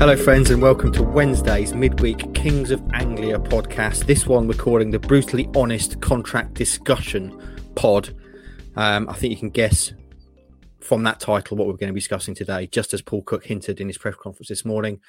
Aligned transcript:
Hello, 0.00 0.16
friends, 0.16 0.50
and 0.50 0.62
welcome 0.62 0.90
to 0.92 1.02
Wednesday's 1.02 1.74
midweek 1.74 2.32
Kings 2.32 2.70
of 2.70 2.82
Anglia 2.94 3.38
podcast. 3.38 4.06
This 4.06 4.26
one 4.26 4.48
we're 4.48 4.54
calling 4.54 4.90
the 4.90 4.98
brutally 4.98 5.46
honest 5.54 6.00
contract 6.00 6.54
discussion 6.54 7.38
pod. 7.74 8.16
Um, 8.76 9.10
I 9.10 9.12
think 9.12 9.30
you 9.30 9.36
can 9.36 9.50
guess 9.50 9.92
from 10.80 11.02
that 11.02 11.20
title 11.20 11.58
what 11.58 11.66
we're 11.66 11.74
going 11.74 11.90
to 11.90 11.92
be 11.92 12.00
discussing 12.00 12.34
today. 12.34 12.66
Just 12.66 12.94
as 12.94 13.02
Paul 13.02 13.20
Cook 13.24 13.44
hinted 13.44 13.78
in 13.78 13.88
his 13.88 13.98
press 13.98 14.14
conference 14.14 14.48
this 14.48 14.64
morning, 14.64 15.00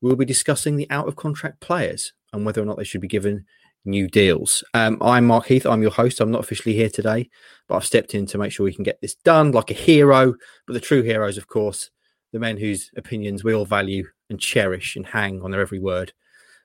we 0.00 0.08
will 0.08 0.16
be 0.16 0.24
discussing 0.24 0.74
the 0.74 0.90
out 0.90 1.06
of 1.06 1.14
contract 1.14 1.60
players 1.60 2.12
and 2.32 2.44
whether 2.44 2.60
or 2.60 2.64
not 2.64 2.76
they 2.76 2.82
should 2.82 3.00
be 3.00 3.06
given 3.06 3.44
new 3.84 4.08
deals. 4.08 4.64
Um, 4.74 4.98
I'm 5.00 5.28
Mark 5.28 5.46
Heath. 5.46 5.64
I'm 5.64 5.80
your 5.80 5.92
host. 5.92 6.20
I'm 6.20 6.32
not 6.32 6.42
officially 6.42 6.74
here 6.74 6.90
today, 6.90 7.30
but 7.68 7.76
I've 7.76 7.86
stepped 7.86 8.16
in 8.16 8.26
to 8.26 8.38
make 8.38 8.50
sure 8.50 8.64
we 8.64 8.74
can 8.74 8.82
get 8.82 9.00
this 9.00 9.14
done 9.14 9.52
like 9.52 9.70
a 9.70 9.74
hero. 9.74 10.34
But 10.66 10.72
the 10.72 10.80
true 10.80 11.02
heroes, 11.02 11.38
of 11.38 11.46
course, 11.46 11.88
the 12.32 12.38
men 12.38 12.56
whose 12.56 12.90
opinions 12.96 13.44
we 13.44 13.54
all 13.54 13.64
value 13.64 14.06
and 14.28 14.40
cherish 14.40 14.96
and 14.96 15.06
hang 15.06 15.42
on 15.42 15.50
their 15.50 15.60
every 15.60 15.78
word. 15.78 16.12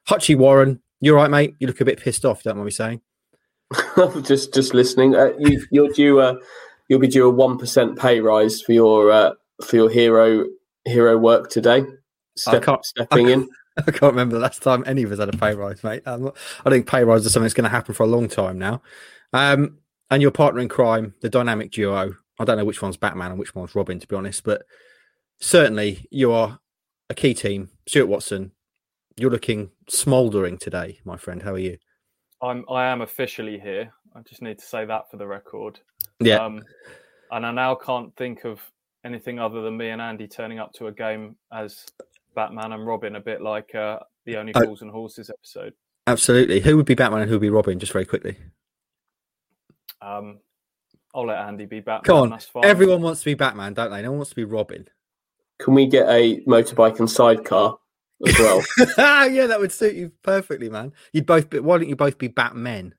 Hutchie 0.08 0.38
Warren, 0.38 0.82
you're 1.02 1.16
right, 1.16 1.32
mate. 1.32 1.56
You 1.60 1.68
look 1.68 1.82
a 1.82 1.86
bit 1.86 2.00
pissed 2.00 2.26
off. 2.26 2.44
Don't 2.44 2.56
mind 2.58 2.66
me 2.66 2.72
saying. 2.72 3.02
just 4.24 4.54
just 4.54 4.74
listening. 4.74 5.16
Uh, 5.16 5.32
you, 5.40 5.66
you're 5.72 5.90
due 5.90 6.22
a 6.22 6.38
you'll 6.88 7.00
be 7.00 7.08
due 7.08 7.28
a 7.28 7.30
one 7.30 7.58
percent 7.58 7.98
pay 7.98 8.20
rise 8.22 8.62
for 8.62 8.74
your 8.74 9.12
uh, 9.12 9.32
for 9.64 9.76
your 9.76 9.90
hero 9.90 10.46
hero 10.86 11.18
work 11.18 11.50
today. 11.50 11.84
Step, 12.38 12.66
stepping 12.84 13.30
in. 13.30 13.50
I 13.78 13.84
can't 13.84 14.14
remember 14.14 14.36
the 14.36 14.42
last 14.42 14.62
time 14.62 14.84
any 14.86 15.04
of 15.04 15.12
us 15.12 15.20
had 15.20 15.34
a 15.34 15.38
pay 15.38 15.54
rise, 15.54 15.84
mate. 15.84 16.04
Not, 16.06 16.38
i 16.66 16.70
think 16.70 16.88
pay 16.88 17.04
rise 17.04 17.26
is 17.26 17.34
something 17.34 17.44
that's 17.44 17.54
going 17.54 17.66
to 17.66 17.70
happen 17.70 17.94
for 17.94 18.04
a 18.04 18.08
long 18.08 18.30
time 18.30 18.58
now. 18.58 18.82
Um, 19.34 19.80
and 20.10 20.22
your 20.22 20.32
partner 20.32 20.62
in 20.62 20.70
crime, 20.70 21.14
the 21.22 21.30
dynamic 21.30 21.72
duo. 21.72 22.16
I 22.40 22.46
don't 22.46 22.58
know 22.58 22.66
which 22.66 22.82
one's 22.82 22.98
Batman 22.98 23.32
and 23.32 23.40
which 23.40 23.56
one's 23.56 23.76
Robin, 23.76 24.00
to 24.00 24.08
be 24.08 24.16
honest, 24.16 24.44
but 24.44 24.64
certainly 25.40 26.08
you 26.12 26.32
are 26.32 26.60
a 27.10 27.14
key 27.14 27.34
team. 27.34 27.70
Stuart 27.88 28.08
Watson, 28.08 28.52
you're 29.18 29.32
looking 29.32 29.72
smouldering 29.90 30.58
today, 30.58 31.00
my 31.06 31.18
friend. 31.18 31.42
How 31.42 31.54
are 31.54 31.60
you? 31.60 31.78
I'm. 32.42 32.66
I 32.70 32.86
am 32.86 33.02
officially 33.02 33.60
here. 33.60 33.92
I 34.16 34.22
just 34.22 34.42
need 34.42 34.60
to 34.60 34.66
say 34.66 34.86
that 34.86 35.10
for 35.10 35.18
the 35.18 35.28
record. 35.28 35.80
Yeah. 36.20 36.38
Um, 36.38 36.64
and 37.32 37.46
I 37.46 37.52
now 37.52 37.76
can't 37.76 38.16
think 38.16 38.46
of 38.46 38.62
anything 39.04 39.40
other 39.40 39.62
than 39.62 39.78
me 39.78 39.90
and 39.90 40.02
Andy 40.02 40.28
turning 40.28 40.60
up 40.60 40.74
to 40.74 40.88
a 40.88 40.92
game 40.92 41.36
as 41.54 41.86
Batman 42.34 42.72
and 42.74 42.86
Robin, 42.86 43.16
a 43.16 43.20
bit 43.20 43.42
like 43.42 43.74
uh, 43.76 44.00
the 44.26 44.38
Only 44.38 44.54
Fools 44.54 44.82
and 44.82 44.92
Horses 44.92 45.30
episode. 45.30 45.74
Absolutely. 46.08 46.60
Who 46.60 46.78
would 46.78 46.86
be 46.86 46.96
Batman 46.96 47.22
and 47.22 47.30
who 47.30 47.36
would 47.36 47.42
be 47.42 47.50
Robin? 47.50 47.80
Just 47.80 47.92
very 47.92 48.06
quickly. 48.06 48.38
Um, 50.02 50.40
I'll 51.14 51.26
let 51.26 51.40
Andy 51.40 51.66
be 51.66 51.80
Batman. 51.80 52.04
Come 52.04 52.34
on. 52.34 52.64
Everyone 52.64 53.02
wants 53.02 53.22
to 53.22 53.26
be 53.26 53.34
Batman, 53.34 53.74
don't 53.74 53.92
they? 53.92 54.02
No 54.02 54.12
one 54.12 54.20
wants 54.20 54.30
to 54.32 54.36
be 54.36 54.44
Robin. 54.44 54.88
Can 55.60 55.74
we 55.74 55.88
get 55.88 56.08
a 56.10 56.42
motorbike 56.42 57.00
and 57.00 57.10
sidecar 57.10 57.78
as 58.26 58.40
well? 58.40 58.62
yeah, 59.28 59.48
that 59.48 59.60
would 59.60 59.72
suit 59.72 59.96
you 59.96 60.12
perfectly, 60.22 60.70
man. 60.70 60.94
You'd 61.14 61.26
both. 61.26 61.50
Be, 61.50 61.60
why 61.60 61.78
don't 61.78 61.90
you 61.90 61.96
both 61.96 62.18
be 62.18 62.28
Batmen? 62.28 62.94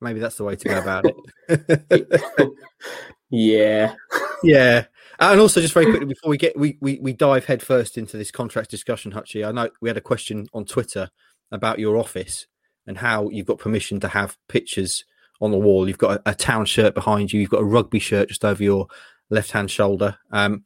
Maybe 0.00 0.20
that's 0.20 0.36
the 0.36 0.44
way 0.44 0.56
to 0.56 0.68
go 0.68 0.78
about 0.78 1.06
it. 1.48 2.50
yeah, 3.30 3.94
yeah. 4.42 4.84
And 5.18 5.40
also, 5.40 5.60
just 5.60 5.72
very 5.72 5.86
quickly 5.86 6.06
before 6.06 6.28
we 6.28 6.36
get 6.36 6.58
we, 6.58 6.76
we 6.80 6.98
we 7.00 7.12
dive 7.12 7.46
headfirst 7.46 7.96
into 7.96 8.16
this 8.16 8.30
contract 8.30 8.70
discussion, 8.70 9.12
Hutchie. 9.12 9.46
I 9.46 9.52
know 9.52 9.70
we 9.80 9.88
had 9.88 9.96
a 9.96 10.02
question 10.02 10.46
on 10.52 10.64
Twitter 10.64 11.08
about 11.50 11.78
your 11.78 11.96
office 11.96 12.46
and 12.86 12.98
how 12.98 13.30
you've 13.30 13.46
got 13.46 13.58
permission 13.58 14.00
to 14.00 14.08
have 14.08 14.36
pictures 14.48 15.04
on 15.40 15.52
the 15.52 15.58
wall. 15.58 15.88
You've 15.88 15.98
got 15.98 16.20
a, 16.26 16.30
a 16.30 16.34
town 16.34 16.66
shirt 16.66 16.94
behind 16.94 17.32
you. 17.32 17.40
You've 17.40 17.50
got 17.50 17.62
a 17.62 17.64
rugby 17.64 17.98
shirt 17.98 18.28
just 18.28 18.44
over 18.44 18.62
your 18.62 18.88
left 19.30 19.52
hand 19.52 19.70
shoulder. 19.70 20.18
Um, 20.32 20.64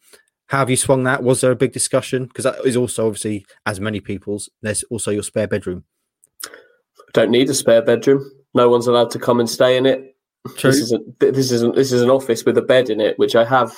how 0.49 0.59
have 0.59 0.71
you 0.71 0.77
swung 0.77 1.05
that? 1.05 1.23
Was 1.23 1.41
there 1.41 1.51
a 1.51 1.57
big 1.57 1.73
discussion? 1.73 2.27
Because 2.27 2.45
that 2.45 2.65
is 2.65 2.77
also 2.77 3.07
obviously, 3.07 3.47
as 3.67 3.81
many 3.81 4.01
people's, 4.01 4.51
there's 4.63 4.83
also 4.85 5.11
your 5.11 5.23
spare 5.23 5.47
bedroom. 5.47 5.85
Don't 7.13 7.31
need 7.31 7.49
a 7.49 7.55
spare 7.55 7.83
bedroom. 7.83 8.31
No 8.55 8.69
one's 8.69 8.87
allowed 8.87 9.11
to 9.13 9.19
come 9.19 9.41
and 9.41 9.49
stay 9.49 9.77
in 9.77 9.87
it. 9.87 10.17
True. 10.57 10.71
This 10.71 10.81
isn't. 10.81 11.21
This 11.21 11.53
isn't. 11.53 11.75
This 11.75 11.93
is 11.93 12.03
an 12.03 12.11
office 12.11 12.45
with 12.45 12.57
a 12.59 12.63
bed 12.63 12.91
in 12.91 13.01
it, 13.01 13.19
which 13.19 13.37
I 13.37 13.45
have 13.45 13.75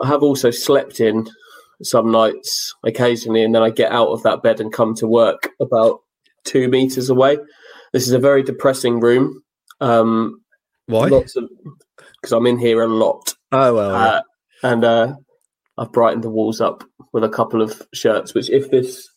I 0.00 0.08
have 0.08 0.22
also 0.22 0.50
slept 0.50 1.00
in 1.00 1.26
some 1.82 2.10
nights 2.10 2.74
occasionally, 2.84 3.42
and 3.42 3.54
then 3.54 3.62
I 3.62 3.70
get 3.70 3.92
out 3.92 4.08
of 4.08 4.22
that 4.24 4.42
bed 4.42 4.60
and 4.60 4.72
come 4.72 4.94
to 4.96 5.06
work 5.06 5.50
about 5.60 6.00
two 6.44 6.68
meters 6.68 7.08
away. 7.08 7.38
This 7.92 8.06
is 8.06 8.12
a 8.12 8.18
very 8.18 8.42
depressing 8.42 9.00
room. 9.00 9.42
Um, 9.80 10.42
Why? 10.86 11.08
Because 11.08 12.32
I'm 12.32 12.46
in 12.46 12.58
here 12.58 12.82
a 12.82 12.88
lot. 12.88 13.34
Oh 13.52 13.74
well, 13.74 13.94
uh, 13.94 14.22
and 14.62 14.84
uh, 14.84 15.14
I've 15.82 15.92
brightened 15.92 16.22
the 16.22 16.30
walls 16.30 16.60
up 16.60 16.84
with 17.12 17.24
a 17.24 17.28
couple 17.28 17.60
of 17.60 17.82
shirts. 17.92 18.34
Which, 18.34 18.48
if 18.50 18.70
this 18.70 19.10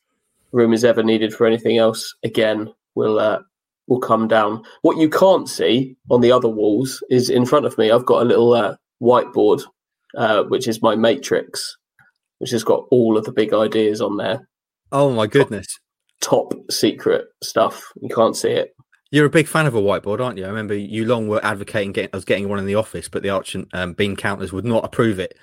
room 0.52 0.74
is 0.74 0.84
ever 0.84 1.03
needed 1.03 1.34
for 1.34 1.46
anything 1.46 1.78
else 1.78 2.14
again, 2.24 2.74
will 2.96 3.20
uh, 3.20 3.40
will 3.88 4.00
come 4.00 4.28
down. 4.28 4.64
What 4.81 4.98
you 4.98 5.09
can't 5.09 5.48
see 5.48 5.96
on 6.09 6.22
the 6.22 6.31
other 6.31 6.50
walls 6.50 7.04
is 7.09 7.30
in 7.30 7.46
front 7.46 7.66
of 7.66 7.78
me. 7.78 7.92
I've 7.92 8.06
got 8.06 8.24
a 8.24 8.25
little 8.25 8.54
uh, 8.54 8.75
whiteboard 9.02 9.62
uh, 10.16 10.44
which 10.44 10.68
is 10.68 10.81
my 10.81 10.96
matrix, 10.96 11.78
which 12.40 12.52
has 12.52 12.64
got 12.64 12.86
all 12.92 13.18
of 13.18 13.25
the 13.25 13.31
big 13.31 13.54
ideas 13.54 14.02
on 14.02 14.18
there. 14.18 14.48
Oh 14.92 15.12
my 15.12 15.28
goodness! 15.28 15.68
Top, 16.22 16.52
top 16.52 16.72
secret 16.72 17.25
stuff. 17.44 17.92
You 18.02 18.09
can't 18.09 18.36
see 18.36 18.52
it. 18.52 18.75
You're 19.12 19.25
a 19.25 19.30
big 19.30 19.48
fan 19.48 19.66
of 19.66 19.75
a 19.75 19.81
whiteboard, 19.81 20.20
aren't 20.20 20.38
you? 20.38 20.46
I 20.46 20.50
remember 20.50 20.75
you 20.75 21.06
long 21.06 21.28
were 21.28 21.44
advocating 21.46 21.92
getting 21.92 22.16
us 22.16 22.25
getting 22.25 22.50
one 22.50 22.59
in 22.59 22.66
the 22.66 22.75
office, 22.75 23.08
but 23.08 23.24
the 23.24 23.30
arch 23.30 23.56
and 23.56 23.68
um, 23.74 23.94
bean 23.94 24.16
counters 24.16 24.52
would 24.52 24.66
not 24.66 24.84
approve 24.84 25.20
it. 25.20 25.38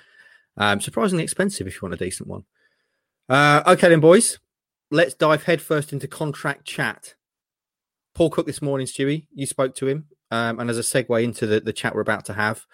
Um, 0.57 0.81
surprisingly 0.81 1.23
expensive 1.23 1.67
if 1.67 1.75
you 1.75 1.79
want 1.81 1.95
a 1.95 2.03
decent 2.03 2.29
one. 2.29 2.43
Uh, 3.29 3.63
okay, 3.65 3.89
then, 3.89 3.99
boys, 3.99 4.39
let's 4.91 5.13
dive 5.13 5.43
headfirst 5.43 5.93
into 5.93 6.07
contract 6.07 6.65
chat. 6.65 7.15
Paul 8.13 8.29
Cook 8.29 8.45
this 8.45 8.61
morning, 8.61 8.85
Stewie, 8.85 9.27
you 9.33 9.45
spoke 9.45 9.75
to 9.75 9.87
him, 9.87 10.05
um, 10.29 10.59
and 10.59 10.69
as 10.69 10.77
a 10.77 10.81
segue 10.81 11.23
into 11.23 11.47
the, 11.47 11.59
the 11.59 11.73
chat 11.73 11.95
we're 11.95 12.01
about 12.01 12.25
to 12.25 12.33
have, 12.33 12.65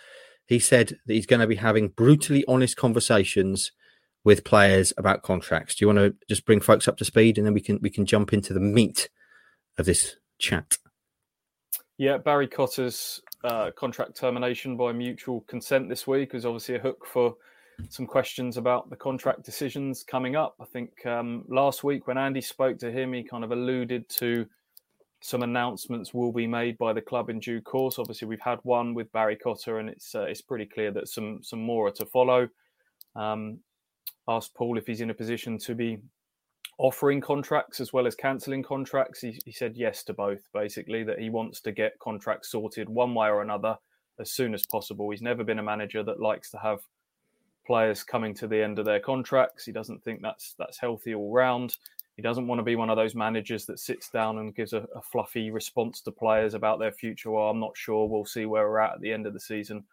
he 0.45 0.59
said 0.59 0.97
that 1.05 1.13
he's 1.13 1.25
going 1.25 1.39
to 1.39 1.47
be 1.47 1.55
having 1.55 1.89
brutally 1.89 2.43
honest 2.47 2.75
conversations 2.75 3.71
with 4.25 4.43
players 4.43 4.91
about 4.97 5.23
contracts. 5.23 5.75
Do 5.75 5.83
you 5.83 5.87
want 5.87 5.99
to 5.99 6.15
just 6.27 6.45
bring 6.45 6.59
folks 6.59 6.87
up 6.87 6.97
to 6.97 7.05
speed, 7.05 7.37
and 7.37 7.47
then 7.47 7.53
we 7.53 7.61
can 7.61 7.79
we 7.81 7.89
can 7.89 8.05
jump 8.05 8.33
into 8.33 8.53
the 8.53 8.59
meat 8.59 9.09
of 9.77 9.85
this 9.85 10.17
chat? 10.39 10.77
Yeah, 11.97 12.17
Barry 12.17 12.47
Cotter's 12.47 13.21
uh, 13.43 13.71
contract 13.77 14.17
termination 14.17 14.75
by 14.75 14.91
mutual 14.91 15.41
consent 15.41 15.87
this 15.87 16.07
week 16.07 16.33
is 16.33 16.45
obviously 16.45 16.75
a 16.75 16.79
hook 16.79 17.05
for 17.05 17.35
some 17.89 18.05
questions 18.05 18.57
about 18.57 18.89
the 18.89 18.95
contract 18.95 19.43
decisions 19.43 20.03
coming 20.03 20.35
up. 20.35 20.55
I 20.59 20.65
think 20.65 21.05
um, 21.05 21.45
last 21.47 21.83
week 21.83 22.07
when 22.07 22.17
Andy 22.17 22.41
spoke 22.41 22.77
to 22.79 22.91
him, 22.91 23.13
he 23.13 23.23
kind 23.23 23.43
of 23.43 23.51
alluded 23.51 24.09
to 24.09 24.45
some 25.21 25.43
announcements 25.43 26.13
will 26.13 26.31
be 26.31 26.47
made 26.47 26.77
by 26.77 26.93
the 26.93 27.01
club 27.01 27.29
in 27.29 27.39
due 27.39 27.61
course. 27.61 27.99
Obviously, 27.99 28.27
we've 28.27 28.39
had 28.39 28.59
one 28.63 28.93
with 28.93 29.11
Barry 29.11 29.35
Cotter, 29.35 29.79
and 29.79 29.89
it's 29.89 30.15
uh, 30.15 30.23
it's 30.23 30.41
pretty 30.41 30.65
clear 30.65 30.91
that 30.91 31.07
some 31.07 31.39
some 31.43 31.61
more 31.61 31.87
are 31.87 31.91
to 31.91 32.05
follow. 32.05 32.47
Um, 33.15 33.59
asked 34.27 34.53
Paul 34.53 34.77
if 34.77 34.85
he's 34.85 35.01
in 35.01 35.09
a 35.09 35.13
position 35.13 35.57
to 35.59 35.75
be 35.75 35.97
offering 36.77 37.19
contracts 37.19 37.79
as 37.81 37.91
well 37.91 38.07
as 38.07 38.15
cancelling 38.15 38.63
contracts. 38.63 39.19
He, 39.21 39.39
he 39.45 39.51
said 39.51 39.75
yes 39.75 40.03
to 40.05 40.13
both, 40.13 40.41
basically, 40.53 41.03
that 41.03 41.19
he 41.19 41.29
wants 41.29 41.59
to 41.61 41.71
get 41.71 41.99
contracts 41.99 42.51
sorted 42.51 42.87
one 42.87 43.13
way 43.13 43.27
or 43.27 43.41
another 43.41 43.77
as 44.19 44.31
soon 44.31 44.53
as 44.53 44.65
possible. 44.65 45.09
He's 45.09 45.21
never 45.21 45.43
been 45.43 45.59
a 45.59 45.63
manager 45.63 46.03
that 46.03 46.21
likes 46.21 46.51
to 46.51 46.57
have 46.57 46.79
players 47.69 48.01
coming 48.01 48.33
to 48.33 48.47
the 48.47 48.59
end 48.59 48.79
of 48.79 48.85
their 48.85 48.99
contracts. 48.99 49.63
He 49.63 49.71
doesn't 49.71 50.03
think 50.03 50.23
that's 50.23 50.55
that's 50.57 50.79
healthy 50.79 51.13
all 51.13 51.31
round. 51.31 51.77
He 52.15 52.23
doesn't 52.23 52.47
want 52.47 52.57
to 52.57 52.63
be 52.63 52.75
one 52.75 52.89
of 52.89 52.97
those 52.97 53.13
managers 53.13 53.67
that 53.67 53.79
sits 53.79 54.09
down 54.09 54.39
and 54.39 54.55
gives 54.55 54.73
a, 54.73 54.87
a 54.95 55.01
fluffy 55.03 55.51
response 55.51 56.01
to 56.01 56.11
players 56.11 56.55
about 56.55 56.79
their 56.79 56.91
future. 56.91 57.29
Well, 57.29 57.47
I'm 57.51 57.59
not 57.59 57.77
sure. 57.77 58.09
We'll 58.09 58.25
see 58.25 58.47
where 58.47 58.67
we're 58.67 58.79
at 58.79 58.95
at 58.95 59.01
the 59.01 59.13
end 59.13 59.27
of 59.27 59.33
the 59.33 59.39
season. 59.39 59.83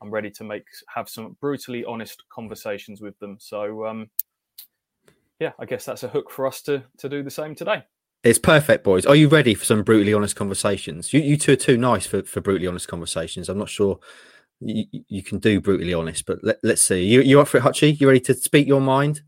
I'm 0.00 0.12
ready 0.12 0.30
to 0.30 0.44
make 0.44 0.64
have 0.94 1.08
some 1.08 1.36
brutally 1.40 1.84
honest 1.84 2.22
conversations 2.28 3.00
with 3.00 3.18
them. 3.18 3.36
So, 3.40 3.84
um, 3.84 4.10
yeah, 5.40 5.54
I 5.58 5.64
guess 5.64 5.84
that's 5.84 6.04
a 6.04 6.08
hook 6.08 6.30
for 6.30 6.46
us 6.46 6.62
to 6.62 6.84
to 6.98 7.08
do 7.08 7.24
the 7.24 7.32
same 7.32 7.56
today. 7.56 7.82
It's 8.22 8.38
perfect, 8.38 8.84
boys. 8.84 9.04
Are 9.06 9.16
you 9.16 9.26
ready 9.26 9.54
for 9.54 9.64
some 9.64 9.82
brutally 9.82 10.14
honest 10.14 10.36
conversations? 10.36 11.12
You, 11.12 11.20
you 11.20 11.36
two 11.36 11.54
are 11.54 11.56
too 11.56 11.76
nice 11.76 12.06
for, 12.06 12.22
for 12.22 12.40
brutally 12.40 12.68
honest 12.68 12.86
conversations. 12.86 13.48
I'm 13.48 13.58
not 13.58 13.68
sure 13.68 13.98
you, 14.64 15.04
you 15.08 15.22
can 15.22 15.38
do 15.38 15.60
brutally 15.60 15.94
honest, 15.94 16.26
but 16.26 16.38
let, 16.42 16.58
us 16.64 16.82
see. 16.82 17.04
You 17.04 17.20
you 17.20 17.40
up 17.40 17.48
for 17.48 17.58
it, 17.58 17.62
Hutchie? 17.62 18.00
You 18.00 18.08
ready 18.08 18.20
to 18.20 18.34
speak 18.34 18.66
your 18.66 18.80
mind? 18.80 19.22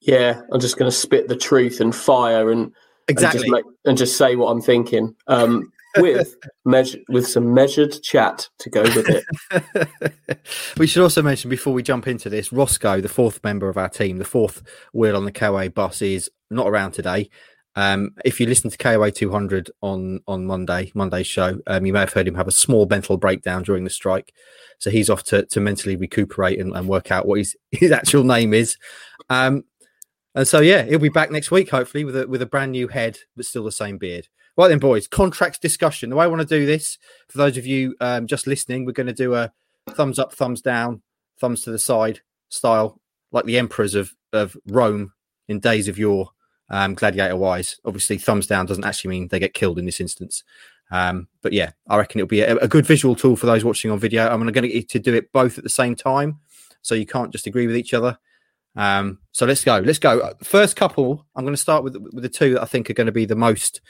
Yeah, 0.00 0.40
I'm 0.52 0.60
just 0.60 0.78
going 0.78 0.90
to 0.90 0.96
spit 0.96 1.28
the 1.28 1.36
truth 1.36 1.80
and 1.80 1.94
fire 1.94 2.50
and 2.50 2.72
exactly 3.08 3.40
and 3.40 3.44
just, 3.44 3.52
make, 3.52 3.74
and 3.84 3.98
just 3.98 4.16
say 4.16 4.36
what 4.36 4.48
I'm 4.48 4.62
thinking. 4.62 5.14
Um, 5.26 5.72
with 5.96 6.36
measure, 6.64 6.98
with 7.08 7.26
some 7.26 7.52
measured 7.52 8.02
chat 8.02 8.48
to 8.58 8.70
go 8.70 8.82
with 8.82 9.08
it. 9.08 10.40
we 10.78 10.86
should 10.86 11.02
also 11.02 11.22
mention 11.22 11.50
before 11.50 11.72
we 11.72 11.82
jump 11.82 12.06
into 12.06 12.30
this, 12.30 12.52
Roscoe, 12.52 13.00
the 13.00 13.08
fourth 13.08 13.42
member 13.44 13.68
of 13.68 13.76
our 13.76 13.88
team, 13.88 14.18
the 14.18 14.24
fourth 14.24 14.62
wheel 14.92 15.16
on 15.16 15.24
the 15.24 15.32
KOA 15.32 15.70
bus, 15.70 16.02
is 16.02 16.30
not 16.50 16.68
around 16.68 16.92
today. 16.92 17.28
Um, 17.76 18.14
if 18.24 18.40
you 18.40 18.46
listen 18.46 18.70
to 18.70 18.76
KOA 18.78 19.12
200 19.12 19.70
on 19.80 20.20
on 20.26 20.44
Monday, 20.46 20.90
Monday's 20.94 21.26
show, 21.26 21.60
um, 21.66 21.86
you 21.86 21.92
may 21.92 22.00
have 22.00 22.12
heard 22.12 22.26
him 22.26 22.34
have 22.34 22.48
a 22.48 22.52
small 22.52 22.86
mental 22.86 23.16
breakdown 23.16 23.62
during 23.62 23.84
the 23.84 23.90
strike. 23.90 24.34
So 24.78 24.90
he's 24.90 25.10
off 25.10 25.22
to, 25.24 25.44
to 25.46 25.60
mentally 25.60 25.96
recuperate 25.96 26.58
and, 26.58 26.74
and 26.74 26.88
work 26.88 27.10
out 27.12 27.26
what 27.26 27.38
his, 27.38 27.56
his 27.70 27.92
actual 27.92 28.24
name 28.24 28.52
is. 28.54 28.76
Um, 29.28 29.64
And 30.34 30.46
so 30.46 30.60
yeah, 30.60 30.82
he'll 30.84 30.98
be 30.98 31.08
back 31.08 31.30
next 31.30 31.50
week, 31.50 31.70
hopefully, 31.70 32.04
with 32.04 32.16
a 32.16 32.26
with 32.26 32.42
a 32.42 32.46
brand 32.46 32.72
new 32.72 32.88
head, 32.88 33.18
but 33.36 33.46
still 33.46 33.64
the 33.64 33.72
same 33.72 33.98
beard. 33.98 34.28
Right 34.56 34.68
then, 34.68 34.78
boys, 34.78 35.08
contracts 35.08 35.58
discussion. 35.58 36.10
The 36.10 36.16
way 36.16 36.24
I 36.24 36.28
want 36.28 36.42
to 36.42 36.58
do 36.58 36.66
this, 36.66 36.98
for 37.28 37.38
those 37.38 37.56
of 37.56 37.66
you 37.66 37.94
um, 38.00 38.26
just 38.26 38.46
listening, 38.46 38.84
we're 38.84 38.92
going 38.92 39.06
to 39.06 39.12
do 39.12 39.34
a 39.34 39.52
thumbs 39.90 40.18
up, 40.18 40.32
thumbs 40.32 40.60
down, 40.60 41.02
thumbs 41.40 41.62
to 41.62 41.70
the 41.70 41.78
side 41.78 42.20
style, 42.48 43.00
like 43.32 43.44
the 43.44 43.58
emperors 43.58 43.94
of 43.94 44.14
of 44.32 44.56
Rome 44.66 45.12
in 45.48 45.60
days 45.60 45.88
of 45.88 45.98
yore, 45.98 46.30
um, 46.70 46.94
gladiator 46.94 47.36
wise. 47.36 47.78
Obviously, 47.84 48.16
thumbs 48.16 48.46
down 48.46 48.66
doesn't 48.66 48.84
actually 48.84 49.10
mean 49.10 49.28
they 49.28 49.38
get 49.38 49.54
killed 49.54 49.78
in 49.78 49.86
this 49.86 50.00
instance. 50.00 50.44
Um, 50.90 51.28
but 51.42 51.52
yeah, 51.52 51.72
I 51.88 51.98
reckon 51.98 52.20
it'll 52.20 52.28
be 52.28 52.40
a, 52.40 52.56
a, 52.56 52.68
good 52.68 52.84
visual 52.84 53.14
tool 53.14 53.36
for 53.36 53.46
those 53.46 53.64
watching 53.64 53.92
on 53.92 54.00
video. 54.00 54.28
I'm 54.28 54.40
going 54.40 54.52
to 54.52 54.60
get 54.60 54.74
you 54.74 54.82
to 54.82 54.98
do 54.98 55.14
it 55.14 55.30
both 55.30 55.56
at 55.56 55.62
the 55.62 55.70
same 55.70 55.94
time, 55.94 56.40
so 56.82 56.96
you 56.96 57.06
can't 57.06 57.30
just 57.30 57.46
agree 57.46 57.68
with 57.68 57.76
each 57.76 57.94
other. 57.94 58.18
Um, 58.74 59.18
so 59.30 59.46
let's 59.46 59.62
go. 59.62 59.78
Let's 59.78 60.00
go. 60.00 60.32
First 60.42 60.74
couple. 60.76 61.26
I'm 61.36 61.44
going 61.44 61.54
to 61.54 61.60
start 61.60 61.84
with 61.84 61.96
with 61.96 62.22
the 62.22 62.28
two 62.28 62.54
that 62.54 62.62
I 62.62 62.66
think 62.66 62.90
are 62.90 62.94
going 62.94 63.06
to 63.06 63.12
be 63.12 63.24
the 63.24 63.36
most 63.36 63.80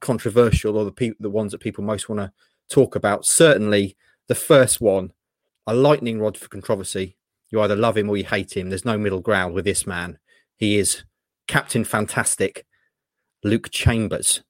controversial, 0.00 0.76
or 0.76 0.84
the 0.84 0.92
pe- 0.92 1.12
the 1.20 1.30
ones 1.30 1.52
that 1.52 1.60
people 1.60 1.84
most 1.84 2.08
want 2.08 2.20
to 2.20 2.32
talk 2.68 2.96
about. 2.96 3.24
Certainly, 3.24 3.96
the 4.26 4.34
first 4.34 4.80
one, 4.80 5.12
a 5.66 5.74
lightning 5.74 6.20
rod 6.20 6.36
for 6.36 6.48
controversy. 6.48 7.16
You 7.48 7.60
either 7.62 7.76
love 7.76 7.96
him 7.96 8.10
or 8.10 8.16
you 8.16 8.24
hate 8.24 8.56
him. 8.56 8.68
There's 8.68 8.84
no 8.84 8.98
middle 8.98 9.20
ground 9.20 9.54
with 9.54 9.64
this 9.64 9.86
man. 9.86 10.18
He 10.56 10.78
is 10.78 11.04
Captain 11.46 11.84
Fantastic, 11.84 12.66
Luke 13.42 13.70
Chambers. 13.70 14.42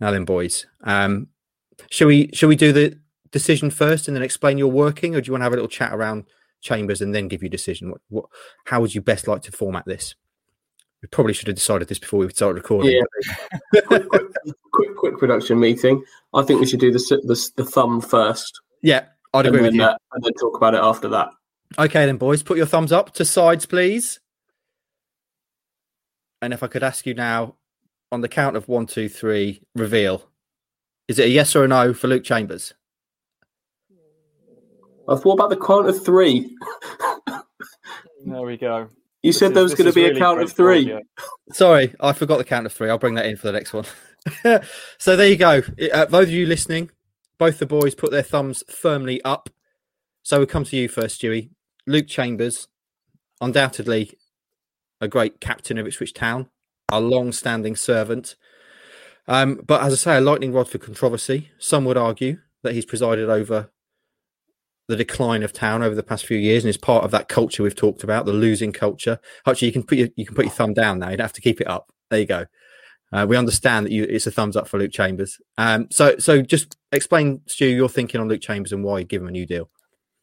Now 0.00 0.10
then, 0.10 0.24
boys, 0.24 0.66
um, 0.82 1.28
shall 1.90 2.08
we 2.08 2.30
shall 2.32 2.48
we 2.48 2.56
do 2.56 2.72
the 2.72 2.98
decision 3.30 3.70
first 3.70 4.08
and 4.08 4.16
then 4.16 4.22
explain 4.22 4.58
your 4.58 4.70
working, 4.70 5.14
or 5.14 5.20
do 5.20 5.28
you 5.28 5.32
want 5.32 5.40
to 5.40 5.44
have 5.44 5.52
a 5.52 5.56
little 5.56 5.68
chat 5.68 5.92
around 5.92 6.24
Chambers 6.60 7.00
and 7.00 7.14
then 7.14 7.28
give 7.28 7.42
you 7.42 7.46
a 7.46 7.50
decision? 7.50 7.90
What, 7.90 8.00
what 8.08 8.24
how 8.66 8.80
would 8.80 8.94
you 8.94 9.00
best 9.00 9.28
like 9.28 9.42
to 9.42 9.52
format 9.52 9.84
this? 9.86 10.14
We 11.02 11.08
probably 11.08 11.32
should 11.32 11.48
have 11.48 11.56
decided 11.56 11.88
this 11.88 11.98
before 11.98 12.20
we 12.20 12.28
started 12.30 12.54
recording. 12.54 13.02
Yeah. 13.72 13.80
quick, 13.80 14.08
quick, 14.08 14.26
quick, 14.72 14.96
quick, 14.96 15.18
production 15.18 15.58
meeting. 15.58 16.04
I 16.32 16.42
think 16.42 16.60
we 16.60 16.66
should 16.66 16.80
do 16.80 16.92
the 16.92 17.20
the, 17.24 17.50
the 17.56 17.64
thumb 17.64 18.00
first. 18.00 18.60
Yeah, 18.82 19.06
I'd 19.34 19.46
agree 19.46 19.62
with 19.62 19.74
you. 19.74 19.82
Uh, 19.82 19.96
and 20.12 20.24
then 20.24 20.32
talk 20.34 20.56
about 20.56 20.74
it 20.74 20.80
after 20.80 21.08
that. 21.08 21.28
Okay, 21.78 22.06
then, 22.06 22.18
boys, 22.18 22.42
put 22.42 22.56
your 22.56 22.66
thumbs 22.66 22.92
up 22.92 23.14
to 23.14 23.24
sides, 23.24 23.66
please. 23.66 24.20
And 26.42 26.52
if 26.52 26.62
I 26.62 26.66
could 26.66 26.82
ask 26.82 27.06
you 27.06 27.14
now, 27.14 27.54
on 28.10 28.20
the 28.20 28.28
count 28.28 28.56
of 28.56 28.68
one, 28.68 28.86
two, 28.86 29.08
three, 29.08 29.62
reveal. 29.74 30.28
Is 31.08 31.18
it 31.18 31.26
a 31.26 31.28
yes 31.30 31.56
or 31.56 31.64
a 31.64 31.68
no 31.68 31.94
for 31.94 32.08
Luke 32.08 32.24
Chambers? 32.24 32.74
I 35.08 35.16
thought 35.16 35.32
about 35.32 35.50
the 35.50 35.56
count 35.56 35.88
of 35.88 36.04
three. 36.04 36.54
there 38.26 38.42
we 38.42 38.56
go. 38.56 38.88
You 39.22 39.30
this 39.30 39.38
said 39.38 39.52
is, 39.52 39.54
there 39.54 39.62
was 39.62 39.74
going 39.74 39.86
to 39.86 39.94
be 39.94 40.02
really 40.02 40.16
a 40.16 40.18
count 40.18 40.42
of 40.42 40.52
three. 40.52 40.92
Sorry, 41.52 41.94
I 42.00 42.12
forgot 42.12 42.38
the 42.38 42.44
count 42.44 42.66
of 42.66 42.72
three. 42.72 42.90
I'll 42.90 42.98
bring 42.98 43.14
that 43.14 43.26
in 43.26 43.36
for 43.36 43.46
the 43.46 43.52
next 43.52 43.72
one. 43.72 43.84
so 44.98 45.16
there 45.16 45.28
you 45.28 45.36
go. 45.36 45.62
Uh, 45.92 46.04
those 46.06 46.26
of 46.26 46.32
you 46.32 46.46
listening, 46.46 46.90
both 47.38 47.58
the 47.58 47.66
boys 47.66 47.94
put 47.94 48.10
their 48.10 48.22
thumbs 48.22 48.62
firmly 48.68 49.22
up. 49.22 49.48
So 50.22 50.40
we 50.40 50.46
come 50.46 50.64
to 50.64 50.76
you 50.76 50.88
first, 50.88 51.20
Stewie. 51.20 51.50
Luke 51.86 52.06
Chambers, 52.08 52.68
undoubtedly 53.40 54.18
a 55.02 55.08
great 55.08 55.40
captain 55.40 55.76
of 55.76 55.86
Ipswich 55.86 56.14
Town, 56.14 56.48
a 56.90 57.00
long-standing 57.00 57.76
servant. 57.76 58.36
Um, 59.28 59.60
but 59.66 59.82
as 59.82 59.92
I 59.92 59.96
say, 59.96 60.16
a 60.16 60.20
lightning 60.20 60.52
rod 60.52 60.68
for 60.68 60.78
controversy. 60.78 61.50
Some 61.58 61.84
would 61.84 61.96
argue 61.96 62.38
that 62.62 62.72
he's 62.72 62.86
presided 62.86 63.28
over 63.28 63.70
the 64.88 64.96
decline 64.96 65.42
of 65.42 65.52
town 65.52 65.82
over 65.82 65.94
the 65.94 66.02
past 66.02 66.26
few 66.26 66.38
years 66.38 66.64
and 66.64 66.70
is 66.70 66.76
part 66.76 67.04
of 67.04 67.10
that 67.10 67.28
culture 67.28 67.62
we've 67.62 67.74
talked 67.74 68.04
about, 68.04 68.26
the 68.26 68.32
losing 68.32 68.72
culture. 68.72 69.18
Actually, 69.46 69.68
you 69.68 69.72
can 69.72 69.82
put 69.82 69.98
your 69.98 70.08
you 70.16 70.24
can 70.24 70.34
put 70.34 70.44
your 70.44 70.54
thumb 70.54 70.74
down 70.74 70.98
now. 70.98 71.10
You 71.10 71.16
don't 71.16 71.24
have 71.24 71.32
to 71.34 71.40
keep 71.40 71.60
it 71.60 71.68
up. 71.68 71.92
There 72.10 72.20
you 72.20 72.26
go. 72.26 72.46
Uh, 73.12 73.26
we 73.28 73.36
understand 73.36 73.86
that 73.86 73.92
you, 73.92 74.04
it's 74.04 74.26
a 74.26 74.30
thumbs 74.30 74.56
up 74.56 74.66
for 74.66 74.78
Luke 74.78 74.92
Chambers. 74.92 75.40
Um, 75.58 75.88
so 75.90 76.18
so 76.18 76.42
just 76.42 76.76
explain, 76.92 77.42
Stu, 77.46 77.66
your 77.66 77.88
thinking 77.88 78.20
on 78.20 78.28
Luke 78.28 78.40
Chambers 78.40 78.72
and 78.72 78.84
why 78.84 79.00
you 79.00 79.04
give 79.04 79.22
him 79.22 79.28
a 79.28 79.32
new 79.32 79.46
deal. 79.46 79.68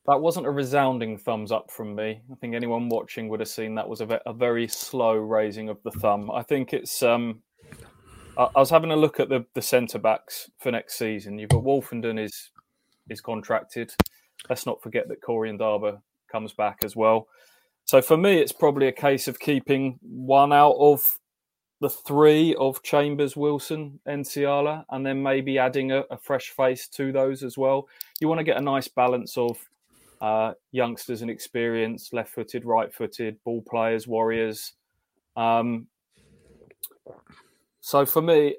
That 0.10 0.22
wasn't 0.22 0.48
a 0.48 0.52
resounding 0.52 1.20
thumbs 1.20 1.52
up 1.52 1.70
from 1.70 1.94
me. 1.94 2.20
I 2.32 2.36
think 2.42 2.56
anyone 2.56 2.90
watching 2.90 3.30
would 3.30 3.42
have 3.42 3.50
seen 3.50 3.76
that 3.76 3.88
was 3.88 4.02
a, 4.02 4.08
ve- 4.08 4.18
a 4.26 4.34
very 4.34 4.68
slow 4.68 5.14
raising 5.14 5.70
of 5.70 5.78
the 5.84 5.92
thumb. 5.92 6.32
I 6.32 6.42
think 6.42 6.74
it's. 6.74 7.04
Um, 7.04 7.44
I, 8.36 8.48
I 8.56 8.60
was 8.60 8.72
having 8.72 8.90
a 8.90 8.96
look 8.96 9.20
at 9.20 9.30
the, 9.30 9.46
the 9.54 9.62
centre 9.62 10.00
backs 10.00 10.50
for 10.58 10.72
next 10.72 10.98
season. 10.98 11.38
You've 11.38 11.52
got 11.52 11.64
Woolfenden 11.64 12.20
is 12.20 12.50
is 13.08 13.22
contracted. 13.22 13.94
Let's 14.50 14.66
not 14.66 14.82
forget 14.82 15.08
that 15.10 15.22
Corey 15.22 15.52
Ndaba 15.52 16.02
comes 16.32 16.54
back 16.54 16.80
as 16.84 16.96
well. 16.96 17.28
So 17.86 18.02
for 18.02 18.18
me, 18.18 18.40
it's 18.40 18.52
probably 18.52 18.88
a 18.88 18.92
case 18.92 19.28
of 19.28 19.40
keeping 19.40 20.00
one 20.02 20.52
out 20.52 20.78
of 20.80 21.20
the 21.82 21.90
three 21.90 22.56
of 22.56 22.82
Chambers, 22.82 23.38
Wilson, 23.38 24.00
Nsiala, 24.08 24.86
and 24.90 25.06
then 25.06 25.22
maybe 25.22 25.60
adding 25.60 25.92
a, 25.92 26.00
a, 26.10 26.18
fresh 26.18 26.50
face 26.50 26.88
to 26.90 27.12
those 27.12 27.42
as 27.42 27.58
well. 27.58 27.88
You 28.20 28.28
want 28.28 28.40
to 28.40 28.44
get 28.44 28.58
a 28.58 28.62
nice 28.62 28.88
balance 28.88 29.38
of 29.38 29.58
uh, 30.22 30.54
youngsters 30.72 31.22
and 31.22 31.32
experience, 31.32 32.10
left-footed, 32.12 32.66
right-footed, 32.66 33.38
ball 33.44 33.64
players, 33.70 34.08
warriors. 34.08 34.74
Um, 35.36 35.88
so 37.80 38.06
for 38.06 38.22
me, 38.22 38.58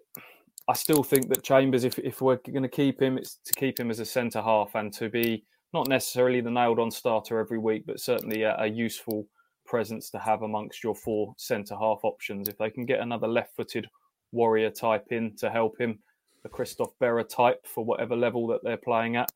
I 0.68 0.72
still 0.74 1.02
think 1.02 1.28
that 1.28 1.42
Chambers, 1.42 1.84
if, 1.84 1.98
if 1.98 2.20
we're 2.20 2.36
going 2.36 2.62
to 2.62 2.68
keep 2.68 3.00
him, 3.00 3.18
it's 3.18 3.38
to 3.44 3.52
keep 3.54 3.78
him 3.78 3.90
as 3.90 4.00
a 4.00 4.04
centre 4.04 4.40
half 4.42 4.74
and 4.74 4.92
to 4.94 5.08
be 5.08 5.44
not 5.72 5.88
necessarily 5.88 6.40
the 6.40 6.50
nailed 6.50 6.78
on 6.78 6.90
starter 6.90 7.38
every 7.38 7.58
week, 7.58 7.84
but 7.86 8.00
certainly 8.00 8.42
a, 8.42 8.56
a 8.58 8.66
useful 8.66 9.26
presence 9.66 10.10
to 10.10 10.18
have 10.18 10.42
amongst 10.42 10.82
your 10.82 10.94
four 10.94 11.34
centre 11.36 11.76
half 11.76 12.00
options. 12.02 12.48
If 12.48 12.58
they 12.58 12.70
can 12.70 12.86
get 12.86 13.00
another 13.00 13.28
left 13.28 13.54
footed 13.56 13.86
warrior 14.32 14.70
type 14.70 15.06
in 15.10 15.36
to 15.36 15.50
help 15.50 15.80
him, 15.80 15.98
a 16.44 16.48
Christophe 16.48 16.94
Berra 17.00 17.28
type 17.28 17.66
for 17.66 17.84
whatever 17.84 18.16
level 18.16 18.46
that 18.48 18.60
they're 18.64 18.76
playing 18.76 19.16
at 19.16 19.30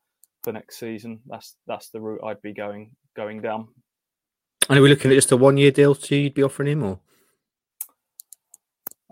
for 0.45 0.53
next 0.53 0.79
season, 0.79 1.21
that's 1.27 1.57
that's 1.67 1.89
the 1.89 2.01
route 2.01 2.21
I'd 2.25 2.43
be 2.43 2.53
going 2.53 2.93
going 3.17 3.41
down. 3.41 3.69
And 4.69 4.79
are 4.79 4.83
we 4.83 4.89
looking 4.89 5.11
at 5.11 5.15
just 5.15 5.33
a 5.33 5.37
one 5.37 5.57
year 5.57 5.71
deal 5.71 5.95
to 5.95 6.17
you'd 6.17 6.35
be 6.35 6.43
offering 6.43 6.69
him 6.73 6.85
or? 6.85 7.01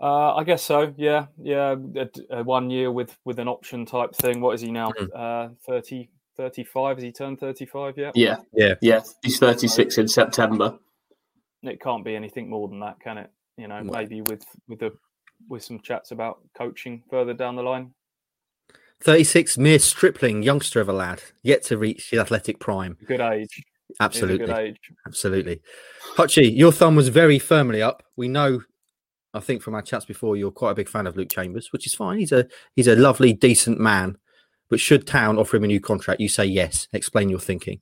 Uh, 0.01 0.35
I 0.35 0.43
guess 0.43 0.63
so. 0.63 0.93
Yeah, 0.97 1.27
yeah. 1.41 1.75
A, 1.95 2.37
a 2.37 2.43
one 2.43 2.69
year 2.69 2.91
with 2.91 3.17
with 3.25 3.39
an 3.39 3.47
option 3.47 3.85
type 3.85 4.15
thing. 4.15 4.41
What 4.41 4.55
is 4.55 4.61
he 4.61 4.71
now? 4.71 4.91
Mm. 4.91 5.09
Uh, 5.15 5.49
30, 5.65 6.09
35. 6.35 6.97
Has 6.97 7.03
he 7.03 7.11
turned 7.11 7.39
35 7.39 7.97
yet? 7.97 8.11
Yeah. 8.15 8.37
Yeah. 8.53 8.75
Yeah. 8.81 9.01
He's 9.21 9.39
36 9.39 9.97
in 9.97 10.07
September. 10.07 10.77
It 11.61 11.79
can't 11.79 12.03
be 12.03 12.15
anything 12.15 12.49
more 12.49 12.67
than 12.67 12.79
that, 12.81 12.99
can 12.99 13.17
it? 13.17 13.29
You 13.57 13.67
know, 13.67 13.81
maybe 13.83 14.21
with 14.21 14.43
with 14.67 14.79
the 14.79 14.91
with 15.47 15.63
some 15.63 15.79
chats 15.79 16.11
about 16.11 16.39
coaching 16.57 17.03
further 17.09 17.33
down 17.33 17.55
the 17.55 17.63
line. 17.63 17.93
36, 19.03 19.57
mere 19.57 19.79
stripling, 19.79 20.43
youngster 20.43 20.79
of 20.79 20.87
a 20.87 20.93
lad, 20.93 21.21
yet 21.41 21.63
to 21.63 21.77
reach 21.77 22.09
his 22.11 22.19
athletic 22.19 22.59
prime. 22.59 22.97
Good 23.05 23.19
age. 23.19 23.63
Absolutely. 23.99 24.45
Good 24.45 24.57
age. 24.57 24.77
Absolutely. 25.05 25.61
Hutchie, 26.15 26.55
your 26.55 26.71
thumb 26.71 26.95
was 26.95 27.09
very 27.09 27.37
firmly 27.37 27.81
up. 27.81 28.03
We 28.15 28.27
know, 28.27 28.61
I 29.33 29.39
think 29.39 29.61
from 29.61 29.75
our 29.75 29.81
chats 29.81 30.05
before, 30.05 30.37
you're 30.37 30.51
quite 30.51 30.71
a 30.71 30.75
big 30.75 30.89
fan 30.89 31.05
of 31.05 31.17
Luke 31.17 31.29
Chambers, 31.29 31.69
which 31.71 31.85
is 31.85 31.93
fine. 31.93 32.19
He's 32.19 32.31
a 32.31 32.47
he's 32.75 32.87
a 32.87 32.95
lovely, 32.95 33.33
decent 33.33 33.79
man. 33.79 34.17
But 34.69 34.79
should 34.79 35.05
Town 35.05 35.37
offer 35.37 35.57
him 35.57 35.65
a 35.65 35.67
new 35.67 35.81
contract, 35.81 36.21
you 36.21 36.29
say 36.29 36.45
yes. 36.45 36.87
Explain 36.93 37.29
your 37.29 37.39
thinking. 37.39 37.81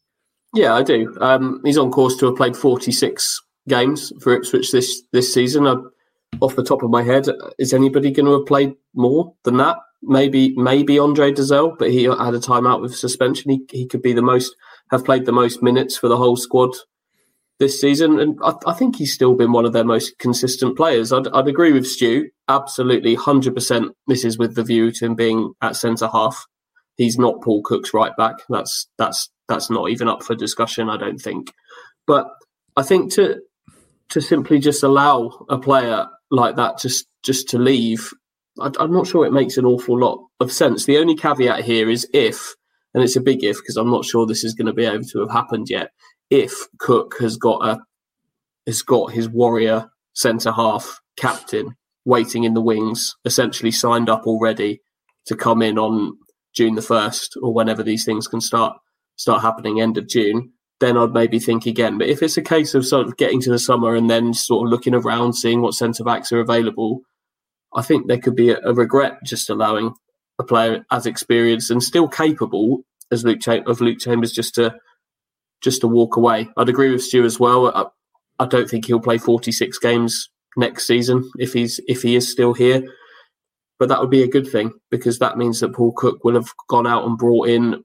Yeah, 0.53 0.73
I 0.73 0.83
do. 0.83 1.15
Um, 1.21 1.61
he's 1.63 1.77
on 1.77 1.91
course 1.91 2.17
to 2.17 2.25
have 2.25 2.35
played 2.35 2.57
46 2.57 3.39
games 3.69 4.11
for 4.21 4.33
Ipswich 4.33 4.71
this 4.71 5.03
this 5.13 5.33
season. 5.33 5.67
I, 5.67 5.75
off 6.39 6.55
the 6.55 6.63
top 6.63 6.81
of 6.81 6.89
my 6.89 7.03
head, 7.03 7.27
is 7.59 7.73
anybody 7.73 8.11
going 8.11 8.25
to 8.25 8.39
have 8.39 8.47
played 8.47 8.73
more 8.95 9.33
than 9.43 9.57
that? 9.57 9.77
Maybe 10.03 10.53
maybe 10.55 10.97
Andre 10.97 11.31
Dozzell, 11.31 11.77
but 11.77 11.91
he 11.91 12.03
had 12.03 12.33
a 12.33 12.39
timeout 12.39 12.81
with 12.81 12.95
suspension. 12.95 13.51
He 13.51 13.61
he 13.69 13.87
could 13.87 14.01
be 14.01 14.13
the 14.13 14.21
most 14.21 14.55
have 14.89 15.05
played 15.05 15.25
the 15.25 15.31
most 15.31 15.61
minutes 15.61 15.97
for 15.97 16.07
the 16.07 16.17
whole 16.17 16.35
squad 16.35 16.71
this 17.59 17.79
season, 17.79 18.19
and 18.19 18.39
I, 18.43 18.53
I 18.65 18.73
think 18.73 18.95
he's 18.95 19.13
still 19.13 19.35
been 19.35 19.51
one 19.51 19.65
of 19.65 19.73
their 19.73 19.83
most 19.83 20.17
consistent 20.17 20.75
players. 20.75 21.13
I'd, 21.13 21.27
I'd 21.27 21.47
agree 21.47 21.71
with 21.71 21.85
Stu, 21.85 22.29
absolutely, 22.47 23.13
hundred 23.13 23.53
percent. 23.53 23.91
This 24.07 24.25
is 24.25 24.39
with 24.39 24.55
the 24.55 24.63
view 24.63 24.91
to 24.91 25.05
him 25.05 25.15
being 25.15 25.53
at 25.61 25.75
centre 25.75 26.09
half 26.11 26.47
he's 27.01 27.17
not 27.17 27.41
Paul 27.41 27.61
Cook's 27.63 27.93
right 27.93 28.15
back. 28.15 28.35
That's 28.49 28.87
that's 28.97 29.29
that's 29.47 29.69
not 29.69 29.89
even 29.89 30.07
up 30.07 30.23
for 30.23 30.35
discussion. 30.35 30.89
I 30.89 30.97
don't 30.97 31.19
think. 31.19 31.51
But 32.07 32.27
I 32.75 32.83
think 32.83 33.11
to 33.13 33.41
to 34.09 34.21
simply 34.21 34.59
just 34.59 34.83
allow 34.83 35.45
a 35.49 35.57
player 35.57 36.07
like 36.29 36.55
that 36.57 36.79
just 36.79 37.07
just 37.23 37.49
to 37.49 37.57
leave, 37.59 38.11
I'm 38.59 38.91
not 38.91 39.07
sure 39.07 39.25
it 39.25 39.33
makes 39.33 39.57
an 39.57 39.65
awful 39.65 39.97
lot 39.97 40.19
of 40.39 40.51
sense. 40.51 40.85
The 40.85 40.97
only 40.97 41.15
caveat 41.15 41.63
here 41.63 41.89
is 41.89 42.07
if, 42.13 42.53
and 42.93 43.03
it's 43.03 43.15
a 43.15 43.21
big 43.21 43.43
if 43.43 43.57
because 43.57 43.77
I'm 43.77 43.89
not 43.89 44.05
sure 44.05 44.25
this 44.25 44.43
is 44.43 44.53
going 44.53 44.67
to 44.67 44.73
be 44.73 44.85
able 44.85 45.05
to 45.05 45.19
have 45.21 45.31
happened 45.31 45.69
yet. 45.69 45.91
If 46.29 46.67
Cook 46.79 47.15
has 47.19 47.37
got 47.37 47.65
a 47.65 47.79
has 48.67 48.81
got 48.81 49.13
his 49.13 49.29
warrior 49.29 49.89
centre 50.13 50.51
half 50.51 51.01
captain 51.15 51.75
waiting 52.05 52.43
in 52.43 52.53
the 52.53 52.61
wings, 52.61 53.15
essentially 53.25 53.71
signed 53.71 54.09
up 54.09 54.25
already 54.25 54.81
to 55.25 55.35
come 55.35 55.61
in 55.61 55.77
on 55.77 56.17
June 56.53 56.75
the 56.75 56.81
first 56.81 57.37
or 57.41 57.53
whenever 57.53 57.83
these 57.83 58.05
things 58.05 58.27
can 58.27 58.41
start 58.41 58.77
start 59.15 59.41
happening, 59.41 59.79
end 59.79 59.97
of 59.97 60.07
June, 60.07 60.51
then 60.79 60.97
I'd 60.97 61.13
maybe 61.13 61.39
think 61.39 61.65
again. 61.65 61.97
But 61.97 62.07
if 62.09 62.23
it's 62.23 62.37
a 62.37 62.41
case 62.41 62.73
of 62.73 62.85
sort 62.85 63.07
of 63.07 63.17
getting 63.17 63.39
to 63.41 63.51
the 63.51 63.59
summer 63.59 63.95
and 63.95 64.09
then 64.09 64.33
sort 64.33 64.65
of 64.65 64.71
looking 64.71 64.95
around, 64.95 65.33
seeing 65.33 65.61
what 65.61 65.75
centre 65.75 66.03
backs 66.03 66.31
are 66.31 66.39
available, 66.39 67.01
I 67.73 67.81
think 67.81 68.07
there 68.07 68.19
could 68.19 68.35
be 68.35 68.49
a, 68.51 68.59
a, 68.63 68.73
regret 68.73 69.19
just 69.23 69.49
allowing 69.49 69.93
a 70.39 70.43
player 70.43 70.85
as 70.91 71.05
experienced 71.05 71.71
and 71.71 71.81
still 71.81 72.07
capable 72.07 72.83
as 73.11 73.23
Luke 73.23 73.45
of 73.47 73.81
Luke 73.81 73.99
Chambers 73.99 74.31
just 74.31 74.55
to 74.55 74.75
just 75.61 75.81
to 75.81 75.87
walk 75.87 76.17
away. 76.17 76.49
I'd 76.57 76.69
agree 76.69 76.91
with 76.91 77.03
Stu 77.03 77.23
as 77.23 77.39
well. 77.39 77.67
I, 77.67 77.85
I 78.43 78.47
don't 78.47 78.69
think 78.69 78.85
he'll 78.85 78.99
play 78.99 79.17
46 79.17 79.77
games 79.79 80.29
next 80.57 80.87
season 80.87 81.29
if 81.37 81.53
he's 81.53 81.79
if 81.87 82.01
he 82.01 82.15
is 82.15 82.29
still 82.29 82.53
here. 82.53 82.83
But 83.79 83.89
that 83.89 83.99
would 83.99 84.09
be 84.09 84.23
a 84.23 84.27
good 84.27 84.47
thing 84.47 84.71
because 84.89 85.19
that 85.19 85.37
means 85.37 85.59
that 85.59 85.73
Paul 85.73 85.93
Cook 85.95 86.23
will 86.23 86.35
have 86.35 86.49
gone 86.67 86.87
out 86.87 87.05
and 87.05 87.17
brought 87.17 87.47
in 87.47 87.83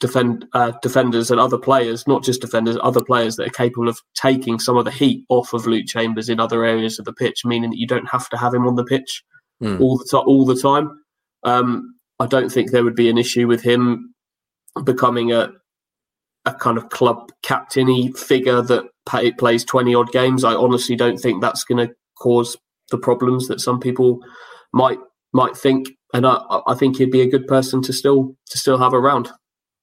defend 0.00 0.46
uh, 0.54 0.72
defenders 0.82 1.30
and 1.30 1.38
other 1.38 1.58
players, 1.58 2.06
not 2.06 2.24
just 2.24 2.40
defenders, 2.40 2.76
other 2.82 3.04
players 3.04 3.36
that 3.36 3.46
are 3.46 3.50
capable 3.50 3.88
of 3.88 4.00
taking 4.14 4.58
some 4.58 4.76
of 4.76 4.84
the 4.84 4.90
heat 4.90 5.24
off 5.28 5.52
of 5.52 5.66
Luke 5.66 5.86
Chambers 5.86 6.28
in 6.28 6.40
other 6.40 6.64
areas 6.64 6.98
of 6.98 7.04
the 7.04 7.12
pitch, 7.12 7.44
meaning 7.44 7.70
that 7.70 7.78
you 7.78 7.86
don't 7.86 8.08
have 8.10 8.28
to 8.30 8.36
have 8.36 8.54
him 8.54 8.66
on 8.66 8.76
the 8.76 8.84
pitch 8.84 9.22
mm. 9.62 9.80
all 9.80 9.98
the 9.98 10.06
time. 10.10 10.24
All 10.26 10.44
the 10.44 10.56
time. 10.56 11.02
Um, 11.44 11.94
I 12.18 12.26
don't 12.26 12.50
think 12.50 12.70
there 12.70 12.84
would 12.84 12.96
be 12.96 13.08
an 13.08 13.18
issue 13.18 13.46
with 13.46 13.62
him 13.62 14.14
becoming 14.84 15.32
a 15.32 15.52
a 16.46 16.54
kind 16.54 16.78
of 16.78 16.88
club 16.88 17.30
captainy 17.42 18.16
figure 18.16 18.62
that 18.62 18.84
pay, 19.06 19.30
plays 19.32 19.64
twenty 19.64 19.94
odd 19.94 20.10
games. 20.12 20.44
I 20.44 20.54
honestly 20.54 20.96
don't 20.96 21.18
think 21.18 21.40
that's 21.40 21.64
going 21.64 21.86
to 21.86 21.94
cause 22.18 22.56
the 22.90 22.98
problems 22.98 23.48
that 23.48 23.60
some 23.60 23.78
people 23.78 24.20
might 24.72 24.98
might 25.32 25.56
think. 25.56 25.90
And 26.12 26.26
I, 26.26 26.40
I 26.66 26.74
think 26.74 26.96
he'd 26.96 27.10
be 27.10 27.20
a 27.20 27.30
good 27.30 27.46
person 27.46 27.82
to 27.82 27.92
still 27.92 28.34
to 28.48 28.58
still 28.58 28.78
have 28.78 28.94
around. 28.94 29.30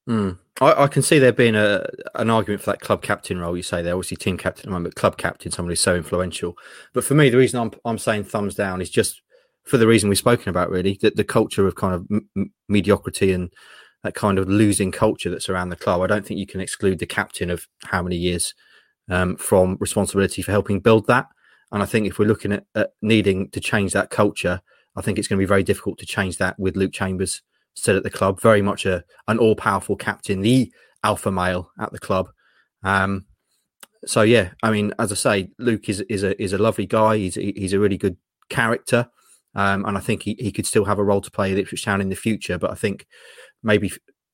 Mm. 0.08 0.38
I, 0.62 0.84
I, 0.84 0.88
can 0.88 1.02
see 1.02 1.20
there 1.20 1.34
being 1.34 1.56
a 1.56 1.86
an 2.16 2.30
argument 2.30 2.62
for 2.62 2.72
that 2.72 2.80
club 2.80 3.02
captain 3.02 3.40
role. 3.40 3.58
You 3.58 3.64
say 3.64 3.82
they're 3.82 3.94
obviously 3.94 4.18
team 4.18 4.38
captain 4.38 4.62
at 4.62 4.66
the 4.66 4.72
moment, 4.72 4.96
but 4.96 5.00
club 5.00 5.18
captain, 5.18 5.52
who's 5.52 5.80
so 5.82 5.96
influential. 5.96 6.56
But 6.94 7.04
for 7.04 7.14
me, 7.14 7.30
the 7.30 7.38
reason 7.38 7.60
I'm 7.60 7.72
I'm 7.84 7.98
saying 7.98 8.24
thumbs 8.24 8.56
down 8.56 8.82
is 8.82 8.90
just 8.90 9.22
for 9.66 9.78
the 9.78 9.88
reason 9.88 10.08
we've 10.08 10.18
spoken 10.18 10.50
about, 10.50 10.70
really, 10.70 10.98
that 11.02 11.18
the 11.18 11.26
culture 11.26 11.68
of 11.68 11.76
kind 11.76 11.94
of 11.94 12.08
m- 12.38 12.54
mediocrity 12.70 13.34
and 13.34 13.52
that 14.04 14.16
kind 14.16 14.40
of 14.40 14.48
losing 14.48 14.92
culture 14.92 15.30
that's 15.30 15.50
around 15.50 15.70
the 15.70 15.76
club. 15.76 16.02
I 16.02 16.08
don't 16.08 16.26
think 16.26 16.40
you 16.40 16.48
can 16.48 16.62
exclude 16.62 17.00
the 17.00 17.06
captain 17.06 17.50
of 17.50 17.68
how 17.84 18.02
many 18.02 18.16
years 18.16 18.54
um, 19.10 19.36
from 19.36 19.78
responsibility 19.82 20.42
for 20.42 20.52
helping 20.52 20.80
build 20.80 21.08
that. 21.08 21.28
And 21.72 21.84
I 21.84 21.86
think 21.86 22.08
if 22.08 22.18
we're 22.18 22.30
looking 22.30 22.54
at, 22.54 22.64
at 22.76 22.92
needing 23.02 23.50
to 23.50 23.60
change 23.60 23.92
that 23.92 24.10
culture, 24.10 24.62
I 24.96 25.02
think 25.02 25.20
it's 25.20 25.28
going 25.28 25.38
to 25.38 25.42
be 25.42 25.48
very 25.48 25.64
difficult 25.64 26.00
to 26.00 26.06
change 26.06 26.38
that 26.38 26.58
with 26.58 26.78
Luke 26.78 26.94
Chambers 26.94 27.42
still 27.78 27.96
at 27.96 28.04
the 28.04 28.10
club, 28.10 28.42
very 28.42 28.62
much 28.62 28.86
a 28.86 29.04
an 29.28 29.38
all 29.38 29.56
powerful 29.56 29.96
captain, 29.96 30.42
the 30.42 30.72
alpha 31.04 31.32
male 31.32 31.72
at 31.80 31.92
the 31.92 32.00
club. 32.00 32.30
Um, 32.84 33.26
so 34.06 34.24
yeah, 34.24 34.50
I 34.64 34.72
mean, 34.72 34.94
as 35.00 35.12
I 35.12 35.16
say, 35.16 35.50
Luke 35.60 35.88
is 35.88 36.02
is 36.02 36.24
a 36.24 36.42
is 36.42 36.54
a 36.54 36.58
lovely 36.58 36.86
guy. 36.86 37.18
He's 37.18 37.36
he's 37.36 37.74
a 37.74 37.80
really 37.80 37.98
good 37.98 38.18
character, 38.50 39.08
um, 39.56 39.86
and 39.86 39.98
I 39.98 40.02
think 40.02 40.24
he, 40.24 40.36
he 40.40 40.52
could 40.52 40.66
still 40.66 40.86
have 40.86 41.00
a 41.00 41.04
role 41.04 41.22
to 41.22 41.32
play 41.32 41.52
at 41.52 41.58
Ipswich 41.58 41.86
Town 41.86 42.02
in 42.02 42.10
the 42.10 42.16
future. 42.16 42.58
But 42.58 42.72
I 42.72 42.76
think 42.76 43.06
maybe 43.64 43.92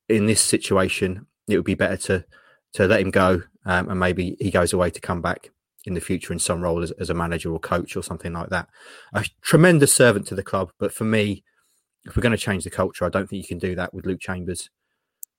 in 0.09 0.25
this 0.25 0.41
situation, 0.41 1.27
it 1.47 1.57
would 1.57 1.65
be 1.65 1.75
better 1.75 1.97
to 1.97 2.25
to 2.73 2.87
let 2.87 3.01
him 3.01 3.11
go, 3.11 3.43
um, 3.65 3.89
and 3.89 3.99
maybe 3.99 4.37
he 4.39 4.51
goes 4.51 4.73
away 4.73 4.89
to 4.89 5.01
come 5.01 5.21
back 5.21 5.49
in 5.85 5.95
the 5.95 6.01
future 6.01 6.31
in 6.31 6.39
some 6.39 6.61
role 6.61 6.81
as, 6.81 6.91
as 6.91 7.09
a 7.09 7.13
manager 7.13 7.51
or 7.51 7.59
coach 7.59 7.97
or 7.97 8.03
something 8.03 8.31
like 8.31 8.49
that. 8.49 8.69
A 9.13 9.25
tremendous 9.41 9.93
servant 9.93 10.27
to 10.27 10.35
the 10.35 10.43
club, 10.43 10.71
but 10.79 10.93
for 10.93 11.03
me, 11.03 11.43
if 12.05 12.15
we're 12.15 12.21
going 12.21 12.31
to 12.31 12.37
change 12.37 12.63
the 12.63 12.69
culture, 12.69 13.05
I 13.05 13.09
don't 13.09 13.29
think 13.29 13.41
you 13.41 13.47
can 13.47 13.59
do 13.59 13.75
that 13.75 13.93
with 13.93 14.05
Luke 14.05 14.19
Chambers 14.19 14.69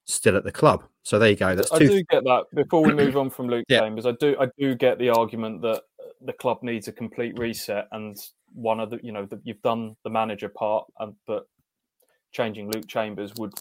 still 0.07 0.37
at 0.37 0.45
the 0.45 0.53
club. 0.53 0.85
So 1.03 1.19
there 1.19 1.31
you 1.31 1.37
go. 1.37 1.55
That's 1.55 1.73
I 1.73 1.79
do 1.79 2.03
get 2.05 2.25
that. 2.25 2.45
Before 2.55 2.83
we 2.83 2.95
move 2.95 3.17
on 3.17 3.31
from 3.31 3.49
Luke 3.49 3.65
yeah. 3.69 3.81
Chambers, 3.81 4.07
I 4.07 4.13
do 4.13 4.37
I 4.41 4.49
do 4.59 4.75
get 4.75 4.99
the 4.99 5.11
argument 5.11 5.63
that 5.63 5.83
the 6.23 6.33
club 6.33 6.59
needs 6.63 6.89
a 6.89 6.93
complete 6.93 7.39
reset, 7.39 7.89
and 7.93 8.17
one 8.55 8.81
of 8.81 8.91
the 8.91 9.01
you 9.03 9.13
know 9.13 9.27
the, 9.27 9.41
you've 9.45 9.63
done 9.63 9.97
the 10.05 10.11
manager 10.11 10.49
part, 10.49 10.87
and 10.99 11.15
but 11.27 11.47
changing 12.33 12.71
Luke 12.71 12.89
Chambers 12.89 13.33
would 13.39 13.55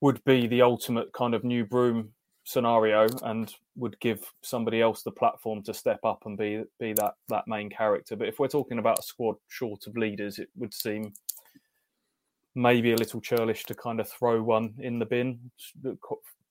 would 0.00 0.22
be 0.24 0.46
the 0.46 0.62
ultimate 0.62 1.12
kind 1.12 1.34
of 1.34 1.44
new 1.44 1.64
broom 1.64 2.10
scenario, 2.44 3.06
and 3.22 3.54
would 3.76 3.98
give 4.00 4.30
somebody 4.42 4.82
else 4.82 5.02
the 5.02 5.10
platform 5.10 5.62
to 5.62 5.72
step 5.72 6.00
up 6.04 6.22
and 6.26 6.36
be 6.36 6.62
be 6.78 6.92
that 6.92 7.14
that 7.28 7.48
main 7.48 7.70
character. 7.70 8.16
But 8.16 8.28
if 8.28 8.38
we're 8.38 8.48
talking 8.48 8.78
about 8.78 8.98
a 8.98 9.02
squad 9.02 9.36
short 9.48 9.86
of 9.86 9.96
leaders, 9.96 10.38
it 10.38 10.48
would 10.56 10.74
seem 10.74 11.14
maybe 12.54 12.92
a 12.92 12.96
little 12.96 13.20
churlish 13.20 13.64
to 13.64 13.74
kind 13.74 14.00
of 14.00 14.08
throw 14.08 14.42
one 14.42 14.74
in 14.78 14.98
the 14.98 15.06
bin 15.06 15.50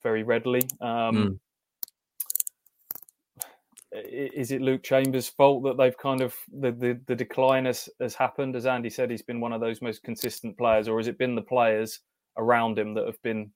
very 0.01 0.23
readily. 0.23 0.61
Um, 0.81 1.15
mm. 1.15 1.39
Is 3.95 4.51
it 4.51 4.61
Luke 4.61 4.81
Chambers' 4.81 5.29
fault 5.29 5.63
that 5.63 5.77
they've 5.77 5.97
kind 5.97 6.21
of 6.21 6.35
the, 6.51 6.71
the, 6.71 6.99
the 7.05 7.15
decline 7.15 7.65
has, 7.65 7.87
has 8.01 8.15
happened? 8.15 8.55
As 8.55 8.65
Andy 8.65 8.89
said, 8.89 9.11
he's 9.11 9.21
been 9.21 9.39
one 9.39 9.53
of 9.53 9.61
those 9.61 9.83
most 9.83 10.01
consistent 10.01 10.57
players, 10.57 10.87
or 10.87 10.97
has 10.97 11.07
it 11.07 11.19
been 11.19 11.35
the 11.35 11.41
players 11.41 11.99
around 12.37 12.79
him 12.79 12.95
that 12.95 13.05
have 13.05 13.21
been 13.21 13.51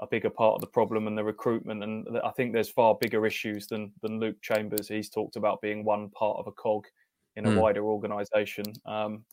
a 0.00 0.08
bigger 0.08 0.30
part 0.30 0.54
of 0.54 0.60
the 0.60 0.66
problem 0.66 1.06
and 1.06 1.16
the 1.16 1.22
recruitment? 1.22 1.84
And 1.84 2.04
I 2.24 2.30
think 2.30 2.52
there's 2.52 2.68
far 2.68 2.96
bigger 3.00 3.24
issues 3.26 3.68
than 3.68 3.92
than 4.02 4.18
Luke 4.18 4.42
Chambers. 4.42 4.88
He's 4.88 5.08
talked 5.08 5.36
about 5.36 5.62
being 5.62 5.84
one 5.84 6.10
part 6.10 6.38
of 6.38 6.48
a 6.48 6.52
cog 6.52 6.86
in 7.36 7.46
a 7.46 7.50
mm. 7.50 7.60
wider 7.60 7.84
organisation. 7.84 8.64
Um, 8.86 9.24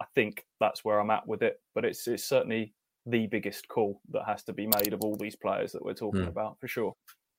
I 0.00 0.04
think 0.14 0.44
that's 0.60 0.84
where 0.84 0.98
I'm 0.98 1.10
at 1.10 1.26
with 1.26 1.42
it. 1.42 1.60
But 1.74 1.84
it's 1.84 2.06
it's 2.06 2.24
certainly 2.24 2.74
the 3.06 3.26
biggest 3.26 3.68
call 3.68 4.00
that 4.10 4.24
has 4.26 4.42
to 4.44 4.52
be 4.52 4.66
made 4.66 4.92
of 4.92 5.02
all 5.02 5.16
these 5.16 5.36
players 5.36 5.72
that 5.72 5.84
we're 5.84 5.94
talking 5.94 6.22
mm. 6.22 6.28
about 6.28 6.58
for 6.60 6.68
sure. 6.68 6.94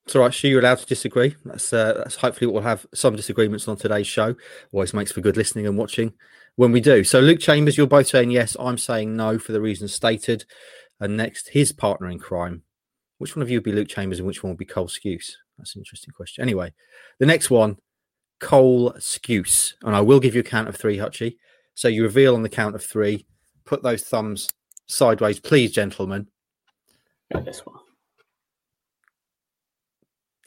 It's 0.05 0.15
all 0.15 0.21
right, 0.21 0.33
Stu, 0.33 0.49
you're 0.49 0.59
allowed 0.59 0.77
to 0.77 0.85
disagree. 0.85 1.35
That's 1.45 1.73
uh, 1.73 1.93
that's 1.93 2.15
hopefully 2.15 2.51
we'll 2.51 2.61
have 2.61 2.85
some 2.93 3.15
disagreements 3.15 3.67
on 3.67 3.75
today's 3.75 4.05
show. 4.05 4.35
Always 4.71 4.93
makes 4.93 5.11
for 5.11 5.21
good 5.21 5.35
listening 5.35 5.65
and 5.65 5.77
watching 5.77 6.13
when 6.55 6.71
we 6.71 6.79
do. 6.79 7.03
So, 7.03 7.19
Luke 7.19 7.39
Chambers, 7.39 7.75
you're 7.75 7.87
both 7.87 8.07
saying 8.07 8.29
yes. 8.29 8.55
I'm 8.59 8.77
saying 8.77 9.15
no 9.15 9.39
for 9.39 9.51
the 9.51 9.61
reasons 9.61 9.93
stated. 9.93 10.45
And 10.99 11.17
next, 11.17 11.49
his 11.49 11.71
partner 11.71 12.09
in 12.09 12.19
crime. 12.19 12.61
Which 13.17 13.35
one 13.35 13.43
of 13.43 13.49
you 13.49 13.57
would 13.57 13.63
be 13.63 13.71
Luke 13.71 13.87
Chambers 13.87 14.19
and 14.19 14.27
which 14.27 14.43
one 14.43 14.51
would 14.51 14.57
be 14.57 14.65
Cole 14.65 14.87
Skuse? 14.87 15.33
That's 15.57 15.75
an 15.75 15.81
interesting 15.81 16.13
question. 16.13 16.41
Anyway, 16.41 16.73
the 17.19 17.25
next 17.25 17.49
one, 17.49 17.77
Cole 18.39 18.93
Skuse. 18.99 19.73
And 19.83 19.95
I 19.95 20.01
will 20.01 20.19
give 20.19 20.35
you 20.35 20.41
a 20.41 20.43
count 20.43 20.67
of 20.67 20.75
three, 20.75 20.97
Hutchie. 20.97 21.37
So 21.75 21.89
you 21.89 22.03
reveal 22.03 22.35
on 22.35 22.41
the 22.41 22.49
count 22.49 22.73
of 22.73 22.83
three. 22.83 23.27
Put 23.65 23.83
those 23.83 24.03
thumbs 24.03 24.49
sideways, 24.87 25.39
please, 25.39 25.71
gentlemen. 25.71 26.27
this 27.43 27.65
one. 27.65 27.79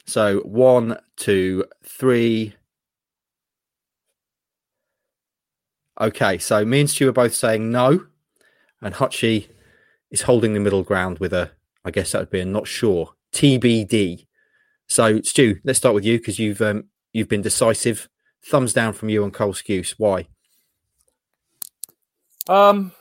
So 0.06 0.38
one, 0.40 0.98
two, 1.16 1.66
three. 1.84 2.54
Okay, 6.00 6.38
so 6.38 6.64
me 6.64 6.80
and 6.80 6.90
Stu 6.90 7.08
are 7.08 7.12
both 7.12 7.34
saying 7.34 7.70
no, 7.70 8.06
and 8.80 8.94
Hutchie 8.94 9.48
is 10.10 10.22
holding 10.22 10.54
the 10.54 10.60
middle 10.60 10.82
ground 10.82 11.18
with 11.18 11.32
a, 11.34 11.50
I 11.84 11.90
guess 11.90 12.12
that 12.12 12.20
would 12.20 12.30
be 12.30 12.40
a 12.40 12.44
not 12.44 12.66
sure 12.66 13.10
TBD. 13.34 14.26
So 14.88 15.20
Stu, 15.20 15.60
let's 15.64 15.78
start 15.78 15.94
with 15.94 16.04
you 16.04 16.18
because 16.18 16.38
you've 16.38 16.62
um, 16.62 16.84
you've 17.12 17.28
been 17.28 17.42
decisive. 17.42 18.08
Thumbs 18.42 18.72
down 18.72 18.92
from 18.94 19.08
you 19.10 19.24
on 19.24 19.30
Cole 19.30 19.52
Skuse. 19.52 19.94
Why? 19.98 20.28
Um, 22.48 22.92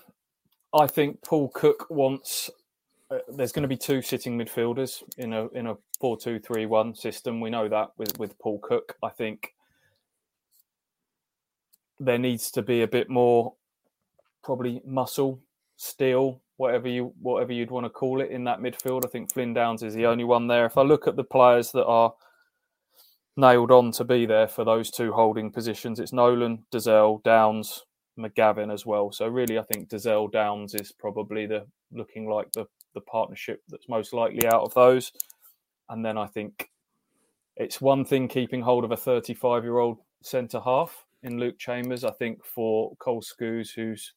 I 0.74 0.88
think 0.88 1.22
Paul 1.24 1.50
Cook 1.50 1.88
wants. 1.90 2.50
Uh, 3.10 3.20
there's 3.30 3.54
going 3.54 3.64
to 3.64 3.70
be 3.70 3.78
two 3.78 4.02
sitting 4.02 4.38
midfielders 4.38 5.02
in 5.18 5.32
a 5.34 5.48
in 5.50 5.68
a 5.68 5.78
four 6.00 6.18
two 6.18 6.40
three 6.40 6.66
one 6.66 6.94
system. 6.94 7.40
We 7.40 7.50
know 7.50 7.70
that 7.70 7.92
with 7.98 8.20
with 8.20 8.38
Paul 8.40 8.60
Cook. 8.60 8.96
I 9.02 9.10
think 9.10 9.54
there 12.00 12.18
needs 12.18 12.52
to 12.52 12.62
be 12.62 12.82
a 12.82 12.88
bit 12.88 13.10
more, 13.10 13.54
probably 14.44 14.82
muscle, 14.86 15.40
steel, 15.78 16.42
whatever 16.58 16.90
you 16.90 17.14
whatever 17.22 17.54
you'd 17.54 17.72
want 17.72 17.86
to 17.86 17.90
call 17.90 18.20
it 18.20 18.30
in 18.30 18.44
that 18.44 18.60
midfield. 18.60 19.06
I 19.06 19.10
think 19.10 19.32
Flynn 19.32 19.54
Downes 19.54 19.84
is 19.84 19.94
the 19.94 20.06
only 20.06 20.26
one 20.26 20.48
there. 20.48 20.66
If 20.66 20.78
I 20.78 20.82
look 20.82 21.08
at 21.08 21.16
the 21.16 21.24
players 21.24 21.72
that 21.72 21.86
are 21.86 22.14
nailed 23.38 23.72
on 23.72 23.92
to 23.94 24.04
be 24.04 24.26
there 24.26 24.48
for 24.48 24.66
those 24.66 24.92
two 24.92 25.14
holding 25.14 25.52
positions, 25.52 26.00
it's 26.00 26.12
Nolan, 26.12 26.66
Dozzell, 26.72 27.24
Downes, 27.24 27.86
McGavin 28.18 28.74
as 28.74 28.86
well. 28.86 29.12
So 29.12 29.28
really, 29.28 29.58
I 29.58 29.64
think 29.64 29.90
Dozzell 29.90 30.32
Downes 30.32 30.74
is 30.74 30.92
probably 30.92 31.46
the 31.46 31.66
looking 31.92 32.30
like 32.30 32.52
the 32.52 32.66
the 32.94 33.02
partnership 33.02 33.62
that's 33.70 33.90
most 33.90 34.14
likely 34.14 34.48
out 34.48 34.64
of 34.64 34.74
those. 34.74 35.12
And 35.90 36.04
then 36.04 36.18
I 36.18 36.28
think 36.28 36.70
it's 37.56 37.80
one 37.82 38.06
thing 38.06 38.28
keeping 38.28 38.62
hold 38.62 38.84
of 38.84 38.92
a 38.92 38.98
35 38.98 39.64
year 39.64 39.78
old 39.78 39.98
centre 40.22 40.60
half 40.60 41.06
in 41.24 41.40
Luke 41.40 41.58
Chambers. 41.58 42.04
I 42.04 42.12
think 42.12 42.44
for 42.44 42.96
Cole 42.98 43.22
Skuse, 43.22 43.74
who's 43.76 44.14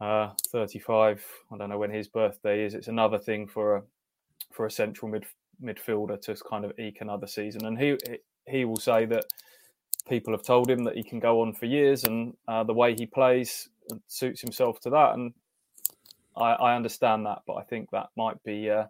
uh, 0.00 0.30
35, 0.50 1.24
I 1.52 1.56
don't 1.56 1.68
know 1.68 1.78
when 1.78 1.90
his 1.90 2.08
birthday 2.08 2.64
is. 2.64 2.74
It's 2.74 2.88
another 2.88 3.18
thing 3.18 3.46
for 3.46 3.76
a 3.76 3.82
for 4.52 4.66
a 4.66 4.70
central 4.70 5.10
mid 5.10 5.24
midfielder 5.62 6.20
to 6.22 6.34
kind 6.48 6.64
of 6.64 6.72
eke 6.78 7.00
another 7.00 7.26
season. 7.26 7.66
And 7.66 7.78
he 7.78 7.96
he 8.48 8.64
will 8.64 8.76
say 8.76 9.06
that 9.06 9.24
people 10.10 10.34
have 10.34 10.42
told 10.42 10.68
him 10.68 10.84
that 10.84 10.96
he 10.96 11.02
can 11.02 11.20
go 11.20 11.40
on 11.40 11.54
for 11.54 11.64
years, 11.64 12.04
and 12.04 12.34
uh, 12.48 12.64
the 12.64 12.74
way 12.74 12.94
he 12.94 13.06
plays 13.06 13.70
suits 14.08 14.42
himself 14.42 14.78
to 14.80 14.90
that. 14.90 15.14
And 15.14 15.32
I, 16.36 16.52
I, 16.52 16.76
understand 16.76 17.24
that, 17.24 17.38
but 17.46 17.54
I 17.54 17.62
think 17.62 17.90
that 17.90 18.08
might 18.16 18.42
be 18.44 18.68
uh, 18.68 18.84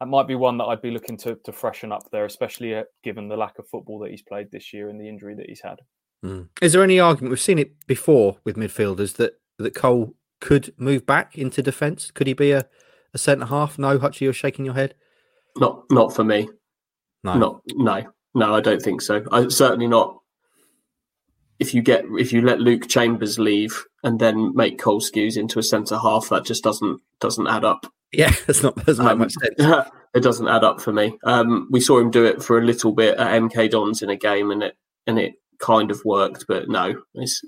that 0.00 0.06
might 0.06 0.26
be 0.26 0.36
one 0.36 0.56
that 0.58 0.64
I'd 0.64 0.80
be 0.80 0.92
looking 0.92 1.18
to 1.18 1.34
to 1.44 1.52
freshen 1.52 1.92
up 1.92 2.10
there, 2.10 2.24
especially 2.24 2.74
uh, 2.74 2.84
given 3.02 3.28
the 3.28 3.36
lack 3.36 3.58
of 3.58 3.68
football 3.68 3.98
that 4.00 4.10
he's 4.10 4.22
played 4.22 4.50
this 4.50 4.72
year 4.72 4.88
and 4.88 4.98
the 4.98 5.08
injury 5.08 5.34
that 5.34 5.48
he's 5.48 5.60
had. 5.60 5.80
Mm. 6.24 6.48
Is 6.62 6.72
there 6.72 6.82
any 6.82 6.98
argument? 6.98 7.30
We've 7.30 7.40
seen 7.40 7.58
it 7.58 7.86
before 7.86 8.38
with 8.44 8.56
midfielders 8.56 9.16
that 9.16 9.34
that 9.58 9.74
Cole 9.74 10.14
could 10.40 10.72
move 10.78 11.04
back 11.04 11.36
into 11.36 11.62
defence. 11.62 12.10
Could 12.10 12.28
he 12.28 12.32
be 12.32 12.52
a, 12.52 12.66
a 13.12 13.18
centre 13.18 13.46
half? 13.46 13.78
No, 13.78 13.98
Hutchie, 13.98 14.22
you're 14.22 14.32
shaking 14.32 14.64
your 14.64 14.74
head. 14.74 14.94
Not 15.58 15.84
not 15.90 16.14
for 16.14 16.24
me. 16.24 16.48
No, 17.22 17.38
Not 17.38 17.60
no 17.74 18.04
no. 18.34 18.54
I 18.54 18.60
don't 18.60 18.82
think 18.82 19.00
so. 19.00 19.24
I 19.32 19.48
certainly 19.48 19.86
not. 19.86 20.18
If 21.58 21.72
you 21.72 21.82
get 21.82 22.04
if 22.18 22.32
you 22.32 22.42
let 22.42 22.60
Luke 22.60 22.88
Chambers 22.88 23.38
leave 23.38 23.84
and 24.02 24.18
then 24.18 24.54
make 24.54 24.78
Cole 24.78 25.00
Skuse 25.00 25.36
into 25.36 25.58
a 25.58 25.62
centre 25.62 25.98
half, 25.98 26.28
that 26.30 26.44
just 26.44 26.64
doesn't 26.64 27.00
doesn't 27.20 27.46
add 27.46 27.64
up. 27.64 27.86
Yeah, 28.12 28.32
that's 28.46 28.62
not 28.62 28.76
doesn't 28.84 29.04
make 29.04 29.12
Um, 29.12 29.18
much 29.18 29.32
sense. 29.32 29.88
it 30.14 30.20
doesn't 30.22 30.48
add 30.48 30.64
up 30.64 30.80
for 30.80 30.92
me. 30.92 31.16
Um, 31.24 31.68
we 31.70 31.80
saw 31.80 31.98
him 31.98 32.10
do 32.10 32.24
it 32.24 32.42
for 32.42 32.58
a 32.58 32.64
little 32.64 32.92
bit 32.92 33.18
at 33.18 33.40
MK 33.42 33.70
Dons 33.70 34.02
in 34.02 34.10
a 34.10 34.16
game, 34.16 34.50
and 34.50 34.62
it 34.62 34.76
and 35.06 35.18
it 35.18 35.34
kind 35.60 35.90
of 35.90 36.00
worked, 36.04 36.46
but 36.48 36.68
no, 36.68 37.00
it's 37.14 37.42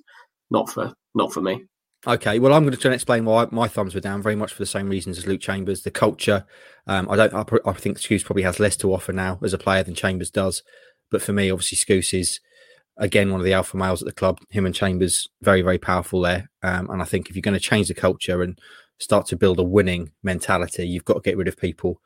not 0.51 0.71
for 0.71 0.93
not 1.15 1.33
for 1.33 1.41
me. 1.41 1.65
Okay, 2.07 2.39
well, 2.39 2.53
I'm 2.53 2.63
going 2.63 2.75
to 2.75 2.79
try 2.79 2.91
and 2.91 2.95
explain 2.95 3.25
why 3.25 3.47
my 3.51 3.69
thumbs 3.69 3.95
were 3.95 4.01
down. 4.01 4.23
Very 4.23 4.37
much 4.37 4.53
for 4.53 4.63
the 4.63 4.67
same 4.67 4.89
reasons 4.89 5.19
as 5.19 5.27
Luke 5.27 5.41
Chambers. 5.41 5.83
The 5.83 5.91
culture. 5.91 6.45
Um, 6.87 7.09
I 7.11 7.17
don't. 7.17 7.35
I, 7.35 7.45
I 7.69 7.73
think 7.73 7.99
Skuse 7.99 8.25
probably 8.25 8.45
has 8.45 8.61
less 8.61 8.77
to 8.79 8.93
offer 8.93 9.13
now 9.13 9.39
as 9.43 9.53
a 9.53 9.59
player 9.59 9.83
than 9.83 9.95
Chambers 9.95 10.31
does. 10.31 10.63
But 11.11 11.23
for 11.23 11.33
me, 11.33 11.51
obviously, 11.51 11.79
Skuse 11.79 12.19
is 12.19 12.41
again 12.97 13.31
one 13.31 13.41
of 13.41 13.45
the 13.45 13.53
alpha 13.53 13.77
males 13.77 14.03
at 14.03 14.07
the 14.07 14.13
club. 14.13 14.39
Him 14.51 14.67
and 14.67 14.75
Chambers 14.75 15.29
very 15.43 15.63
very 15.63 15.79
powerful 15.79 16.21
there. 16.21 16.51
Um, 16.63 16.91
and 16.91 17.03
I 17.03 17.05
think 17.05 17.29
if 17.29 17.35
you're 17.35 17.43
going 17.43 17.55
to 17.55 17.61
change 17.61 17.89
the 17.89 17.95
culture 17.95 18.43
and 18.43 18.59
start 18.99 19.27
to 19.27 19.37
build 19.37 19.59
a 19.59 19.65
winning 19.65 20.13
mentality, 20.23 20.87
you've 20.87 21.05
got 21.05 21.15
to 21.15 21.21
get 21.21 21.37
rid 21.37 21.49
of 21.49 21.57
people 21.57 22.01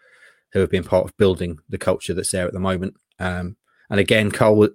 who 0.52 0.61
have 0.61 0.70
been 0.70 0.85
part 0.85 1.04
of 1.04 1.16
building 1.16 1.59
the 1.68 1.78
culture 1.78 2.14
that's 2.14 2.32
there 2.32 2.47
at 2.47 2.52
the 2.52 2.59
moment. 2.61 2.94
Um, 3.18 3.56
and 3.88 4.00
again, 4.00 4.30
Cole, 4.30 4.68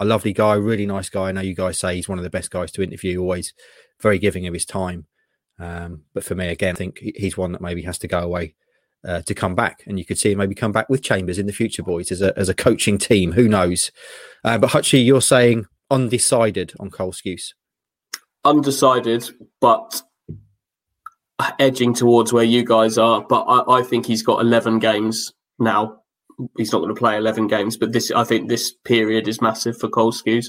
a 0.00 0.04
lovely 0.04 0.32
guy, 0.32 0.54
really 0.54 0.86
nice 0.86 1.08
guy. 1.08 1.28
I 1.28 1.32
know 1.32 1.40
you 1.40 1.54
guys 1.54 1.78
say 1.78 1.94
he's 1.94 2.08
one 2.08 2.18
of 2.18 2.24
the 2.24 2.30
best 2.30 2.50
guys 2.50 2.72
to 2.72 2.82
interview. 2.82 3.20
Always 3.20 3.54
very 4.00 4.18
giving 4.18 4.46
of 4.46 4.54
his 4.54 4.66
time. 4.66 5.06
Um, 5.58 6.02
but 6.12 6.24
for 6.24 6.34
me, 6.34 6.48
again, 6.48 6.74
I 6.74 6.78
think 6.78 6.98
he's 6.98 7.36
one 7.36 7.52
that 7.52 7.62
maybe 7.62 7.82
has 7.82 7.98
to 7.98 8.08
go 8.08 8.18
away 8.18 8.54
uh, 9.06 9.22
to 9.22 9.34
come 9.34 9.54
back, 9.54 9.82
and 9.86 9.98
you 9.98 10.04
could 10.04 10.18
see 10.18 10.32
him 10.32 10.38
maybe 10.38 10.54
come 10.54 10.72
back 10.72 10.88
with 10.88 11.02
Chambers 11.02 11.38
in 11.38 11.46
the 11.46 11.52
future, 11.52 11.82
boys, 11.82 12.12
as 12.12 12.20
a 12.20 12.36
as 12.38 12.48
a 12.48 12.54
coaching 12.54 12.98
team. 12.98 13.32
Who 13.32 13.48
knows? 13.48 13.90
Uh, 14.44 14.58
but 14.58 14.70
Hutchie, 14.70 15.04
you're 15.04 15.22
saying 15.22 15.66
undecided 15.90 16.74
on 16.80 16.90
Cole 16.90 17.12
Skuse. 17.12 17.54
Undecided, 18.44 19.30
but 19.60 20.02
edging 21.58 21.94
towards 21.94 22.32
where 22.32 22.44
you 22.44 22.64
guys 22.64 22.98
are. 22.98 23.24
But 23.26 23.44
I, 23.44 23.78
I 23.78 23.82
think 23.82 24.06
he's 24.06 24.22
got 24.22 24.40
eleven 24.40 24.78
games 24.78 25.32
now. 25.58 26.02
He's 26.58 26.72
not 26.72 26.80
going 26.80 26.94
to 26.94 26.98
play 26.98 27.16
eleven 27.16 27.46
games, 27.46 27.76
but 27.78 27.92
this 27.92 28.10
I 28.10 28.24
think 28.24 28.48
this 28.48 28.72
period 28.84 29.26
is 29.26 29.40
massive 29.40 29.78
for 29.78 29.88
Cole 29.88 30.12
Skuse. 30.12 30.48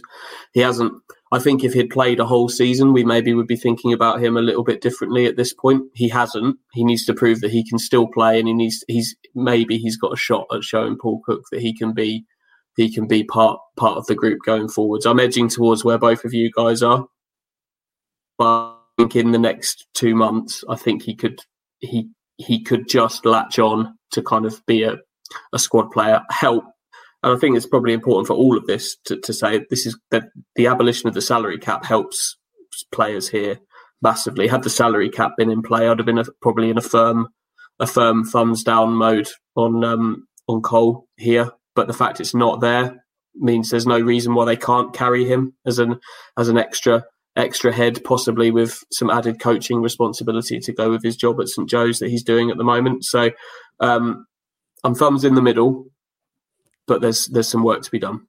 He 0.54 0.60
hasn't. 0.60 0.94
I 1.32 1.40
think 1.40 1.64
if 1.64 1.74
he'd 1.74 1.90
played 1.90 2.20
a 2.20 2.26
whole 2.26 2.48
season, 2.48 2.94
we 2.94 3.04
maybe 3.04 3.34
would 3.34 3.48
be 3.48 3.58
thinking 3.58 3.92
about 3.92 4.24
him 4.24 4.38
a 4.38 4.42
little 4.42 4.64
bit 4.64 4.82
differently 4.82 5.26
at 5.26 5.36
this 5.36 5.54
point. 5.54 5.84
He 5.94 6.08
hasn't. 6.08 6.58
He 6.72 6.86
needs 6.86 7.06
to 7.06 7.14
prove 7.14 7.42
that 7.42 7.52
he 7.52 7.68
can 7.68 7.80
still 7.80 8.08
play, 8.08 8.40
and 8.40 8.48
he 8.48 8.54
needs. 8.54 8.84
He's 8.88 9.16
maybe 9.36 9.78
he's 9.78 9.98
got 9.98 10.14
a 10.14 10.18
shot 10.18 10.48
at 10.54 10.64
showing 10.64 10.98
Paul 10.98 11.22
Cook 11.26 11.44
that 11.52 11.62
he 11.62 11.74
can 11.74 11.94
be. 11.94 12.26
He 12.78 12.94
can 12.94 13.08
be 13.08 13.24
part 13.24 13.60
part 13.76 13.98
of 13.98 14.06
the 14.06 14.16
group 14.16 14.40
going 14.46 14.70
forwards. 14.70 15.06
I'm 15.06 15.20
edging 15.20 15.50
towards 15.50 15.84
where 15.84 15.98
both 15.98 16.24
of 16.24 16.34
you 16.34 16.52
guys 16.56 16.82
are, 16.82 17.08
but 18.38 18.46
I 18.46 18.76
think 18.98 19.16
in 19.16 19.32
the 19.32 19.40
next 19.40 19.88
two 19.94 20.16
months, 20.16 20.64
I 20.70 20.76
think 20.76 21.04
he 21.04 21.16
could 21.16 21.42
he 21.80 22.10
he 22.38 22.64
could 22.64 22.88
just 22.88 23.26
latch 23.26 23.60
on 23.60 23.98
to 24.12 24.22
kind 24.22 24.46
of 24.46 24.66
be 24.66 24.84
a, 24.84 24.98
a 25.52 25.60
squad 25.60 25.92
player, 25.92 26.22
help 26.30 26.64
and 27.28 27.36
I 27.36 27.40
think 27.40 27.58
it's 27.58 27.66
probably 27.66 27.92
important 27.92 28.26
for 28.26 28.36
all 28.36 28.58
of 28.58 28.66
this 28.68 28.96
to, 29.06 29.18
to 29.18 29.34
say 29.34 29.66
this 29.70 29.86
is 29.86 30.00
that 30.12 30.24
the 30.56 30.68
abolition 30.68 31.10
of 31.10 31.14
the 31.14 31.22
salary 31.22 31.58
cap 31.58 31.84
helps 31.84 32.38
players 32.94 33.28
here 33.28 33.60
massively. 34.02 34.48
Had 34.48 34.64
the 34.64 34.70
salary 34.70 35.10
cap 35.10 35.34
been 35.38 35.52
in 35.52 35.62
play, 35.62 35.90
I'd 35.90 36.00
have 36.00 36.06
been 36.06 36.20
a, 36.20 36.24
probably 36.42 36.70
in 36.70 36.78
a 36.78 36.82
firm, 36.82 37.28
a 37.82 37.86
firm 37.88 38.24
thumbs 38.24 38.64
down 38.64 38.94
mode 38.94 39.28
on 39.58 39.84
um, 39.84 40.26
on 40.48 40.62
Cole 40.62 41.06
here. 41.18 41.52
But 41.76 41.88
the 41.88 41.94
fact 41.94 42.22
it's 42.22 42.34
not 42.34 42.62
there 42.62 43.04
means 43.36 43.70
there's 43.70 43.86
no 43.86 44.00
reason 44.00 44.34
why 44.34 44.46
they 44.46 44.56
can't 44.56 44.94
carry 44.94 45.26
him 45.26 45.54
as 45.66 45.80
an 45.80 46.00
as 46.38 46.48
an 46.48 46.58
extra 46.58 47.04
extra 47.36 47.74
head, 47.74 48.06
possibly 48.06 48.52
with 48.52 48.82
some 48.94 49.10
added 49.10 49.42
coaching 49.42 49.82
responsibility 49.82 50.62
to 50.62 50.72
go 50.72 50.90
with 50.90 51.04
his 51.04 51.18
job 51.18 51.42
at 51.42 51.50
St 51.50 51.70
Joe's 51.70 52.00
that 52.00 52.10
he's 52.10 52.24
doing 52.24 52.52
at 52.52 52.58
the 52.58 52.64
moment. 52.64 53.04
So 53.04 53.32
um, 53.82 54.26
I'm 54.86 54.96
thumbs 54.96 55.26
in 55.26 55.36
the 55.36 55.42
middle 55.42 55.88
but 56.88 57.02
there's 57.02 57.28
there's 57.28 57.48
some 57.48 57.64
work 57.64 57.82
to 57.84 57.92
be 57.92 58.00
done. 58.00 58.28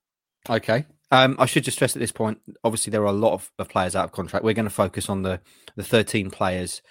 Okay. 0.49 0.85
Um, 1.11 1.37
I 1.39 1.47
should 1.47 1.65
just 1.65 1.79
stress 1.79 1.97
at 1.97 2.01
this 2.01 2.13
point. 2.13 2.39
Obviously, 2.65 2.91
there 2.91 3.03
are 3.03 3.07
a 3.07 3.13
lot 3.13 3.33
of, 3.33 3.51
of 3.59 3.69
players 3.69 3.97
out 3.97 4.05
of 4.05 4.13
contract. 4.13 4.45
We're 4.45 4.53
going 4.53 4.69
to 4.69 4.71
focus 4.71 5.09
on 5.09 5.23
the 5.23 5.41
the 5.77 5.85
13 5.85 6.31
players 6.31 6.83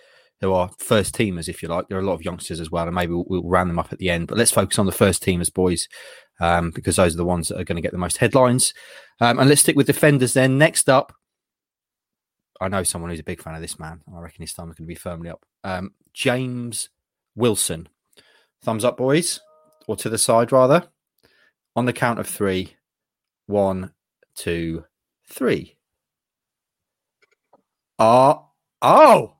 who 0.42 0.54
are 0.54 0.72
first 0.78 1.16
teamers, 1.16 1.50
if 1.50 1.62
you 1.62 1.70
like. 1.70 1.88
There 1.88 1.98
are 1.98 2.02
a 2.02 2.06
lot 2.06 2.14
of 2.14 2.26
youngsters 2.26 2.60
as 2.60 2.72
well, 2.72 2.86
and 2.86 2.96
maybe 2.96 3.14
we'll, 3.14 3.26
we'll 3.28 3.44
round 3.44 3.70
them 3.70 3.80
up 3.80 3.92
at 3.92 4.00
the 4.00 4.10
end. 4.10 4.28
But 4.28 4.38
let's 4.38 4.52
focus 4.52 4.78
on 4.80 4.86
the 4.86 4.92
first 4.92 5.24
teamers, 5.24 5.54
boys, 5.54 5.88
um, 6.40 6.72
because 6.72 6.96
those 6.96 7.14
are 7.16 7.18
the 7.18 7.26
ones 7.26 7.48
that 7.48 7.60
are 7.60 7.64
going 7.64 7.76
to 7.76 7.82
get 7.82 7.92
the 7.92 7.98
most 7.98 8.18
headlines. 8.18 8.74
Um, 9.20 9.40
and 9.40 9.50
let's 9.50 9.62
stick 9.62 9.76
with 9.76 9.88
defenders 9.88 10.34
then. 10.34 10.58
Next 10.58 10.90
up, 10.90 11.14
I 12.62 12.68
know 12.68 12.84
someone 12.84 13.10
who's 13.10 13.20
a 13.20 13.24
big 13.24 13.42
fan 13.42 13.56
of 13.56 13.62
this 13.62 13.80
man. 13.80 14.02
I 14.16 14.20
reckon 14.20 14.44
his 14.44 14.54
thumb's 14.54 14.76
going 14.76 14.86
to 14.86 14.94
be 14.94 14.96
firmly 14.96 15.30
up. 15.30 15.44
Um, 15.64 15.94
James 16.14 16.90
Wilson. 17.36 17.90
Thumbs 18.64 18.84
up, 18.84 18.98
boys, 18.98 19.40
or 19.88 19.96
to 19.98 20.10
the 20.10 20.18
side 20.18 20.52
rather. 20.52 20.88
On 21.78 21.86
the 21.86 21.94
count 21.94 22.20
of 22.20 22.28
three. 22.28 22.76
One, 23.46 23.94
two, 24.36 24.84
three. 25.30 25.78
Ah, 28.00 28.46
oh, 28.82 29.38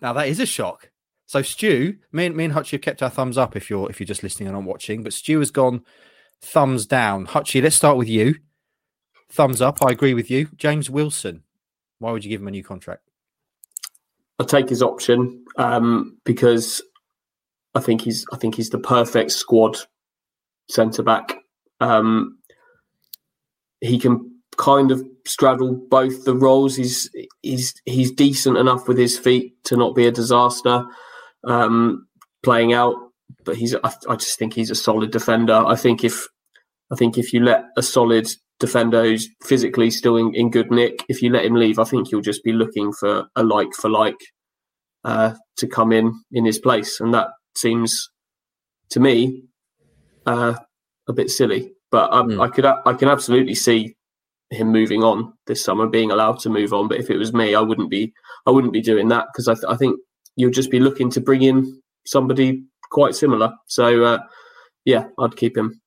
now 0.00 0.12
that 0.12 0.28
is 0.28 0.38
a 0.38 0.46
shock. 0.46 0.90
So 1.26 1.42
Stu, 1.42 1.96
me 2.12 2.26
and 2.26 2.36
me 2.36 2.44
and 2.44 2.54
Hutchie 2.54 2.72
have 2.72 2.80
kept 2.80 3.02
our 3.02 3.10
thumbs 3.10 3.36
up 3.36 3.56
if 3.56 3.68
you're 3.68 3.90
if 3.90 3.98
you're 3.98 4.06
just 4.06 4.22
listening 4.22 4.48
and 4.48 4.56
not 4.56 4.64
watching, 4.64 5.02
but 5.02 5.12
Stu 5.12 5.40
has 5.40 5.50
gone 5.50 5.82
thumbs 6.40 6.86
down. 6.86 7.26
Hutchie, 7.26 7.62
let's 7.62 7.74
start 7.76 7.96
with 7.96 8.08
you. 8.08 8.36
Thumbs 9.30 9.60
up. 9.60 9.82
I 9.84 9.90
agree 9.90 10.14
with 10.14 10.30
you. 10.30 10.48
James 10.56 10.88
Wilson. 10.88 11.42
Why 11.98 12.12
would 12.12 12.24
you 12.24 12.30
give 12.30 12.40
him 12.40 12.48
a 12.48 12.52
new 12.52 12.62
contract? 12.62 13.10
I'll 14.38 14.46
take 14.46 14.68
his 14.68 14.82
option 14.82 15.44
um, 15.56 16.18
because 16.24 16.82
I 17.74 17.80
think 17.80 18.02
he's 18.02 18.24
I 18.32 18.36
think 18.36 18.54
he's 18.54 18.70
the 18.70 18.78
perfect 18.78 19.32
squad 19.32 19.76
centre 20.68 21.02
back. 21.02 21.43
Um, 21.80 22.38
he 23.80 23.98
can 23.98 24.34
kind 24.56 24.90
of 24.90 25.02
straddle 25.26 25.74
both 25.74 26.24
the 26.24 26.34
roles. 26.34 26.76
He's 26.76 27.10
he's 27.42 27.74
he's 27.84 28.12
decent 28.12 28.56
enough 28.56 28.88
with 28.88 28.98
his 28.98 29.18
feet 29.18 29.54
to 29.64 29.76
not 29.76 29.94
be 29.94 30.06
a 30.06 30.12
disaster 30.12 30.86
um, 31.46 32.06
playing 32.42 32.72
out, 32.72 32.94
but 33.44 33.56
he's 33.56 33.74
I, 33.74 33.92
I 34.08 34.16
just 34.16 34.38
think 34.38 34.54
he's 34.54 34.70
a 34.70 34.74
solid 34.74 35.10
defender. 35.10 35.54
I 35.54 35.76
think 35.76 36.04
if 36.04 36.26
I 36.92 36.96
think 36.96 37.18
if 37.18 37.32
you 37.32 37.40
let 37.40 37.64
a 37.76 37.82
solid 37.82 38.28
defender 38.60 39.02
who's 39.02 39.28
physically 39.42 39.90
still 39.90 40.16
in, 40.16 40.34
in 40.34 40.50
good 40.50 40.70
nick, 40.70 41.04
if 41.08 41.22
you 41.22 41.30
let 41.30 41.44
him 41.44 41.54
leave, 41.54 41.78
I 41.78 41.84
think 41.84 42.10
you'll 42.10 42.20
just 42.20 42.44
be 42.44 42.52
looking 42.52 42.92
for 42.92 43.26
a 43.36 43.42
like 43.42 43.72
for 43.74 43.90
like 43.90 44.18
uh, 45.04 45.34
to 45.58 45.66
come 45.66 45.92
in 45.92 46.12
in 46.32 46.44
his 46.44 46.58
place, 46.58 47.00
and 47.00 47.12
that 47.14 47.28
seems 47.56 48.08
to 48.90 49.00
me 49.00 49.42
uh, 50.26 50.54
a 51.08 51.12
bit 51.12 51.30
silly. 51.30 51.72
But 51.90 52.12
um, 52.12 52.28
Mm. 52.30 52.40
I 52.42 52.48
could 52.48 52.64
I 52.66 52.92
can 52.94 53.08
absolutely 53.08 53.54
see 53.54 53.94
him 54.50 54.68
moving 54.68 55.02
on 55.02 55.32
this 55.46 55.62
summer, 55.64 55.86
being 55.86 56.10
allowed 56.10 56.38
to 56.40 56.48
move 56.50 56.72
on. 56.72 56.88
But 56.88 56.98
if 56.98 57.10
it 57.10 57.16
was 57.18 57.32
me, 57.32 57.54
I 57.54 57.60
wouldn't 57.60 57.90
be 57.90 58.12
I 58.46 58.50
wouldn't 58.50 58.72
be 58.72 58.80
doing 58.82 59.08
that 59.08 59.26
because 59.32 59.48
I, 59.48 59.54
th- 59.54 59.64
I 59.68 59.76
think 59.76 59.98
you'll 60.36 60.50
just 60.50 60.70
be 60.70 60.80
looking 60.80 61.10
to 61.10 61.20
bring 61.20 61.42
in 61.42 61.80
somebody 62.06 62.64
quite 62.90 63.14
similar. 63.14 63.52
So 63.66 64.04
uh, 64.04 64.18
yeah, 64.84 65.06
I'd 65.18 65.36
keep 65.36 65.56
him. 65.56 65.80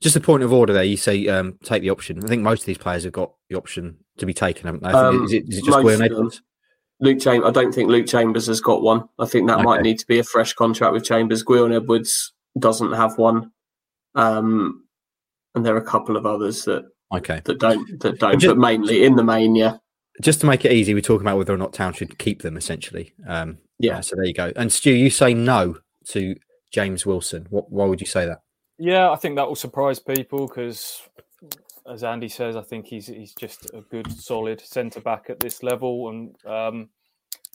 Just 0.00 0.14
a 0.16 0.20
point 0.20 0.44
of 0.44 0.52
order 0.52 0.72
there. 0.72 0.84
You 0.84 0.96
say 0.96 1.26
um, 1.26 1.58
take 1.64 1.82
the 1.82 1.90
option. 1.90 2.22
I 2.24 2.28
think 2.28 2.42
most 2.42 2.60
of 2.62 2.66
these 2.66 2.78
players 2.78 3.02
have 3.04 3.12
got 3.12 3.32
the 3.50 3.56
option 3.56 3.96
to 4.18 4.26
be 4.26 4.32
taken, 4.34 4.66
haven't 4.66 4.82
they? 4.84 4.90
I 4.90 4.92
think- 5.10 5.20
Um, 5.20 5.24
is, 5.24 5.32
it, 5.32 5.48
is 5.48 5.58
it 5.58 5.64
just 5.64 5.82
Will. 5.84 6.00
Edwards? 6.02 6.40
Luke 7.00 7.20
Chambers, 7.20 7.48
I 7.48 7.52
don't 7.52 7.72
think 7.72 7.88
Luke 7.90 8.06
Chambers 8.06 8.46
has 8.46 8.60
got 8.60 8.82
one. 8.82 9.08
I 9.20 9.26
think 9.26 9.48
that 9.48 9.62
might 9.62 9.82
need 9.82 9.98
to 10.00 10.06
be 10.06 10.18
a 10.18 10.24
fresh 10.24 10.52
contract 10.54 10.92
with 10.92 11.04
Chambers. 11.04 11.44
Gwion 11.44 11.74
Edwards 11.74 12.32
doesn't 12.58 12.92
have 12.92 13.18
one. 13.18 13.52
Um, 14.18 14.84
and 15.54 15.64
there 15.64 15.74
are 15.74 15.78
a 15.78 15.84
couple 15.84 16.16
of 16.16 16.26
others 16.26 16.64
that, 16.64 16.84
Okay. 17.14 17.40
that 17.44 17.58
don't 17.58 18.00
that 18.00 18.18
don't, 18.18 18.38
just- 18.38 18.54
but 18.54 18.58
mainly 18.58 19.04
in 19.04 19.16
the 19.16 19.24
main, 19.24 19.54
yeah. 19.54 19.76
Just 20.20 20.40
to 20.40 20.46
make 20.46 20.64
it 20.64 20.72
easy, 20.72 20.94
we're 20.94 21.00
talking 21.00 21.24
about 21.26 21.38
whether 21.38 21.54
or 21.54 21.58
not 21.58 21.72
Town 21.72 21.92
should 21.92 22.18
keep 22.18 22.42
them, 22.42 22.56
essentially. 22.56 23.14
Um, 23.26 23.58
Yeah. 23.78 23.98
uh, 23.98 24.02
so 24.02 24.16
there 24.16 24.24
you 24.24 24.34
go. 24.34 24.52
And 24.56 24.72
Stu, 24.72 24.90
you 24.92 25.10
say 25.10 25.32
no 25.32 25.76
to 26.08 26.34
James 26.72 27.06
Wilson. 27.06 27.46
What, 27.50 27.70
why 27.70 27.86
would 27.86 28.00
you 28.00 28.06
say 28.06 28.26
that? 28.26 28.40
Yeah, 28.78 29.10
I 29.10 29.16
think 29.16 29.36
that 29.36 29.46
will 29.46 29.54
surprise 29.54 30.00
people 30.00 30.48
because, 30.48 31.00
as 31.88 32.02
Andy 32.02 32.28
says, 32.28 32.56
I 32.56 32.62
think 32.62 32.86
he's 32.86 33.06
he's 33.06 33.34
just 33.34 33.66
a 33.72 33.80
good, 33.80 34.10
solid 34.12 34.60
centre 34.60 35.00
back 35.00 35.30
at 35.30 35.38
this 35.40 35.62
level, 35.62 36.08
and 36.10 36.36
um, 36.44 36.88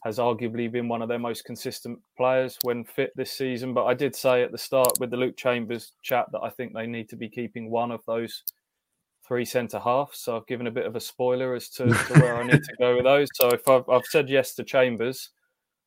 has 0.04 0.20
arguably 0.20 0.70
been 0.70 0.90
one 0.90 1.02
of 1.02 1.08
their 1.08 1.20
most 1.20 1.46
consistent 1.46 1.98
players 2.18 2.58
when 2.64 2.84
fit 2.84 3.12
this 3.16 3.32
season. 3.32 3.74
But 3.74 3.86
I 3.86 3.94
did 3.94 4.16
say 4.16 4.44
at 4.44 4.52
the 4.52 4.58
start 4.58 5.00
with 5.00 5.12
the 5.12 5.18
Luke 5.18 5.38
Chambers 5.38 5.94
chat 6.02 6.26
that 6.34 6.42
I 6.42 6.50
think 6.50 6.74
they 6.74 6.88
need 6.88 7.08
to 7.10 7.16
be 7.16 7.30
keeping 7.30 7.70
one 7.70 7.90
of 7.90 8.02
those 8.06 8.44
three 9.26 9.46
centre 9.46 9.80
halves. 9.80 10.20
So 10.20 10.36
I've 10.36 10.48
given 10.48 10.68
a 10.68 10.72
bit 10.72 10.86
of 10.86 10.98
a 10.98 11.00
spoiler 11.00 11.56
as 11.56 11.70
to, 11.70 11.86
to 11.86 12.20
where 12.20 12.36
I 12.36 12.44
need 12.44 12.64
to 12.64 12.76
go 12.80 12.96
with 12.96 13.06
those. 13.06 13.30
So 13.36 13.48
if 13.50 13.68
I've, 13.70 13.88
I've 13.88 14.06
said 14.06 14.30
yes 14.30 14.56
to 14.56 14.64
Chambers, 14.66 15.30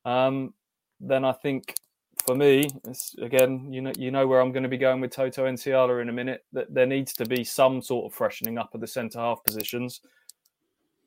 um, 0.06 0.54
then 0.98 1.24
I 1.24 1.32
think 1.32 1.74
for 2.26 2.34
me, 2.34 2.70
again, 3.20 3.70
you 3.70 3.82
know, 3.82 3.92
you 3.98 4.10
know 4.10 4.26
where 4.26 4.40
I'm 4.40 4.50
going 4.50 4.62
to 4.62 4.68
be 4.70 4.78
going 4.78 5.02
with 5.02 5.10
Toto 5.10 5.44
Nsiala 5.44 6.00
in 6.00 6.08
a 6.08 6.12
minute. 6.12 6.46
That 6.54 6.72
there 6.72 6.86
needs 6.86 7.12
to 7.14 7.26
be 7.26 7.44
some 7.44 7.82
sort 7.82 8.10
of 8.10 8.16
freshening 8.16 8.56
up 8.56 8.74
of 8.74 8.80
the 8.80 8.86
centre 8.86 9.18
half 9.18 9.44
positions. 9.44 10.00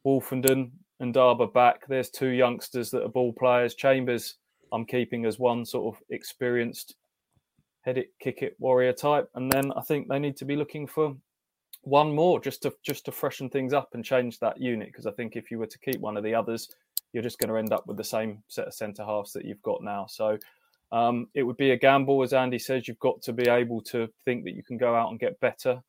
Woolfenden 0.05 0.71
and 0.99 1.13
Ndaba 1.13 1.53
back. 1.53 1.87
There's 1.87 2.09
two 2.09 2.29
youngsters 2.29 2.91
that 2.91 3.03
are 3.03 3.09
ball 3.09 3.33
players. 3.33 3.75
Chambers, 3.75 4.35
I'm 4.71 4.85
keeping 4.85 5.25
as 5.25 5.39
one 5.39 5.65
sort 5.65 5.95
of 5.95 6.01
experienced 6.09 6.95
head 7.81 7.97
it, 7.97 8.11
kick 8.19 8.41
it 8.41 8.55
warrior 8.59 8.93
type, 8.93 9.29
and 9.35 9.51
then 9.51 9.71
I 9.75 9.81
think 9.81 10.07
they 10.07 10.19
need 10.19 10.37
to 10.37 10.45
be 10.45 10.55
looking 10.55 10.85
for 10.85 11.15
one 11.83 12.13
more 12.13 12.39
just 12.39 12.61
to 12.63 12.73
just 12.83 13.05
to 13.05 13.11
freshen 13.11 13.49
things 13.49 13.73
up 13.73 13.89
and 13.93 14.03
change 14.03 14.39
that 14.39 14.59
unit. 14.59 14.89
Because 14.89 15.05
I 15.05 15.11
think 15.11 15.35
if 15.35 15.49
you 15.49 15.59
were 15.59 15.67
to 15.67 15.79
keep 15.79 15.99
one 15.99 16.17
of 16.17 16.23
the 16.23 16.35
others, 16.35 16.69
you're 17.13 17.23
just 17.23 17.39
going 17.39 17.49
to 17.49 17.57
end 17.57 17.73
up 17.73 17.87
with 17.87 17.97
the 17.97 18.03
same 18.03 18.43
set 18.47 18.67
of 18.67 18.73
centre 18.73 19.05
halves 19.05 19.33
that 19.33 19.45
you've 19.45 19.61
got 19.61 19.81
now. 19.81 20.05
So 20.07 20.37
um, 20.91 21.27
it 21.33 21.43
would 21.43 21.57
be 21.57 21.71
a 21.71 21.77
gamble, 21.77 22.21
as 22.23 22.33
Andy 22.33 22.59
says. 22.59 22.87
You've 22.87 22.99
got 22.99 23.21
to 23.23 23.33
be 23.33 23.49
able 23.49 23.81
to 23.81 24.09
think 24.25 24.43
that 24.43 24.55
you 24.55 24.63
can 24.63 24.77
go 24.77 24.95
out 24.95 25.09
and 25.09 25.19
get 25.19 25.39
better 25.39 25.81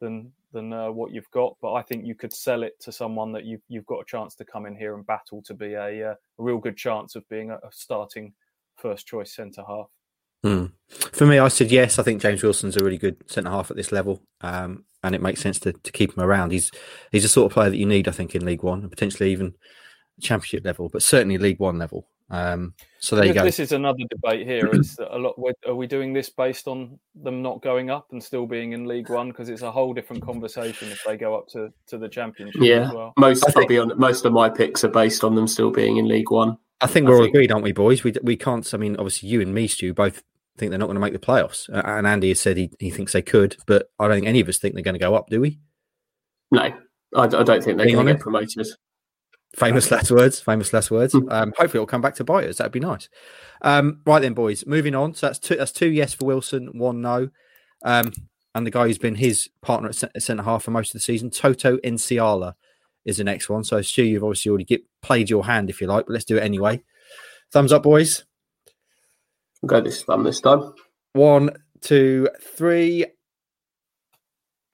than 0.00 0.32
than 0.52 0.72
uh, 0.72 0.90
what 0.90 1.12
you've 1.12 1.30
got. 1.30 1.56
But 1.60 1.74
I 1.74 1.82
think 1.82 2.06
you 2.06 2.14
could 2.14 2.32
sell 2.32 2.62
it 2.62 2.78
to 2.80 2.92
someone 2.92 3.32
that 3.32 3.44
you've 3.44 3.62
you've 3.68 3.86
got 3.86 4.00
a 4.00 4.04
chance 4.06 4.34
to 4.36 4.44
come 4.44 4.66
in 4.66 4.76
here 4.76 4.94
and 4.94 5.06
battle 5.06 5.42
to 5.42 5.54
be 5.54 5.74
a, 5.74 6.10
uh, 6.10 6.14
a 6.14 6.42
real 6.42 6.58
good 6.58 6.76
chance 6.76 7.16
of 7.16 7.28
being 7.28 7.50
a, 7.50 7.54
a 7.56 7.70
starting 7.70 8.32
first 8.76 9.06
choice 9.06 9.34
centre 9.34 9.62
half. 9.66 9.88
Mm. 10.44 10.72
For 10.88 11.26
me, 11.26 11.38
I 11.38 11.48
said 11.48 11.70
yes. 11.70 11.98
I 11.98 12.02
think 12.02 12.22
James 12.22 12.42
Wilson's 12.42 12.76
a 12.76 12.84
really 12.84 12.98
good 12.98 13.16
centre 13.28 13.50
half 13.50 13.70
at 13.70 13.76
this 13.76 13.90
level, 13.92 14.22
um, 14.42 14.84
and 15.02 15.14
it 15.14 15.22
makes 15.22 15.40
sense 15.40 15.58
to, 15.60 15.72
to 15.72 15.92
keep 15.92 16.16
him 16.16 16.22
around. 16.22 16.52
He's 16.52 16.70
he's 17.10 17.24
a 17.24 17.28
sort 17.28 17.50
of 17.50 17.54
player 17.54 17.70
that 17.70 17.78
you 17.78 17.86
need, 17.86 18.06
I 18.06 18.12
think, 18.12 18.34
in 18.34 18.44
League 18.44 18.62
One 18.62 18.82
and 18.82 18.90
potentially 18.90 19.32
even 19.32 19.54
Championship 20.20 20.64
level, 20.64 20.88
but 20.88 21.02
certainly 21.02 21.38
League 21.38 21.58
One 21.58 21.78
level. 21.78 22.08
Um, 22.28 22.74
so 22.98 23.14
there 23.14 23.26
you 23.26 23.34
go. 23.34 23.44
This 23.44 23.60
is 23.60 23.72
another 23.72 24.02
debate 24.10 24.46
here. 24.46 24.68
Is 24.72 24.98
a 24.98 25.18
lot? 25.18 25.34
Are 25.66 25.74
we 25.74 25.86
doing 25.86 26.12
this 26.12 26.28
based 26.28 26.66
on 26.66 26.98
them 27.14 27.42
not 27.42 27.62
going 27.62 27.90
up 27.90 28.08
and 28.10 28.22
still 28.22 28.46
being 28.46 28.72
in 28.72 28.86
League 28.86 29.08
One? 29.08 29.28
Because 29.28 29.48
it's 29.48 29.62
a 29.62 29.70
whole 29.70 29.94
different 29.94 30.24
conversation 30.24 30.88
if 30.90 31.02
they 31.06 31.16
go 31.16 31.36
up 31.36 31.46
to, 31.48 31.72
to 31.86 31.98
the 31.98 32.08
Championship. 32.08 32.60
Yeah, 32.60 32.90
well. 32.92 33.12
most 33.16 33.44
I 33.48 33.52
think, 33.52 33.70
on, 33.70 33.98
most 33.98 34.24
of 34.24 34.32
my 34.32 34.48
picks 34.48 34.82
are 34.82 34.88
based 34.88 35.22
on 35.22 35.34
them 35.34 35.46
still 35.46 35.70
being 35.70 35.98
in 35.98 36.08
League 36.08 36.30
One. 36.30 36.58
I 36.80 36.88
think 36.88 37.06
we're 37.06 37.14
I 37.14 37.16
all 37.18 37.22
think... 37.24 37.34
agreed, 37.34 37.52
aren't 37.52 37.64
we, 37.64 37.72
boys? 37.72 38.02
We 38.02 38.14
we 38.22 38.36
can't. 38.36 38.68
I 38.74 38.76
mean, 38.76 38.96
obviously, 38.96 39.28
you 39.28 39.40
and 39.40 39.54
me, 39.54 39.68
Stu, 39.68 39.94
both 39.94 40.22
think 40.58 40.70
they're 40.70 40.78
not 40.78 40.86
going 40.86 40.96
to 40.96 41.00
make 41.00 41.12
the 41.12 41.18
playoffs, 41.18 41.68
and 41.68 42.06
Andy 42.06 42.28
has 42.28 42.40
said 42.40 42.56
he, 42.56 42.70
he 42.78 42.90
thinks 42.90 43.12
they 43.12 43.22
could, 43.22 43.56
but 43.66 43.90
I 43.98 44.08
don't 44.08 44.16
think 44.16 44.26
any 44.26 44.40
of 44.40 44.48
us 44.48 44.58
think 44.58 44.74
they're 44.74 44.82
going 44.82 44.94
to 44.94 45.00
go 45.00 45.14
up, 45.14 45.28
do 45.28 45.40
we? 45.40 45.60
No, 46.50 46.60
I, 46.60 46.72
I 47.14 47.26
don't 47.26 47.62
think 47.62 47.78
they're 47.78 47.90
going 47.90 48.06
to 48.06 48.14
get 48.14 48.20
promoted. 48.20 48.66
Famous 49.56 49.90
last 49.90 50.10
words. 50.10 50.38
Famous 50.38 50.72
last 50.72 50.90
words. 50.90 51.14
Hmm. 51.14 51.28
Um, 51.30 51.48
hopefully, 51.56 51.78
it'll 51.78 51.86
come 51.86 52.02
back 52.02 52.14
to 52.16 52.24
bite 52.24 52.46
us. 52.46 52.58
That'd 52.58 52.72
be 52.72 52.80
nice. 52.80 53.08
Um, 53.62 54.00
right 54.04 54.20
then, 54.20 54.34
boys. 54.34 54.66
Moving 54.66 54.94
on. 54.94 55.14
So 55.14 55.26
that's 55.26 55.38
two. 55.38 55.56
That's 55.56 55.72
two 55.72 55.90
yes 55.90 56.12
for 56.12 56.26
Wilson, 56.26 56.78
one 56.78 57.00
no. 57.00 57.30
Um, 57.82 58.12
and 58.54 58.66
the 58.66 58.70
guy 58.70 58.86
who's 58.86 58.98
been 58.98 59.14
his 59.14 59.48
partner 59.62 59.88
at 59.88 60.22
centre 60.22 60.42
half 60.42 60.64
for 60.64 60.70
most 60.70 60.90
of 60.90 60.92
the 60.94 61.00
season, 61.00 61.30
Toto 61.30 61.78
Nsiala, 61.78 62.54
is 63.04 63.16
the 63.18 63.24
next 63.24 63.48
one. 63.48 63.64
So 63.64 63.82
Stu, 63.82 64.02
you've 64.02 64.24
obviously 64.24 64.50
already 64.50 64.64
get, 64.64 64.82
played 65.02 65.30
your 65.30 65.44
hand, 65.44 65.70
if 65.70 65.80
you 65.80 65.86
like, 65.86 66.06
but 66.06 66.12
let's 66.12 66.24
do 66.24 66.36
it 66.36 66.42
anyway. 66.42 66.82
Thumbs 67.52 67.72
up, 67.72 67.82
boys. 67.82 68.24
I'll 69.62 69.68
go 69.68 69.80
this 69.80 70.02
thumb 70.02 70.24
this 70.24 70.40
time. 70.40 70.72
One, 71.12 71.50
two, 71.80 72.28
three. 72.40 73.06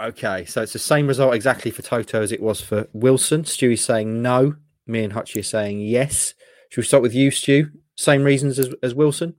Okay, 0.01 0.45
so 0.45 0.63
it's 0.63 0.73
the 0.73 0.79
same 0.79 1.07
result 1.07 1.35
exactly 1.35 1.71
for 1.71 1.83
Toto 1.83 2.23
as 2.23 2.33
it 2.33 2.41
was 2.41 2.61
for 2.61 2.89
Wilson. 2.93 3.45
Stewie's 3.45 3.85
saying 3.85 4.23
no. 4.23 4.57
Me 4.93 5.03
and 5.03 5.15
Hutchie 5.15 5.41
are 5.41 5.43
saying 5.43 5.81
yes. 5.81 6.35
Should 6.69 6.83
we 6.83 6.87
start 6.87 7.03
with 7.03 7.15
you, 7.15 7.31
Stu? 7.31 7.71
Same 7.97 8.23
reasons 8.23 8.59
as, 8.59 8.75
as 8.83 8.95
Wilson? 8.95 9.35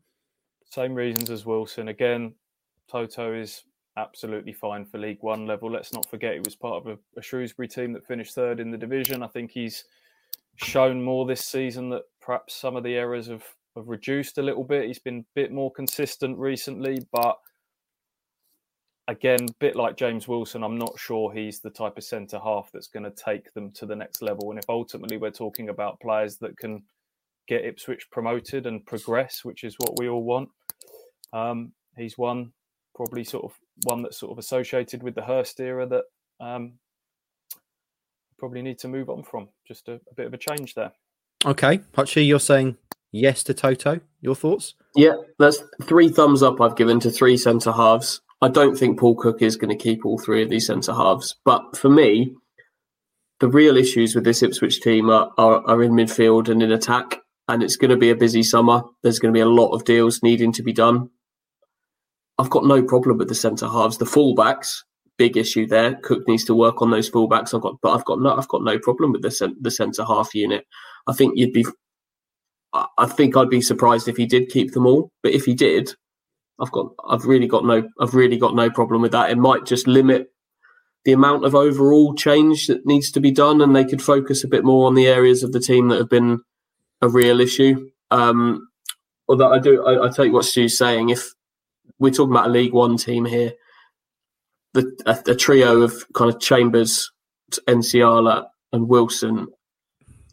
Same 0.65 0.95
reasons 0.95 1.29
as 1.29 1.45
Wilson. 1.45 1.89
Again, 1.89 2.33
Toto 2.89 3.33
is 3.33 3.63
absolutely 3.95 4.53
fine 4.53 4.83
for 4.83 4.97
League 4.97 5.19
One 5.21 5.45
level. 5.45 5.71
Let's 5.71 5.93
not 5.93 6.09
forget 6.09 6.33
he 6.33 6.39
was 6.39 6.55
part 6.55 6.83
of 6.83 6.87
a, 6.87 7.19
a, 7.19 7.21
Shrewsbury 7.21 7.67
team 7.67 7.93
that 7.93 8.07
finished 8.07 8.33
third 8.33 8.59
in 8.59 8.71
the 8.71 8.77
division. 8.77 9.21
I 9.21 9.27
think 9.27 9.51
he's 9.51 9.83
shown 10.55 11.03
more 11.03 11.27
this 11.27 11.45
season 11.45 11.89
that 11.89 12.03
perhaps 12.19 12.55
some 12.55 12.75
of 12.75 12.83
the 12.83 12.95
errors 12.95 13.27
have, 13.27 13.45
have 13.75 13.87
reduced 13.87 14.39
a 14.39 14.43
little 14.43 14.63
bit. 14.63 14.87
He's 14.87 14.99
been 14.99 15.19
a 15.19 15.25
bit 15.35 15.51
more 15.51 15.71
consistent 15.71 16.39
recently, 16.39 16.97
but 17.11 17.37
again, 19.07 19.45
a 19.49 19.53
bit 19.59 19.75
like 19.75 19.97
James 19.97 20.27
Wilson, 20.27 20.63
I'm 20.63 20.77
not 20.77 20.97
sure 20.97 21.31
he's 21.31 21.59
the 21.59 21.69
type 21.69 21.97
of 21.97 22.03
centre 22.03 22.39
half 22.39 22.69
that's 22.73 22.87
going 22.87 23.03
to 23.03 23.11
take 23.11 23.53
them 23.53 23.71
to 23.71 23.85
the 23.85 23.95
next 23.95 24.21
level. 24.21 24.49
And 24.49 24.59
if 24.59 24.69
ultimately 24.69 25.17
we're 25.17 25.31
talking 25.31 25.69
about 25.69 25.99
players 25.99 26.37
that 26.37 26.57
can 26.57 26.83
get 27.47 27.65
Ipswich 27.65 28.09
promoted 28.11 28.65
and 28.65 28.85
progress, 28.85 29.43
which 29.43 29.63
is 29.63 29.75
what 29.79 29.99
we 29.99 30.07
all 30.07 30.23
want, 30.23 30.49
um, 31.33 31.73
he's 31.97 32.17
one 32.17 32.53
probably 32.95 33.23
sort 33.23 33.43
of 33.43 33.51
one 33.83 34.03
that's 34.03 34.19
sort 34.19 34.31
of 34.31 34.37
associated 34.37 35.01
with 35.01 35.15
the 35.15 35.23
Hurst 35.23 35.59
era 35.59 35.87
that 35.87 36.03
um, 36.39 36.73
probably 38.37 38.61
need 38.61 38.79
to 38.79 38.87
move 38.87 39.09
on 39.09 39.23
from. 39.23 39.49
Just 39.67 39.87
a, 39.87 39.93
a 39.93 40.15
bit 40.15 40.27
of 40.27 40.33
a 40.33 40.37
change 40.37 40.75
there. 40.75 40.91
Okay, 41.45 41.79
Hutchie, 41.95 42.25
you're 42.25 42.39
saying 42.39 42.77
yes 43.11 43.43
to 43.43 43.53
Toto. 43.53 43.99
Your 44.21 44.35
thoughts? 44.35 44.75
Yeah, 44.95 45.15
that's 45.39 45.61
three 45.83 46.09
thumbs 46.09 46.43
up 46.43 46.61
I've 46.61 46.77
given 46.77 46.99
to 47.01 47.09
three 47.09 47.35
centre 47.35 47.71
halves. 47.71 48.21
I 48.41 48.49
don't 48.49 48.77
think 48.77 48.99
Paul 48.99 49.15
Cook 49.15 49.41
is 49.41 49.55
going 49.55 49.75
to 49.75 49.83
keep 49.83 50.05
all 50.05 50.17
three 50.17 50.43
of 50.43 50.49
these 50.49 50.67
centre 50.67 50.93
halves. 50.93 51.35
But 51.45 51.77
for 51.77 51.89
me, 51.89 52.35
the 53.39 53.47
real 53.47 53.77
issues 53.77 54.15
with 54.15 54.23
this 54.23 54.43
Ipswich 54.43 54.81
team 54.81 55.09
are, 55.09 55.31
are, 55.37 55.61
are, 55.67 55.83
in 55.83 55.91
midfield 55.91 56.49
and 56.49 56.61
in 56.61 56.71
attack. 56.71 57.19
And 57.47 57.61
it's 57.61 57.75
going 57.75 57.91
to 57.91 57.97
be 57.97 58.09
a 58.09 58.15
busy 58.15 58.43
summer. 58.43 58.83
There's 59.01 59.19
going 59.19 59.33
to 59.33 59.37
be 59.37 59.41
a 59.41 59.45
lot 59.45 59.71
of 59.71 59.83
deals 59.83 60.23
needing 60.23 60.53
to 60.53 60.63
be 60.63 60.73
done. 60.73 61.09
I've 62.37 62.49
got 62.49 62.65
no 62.65 62.81
problem 62.83 63.17
with 63.17 63.27
the 63.27 63.35
centre 63.35 63.67
halves. 63.67 63.97
The 63.97 64.05
fullbacks, 64.05 64.77
big 65.17 65.37
issue 65.37 65.67
there. 65.67 65.95
Cook 66.03 66.27
needs 66.27 66.45
to 66.45 66.55
work 66.55 66.81
on 66.81 66.89
those 66.89 67.09
fullbacks. 67.09 67.53
I've 67.53 67.61
got, 67.61 67.75
but 67.81 67.93
I've 67.93 68.05
got 68.05 68.21
no, 68.21 68.35
I've 68.35 68.47
got 68.47 68.63
no 68.63 68.79
problem 68.79 69.11
with 69.11 69.21
the 69.21 69.53
the 69.59 69.71
centre 69.71 70.05
half 70.05 70.33
unit. 70.33 70.65
I 71.07 71.13
think 71.13 71.33
you'd 71.35 71.53
be, 71.53 71.65
I 72.73 73.05
think 73.05 73.35
I'd 73.35 73.49
be 73.49 73.61
surprised 73.61 74.07
if 74.07 74.17
he 74.17 74.25
did 74.25 74.49
keep 74.49 74.71
them 74.71 74.85
all. 74.85 75.11
But 75.21 75.33
if 75.33 75.45
he 75.45 75.53
did, 75.53 75.93
I've 76.59 76.71
got 76.71 76.93
I've 77.07 77.25
really 77.25 77.47
got 77.47 77.65
no 77.65 77.87
I've 77.99 78.13
really 78.13 78.37
got 78.37 78.55
no 78.55 78.69
problem 78.69 79.01
with 79.01 79.11
that. 79.11 79.31
It 79.31 79.37
might 79.37 79.65
just 79.65 79.87
limit 79.87 80.31
the 81.05 81.11
amount 81.11 81.45
of 81.45 81.55
overall 81.55 82.13
change 82.15 82.67
that 82.67 82.85
needs 82.85 83.11
to 83.11 83.19
be 83.19 83.31
done, 83.31 83.61
and 83.61 83.75
they 83.75 83.85
could 83.85 84.01
focus 84.01 84.43
a 84.43 84.47
bit 84.47 84.63
more 84.63 84.87
on 84.87 84.93
the 84.93 85.07
areas 85.07 85.43
of 85.43 85.51
the 85.51 85.59
team 85.59 85.89
that 85.89 85.97
have 85.97 86.09
been 86.09 86.41
a 87.01 87.09
real 87.09 87.41
issue. 87.41 87.89
Um, 88.11 88.69
although 89.27 89.51
I 89.51 89.59
do, 89.59 89.83
I, 89.85 90.07
I 90.07 90.23
you 90.23 90.31
what 90.31 90.45
Stu's 90.45 90.77
saying. 90.77 91.09
If 91.09 91.33
we're 91.99 92.11
talking 92.11 92.31
about 92.31 92.47
a 92.47 92.51
League 92.51 92.73
One 92.73 92.97
team 92.97 93.25
here, 93.25 93.53
the 94.73 94.91
a, 95.05 95.31
a 95.31 95.35
trio 95.35 95.81
of 95.81 96.05
kind 96.13 96.33
of 96.33 96.39
Chambers, 96.39 97.11
Nsiala, 97.67 98.45
and 98.71 98.87
Wilson, 98.87 99.47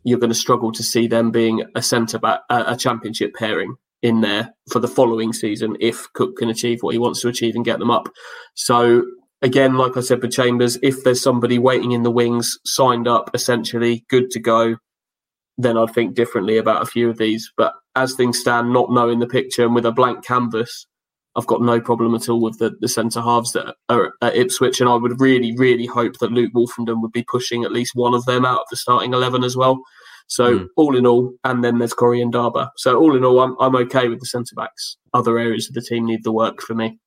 you're 0.05 0.21
going 0.21 0.31
to 0.31 0.35
struggle 0.35 0.71
to 0.73 0.83
see 0.83 1.09
them 1.09 1.31
being 1.31 1.65
a 1.75 1.83
centre 1.83 2.19
back, 2.19 2.41
a, 2.49 2.65
a 2.69 2.77
Championship 2.77 3.35
pairing 3.35 3.77
in 4.03 4.21
there 4.21 4.55
for 4.71 4.79
the 4.79 4.89
following 4.89 5.33
season 5.33 5.77
if 5.81 6.11
Cook 6.15 6.37
can 6.37 6.49
achieve 6.49 6.83
what 6.83 6.93
he 6.93 6.99
wants 6.99 7.21
to 7.21 7.29
achieve 7.29 7.55
and 7.55 7.65
get 7.65 7.79
them 7.79 7.91
up. 7.91 8.09
So 8.55 9.05
again, 9.43 9.77
like 9.77 9.97
I 9.97 10.01
said 10.01 10.23
with 10.23 10.33
Chambers, 10.33 10.79
if 10.83 11.05
there's 11.05 11.23
somebody 11.23 11.59
waiting 11.59 11.93
in 11.93 12.03
the 12.03 12.11
wings, 12.11 12.59
signed 12.65 13.07
up, 13.07 13.31
essentially 13.35 14.05
good 14.09 14.31
to 14.31 14.41
go, 14.41 14.77
then 15.59 15.77
I'd 15.77 15.93
think 15.93 16.15
differently 16.15 16.57
about 16.57 16.83
a 16.83 16.87
few 16.87 17.11
of 17.11 17.19
these. 17.19 17.53
But 17.57 17.75
as 17.95 18.15
things 18.15 18.39
stand, 18.39 18.73
not 18.73 18.91
knowing 18.91 19.19
the 19.19 19.27
picture 19.27 19.65
and 19.65 19.75
with 19.75 19.85
a 19.85 19.93
blank 19.93 20.25
canvas, 20.25 20.87
I've 21.37 21.47
got 21.47 21.63
no 21.63 21.81
problem 21.81 22.15
at 22.15 22.29
all 22.29 22.41
with 22.41 22.59
the, 22.59 22.73
the 22.81 22.89
centre 22.89 23.21
halves 23.21 23.53
that 23.53 23.77
are 23.89 24.15
at 24.21 24.37
Ipswich, 24.37 24.81
and 24.81 24.91
I 24.91 24.97
would 24.97 25.21
really, 25.21 25.57
really 25.57 25.87
hope 25.87 26.19
that 26.19 26.33
Luke 26.33 26.53
Woolfenden 26.55 27.01
would 27.03 27.13
be 27.13 27.25
pushing 27.31 27.63
at 27.63 27.71
least 27.71 27.95
one 27.95 28.15
of 28.15 28.25
them 28.25 28.45
out 28.45 28.63
of 28.63 28.67
the 28.69 28.77
starting 28.77 29.15
eleven 29.15 29.45
as 29.45 29.57
well. 29.57 29.81
So 30.31 30.61
mm. 30.61 30.67
all 30.77 30.97
in 30.97 31.07
all, 31.07 31.35
and 31.43 31.63
then 31.63 31.79
there's 31.79 31.93
Corey 31.93 32.21
Ndaba. 32.21 32.71
So 32.77 32.97
all 32.97 33.17
in 33.17 33.25
all, 33.25 33.41
I'm 33.41 33.57
I'm 33.59 33.75
okay 33.77 34.09
with 34.09 34.21
the 34.21 34.27
centre 34.27 34.55
backs. 34.55 34.97
Other 35.13 35.39
areas 35.39 35.69
of 35.69 35.75
the 35.75 35.83
team 35.83 36.07
need 36.07 36.23
the 36.23 36.33
work 36.33 36.63
for 36.63 36.75
me. 36.75 36.99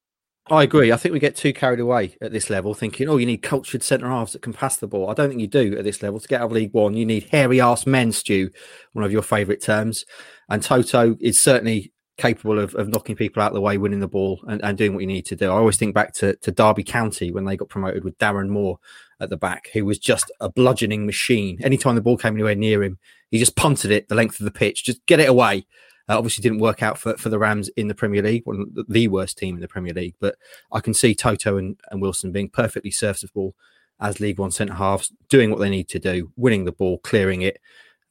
I 0.47 0.63
agree. 0.63 0.91
I 0.91 0.97
think 0.97 1.13
we 1.13 1.19
get 1.19 1.38
too 1.38 1.53
carried 1.53 1.79
away 1.79 2.17
at 2.21 2.33
this 2.33 2.49
level, 2.49 2.73
thinking, 2.73 3.07
"Oh, 3.07 3.15
you 3.15 3.25
need 3.25 3.41
cultured 3.41 3.81
centre 3.81 4.09
halves 4.09 4.33
that 4.33 4.41
can 4.41 4.51
pass 4.51 4.75
the 4.75 4.88
ball." 4.88 5.09
I 5.09 5.13
don't 5.13 5.29
think 5.29 5.39
you 5.39 5.47
do 5.47 5.77
at 5.77 5.86
this 5.86 6.03
level. 6.03 6.19
To 6.19 6.27
get 6.27 6.41
out 6.41 6.47
of 6.47 6.51
League 6.51 6.73
One, 6.73 6.97
you 6.97 7.05
need 7.05 7.29
hairy 7.31 7.62
ass 7.62 7.88
men, 7.88 8.12
Stu, 8.12 8.49
one 8.91 9.05
of 9.05 9.12
your 9.12 9.21
favourite 9.21 9.62
terms. 9.62 10.03
And 10.49 10.62
Toto 10.62 11.15
is 11.21 11.41
certainly 11.41 11.92
capable 12.17 12.60
of, 12.60 12.76
of 12.76 12.88
knocking 12.88 13.15
people 13.15 13.41
out 13.41 13.47
of 13.47 13.56
the 13.56 13.62
way, 13.62 13.78
winning 13.78 13.99
the 13.99 14.08
ball, 14.08 14.43
and, 14.47 14.63
and 14.63 14.78
doing 14.78 14.93
what 14.93 15.02
you 15.02 15.08
need 15.08 15.26
to 15.26 15.36
do. 15.36 15.49
I 15.49 15.56
always 15.56 15.78
think 15.78 15.95
back 15.95 16.13
to, 16.15 16.36
to 16.38 16.52
Derby 16.52 16.84
County 16.84 17.32
when 17.32 17.45
they 17.45 17.58
got 17.58 17.69
promoted 17.69 18.04
with 18.04 18.17
Darren 18.17 18.49
Moore 18.49 18.80
at 19.19 19.30
the 19.30 19.38
back, 19.38 19.69
who 19.73 19.86
was 19.86 19.97
just 19.97 20.32
a 20.39 20.49
bludgeoning 20.49 21.06
machine. 21.06 21.58
Anytime 21.63 21.95
the 21.95 22.02
ball 22.02 22.17
came 22.17 22.36
anywhere 22.36 22.56
near 22.56 22.84
him, 22.84 22.99
he 23.32 23.39
just 23.39 23.56
punted 23.56 23.91
it 23.91 24.10
the 24.10 24.15
length 24.15 24.39
of 24.39 24.45
the 24.45 24.52
pitch, 24.52 24.84
just 24.84 25.06
get 25.06 25.19
it 25.19 25.30
away. 25.30 25.65
Uh, 26.10 26.17
obviously, 26.17 26.41
didn't 26.41 26.60
work 26.60 26.84
out 26.84 26.97
for, 26.97 27.15
for 27.15 27.30
the 27.30 27.39
Rams 27.39 27.69
in 27.78 27.88
the 27.88 27.95
Premier 27.95 28.21
League, 28.21 28.45
one 28.45 28.76
the 28.89 29.08
worst 29.08 29.38
team 29.38 29.56
in 29.56 29.62
the 29.62 29.69
Premier 29.69 29.93
League. 29.93 30.15
But 30.19 30.36
I 30.71 30.82
can 30.82 30.93
see 30.93 31.15
Toto 31.15 31.58
and, 31.58 31.80
and 31.89 32.02
Wilson 32.02 32.34
being 32.34 32.49
perfectly 32.49 32.91
serviceable 32.91 33.56
as 34.02 34.19
League 34.19 34.38
One 34.38 34.52
centre 34.52 34.73
halves, 34.73 35.13
doing 35.30 35.49
what 35.49 35.60
they 35.60 35.69
need 35.69 35.88
to 35.89 35.99
do, 35.99 36.32
winning 36.36 36.65
the 36.65 36.73
ball, 36.73 36.97
clearing 36.99 37.41
it, 37.41 37.60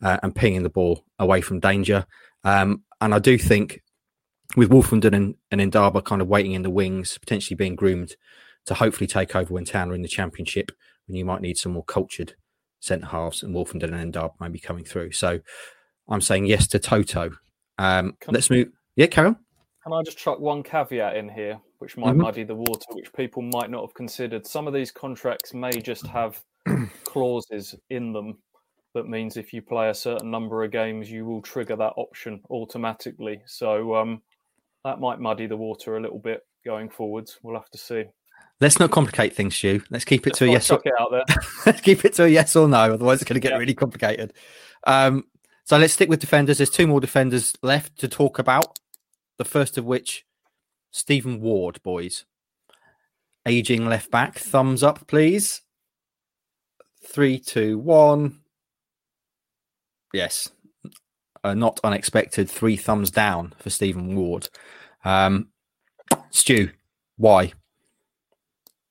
uh, 0.03 0.19
and 0.23 0.35
pinging 0.35 0.63
the 0.63 0.71
ball 0.71 1.05
away 1.19 1.43
from 1.43 1.61
danger. 1.61 2.07
Um, 2.45 2.83
and 3.01 3.15
I 3.15 3.19
do 3.19 3.37
think 3.37 3.83
with 4.57 4.71
Woolfenden 4.71 5.15
and, 5.15 5.35
and 5.51 5.61
Ndaba 5.73 6.05
kind 6.05 6.23
of 6.23 6.29
waiting 6.29 6.53
in 6.53 6.63
the 6.63 6.71
wings, 6.71 7.19
potentially 7.19 7.57
being 7.57 7.77
groomed 7.77 8.17
to 8.67 8.75
hopefully 8.75 9.07
take 9.07 9.35
over 9.35 9.53
when 9.53 9.65
Town 9.65 9.91
are 9.91 9.95
in 9.95 10.03
the 10.03 10.09
Championship, 10.09 10.73
when 11.07 11.17
you 11.17 11.25
might 11.25 11.41
need 11.41 11.57
some 11.57 11.73
more 11.73 11.85
cultured 11.85 12.35
centre 12.81 13.07
halves, 13.07 13.43
and 13.43 13.55
Woolfenden 13.55 13.95
and 13.95 14.13
Ndaba 14.13 14.33
maybe 14.41 14.59
coming 14.59 14.85
through. 14.85 15.13
So 15.13 15.41
I'm 16.09 16.21
saying 16.21 16.47
yes 16.47 16.67
to 16.69 16.79
Toto. 16.79 17.33
Um, 17.79 18.17
let's 18.29 18.51
move. 18.51 18.69
Yeah, 18.97 19.07
Carol. 19.07 19.37
Can 19.83 19.93
I 19.93 20.03
just 20.03 20.19
chuck 20.19 20.39
one 20.39 20.63
caveat 20.63 21.17
in 21.17 21.29
here, 21.29 21.59
which 21.79 21.97
might 21.97 22.11
mm-hmm. 22.11 22.23
muddy 22.23 22.45
the 22.45 22.55
water, 22.55 22.87
which 22.91 23.13
people 23.15 23.43
might 23.43 23.71
not 23.71 23.81
have 23.81 23.95
considered? 23.95 24.47
Some 24.47 24.69
of 24.69 24.75
these 24.75 24.93
contracts 24.93 25.55
may 25.55 25.73
just 25.73 26.07
have 26.07 26.41
clauses 27.05 27.75
in 27.91 28.13
them 28.13 28.39
that 28.95 29.09
means 29.09 29.37
if 29.37 29.53
you 29.53 29.63
play 29.63 29.89
a 29.89 29.95
certain 29.95 30.31
number 30.31 30.63
of 30.63 30.71
games, 30.71 31.11
you 31.11 31.25
will 31.25 31.43
trigger 31.43 31.77
that 31.77 31.95
option 31.97 32.43
automatically. 32.51 33.41
So 33.47 33.95
um, 33.95 34.23
that 34.85 35.01
might 35.01 35.21
muddy 35.21 35.47
the 35.47 35.57
water 35.57 35.97
a 35.97 36.01
little 36.01 36.19
bit 36.19 36.41
going 36.65 36.89
forwards. 36.89 37.39
We'll 37.43 37.57
have 37.57 37.71
to 37.71 37.79
see. 37.79 38.05
Let's 38.61 38.79
not 38.79 38.91
complicate 38.91 39.35
things, 39.35 39.57
Stu. 39.57 39.83
Let's 39.91 40.05
keep 40.05 40.27
it 40.27 40.31
Let's 40.31 40.39
to 40.39 40.45
a 40.45 40.51
yes. 40.51 40.71
Or... 40.71 40.81
It 40.85 40.93
out 41.01 41.11
there. 41.11 41.25
let's 41.67 41.81
keep 41.83 42.05
it 42.05 42.15
to 42.15 42.25
a 42.25 42.29
yes 42.29 42.55
or 42.55 42.69
no. 42.69 42.95
Otherwise, 42.95 43.21
it's 43.21 43.29
going 43.29 43.35
to 43.35 43.41
get 43.41 43.53
yeah. 43.53 43.59
really 43.59 43.75
complicated. 43.75 44.33
Um, 44.87 45.25
so 45.65 45.79
let's 45.79 45.95
stick 45.95 46.09
with 46.09 46.21
defenders. 46.21 46.59
There's 46.59 46.71
two 46.71 46.87
more 46.87 47.01
defenders 47.01 47.55
left 47.63 47.99
to 47.99 48.09
talk 48.09 48.39
about. 48.39 48.79
The 49.39 49.45
first 49.45 49.79
of 49.79 49.85
which, 49.85 50.25
Stephen 50.91 51.41
Ward, 51.41 51.83
boys. 51.83 52.25
Aging 53.47 53.87
left 53.87 54.11
back. 54.11 54.39
Thumbs 54.39 54.83
up, 54.83 55.07
please. 55.09 55.63
Three, 57.05 57.39
two, 57.39 57.79
one. 57.79 58.41
Yes, 60.13 60.51
a 61.45 61.55
not 61.55 61.81
unexpected 61.85 62.49
three 62.49 62.77
thumbs 62.77 63.11
down 63.11 63.55
for 63.59 63.71
Stephen 63.71 64.15
Ward. 64.17 64.49
Um, 65.05 65.49
Stu, 66.31 66.71
why? 67.17 67.53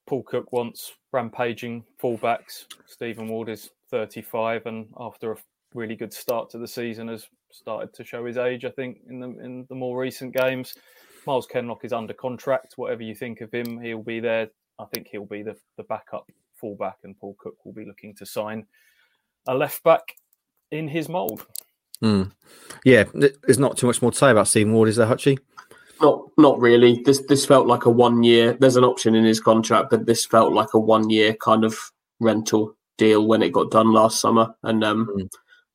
Paul 0.05 0.23
Cook 0.23 0.51
wants 0.51 0.93
rampaging 1.11 1.83
fullbacks. 2.01 2.65
Stephen 2.85 3.27
Ward 3.27 3.49
is 3.49 3.69
35, 3.89 4.65
and 4.65 4.87
after 4.99 5.31
a 5.31 5.37
really 5.73 5.95
good 5.95 6.13
start 6.13 6.49
to 6.49 6.57
the 6.57 6.67
season, 6.67 7.07
has 7.07 7.27
started 7.51 7.93
to 7.93 8.03
show 8.03 8.25
his 8.25 8.37
age. 8.37 8.65
I 8.65 8.71
think 8.71 8.99
in 9.09 9.19
the 9.19 9.29
in 9.39 9.65
the 9.69 9.75
more 9.75 9.99
recent 9.99 10.35
games, 10.35 10.75
Miles 11.25 11.47
Kenlock 11.47 11.85
is 11.85 11.93
under 11.93 12.13
contract. 12.13 12.73
Whatever 12.77 13.03
you 13.03 13.15
think 13.15 13.41
of 13.41 13.53
him, 13.53 13.79
he'll 13.79 14.03
be 14.03 14.19
there. 14.19 14.49
I 14.79 14.85
think 14.93 15.07
he'll 15.07 15.25
be 15.25 15.43
the 15.43 15.55
the 15.77 15.83
backup 15.83 16.29
fullback, 16.55 16.97
and 17.03 17.17
Paul 17.17 17.35
Cook 17.39 17.65
will 17.65 17.73
be 17.73 17.85
looking 17.85 18.15
to 18.15 18.25
sign 18.25 18.65
a 19.47 19.55
left 19.55 19.83
back 19.83 20.03
in 20.71 20.87
his 20.87 21.09
mould. 21.09 21.45
Mm. 22.03 22.31
Yeah, 22.83 23.05
there's 23.13 23.59
not 23.59 23.77
too 23.77 23.87
much 23.87 24.01
more 24.01 24.11
to 24.11 24.17
say 24.17 24.31
about 24.31 24.47
Stephen 24.47 24.73
Ward, 24.73 24.89
is 24.89 24.95
there, 24.95 25.07
Hutchie? 25.07 25.39
Not, 26.01 26.29
not 26.37 26.59
really. 26.59 27.01
This 27.05 27.21
this 27.27 27.45
felt 27.45 27.67
like 27.67 27.85
a 27.85 27.89
one 27.91 28.23
year. 28.23 28.57
There's 28.59 28.75
an 28.75 28.83
option 28.83 29.13
in 29.13 29.23
his 29.23 29.39
contract, 29.39 29.91
but 29.91 30.07
this 30.07 30.25
felt 30.25 30.51
like 30.51 30.73
a 30.73 30.79
one 30.79 31.09
year 31.09 31.35
kind 31.35 31.63
of 31.63 31.77
rental 32.19 32.75
deal 32.97 33.27
when 33.27 33.43
it 33.43 33.53
got 33.53 33.71
done 33.71 33.93
last 33.93 34.19
summer, 34.19 34.53
and 34.63 34.83
um, 34.83 35.07
mm. 35.15 35.29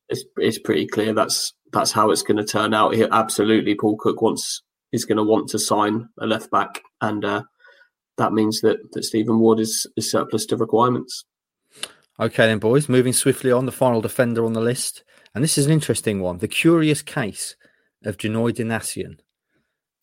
it's 0.09 0.25
it's 0.35 0.59
pretty 0.59 0.85
clear 0.85 1.13
that's 1.13 1.53
that's 1.71 1.93
how 1.93 2.11
it's 2.11 2.23
going 2.23 2.37
to 2.37 2.43
turn 2.43 2.73
out. 2.73 2.93
He, 2.93 3.03
absolutely, 3.03 3.75
Paul 3.75 3.95
Cook 3.97 4.21
wants 4.21 4.63
is 4.91 5.05
going 5.05 5.17
to 5.17 5.23
want 5.23 5.47
to 5.49 5.59
sign 5.59 6.09
a 6.19 6.27
left 6.27 6.51
back, 6.51 6.81
and 6.99 7.23
uh, 7.23 7.43
that 8.17 8.33
means 8.33 8.59
that 8.61 8.79
that 8.91 9.03
Stephen 9.03 9.39
Ward 9.39 9.61
is, 9.61 9.87
is 9.95 10.11
surplus 10.11 10.45
to 10.47 10.57
requirements. 10.57 11.23
Okay, 12.19 12.47
then, 12.47 12.59
boys, 12.59 12.89
moving 12.89 13.13
swiftly 13.13 13.51
on, 13.51 13.65
the 13.65 13.71
final 13.71 14.01
defender 14.01 14.43
on 14.43 14.53
the 14.53 14.61
list. 14.61 15.03
And 15.37 15.43
this 15.43 15.59
is 15.59 15.67
an 15.67 15.71
interesting 15.71 16.19
one 16.19 16.39
the 16.39 16.47
curious 16.47 17.03
case 17.03 17.55
of 18.03 18.17
Janoi 18.17 18.55
Donacien. 18.55 19.19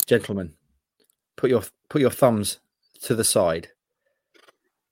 Gentlemen, 0.06 0.52
put 1.36 1.50
your 1.50 1.64
put 1.88 2.00
your 2.00 2.12
thumbs 2.12 2.60
to 3.02 3.16
the 3.16 3.24
side. 3.24 3.70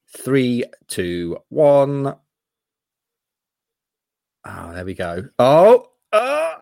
Three, 0.09 0.65
two, 0.89 1.39
one. 1.49 2.17
Oh, 4.45 4.73
there 4.73 4.85
we 4.85 4.95
go. 4.95 5.29
Oh, 5.39 5.91
oh, 6.13 6.55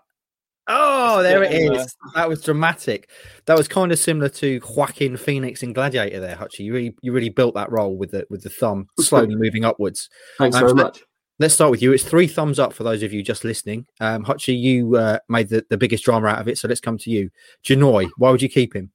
Oh, 0.69 1.23
there 1.23 1.43
it 1.43 1.53
is. 1.53 1.97
That 2.15 2.29
was 2.29 2.43
dramatic. 2.43 3.09
That 3.47 3.57
was 3.57 3.67
kind 3.67 3.93
of 3.93 3.99
similar 3.99 4.29
to 4.29 4.61
Joaquin 4.77 5.17
Phoenix 5.17 5.63
in 5.63 5.73
Gladiator. 5.73 6.21
There, 6.21 6.37
Hutchie. 6.37 6.61
You 6.61 6.75
really, 6.75 6.95
you 7.01 7.13
really 7.13 7.31
built 7.31 7.55
that 7.55 7.73
role 7.73 7.97
with 7.97 8.11
the 8.11 8.27
with 8.29 8.43
the 8.43 8.51
thumb 8.51 8.89
slowly 9.01 9.37
moving 9.37 9.65
upwards. 9.65 10.11
Thanks 10.37 10.57
um, 10.57 10.61
very 10.61 10.75
much. 10.75 11.03
Let's 11.41 11.55
start 11.55 11.71
with 11.71 11.81
you. 11.81 11.91
It's 11.95 12.05
three 12.05 12.27
thumbs 12.27 12.59
up 12.59 12.75
for 12.75 12.85
those 12.85 13.03
of 13.03 13.15
you 13.15 13.23
just 13.23 13.45
listening. 13.45 13.87
Um, 13.99 14.27
Hutchie, 14.27 14.61
you 14.61 14.97
uh, 14.97 15.21
made 15.31 15.49
the, 15.49 15.65
the 15.71 15.79
biggest 15.79 16.05
drama 16.05 16.29
out 16.29 16.39
of 16.39 16.49
it, 16.49 16.59
so 16.59 16.69
let's 16.69 16.83
come 16.83 16.99
to 16.99 17.11
you. 17.11 17.31
Janoi, 17.65 18.11
why 18.19 18.31
would 18.31 18.43
you 18.43 18.49
keep 18.51 18.77
him? 18.77 18.91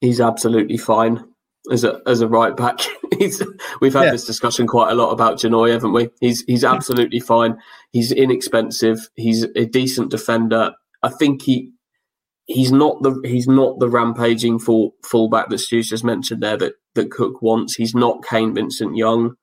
He's 0.00 0.20
absolutely 0.20 0.76
fine 0.76 1.24
as 1.72 1.82
a 1.82 2.00
as 2.06 2.20
a 2.20 2.28
right 2.28 2.56
back. 2.56 2.78
he's 3.18 3.42
we've 3.80 3.94
had 3.94 4.04
yeah. 4.04 4.12
this 4.12 4.24
discussion 4.24 4.68
quite 4.68 4.92
a 4.92 4.94
lot 4.94 5.10
about 5.10 5.38
Janoi, 5.38 5.72
haven't 5.72 5.92
we? 5.92 6.08
He's 6.20 6.44
he's 6.46 6.62
absolutely 6.62 7.18
fine. 7.18 7.58
He's 7.90 8.12
inexpensive. 8.12 9.00
He's 9.16 9.42
a 9.42 9.66
decent 9.66 10.12
defender. 10.12 10.72
I 11.02 11.08
think 11.08 11.42
he 11.42 11.72
he's 12.44 12.70
not 12.70 13.02
the 13.02 13.20
he's 13.24 13.48
not 13.48 13.80
the 13.80 13.88
rampaging 13.88 14.60
full 14.60 14.94
fullback 15.02 15.48
that 15.48 15.58
Stu's 15.58 15.88
just 15.88 16.04
mentioned 16.04 16.44
there 16.44 16.56
that 16.58 16.74
that 16.94 17.10
Cook 17.10 17.42
wants. 17.42 17.74
He's 17.74 17.94
not 17.94 18.24
Kane 18.24 18.54
Vincent 18.54 18.96
Young, 18.96 19.34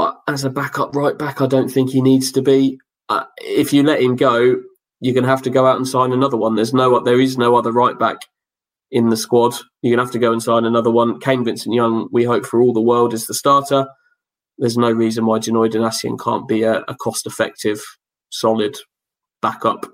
but 0.00 0.18
as 0.26 0.44
a 0.44 0.50
backup 0.50 0.96
right 0.96 1.18
back, 1.18 1.42
I 1.42 1.46
don't 1.46 1.68
think 1.68 1.90
he 1.90 2.00
needs 2.00 2.32
to 2.32 2.40
be. 2.40 2.80
Uh, 3.10 3.24
if 3.42 3.70
you 3.70 3.82
let 3.82 4.00
him 4.00 4.16
go, 4.16 4.58
you're 5.00 5.12
going 5.12 5.24
to 5.24 5.28
have 5.28 5.42
to 5.42 5.50
go 5.50 5.66
out 5.66 5.76
and 5.76 5.86
sign 5.86 6.10
another 6.10 6.38
one. 6.38 6.54
There's 6.54 6.72
no 6.72 7.00
there 7.00 7.20
is 7.20 7.36
no 7.36 7.54
other 7.54 7.70
right 7.70 7.98
back 7.98 8.16
in 8.90 9.10
the 9.10 9.16
squad. 9.18 9.52
You're 9.82 9.94
going 9.94 9.98
to 9.98 10.04
have 10.06 10.12
to 10.12 10.18
go 10.18 10.32
and 10.32 10.42
sign 10.42 10.64
another 10.64 10.90
one. 10.90 11.20
Kane 11.20 11.44
Vincent 11.44 11.74
Young, 11.74 12.08
we 12.12 12.24
hope 12.24 12.46
for 12.46 12.62
all 12.62 12.72
the 12.72 12.80
world, 12.80 13.12
is 13.12 13.26
the 13.26 13.34
starter. 13.34 13.88
There's 14.56 14.78
no 14.78 14.90
reason 14.90 15.26
why 15.26 15.38
Janoi 15.38 15.70
Donacien 15.70 16.18
can't 16.18 16.48
be 16.48 16.62
a, 16.62 16.80
a 16.88 16.94
cost 16.94 17.26
effective, 17.26 17.82
solid 18.30 18.78
backup 19.42 19.84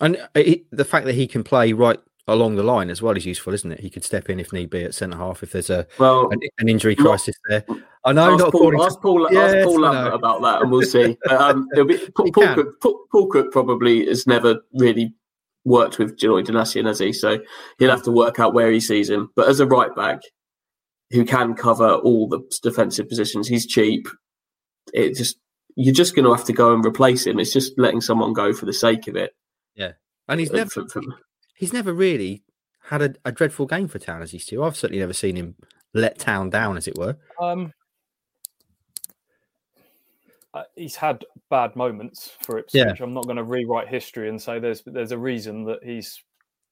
and 0.00 0.16
he, 0.34 0.64
the 0.72 0.84
fact 0.84 1.06
that 1.06 1.14
he 1.14 1.26
can 1.26 1.44
play 1.44 1.72
right 1.72 2.00
along 2.30 2.56
the 2.56 2.62
line 2.62 2.90
as 2.90 3.02
well 3.02 3.16
is 3.16 3.26
useful, 3.26 3.52
isn't 3.52 3.72
it? 3.72 3.80
He 3.80 3.90
could 3.90 4.04
step 4.04 4.30
in 4.30 4.40
if 4.40 4.52
need 4.52 4.70
be 4.70 4.84
at 4.84 4.94
centre 4.94 5.18
half 5.18 5.42
if 5.42 5.52
there's 5.52 5.70
a 5.70 5.86
well, 5.98 6.30
an, 6.30 6.40
an 6.58 6.68
injury 6.68 6.94
crisis 6.96 7.34
not, 7.48 7.66
there. 7.66 7.76
I 8.04 8.12
know. 8.12 8.34
Ask 8.34 8.52
Paul, 8.52 8.82
ask 8.82 9.00
Paul, 9.00 9.28
yes, 9.30 9.54
ask 9.54 9.64
Paul 9.64 9.80
Lambert 9.80 10.14
about 10.14 10.42
that, 10.42 10.62
and 10.62 10.70
we'll 10.70 10.82
see. 10.82 11.18
um, 11.30 11.68
be, 11.74 11.98
Paul, 12.16 12.30
Paul, 12.32 12.54
Cook, 12.54 12.80
Paul, 12.80 13.00
Paul, 13.10 13.26
Cook, 13.26 13.52
probably 13.52 14.06
has 14.06 14.26
never 14.26 14.60
really 14.74 15.14
worked 15.64 15.98
with 15.98 16.16
Janoi 16.18 16.44
Donacien, 16.46 16.86
has 16.86 16.98
he? 16.98 17.12
So 17.12 17.38
he'll 17.78 17.90
have 17.90 18.04
to 18.04 18.12
work 18.12 18.38
out 18.38 18.54
where 18.54 18.70
he 18.70 18.80
sees 18.80 19.10
him. 19.10 19.30
But 19.36 19.48
as 19.48 19.60
a 19.60 19.66
right 19.66 19.94
back 19.94 20.20
who 21.10 21.24
can 21.24 21.54
cover 21.54 21.94
all 21.94 22.28
the 22.28 22.40
defensive 22.62 23.08
positions, 23.08 23.48
he's 23.48 23.66
cheap. 23.66 24.08
It 24.94 25.16
just 25.16 25.36
you're 25.76 25.94
just 25.94 26.14
going 26.14 26.24
to 26.24 26.34
have 26.34 26.44
to 26.46 26.52
go 26.52 26.72
and 26.74 26.84
replace 26.84 27.26
him. 27.26 27.38
It's 27.38 27.52
just 27.52 27.78
letting 27.78 28.00
someone 28.00 28.32
go 28.32 28.52
for 28.52 28.66
the 28.66 28.72
sake 28.72 29.08
of 29.08 29.16
it. 29.16 29.34
Yeah, 29.74 29.92
and 30.28 30.40
he's 30.40 30.50
never 30.50 30.86
he's 31.60 31.74
never 31.74 31.92
really 31.92 32.42
had 32.84 33.02
a, 33.02 33.14
a, 33.26 33.30
dreadful 33.30 33.66
game 33.66 33.86
for 33.86 33.98
Town 33.98 34.22
as 34.22 34.30
he's 34.30 34.46
to. 34.46 34.64
I've 34.64 34.76
certainly 34.76 35.00
never 35.00 35.12
seen 35.12 35.36
him 35.36 35.56
let 35.92 36.18
Town 36.18 36.48
down, 36.48 36.78
as 36.78 36.88
it 36.88 36.96
were. 36.96 37.18
Um, 37.38 37.74
uh, 40.54 40.62
he's 40.74 40.96
had 40.96 41.22
bad 41.50 41.76
moments 41.76 42.32
for 42.40 42.58
Ipswich. 42.58 42.82
Yeah. 42.82 43.04
I'm 43.04 43.12
not 43.12 43.24
going 43.24 43.36
to 43.36 43.44
rewrite 43.44 43.88
history 43.88 44.30
and 44.30 44.40
say 44.40 44.58
there's 44.58 44.82
there's 44.86 45.12
a 45.12 45.18
reason 45.18 45.64
that 45.64 45.84
his 45.84 46.18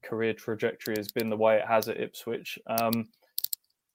career 0.03 0.33
trajectory 0.33 0.94
has 0.96 1.12
been 1.12 1.29
the 1.29 1.37
way 1.37 1.59
it 1.59 1.66
has 1.68 1.88
at 1.90 2.01
Ipswich. 2.01 2.59
Um, 2.66 3.09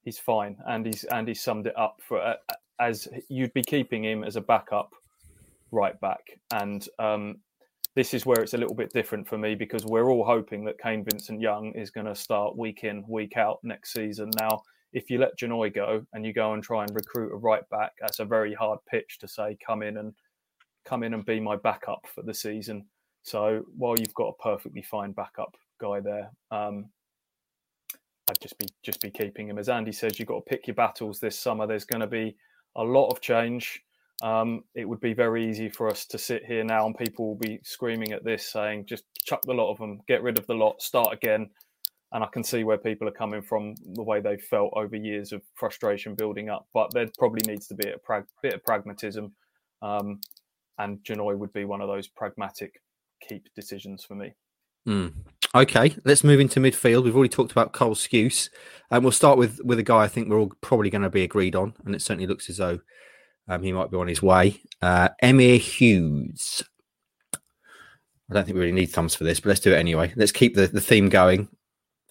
he's 0.03 0.19
fine, 0.19 0.57
and 0.67 0.85
he's 0.85 1.05
and 1.05 1.27
he 1.27 1.33
summed 1.33 1.65
it 1.65 1.77
up 1.77 1.99
for 2.07 2.21
uh, 2.21 2.35
as 2.79 3.07
you'd 3.29 3.53
be 3.53 3.63
keeping 3.63 4.05
him 4.05 4.23
as 4.23 4.35
a 4.35 4.41
backup 4.41 4.93
right 5.71 5.99
back, 5.99 6.21
and 6.53 6.87
um, 6.99 7.37
this 7.95 8.13
is 8.13 8.25
where 8.25 8.41
it's 8.41 8.53
a 8.53 8.57
little 8.57 8.75
bit 8.75 8.91
different 8.93 9.27
for 9.27 9.37
me 9.37 9.55
because 9.55 9.85
we're 9.85 10.09
all 10.09 10.25
hoping 10.25 10.65
that 10.65 10.79
Kane 10.81 11.03
Vincent 11.03 11.39
Young 11.39 11.71
is 11.73 11.91
going 11.91 12.07
to 12.07 12.15
start 12.15 12.57
week 12.57 12.83
in, 12.83 13.03
week 13.07 13.37
out 13.37 13.59
next 13.63 13.93
season. 13.93 14.31
Now, 14.39 14.63
if 14.93 15.09
you 15.09 15.19
let 15.19 15.37
Janoi 15.37 15.73
go 15.73 16.05
and 16.13 16.25
you 16.25 16.33
go 16.33 16.53
and 16.53 16.63
try 16.63 16.83
and 16.83 16.95
recruit 16.95 17.31
a 17.31 17.37
right 17.37 17.67
back, 17.69 17.91
that's 17.99 18.19
a 18.19 18.25
very 18.25 18.53
hard 18.53 18.79
pitch 18.89 19.19
to 19.19 19.27
say, 19.27 19.57
come 19.65 19.83
in 19.83 19.97
and 19.97 20.13
come 20.85 21.03
in 21.03 21.13
and 21.13 21.25
be 21.25 21.39
my 21.39 21.55
backup 21.55 22.05
for 22.13 22.23
the 22.23 22.33
season. 22.33 22.85
So 23.21 23.63
while 23.77 23.95
you've 23.97 24.13
got 24.13 24.35
a 24.39 24.43
perfectly 24.43 24.81
fine 24.81 25.11
backup 25.11 25.55
guy 25.79 25.99
there. 25.99 26.31
Um, 26.51 26.89
I'd 28.29 28.39
just 28.41 28.57
be 28.57 28.67
just 28.83 29.01
be 29.01 29.11
keeping 29.11 29.49
him. 29.49 29.57
As 29.57 29.69
Andy 29.69 29.91
says, 29.91 30.17
you've 30.17 30.29
got 30.29 30.45
to 30.45 30.49
pick 30.49 30.67
your 30.67 30.75
battles 30.75 31.19
this 31.19 31.37
summer. 31.37 31.67
There's 31.67 31.85
going 31.85 32.01
to 32.01 32.07
be 32.07 32.35
a 32.75 32.83
lot 32.83 33.09
of 33.09 33.21
change. 33.21 33.83
Um, 34.23 34.63
it 34.73 34.87
would 34.87 35.01
be 35.01 35.13
very 35.13 35.49
easy 35.49 35.67
for 35.67 35.89
us 35.89 36.05
to 36.05 36.17
sit 36.17 36.45
here 36.45 36.63
now 36.63 36.85
and 36.85 36.97
people 36.97 37.27
will 37.27 37.35
be 37.35 37.59
screaming 37.63 38.13
at 38.13 38.23
this, 38.23 38.49
saying, 38.49 38.85
"Just 38.85 39.03
chuck 39.25 39.41
the 39.45 39.53
lot 39.53 39.69
of 39.69 39.77
them, 39.77 39.99
get 40.07 40.23
rid 40.23 40.39
of 40.39 40.47
the 40.47 40.53
lot, 40.53 40.81
start 40.81 41.13
again." 41.13 41.49
And 42.13 42.23
I 42.23 42.27
can 42.27 42.43
see 42.43 42.63
where 42.63 42.77
people 42.77 43.05
are 43.07 43.11
coming 43.11 43.41
from, 43.41 43.75
the 43.95 44.03
way 44.03 44.21
they've 44.21 44.41
felt 44.41 44.71
over 44.77 44.95
years 44.95 45.33
of 45.33 45.41
frustration 45.55 46.15
building 46.15 46.47
up. 46.47 46.67
But 46.73 46.93
there 46.93 47.09
probably 47.17 47.41
needs 47.51 47.67
to 47.67 47.75
be 47.75 47.89
a 47.89 47.97
prag- 47.97 48.27
bit 48.41 48.53
of 48.53 48.63
pragmatism, 48.63 49.33
um, 49.81 50.21
and 50.77 51.03
Janoi 51.03 51.37
would 51.37 51.51
be 51.51 51.65
one 51.65 51.81
of 51.81 51.89
those 51.89 52.07
pragmatic 52.07 52.81
keep 53.27 53.53
decisions 53.55 54.05
for 54.05 54.15
me. 54.15 54.33
Mm. 54.87 55.13
Okay, 55.53 55.97
let's 56.05 56.23
move 56.23 56.39
into 56.39 56.61
midfield. 56.61 57.03
We've 57.03 57.15
already 57.15 57.29
talked 57.29 57.51
about 57.51 57.73
Cole 57.73 57.95
Skuse, 57.95 58.49
and 58.89 59.03
we'll 59.03 59.11
start 59.11 59.37
with 59.37 59.59
with 59.65 59.79
a 59.79 59.83
guy 59.83 60.03
I 60.03 60.07
think 60.07 60.29
we're 60.29 60.39
all 60.39 60.53
probably 60.61 60.89
going 60.89 61.01
to 61.01 61.09
be 61.09 61.23
agreed 61.23 61.57
on, 61.57 61.73
and 61.83 61.93
it 61.93 62.01
certainly 62.01 62.27
looks 62.27 62.49
as 62.49 62.55
though 62.57 62.79
um, 63.47 63.63
he 63.63 63.71
might 63.71 63.91
be 63.91 63.97
on 63.97 64.07
his 64.07 64.21
way. 64.21 64.59
Uh, 64.81 65.09
Emyr 65.21 65.59
Huws. 65.59 66.63
I 68.29 68.33
don't 68.33 68.45
think 68.45 68.55
we 68.55 68.61
really 68.61 68.71
need 68.71 68.87
thumbs 68.87 69.15
for 69.15 69.25
this, 69.25 69.39
but 69.39 69.49
let's 69.49 69.59
do 69.59 69.73
it 69.73 69.77
anyway. 69.77 70.13
Let's 70.15 70.31
keep 70.31 70.55
the, 70.55 70.67
the 70.67 70.81
theme 70.81 71.09
going. 71.09 71.49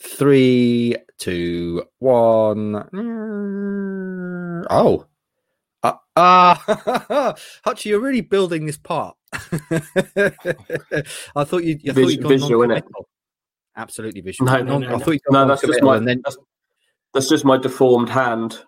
Three, 0.01 0.97
two, 1.19 1.85
one. 1.99 2.77
Oh, 4.71 5.07
uh, 5.83 5.95
uh, 6.15 6.55
Hutchie, 7.67 7.87
you're 7.87 8.01
really 8.01 8.21
building 8.21 8.67
this 8.67 8.77
part. 8.77 9.17
I 9.33 9.49
thought 11.45 11.65
you. 11.65 11.79
I 11.89 11.93
thought 11.93 11.99
you'd 11.99 12.29
visual, 12.29 12.71
it? 12.71 12.85
Absolutely 13.77 14.21
visual. 14.21 14.51
No, 14.51 14.63
no, 14.63 14.79
no, 14.79 14.97
I 14.97 14.99
thought 14.99 15.17
no 15.31 15.47
that's 15.47 15.63
just 15.63 15.83
my. 15.83 15.99
Then... 15.99 16.21
That's, 16.25 16.37
that's 17.15 17.29
just 17.29 17.45
my 17.45 17.57
deformed 17.57 18.11
hand. 18.11 18.61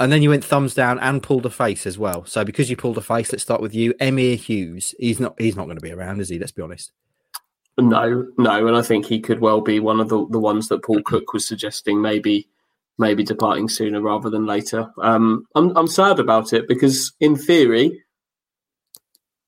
And 0.00 0.10
then 0.10 0.22
you 0.22 0.30
went 0.30 0.44
thumbs 0.44 0.74
down 0.74 0.98
and 0.98 1.22
pulled 1.22 1.46
a 1.46 1.50
face 1.50 1.86
as 1.86 1.98
well. 1.98 2.24
So 2.24 2.44
because 2.44 2.68
you 2.68 2.76
pulled 2.76 2.98
a 2.98 3.02
face, 3.02 3.30
let's 3.30 3.44
start 3.44 3.60
with 3.60 3.74
you, 3.74 3.94
Emyr 3.94 4.36
Huws. 4.36 4.94
He's 4.98 5.20
not. 5.20 5.34
He's 5.38 5.54
not 5.54 5.66
going 5.66 5.76
to 5.76 5.82
be 5.82 5.92
around, 5.92 6.20
is 6.20 6.28
he? 6.28 6.38
Let's 6.38 6.52
be 6.52 6.62
honest. 6.62 6.92
No, 7.78 8.26
no, 8.36 8.66
and 8.66 8.76
I 8.76 8.82
think 8.82 9.06
he 9.06 9.20
could 9.20 9.40
well 9.40 9.60
be 9.60 9.80
one 9.80 9.98
of 9.98 10.08
the, 10.08 10.26
the 10.28 10.38
ones 10.38 10.68
that 10.68 10.84
Paul 10.84 11.02
Cook 11.02 11.32
was 11.32 11.46
suggesting 11.46 12.02
maybe 12.02 12.48
maybe 12.98 13.24
departing 13.24 13.68
sooner 13.68 14.00
rather 14.00 14.28
than 14.28 14.44
later. 14.46 14.90
Um, 15.00 15.46
I'm 15.54 15.76
I'm 15.76 15.86
sad 15.86 16.18
about 16.18 16.52
it 16.52 16.68
because 16.68 17.12
in 17.20 17.36
theory, 17.36 18.02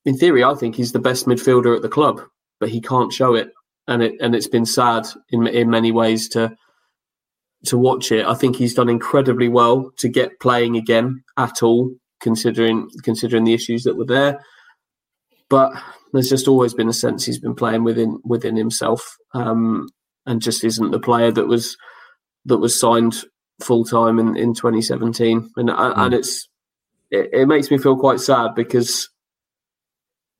in 0.05 0.17
theory, 0.17 0.43
I 0.43 0.55
think 0.55 0.75
he's 0.75 0.91
the 0.91 0.99
best 0.99 1.27
midfielder 1.27 1.75
at 1.75 1.83
the 1.83 1.89
club, 1.89 2.21
but 2.59 2.69
he 2.69 2.81
can't 2.81 3.13
show 3.13 3.35
it, 3.35 3.51
and 3.87 4.01
it 4.01 4.13
and 4.19 4.33
it's 4.35 4.47
been 4.47 4.65
sad 4.65 5.07
in 5.29 5.45
in 5.47 5.69
many 5.69 5.91
ways 5.91 6.27
to 6.29 6.55
to 7.65 7.77
watch 7.77 8.11
it. 8.11 8.25
I 8.25 8.33
think 8.33 8.55
he's 8.55 8.73
done 8.73 8.89
incredibly 8.89 9.47
well 9.47 9.91
to 9.97 10.09
get 10.09 10.39
playing 10.39 10.75
again 10.75 11.23
at 11.37 11.63
all, 11.63 11.91
considering 12.21 12.89
considering 13.03 13.43
the 13.43 13.53
issues 13.53 13.83
that 13.83 13.97
were 13.97 14.05
there. 14.05 14.41
But 15.49 15.73
there's 16.13 16.29
just 16.29 16.47
always 16.47 16.73
been 16.73 16.89
a 16.89 16.93
sense 16.93 17.25
he's 17.25 17.39
been 17.39 17.55
playing 17.55 17.83
within 17.83 18.19
within 18.23 18.55
himself, 18.55 19.17
um, 19.33 19.89
and 20.25 20.41
just 20.41 20.63
isn't 20.63 20.91
the 20.91 20.99
player 20.99 21.31
that 21.31 21.47
was 21.47 21.77
that 22.45 22.57
was 22.57 22.79
signed 22.79 23.15
full 23.63 23.85
time 23.85 24.19
in, 24.19 24.35
in 24.35 24.53
2017. 24.53 25.49
And 25.55 25.69
mm. 25.69 25.93
and 25.97 26.13
it's 26.13 26.47
it, 27.11 27.29
it 27.33 27.45
makes 27.47 27.71
me 27.71 27.77
feel 27.77 27.97
quite 27.97 28.19
sad 28.19 28.55
because 28.55 29.09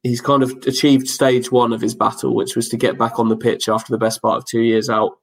he's 0.03 0.21
kind 0.21 0.43
of 0.43 0.51
achieved 0.67 1.07
stage 1.07 1.51
one 1.51 1.73
of 1.73 1.81
his 1.81 1.95
battle, 1.95 2.35
which 2.35 2.55
was 2.55 2.69
to 2.69 2.77
get 2.77 2.97
back 2.97 3.19
on 3.19 3.29
the 3.29 3.37
pitch 3.37 3.67
after 3.67 3.91
the 3.91 3.97
best 3.97 4.21
part 4.21 4.37
of 4.37 4.45
two 4.45 4.61
years 4.61 4.89
out. 4.89 5.13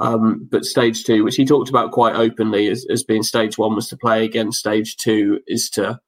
Um, 0.00 0.48
but 0.50 0.64
stage 0.64 1.04
two, 1.04 1.24
which 1.24 1.36
he 1.36 1.44
talked 1.44 1.68
about 1.68 1.92
quite 1.92 2.16
openly 2.16 2.68
as, 2.68 2.86
as 2.90 3.04
being 3.04 3.22
stage 3.22 3.58
one, 3.58 3.74
was 3.74 3.88
to 3.88 3.96
play 3.96 4.24
again. 4.24 4.50
Stage 4.50 4.96
two 4.96 5.40
is 5.46 5.68
to 5.70 6.00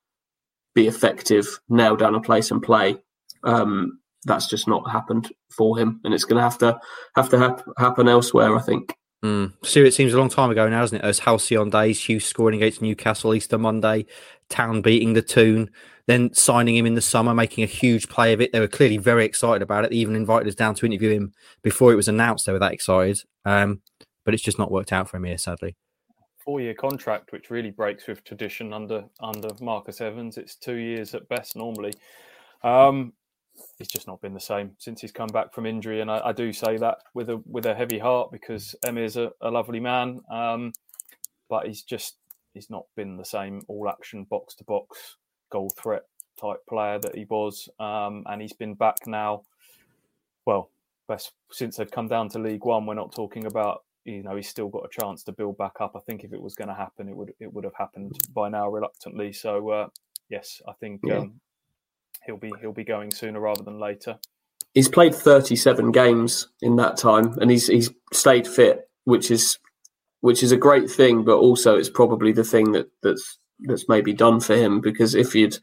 be 0.74 0.86
effective, 0.86 1.60
nail 1.68 1.96
down 1.96 2.14
a 2.14 2.20
place 2.20 2.50
and 2.50 2.62
play. 2.62 2.96
Um, 3.44 3.98
that's 4.24 4.48
just 4.48 4.66
not 4.66 4.90
happened 4.90 5.30
for 5.50 5.78
him, 5.78 6.00
and 6.04 6.14
it's 6.14 6.24
going 6.24 6.38
to 6.38 6.42
have 6.42 6.58
to 6.58 6.80
have 7.16 7.28
to 7.30 7.38
hap- 7.38 7.64
happen 7.76 8.08
elsewhere. 8.08 8.56
I 8.56 8.62
think. 8.62 8.94
Mm. 9.24 9.52
It 9.62 9.94
seems 9.94 10.14
a 10.14 10.18
long 10.18 10.30
time 10.30 10.50
ago 10.50 10.68
now, 10.68 10.82
isn't 10.82 10.98
it? 10.98 11.04
As 11.04 11.20
Halcyon 11.20 11.70
days, 11.70 12.00
Huws 12.00 12.22
scoring 12.22 12.56
against 12.56 12.82
Newcastle 12.82 13.34
Easter 13.34 13.56
Monday, 13.58 14.06
Town 14.48 14.82
beating 14.82 15.12
the 15.12 15.22
Toon, 15.22 15.70
then 16.06 16.32
signing 16.34 16.76
him 16.76 16.86
in 16.86 16.94
the 16.94 17.00
summer, 17.00 17.34
making 17.34 17.64
a 17.64 17.68
huge 17.68 18.08
play 18.08 18.32
of 18.32 18.40
it. 18.40 18.52
They 18.52 18.60
were 18.60 18.68
clearly 18.68 18.96
very 18.96 19.24
excited 19.24 19.62
about 19.62 19.84
it. 19.84 19.90
They 19.90 19.96
even 19.96 20.16
invited 20.16 20.48
us 20.48 20.54
down 20.54 20.74
to 20.76 20.86
interview 20.86 21.10
him 21.10 21.32
before 21.62 21.92
it 21.92 21.96
was 21.96 22.08
announced. 22.08 22.46
They 22.46 22.52
were 22.52 22.58
that 22.58 22.72
excited, 22.72 23.20
um, 23.44 23.82
but 24.24 24.34
it's 24.34 24.42
just 24.42 24.58
not 24.58 24.70
worked 24.70 24.92
out 24.92 25.08
for 25.08 25.16
him 25.16 25.24
here, 25.24 25.38
sadly. 25.38 25.76
Four-year 26.44 26.74
contract, 26.74 27.30
which 27.30 27.50
really 27.50 27.70
breaks 27.70 28.08
with 28.08 28.24
tradition 28.24 28.72
under 28.72 29.04
under 29.20 29.50
Marcus 29.60 30.00
Evans. 30.00 30.38
It's 30.38 30.56
two 30.56 30.74
years 30.74 31.14
at 31.14 31.28
best 31.28 31.54
normally. 31.54 31.94
Um, 32.64 33.12
he's 33.78 33.88
just 33.88 34.08
not 34.08 34.20
been 34.20 34.34
the 34.34 34.40
same 34.40 34.72
since 34.78 35.00
he's 35.00 35.12
come 35.12 35.28
back 35.28 35.54
from 35.54 35.66
injury, 35.66 36.00
and 36.00 36.10
I, 36.10 36.20
I 36.26 36.32
do 36.32 36.52
say 36.52 36.78
that 36.78 36.98
with 37.14 37.30
a 37.30 37.40
with 37.46 37.66
a 37.66 37.74
heavy 37.74 38.00
heart 38.00 38.32
because 38.32 38.74
Emyr's 38.84 39.16
a, 39.16 39.30
a 39.40 39.50
lovely 39.52 39.78
man, 39.78 40.20
um, 40.32 40.72
but 41.48 41.68
he's 41.68 41.82
just 41.82 42.16
he's 42.54 42.70
not 42.70 42.86
been 42.96 43.16
the 43.16 43.24
same 43.24 43.62
all 43.68 43.88
action 43.88 44.24
box 44.24 44.56
to 44.56 44.64
box 44.64 45.16
goal 45.52 45.70
threat 45.70 46.02
type 46.40 46.58
player 46.68 46.98
that 46.98 47.14
he 47.14 47.24
was, 47.28 47.68
um, 47.78 48.24
and 48.26 48.40
he's 48.40 48.54
been 48.54 48.74
back 48.74 49.06
now. 49.06 49.42
Well, 50.46 50.70
best 51.06 51.32
since 51.50 51.76
they've 51.76 51.90
come 51.90 52.08
down 52.08 52.30
to 52.30 52.38
League 52.38 52.64
One, 52.64 52.86
we're 52.86 52.94
not 52.94 53.14
talking 53.14 53.46
about 53.46 53.84
you 54.04 54.22
know 54.22 54.34
he's 54.34 54.48
still 54.48 54.68
got 54.68 54.84
a 54.84 55.00
chance 55.00 55.22
to 55.24 55.32
build 55.32 55.58
back 55.58 55.74
up. 55.80 55.92
I 55.94 56.00
think 56.00 56.24
if 56.24 56.32
it 56.32 56.40
was 56.40 56.54
going 56.54 56.68
to 56.68 56.74
happen, 56.74 57.08
it 57.08 57.16
would 57.16 57.32
it 57.38 57.52
would 57.52 57.64
have 57.64 57.74
happened 57.76 58.18
by 58.34 58.48
now, 58.48 58.68
reluctantly. 58.68 59.32
So 59.32 59.68
uh, 59.68 59.88
yes, 60.28 60.60
I 60.66 60.72
think 60.80 61.00
yeah. 61.04 61.18
um, 61.18 61.40
he'll 62.24 62.38
be 62.38 62.52
he'll 62.60 62.72
be 62.72 62.84
going 62.84 63.10
sooner 63.12 63.40
rather 63.40 63.62
than 63.62 63.78
later. 63.78 64.18
He's 64.74 64.88
played 64.88 65.14
37 65.14 65.92
games 65.92 66.48
in 66.62 66.76
that 66.76 66.96
time, 66.96 67.36
and 67.40 67.50
he's 67.50 67.66
he's 67.66 67.90
stayed 68.12 68.48
fit, 68.48 68.88
which 69.04 69.30
is 69.30 69.58
which 70.22 70.42
is 70.42 70.50
a 70.50 70.56
great 70.56 70.90
thing. 70.90 71.24
But 71.24 71.36
also, 71.36 71.76
it's 71.76 71.90
probably 71.90 72.32
the 72.32 72.44
thing 72.44 72.72
that 72.72 72.88
that's 73.02 73.38
that's 73.60 73.88
maybe 73.88 74.12
done 74.12 74.40
for 74.40 74.56
him 74.56 74.80
because 74.80 75.14
if 75.14 75.34
you'd 75.34 75.58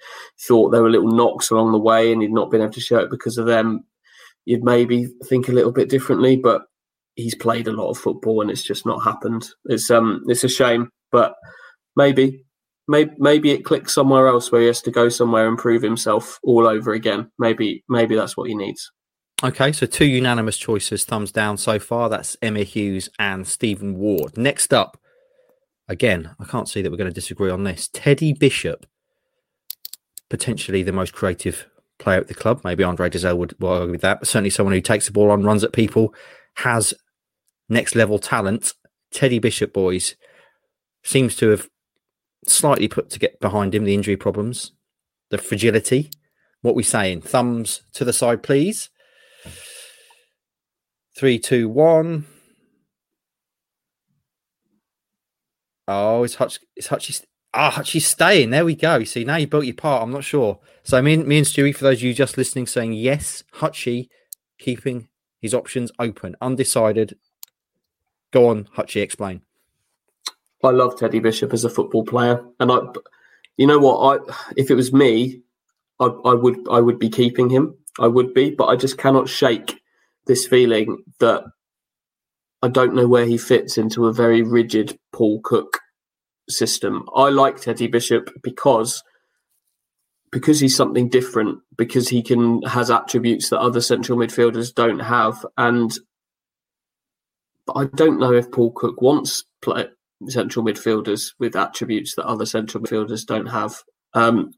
thought 0.47 0.69
there 0.69 0.83
were 0.83 0.89
little 0.89 1.11
knocks 1.11 1.49
along 1.49 1.71
the 1.71 1.77
way 1.77 2.11
and 2.11 2.21
he'd 2.21 2.31
not 2.31 2.51
been 2.51 2.61
able 2.61 2.73
to 2.73 2.81
show 2.81 2.99
it 2.99 3.11
because 3.11 3.37
of 3.37 3.45
them, 3.45 3.83
you'd 4.45 4.63
maybe 4.63 5.07
think 5.25 5.47
a 5.47 5.53
little 5.53 5.71
bit 5.71 5.89
differently. 5.89 6.37
But 6.37 6.63
he's 7.15 7.35
played 7.35 7.67
a 7.67 7.73
lot 7.73 7.89
of 7.89 7.97
football 7.97 8.41
and 8.41 8.49
it's 8.49 8.63
just 8.63 8.85
not 8.85 9.03
happened. 9.03 9.49
It's 9.65 9.89
um 9.91 10.23
it's 10.27 10.43
a 10.43 10.49
shame, 10.49 10.89
but 11.11 11.35
maybe 11.95 12.45
maybe 12.87 13.11
maybe 13.17 13.51
it 13.51 13.65
clicks 13.65 13.93
somewhere 13.93 14.27
else 14.27 14.51
where 14.51 14.61
he 14.61 14.67
has 14.67 14.81
to 14.83 14.91
go 14.91 15.09
somewhere 15.09 15.47
and 15.47 15.57
prove 15.57 15.81
himself 15.81 16.39
all 16.43 16.67
over 16.67 16.93
again. 16.93 17.31
Maybe 17.37 17.83
maybe 17.89 18.15
that's 18.15 18.37
what 18.37 18.49
he 18.49 18.55
needs. 18.55 18.91
Okay, 19.41 19.71
so 19.71 19.85
two 19.85 20.05
unanimous 20.05 20.57
choices, 20.57 21.05
thumbs 21.05 21.31
down 21.31 21.55
so 21.57 21.79
far. 21.79 22.09
That's 22.09 22.35
Emyr 22.37 22.65
Huws 22.65 23.07
and 23.19 23.47
Stephen 23.47 23.97
Ward. 23.97 24.37
Next 24.37 24.73
up, 24.73 24.98
again, 25.89 26.35
I 26.39 26.45
can't 26.45 26.69
see 26.69 26.81
that 26.81 26.91
we're 26.91 26.97
going 26.97 27.09
to 27.09 27.13
disagree 27.13 27.49
on 27.49 27.65
this. 27.65 27.89
Teddy 27.91 28.31
Bishop, 28.31 28.85
potentially 30.29 30.83
the 30.83 30.93
most 30.93 31.13
creative 31.13 31.67
player 31.97 32.19
at 32.19 32.27
the 32.27 32.33
club. 32.33 32.61
Maybe 32.63 32.83
Andre 32.83 33.09
would, 33.09 33.35
would 33.59 33.67
argue 33.67 33.91
with 33.91 34.01
that, 34.01 34.19
but 34.19 34.27
certainly 34.27 34.51
someone 34.51 34.73
who 34.73 34.81
takes 34.81 35.07
the 35.07 35.11
ball 35.11 35.31
on, 35.31 35.43
runs 35.43 35.63
at 35.63 35.73
people, 35.73 36.13
has 36.57 36.93
next 37.67 37.95
level 37.95 38.19
talent. 38.19 38.73
Teddy 39.11 39.39
Bishop, 39.39 39.73
boys, 39.73 40.15
seems 41.03 41.35
to 41.37 41.49
have 41.49 41.67
slightly 42.45 42.87
put 42.87 43.09
to 43.09 43.19
get 43.19 43.39
behind 43.39 43.73
him 43.73 43.83
the 43.83 43.95
injury 43.95 44.15
problems, 44.15 44.71
the 45.29 45.37
fragility. 45.37 46.11
What 46.61 46.75
we 46.75 46.83
saying? 46.83 47.21
Thumbs 47.21 47.81
to 47.93 48.05
the 48.05 48.13
side, 48.13 48.43
please. 48.43 48.89
Three, 51.17 51.39
two, 51.39 51.67
one. 51.67 52.25
Oh, 55.89 56.23
it's 56.23 56.35
Hutch. 56.35 56.59
It's 56.75 56.87
Hutchie. 56.87 57.25
Ah, 57.51 57.73
oh, 57.73 57.81
Hutchie's 57.81 58.05
staying. 58.05 58.51
There 58.51 58.63
we 58.63 58.75
go. 58.75 58.97
You 58.97 59.05
see, 59.05 59.23
now 59.23 59.37
you 59.37 59.47
built 59.47 59.65
your 59.65 59.73
part. 59.73 60.03
I'm 60.03 60.11
not 60.11 60.23
sure. 60.23 60.59
So 60.83 61.01
me 61.01 61.15
and 61.15 61.25
me 61.25 61.39
and 61.39 61.47
Stewie, 61.47 61.75
for 61.75 61.83
those 61.83 61.97
of 61.97 62.03
you 62.03 62.13
just 62.13 62.37
listening, 62.37 62.67
saying 62.67 62.93
yes, 62.93 63.43
Hutchie 63.55 64.09
keeping 64.59 65.07
his 65.41 65.55
options 65.55 65.91
open, 65.97 66.35
undecided. 66.41 67.17
Go 68.31 68.49
on, 68.49 68.65
Hutchie, 68.77 69.01
explain. 69.01 69.41
I 70.63 70.69
love 70.69 70.99
Teddy 70.99 71.19
Bishop 71.19 71.53
as 71.53 71.65
a 71.65 71.69
football 71.71 72.05
player, 72.05 72.45
and 72.59 72.71
I, 72.71 72.79
you 73.57 73.65
know 73.65 73.79
what, 73.79 74.21
I 74.29 74.35
if 74.57 74.69
it 74.69 74.75
was 74.75 74.93
me, 74.93 75.41
I, 75.99 76.05
I 76.05 76.35
would 76.35 76.69
I 76.69 76.79
would 76.81 76.99
be 76.99 77.09
keeping 77.09 77.49
him. 77.49 77.75
I 77.99 78.05
would 78.05 78.35
be, 78.35 78.51
but 78.51 78.67
I 78.67 78.75
just 78.75 78.99
cannot 78.99 79.27
shake 79.27 79.81
this 80.27 80.45
feeling 80.45 81.03
that 81.19 81.45
I 82.61 82.67
don't 82.67 82.95
know 82.95 83.07
where 83.07 83.25
he 83.25 83.37
fits 83.37 83.77
into 83.77 84.07
a 84.07 84.13
very 84.13 84.41
rigid 84.41 84.97
Paul 85.13 85.39
Cook 85.43 85.79
system. 86.49 87.05
I 87.15 87.29
like 87.29 87.61
Teddy 87.61 87.87
Bishop 87.87 88.29
because 88.43 89.03
because 90.31 90.59
he's 90.59 90.75
something 90.75 91.09
different, 91.09 91.59
because 91.75 92.07
he 92.07 92.21
can 92.21 92.61
has 92.63 92.91
attributes 92.91 93.49
that 93.49 93.59
other 93.59 93.81
central 93.81 94.17
midfielders 94.17 94.73
don't 94.73 94.99
have, 94.99 95.45
and 95.57 95.91
I 97.75 97.85
don't 97.85 98.19
know 98.19 98.33
if 98.33 98.51
Paul 98.51 98.71
Cook 98.71 99.01
wants 99.01 99.45
play 99.61 99.87
central 100.27 100.65
midfielders 100.65 101.33
with 101.39 101.55
attributes 101.55 102.15
that 102.15 102.25
other 102.25 102.45
central 102.45 102.83
midfielders 102.83 103.25
don't 103.25 103.45
have. 103.45 103.81
Um, 104.13 104.51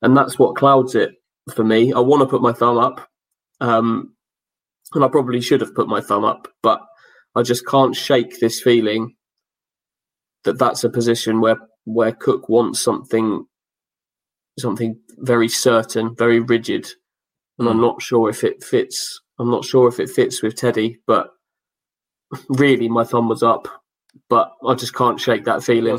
and 0.00 0.16
that's 0.16 0.38
what 0.38 0.56
clouds 0.56 0.94
it 0.94 1.10
for 1.54 1.64
me. 1.64 1.92
I 1.92 2.00
want 2.00 2.22
to 2.22 2.26
put 2.26 2.42
my 2.42 2.52
thumb 2.52 2.78
up, 2.78 3.06
um, 3.60 4.14
and 4.94 5.04
I 5.04 5.08
probably 5.08 5.40
should 5.40 5.60
have 5.60 5.74
put 5.74 5.88
my 5.88 6.00
thumb 6.00 6.24
up, 6.24 6.48
but 6.62 6.80
I 7.34 7.42
just 7.42 7.66
can't 7.66 7.96
shake 7.96 8.40
this 8.40 8.60
feeling 8.60 9.14
that 10.44 10.58
that's 10.58 10.84
a 10.84 10.90
position 10.90 11.40
where 11.40 11.56
where 11.84 12.12
Cook 12.12 12.48
wants 12.48 12.80
something 12.80 13.46
something 14.58 14.98
very 15.18 15.48
certain, 15.48 16.14
very 16.14 16.40
rigid, 16.40 16.86
and 17.58 17.68
I'm 17.68 17.80
not 17.80 18.02
sure 18.02 18.28
if 18.28 18.44
it 18.44 18.62
fits. 18.62 19.20
I'm 19.38 19.50
not 19.50 19.64
sure 19.64 19.88
if 19.88 19.98
it 19.98 20.10
fits 20.10 20.42
with 20.42 20.56
Teddy, 20.56 20.98
but 21.06 21.30
really, 22.48 22.88
my 22.88 23.04
thumb 23.04 23.28
was 23.28 23.42
up, 23.42 23.68
but 24.28 24.52
I 24.66 24.74
just 24.74 24.94
can't 24.94 25.20
shake 25.20 25.44
that 25.44 25.62
feeling. 25.62 25.98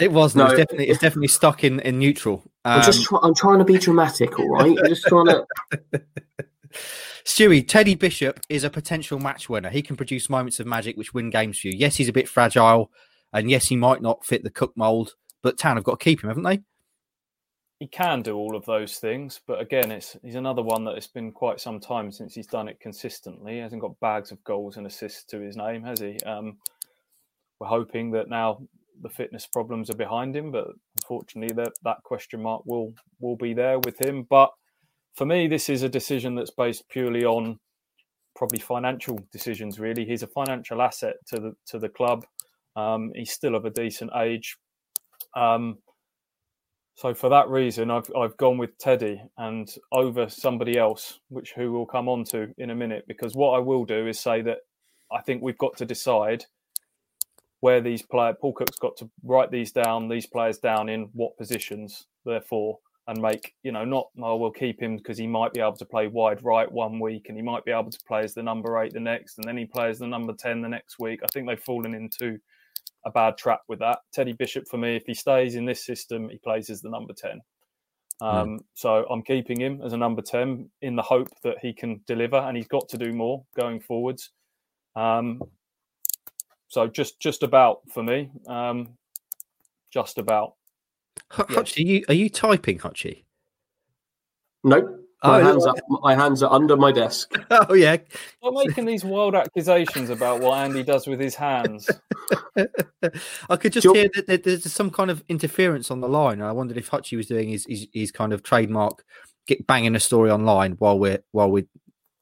It 0.00 0.12
was. 0.12 0.34
No, 0.34 0.46
it's 0.46 0.56
definitely 0.56 0.88
it's 0.88 1.00
definitely 1.00 1.28
stuck 1.28 1.64
in, 1.64 1.80
in 1.80 1.98
neutral. 1.98 2.42
Um, 2.64 2.80
I'm 2.80 2.82
just 2.82 3.00
um, 3.00 3.04
try, 3.04 3.18
I'm 3.22 3.34
trying 3.34 3.58
to 3.58 3.64
be 3.64 3.78
dramatic, 3.78 4.38
all 4.38 4.48
right. 4.48 4.76
I'm 4.78 4.88
just 4.88 5.04
trying 5.04 5.26
to. 5.26 5.46
Stewie, 7.24 7.66
Teddy 7.66 7.94
Bishop 7.94 8.40
is 8.50 8.64
a 8.64 8.70
potential 8.70 9.18
match 9.18 9.48
winner. 9.48 9.70
He 9.70 9.82
can 9.82 9.96
produce 9.96 10.28
moments 10.28 10.60
of 10.60 10.66
magic 10.66 10.96
which 10.96 11.14
win 11.14 11.30
games 11.30 11.58
for 11.58 11.68
you. 11.68 11.74
Yes, 11.76 11.96
he's 11.96 12.08
a 12.08 12.12
bit 12.12 12.28
fragile, 12.28 12.90
and 13.32 13.50
yes, 13.50 13.68
he 13.68 13.76
might 13.76 14.02
not 14.02 14.24
fit 14.26 14.44
the 14.44 14.50
Cook 14.50 14.76
mold, 14.76 15.14
but 15.42 15.58
Town 15.58 15.76
have 15.76 15.84
got 15.84 16.00
to 16.00 16.04
keep 16.04 16.22
him, 16.22 16.28
haven't 16.28 16.44
they? 16.44 16.60
He 17.80 17.88
can 17.88 18.22
do 18.22 18.36
all 18.36 18.54
of 18.54 18.64
those 18.66 18.98
things, 18.98 19.40
but 19.46 19.60
again, 19.60 19.90
it's 19.90 20.16
he's 20.22 20.36
another 20.36 20.62
one 20.62 20.84
that 20.84 20.96
it's 20.96 21.06
been 21.06 21.32
quite 21.32 21.60
some 21.60 21.80
time 21.80 22.12
since 22.12 22.34
he's 22.34 22.46
done 22.46 22.68
it 22.68 22.78
consistently. 22.78 23.54
He 23.54 23.58
hasn't 23.58 23.82
got 23.82 23.98
bags 24.00 24.30
of 24.30 24.44
goals 24.44 24.76
and 24.76 24.86
assists 24.86 25.24
to 25.24 25.40
his 25.40 25.56
name, 25.56 25.82
has 25.82 26.00
he? 26.00 26.18
Um, 26.20 26.58
we're 27.58 27.66
hoping 27.66 28.10
that 28.12 28.28
now 28.28 28.60
the 29.02 29.08
fitness 29.08 29.46
problems 29.46 29.90
are 29.90 29.96
behind 29.96 30.36
him, 30.36 30.52
but 30.52 30.68
unfortunately, 30.98 31.54
that 31.56 31.72
that 31.82 32.02
question 32.04 32.42
mark 32.42 32.62
will 32.66 32.92
will 33.18 33.36
be 33.36 33.54
there 33.54 33.78
with 33.80 34.00
him. 34.00 34.26
But 34.28 34.50
for 35.14 35.26
me, 35.26 35.46
this 35.46 35.68
is 35.68 35.82
a 35.82 35.88
decision 35.88 36.34
that's 36.34 36.50
based 36.50 36.88
purely 36.88 37.24
on 37.24 37.58
probably 38.36 38.58
financial 38.58 39.18
decisions. 39.32 39.78
Really, 39.78 40.04
he's 40.04 40.22
a 40.22 40.28
financial 40.28 40.82
asset 40.82 41.14
to 41.28 41.36
the 41.36 41.52
to 41.66 41.78
the 41.78 41.88
club. 41.88 42.26
Um, 42.76 43.12
he's 43.14 43.30
still 43.30 43.54
of 43.54 43.64
a 43.64 43.70
decent 43.70 44.10
age. 44.16 44.56
Um, 45.36 45.78
so 46.96 47.14
for 47.14 47.28
that 47.30 47.48
reason, 47.48 47.90
I've 47.90 48.10
I've 48.16 48.36
gone 48.36 48.58
with 48.58 48.76
Teddy 48.78 49.22
and 49.38 49.68
over 49.92 50.28
somebody 50.28 50.78
else, 50.78 51.20
which 51.28 51.52
who 51.52 51.72
we'll 51.72 51.86
come 51.86 52.08
on 52.08 52.24
to 52.24 52.52
in 52.58 52.70
a 52.70 52.74
minute. 52.74 53.04
Because 53.06 53.34
what 53.34 53.52
I 53.52 53.60
will 53.60 53.84
do 53.84 54.06
is 54.08 54.18
say 54.18 54.42
that 54.42 54.58
I 55.12 55.20
think 55.22 55.42
we've 55.42 55.58
got 55.58 55.76
to 55.76 55.86
decide 55.86 56.44
where 57.60 57.80
these 57.80 58.02
players, 58.02 58.36
Paul 58.40 58.52
Cook's 58.52 58.78
got 58.78 58.96
to 58.98 59.08
write 59.22 59.50
these 59.50 59.72
down, 59.72 60.08
these 60.08 60.26
players 60.26 60.58
down 60.58 60.88
in 60.88 61.08
what 61.14 61.38
positions, 61.38 62.06
therefore, 62.26 62.78
and 63.06 63.20
make, 63.20 63.54
you 63.62 63.72
know, 63.72 63.84
not, 63.84 64.08
oh, 64.22 64.36
we'll 64.36 64.50
keep 64.50 64.80
him 64.80 64.96
because 64.96 65.18
he 65.18 65.26
might 65.26 65.52
be 65.52 65.60
able 65.60 65.76
to 65.76 65.84
play 65.84 66.06
wide 66.06 66.42
right 66.42 66.70
one 66.70 66.98
week 66.98 67.26
and 67.28 67.36
he 67.36 67.42
might 67.42 67.64
be 67.64 67.70
able 67.70 67.90
to 67.90 67.98
play 68.06 68.22
as 68.22 68.34
the 68.34 68.42
number 68.42 68.78
eight 68.80 68.92
the 68.92 69.00
next, 69.00 69.38
and 69.38 69.46
then 69.46 69.56
he 69.56 69.66
plays 69.66 69.98
the 69.98 70.06
number 70.06 70.32
10 70.32 70.62
the 70.62 70.68
next 70.68 70.98
week. 70.98 71.20
I 71.22 71.26
think 71.26 71.46
they've 71.46 71.60
fallen 71.60 71.94
into 71.94 72.38
a 73.04 73.10
bad 73.10 73.36
trap 73.36 73.60
with 73.68 73.78
that. 73.80 73.98
Teddy 74.12 74.32
Bishop, 74.32 74.66
for 74.68 74.78
me, 74.78 74.96
if 74.96 75.04
he 75.06 75.14
stays 75.14 75.54
in 75.54 75.66
this 75.66 75.84
system, 75.84 76.28
he 76.30 76.38
plays 76.38 76.70
as 76.70 76.80
the 76.80 76.90
number 76.90 77.12
10. 77.12 77.40
Hmm. 78.20 78.26
Um. 78.26 78.60
So 78.74 79.06
I'm 79.10 79.22
keeping 79.22 79.60
him 79.60 79.82
as 79.84 79.92
a 79.92 79.96
number 79.96 80.22
10 80.22 80.70
in 80.82 80.96
the 80.96 81.02
hope 81.02 81.28
that 81.42 81.58
he 81.60 81.72
can 81.72 82.00
deliver, 82.06 82.36
and 82.36 82.56
he's 82.56 82.68
got 82.68 82.88
to 82.90 82.98
do 82.98 83.12
more 83.12 83.44
going 83.56 83.80
forwards. 83.80 84.30
Um, 84.96 85.42
so 86.68 86.86
just 86.86 87.20
just 87.20 87.42
about 87.42 87.80
for 87.92 88.02
me, 88.02 88.30
um, 88.46 88.96
just 89.92 90.18
about. 90.18 90.54
H- 91.32 91.46
yeah. 91.48 91.56
Hutchie, 91.56 91.78
are 91.78 91.88
you 91.88 92.04
are 92.08 92.14
you 92.14 92.28
typing, 92.28 92.78
Hutchie? 92.78 93.24
Nope. 94.62 95.00
My, 95.22 95.40
oh, 95.40 95.44
hands, 95.44 95.66
up, 95.66 95.76
my 95.88 96.14
hands 96.14 96.42
are 96.42 96.52
under 96.52 96.76
my 96.76 96.92
desk. 96.92 97.32
Oh 97.50 97.72
yeah. 97.72 97.96
Stop 98.38 98.54
making 98.54 98.84
these 98.84 99.04
wild 99.04 99.34
accusations 99.34 100.10
about 100.10 100.40
what 100.40 100.58
Andy 100.58 100.82
does 100.82 101.06
with 101.06 101.18
his 101.18 101.34
hands. 101.34 101.88
I 103.48 103.56
could 103.56 103.72
just 103.72 103.86
hear 103.86 104.10
that 104.26 104.42
there's 104.44 104.70
some 104.70 104.90
kind 104.90 105.10
of 105.10 105.24
interference 105.28 105.90
on 105.90 106.00
the 106.00 106.08
line. 106.08 106.42
I 106.42 106.52
wondered 106.52 106.76
if 106.76 106.90
Hutchie 106.90 107.16
was 107.16 107.26
doing 107.26 107.48
his, 107.48 107.64
his, 107.66 107.86
his 107.94 108.12
kind 108.12 108.34
of 108.34 108.42
trademark, 108.42 109.02
get 109.46 109.66
banging 109.66 109.94
a 109.94 110.00
story 110.00 110.30
online 110.30 110.72
while 110.72 110.98
we're 110.98 111.22
while 111.32 111.50
we're 111.50 111.68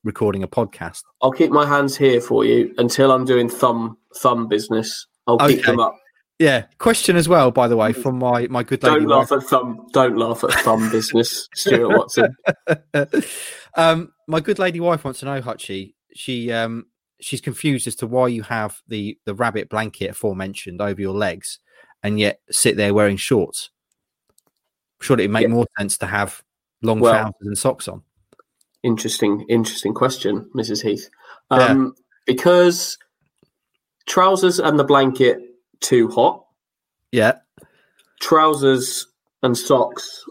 recording 0.05 0.43
a 0.43 0.49
podcast. 0.49 1.03
I'll 1.23 1.33
keep 1.33 1.51
my 1.51 1.67
hands 1.67 1.97
here 1.97 2.21
for 2.21 2.45
you 2.45 2.75
until 2.79 3.11
I'm 3.11 3.25
doing 3.25 3.49
thumb 3.49 3.97
thumb 4.17 4.49
business. 4.49 5.07
I'll 5.27 5.37
okay. 5.37 5.57
keep 5.57 5.67
them 5.67 5.81
up. 5.81 5.97
Yeah. 6.43 6.65
Question 6.79 7.15
as 7.15 7.29
well, 7.29 7.53
by 7.53 7.69
the 7.69 7.77
way, 7.77 7.93
from 7.93 8.19
my 8.19 8.49
my 8.49 8.65
good 8.65 8.83
lady. 8.83 9.01
Don't 9.01 9.09
laugh 9.09 9.31
wife. 9.31 9.43
at 9.43 9.49
thumb. 9.49 9.87
Don't 9.93 10.17
laugh 10.19 10.43
at 10.43 10.53
thumb 10.55 10.91
business, 10.91 11.49
Stuart 11.55 11.97
Watson. 11.97 12.37
um, 13.77 14.13
my 14.27 14.41
good 14.41 14.59
lady 14.59 14.81
wife 14.81 15.05
wants 15.05 15.21
to 15.21 15.27
know, 15.27 15.41
Hutchie. 15.41 15.95
She 16.15 16.51
um 16.51 16.87
she's 17.21 17.41
confused 17.41 17.87
as 17.87 17.95
to 17.97 18.09
why 18.09 18.27
you 18.27 18.43
have 18.43 18.83
the 18.89 19.17
the 19.25 19.35
rabbit 19.35 19.69
blanket 19.69 20.11
aforementioned 20.11 20.81
over 20.81 21.01
your 21.01 21.15
legs, 21.15 21.61
and 22.03 22.19
yet 22.19 22.41
sit 22.51 22.77
there 22.77 22.93
wearing 22.93 23.17
shorts. 23.17 23.71
Surely 25.01 25.25
it 25.25 25.31
make 25.31 25.43
yeah. 25.43 25.49
more 25.49 25.67
sense 25.79 25.97
to 25.99 26.07
have 26.07 26.43
long 26.83 26.99
well, 26.99 27.13
trousers 27.13 27.47
and 27.47 27.59
socks 27.59 27.87
on. 27.87 28.03
Interesting, 28.83 29.47
interesting 29.49 29.95
question, 29.95 30.51
Mrs. 30.57 30.83
Heath. 30.83 31.09
Um, 31.51 31.95
yeah. 31.97 32.03
Because 32.27 32.99
trousers 34.07 34.59
and 34.59 34.79
the 34.79 34.85
blanket 34.85 35.41
too 35.83 36.09
hot. 36.09 36.45
Yeah. 37.11 37.39
Trousers 38.21 39.07
and 39.43 39.57
socks 39.57 40.25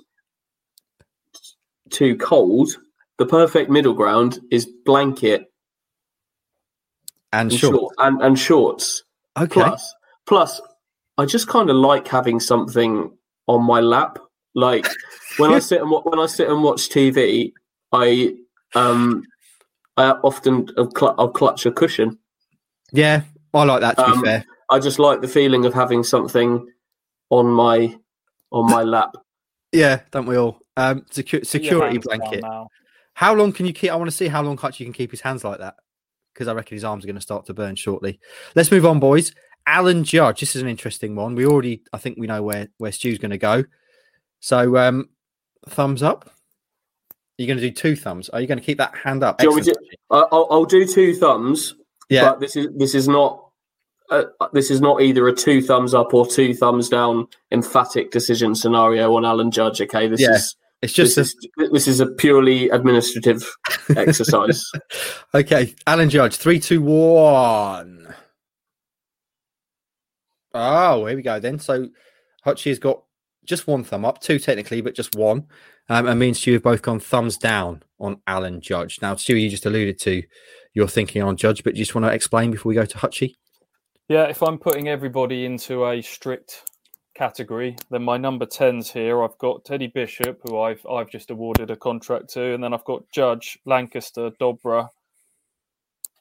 too 1.92 2.16
cold. 2.18 2.70
The 3.18 3.26
perfect 3.26 3.70
middle 3.70 3.94
ground 3.94 4.40
is 4.50 4.66
blanket 4.86 5.52
and, 7.32 7.52
and 7.52 7.60
shorts. 7.60 7.78
Short, 7.78 7.96
and, 8.00 8.22
and 8.22 8.40
shorts. 8.40 9.04
Okay. 9.38 9.54
Plus, 9.54 9.94
plus, 10.26 10.62
I 11.18 11.26
just 11.26 11.48
kind 11.48 11.70
of 11.70 11.76
like 11.76 12.08
having 12.08 12.40
something 12.40 13.12
on 13.48 13.64
my 13.64 13.80
lap. 13.80 14.18
Like 14.56 14.88
when 15.38 15.54
I 15.54 15.60
sit 15.60 15.82
and 15.82 15.92
when 15.92 16.20
I 16.20 16.26
sit 16.26 16.50
and 16.50 16.64
watch 16.64 16.90
TV, 16.90 17.54
I 17.92 18.36
um 18.74 19.24
I 19.98 20.12
often 20.24 20.70
I'll 20.78 21.30
clutch 21.30 21.66
a 21.66 21.72
cushion. 21.72 22.18
Yeah, 22.92 23.22
I 23.54 23.64
like 23.64 23.82
that. 23.82 23.98
To 23.98 24.06
um, 24.06 24.22
be 24.22 24.28
fair, 24.28 24.46
I 24.72 24.80
just 24.80 25.00
like 25.00 25.22
the 25.22 25.28
feeling 25.28 25.66
of 25.66 25.74
having 25.74 26.04
something 26.04 26.68
on 27.30 27.48
my 27.48 27.96
on 28.52 28.72
my 28.72 28.84
lap. 28.84 29.16
Yeah, 29.72 30.02
don't 30.12 30.26
we 30.26 30.38
all? 30.38 30.60
Um, 30.78 31.02
secu- 31.12 31.46
security 31.46 31.98
blanket. 31.98 32.44
How 33.14 33.34
long 33.36 33.52
can 33.52 33.66
you 33.66 33.74
keep? 33.74 33.92
I 33.92 33.96
want 33.96 34.10
to 34.10 34.16
see 34.16 34.30
how 34.30 34.42
long 34.42 34.58
Hutch 34.58 34.80
you 34.80 34.86
can 34.86 34.94
keep 34.94 35.12
his 35.12 35.22
hands 35.22 35.44
like 35.44 35.60
that 35.60 35.76
because 36.34 36.48
I 36.48 36.54
reckon 36.54 36.76
his 36.76 36.84
arms 36.84 37.04
are 37.04 37.08
going 37.08 37.16
to 37.16 37.22
start 37.22 37.46
to 37.48 37.54
burn 37.54 37.76
shortly. 37.76 38.20
Let's 38.56 38.72
move 38.72 38.86
on, 38.86 39.00
boys. 39.00 39.34
Alan 39.68 40.04
Judge. 40.04 40.40
This 40.40 40.56
is 40.56 40.62
an 40.62 40.68
interesting 40.68 41.16
one. 41.16 41.36
We 41.36 41.46
already, 41.46 41.84
I 41.94 41.98
think, 41.98 42.18
we 42.18 42.28
know 42.28 42.42
where 42.42 42.70
where 42.78 42.92
Stu's 42.92 43.20
going 43.20 43.32
to 43.32 43.38
go. 43.38 43.66
So, 44.40 44.78
um, 44.78 45.10
thumbs 45.68 46.02
up. 46.02 46.32
You're 47.38 47.48
you 47.48 47.54
going 47.54 47.62
to 47.62 47.70
do 47.70 47.74
two 47.74 47.96
thumbs? 47.96 48.30
Are 48.30 48.40
you 48.40 48.48
going 48.48 48.60
to 48.60 48.64
keep 48.64 48.78
that 48.78 48.96
hand 48.96 49.24
up? 49.24 49.38
To, 49.40 49.76
I'll, 50.10 50.48
I'll 50.50 50.66
do 50.66 50.86
two 50.86 51.16
thumbs. 51.16 51.76
Yeah. 52.10 52.32
But 52.32 52.40
this 52.40 52.56
is 52.56 52.68
this 52.76 52.96
is 52.96 53.08
not 53.08 53.51
uh, 54.12 54.48
this 54.54 54.70
is 54.70 54.82
not 54.82 55.02
either 55.02 55.28
a 55.28 55.34
two 55.34 55.62
thumbs 55.62 55.94
up 55.94 56.14
or 56.14 56.28
two 56.28 56.54
thumbs 56.54 56.90
down 56.90 57.28
emphatic 57.52 58.12
decision 58.12 58.54
scenario 58.54 59.16
on 59.16 59.26
Alan 59.26 59.50
Judge. 59.50 59.82
Okay, 59.82 60.08
this 60.08 60.22
yeah. 60.22 60.36
is 60.36 60.56
it's 60.82 60.94
just 60.94 61.16
this, 61.16 61.34
a... 61.34 61.64
is, 61.64 61.72
this 61.72 61.88
is 61.88 62.00
a 62.00 62.08
purely 62.08 62.70
administrative 62.70 63.50
exercise. 63.96 64.70
okay, 65.34 65.74
Alan 65.88 66.10
Judge, 66.10 66.36
three, 66.36 66.60
two, 66.60 66.82
one. 66.82 68.14
Oh, 70.54 71.06
here 71.06 71.16
we 71.16 71.22
go 71.22 71.40
then. 71.40 71.60
So 71.60 71.88
Hutchie 72.46 72.70
has 72.70 72.80
got 72.80 73.04
just 73.46 73.68
one 73.68 73.84
thumb 73.84 74.06
up, 74.06 74.20
two 74.20 74.40
technically, 74.40 74.82
but 74.82 74.96
just 74.96 75.16
one. 75.16 75.48
Um, 75.88 76.08
and 76.08 76.20
me 76.20 76.28
and 76.28 76.38
Stu 76.38 76.54
have 76.54 76.64
both 76.64 76.82
gone 76.82 77.00
thumbs 77.00 77.38
down 77.38 77.84
on 78.00 78.22
Alan 78.28 78.62
Judge. 78.62 79.02
Now, 79.02 79.16
Stu, 79.16 79.36
you 79.36 79.50
just 79.50 79.66
alluded 79.66 80.00
to 80.00 80.24
your 80.74 80.88
thinking 80.88 81.22
on 81.22 81.38
Judge, 81.38 81.64
but 81.64 81.74
do 81.74 81.80
you 81.80 81.86
just 81.86 81.96
want 81.96 82.06
to 82.06 82.14
explain 82.14 82.52
before 82.52 82.70
we 82.70 82.76
go 82.76 82.86
to 82.86 82.98
Hutchie? 82.98 83.36
Yeah, 84.12 84.26
if 84.26 84.44
I'm 84.44 84.58
putting 84.58 84.90
everybody 84.90 85.46
into 85.46 85.88
a 85.88 86.02
strict 86.02 86.70
category, 87.16 87.78
then 87.92 88.04
my 88.04 88.18
number 88.18 88.46
tens 88.46 88.92
here, 88.92 89.24
I've 89.24 89.38
got 89.38 89.64
Teddy 89.64 89.88
Bishop, 89.88 90.42
who 90.44 90.60
I've 90.60 90.86
I've 90.86 91.10
just 91.10 91.32
awarded 91.32 91.72
a 91.72 91.78
contract 91.78 92.28
to, 92.34 92.54
and 92.54 92.62
then 92.62 92.74
I've 92.74 92.84
got 92.84 93.10
Judge, 93.14 93.58
Lankester, 93.66 94.32
Dobra, 94.32 94.90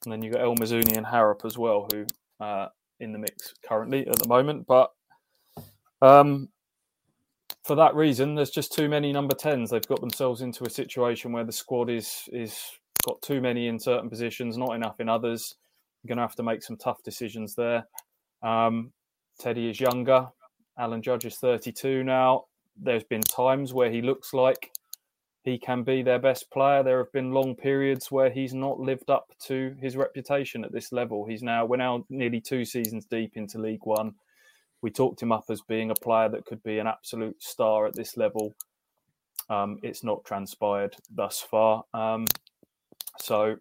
and 0.05 0.13
then 0.13 0.23
you 0.23 0.31
got 0.31 0.43
El 0.43 0.55
Mizouni 0.55 0.97
and 0.97 1.05
Harrop 1.05 1.45
as 1.45 1.59
well, 1.59 1.89
who 1.93 2.07
uh, 2.39 2.69
in 3.01 3.11
the 3.11 3.19
mix 3.19 3.55
currently 3.69 4.07
at 4.07 4.21
the 4.21 4.29
moment. 4.29 4.69
But 4.69 4.93
um, 6.01 6.49
for 7.65 7.75
that 7.75 7.97
reason, 7.97 8.37
there's 8.37 8.51
just 8.51 8.73
too 8.73 8.89
many 8.89 9.13
number 9.13 9.35
tens. 9.35 9.69
They've 9.69 9.85
got 9.89 10.01
themselves 10.01 10.43
into 10.43 10.63
a 10.63 10.71
situation 10.71 11.33
where 11.33 11.43
the 11.43 11.51
squad 11.51 11.91
is 11.91 12.29
is 12.33 12.57
got 13.05 13.21
too 13.21 13.41
many 13.41 13.67
in 13.67 13.81
certain 13.81 14.09
positions, 14.09 14.57
not 14.57 14.77
enough 14.77 15.01
in 15.01 15.09
others. 15.09 15.57
Going 16.07 16.17
to 16.17 16.23
have 16.23 16.37
to 16.37 16.43
make 16.43 16.63
some 16.63 16.77
tough 16.77 17.03
decisions 17.03 17.55
there. 17.55 17.87
Um, 18.43 18.93
Teddy 19.39 19.69
is 19.69 19.81
younger. 19.81 20.29
Alan 20.79 21.03
Judge 21.03 21.25
is 21.27 21.37
32 21.37 22.05
now. 22.05 22.45
There's 22.77 23.05
been 23.05 23.21
times 23.21 23.75
where 23.75 23.91
he 23.91 24.01
looks 24.01 24.33
like 24.33 24.73
he 25.43 25.59
can 25.59 25.83
be 25.83 26.03
their 26.03 26.19
best 26.19 26.51
player. 26.51 26.83
There 26.83 26.99
have 26.99 27.13
been 27.13 27.33
long 27.33 27.55
periods 27.55 28.11
where 28.11 28.31
he's 28.31 28.55
not 28.55 28.79
lived 28.79 29.11
up 29.11 29.33
to 29.47 29.75
his 29.81 29.97
reputation 29.97 30.65
at 30.65 30.73
this 30.73 30.93
level. 30.93 31.25
He's 31.27 31.43
now 31.43 31.65
we're 31.65 31.79
now 31.79 32.05
nearly 32.11 32.41
two 32.41 32.65
seasons 32.65 33.07
deep 33.07 33.37
into 33.37 33.59
League 33.59 33.85
One. 33.85 34.15
We 34.83 34.91
talked 34.91 35.23
him 35.23 35.33
up 35.33 35.45
as 35.51 35.61
being 35.63 35.91
a 35.91 35.95
player 35.95 36.29
that 36.31 36.45
could 36.47 36.63
be 36.63 36.79
an 36.79 36.87
absolute 36.87 37.43
star 37.43 37.87
at 37.87 37.95
this 37.95 38.17
level. 38.17 38.55
Um, 39.49 39.79
it's 39.83 40.05
not 40.05 40.25
transpired 40.25 40.95
thus 41.15 41.41
far. 41.41 41.85
Um, 41.93 42.27
so 43.19 43.57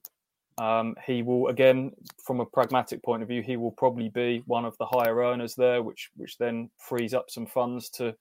um, 0.59 0.95
he 1.05 1.23
will 1.23 1.47
again, 1.47 1.91
from 2.23 2.41
a 2.41 2.45
pragmatic 2.45 3.01
point 3.01 3.21
of 3.21 3.29
view, 3.29 3.41
he 3.41 3.55
will 3.57 3.71
probably 3.71 4.09
be 4.09 4.43
one 4.45 4.65
of 4.65 4.77
the 4.77 4.85
higher 4.85 5.15
earners 5.15 5.55
there, 5.55 5.81
which 5.81 6.09
which 6.15 6.37
then 6.37 6.69
frees 6.77 7.13
up 7.13 7.29
some 7.29 7.45
funds 7.45 7.89
to 7.91 8.13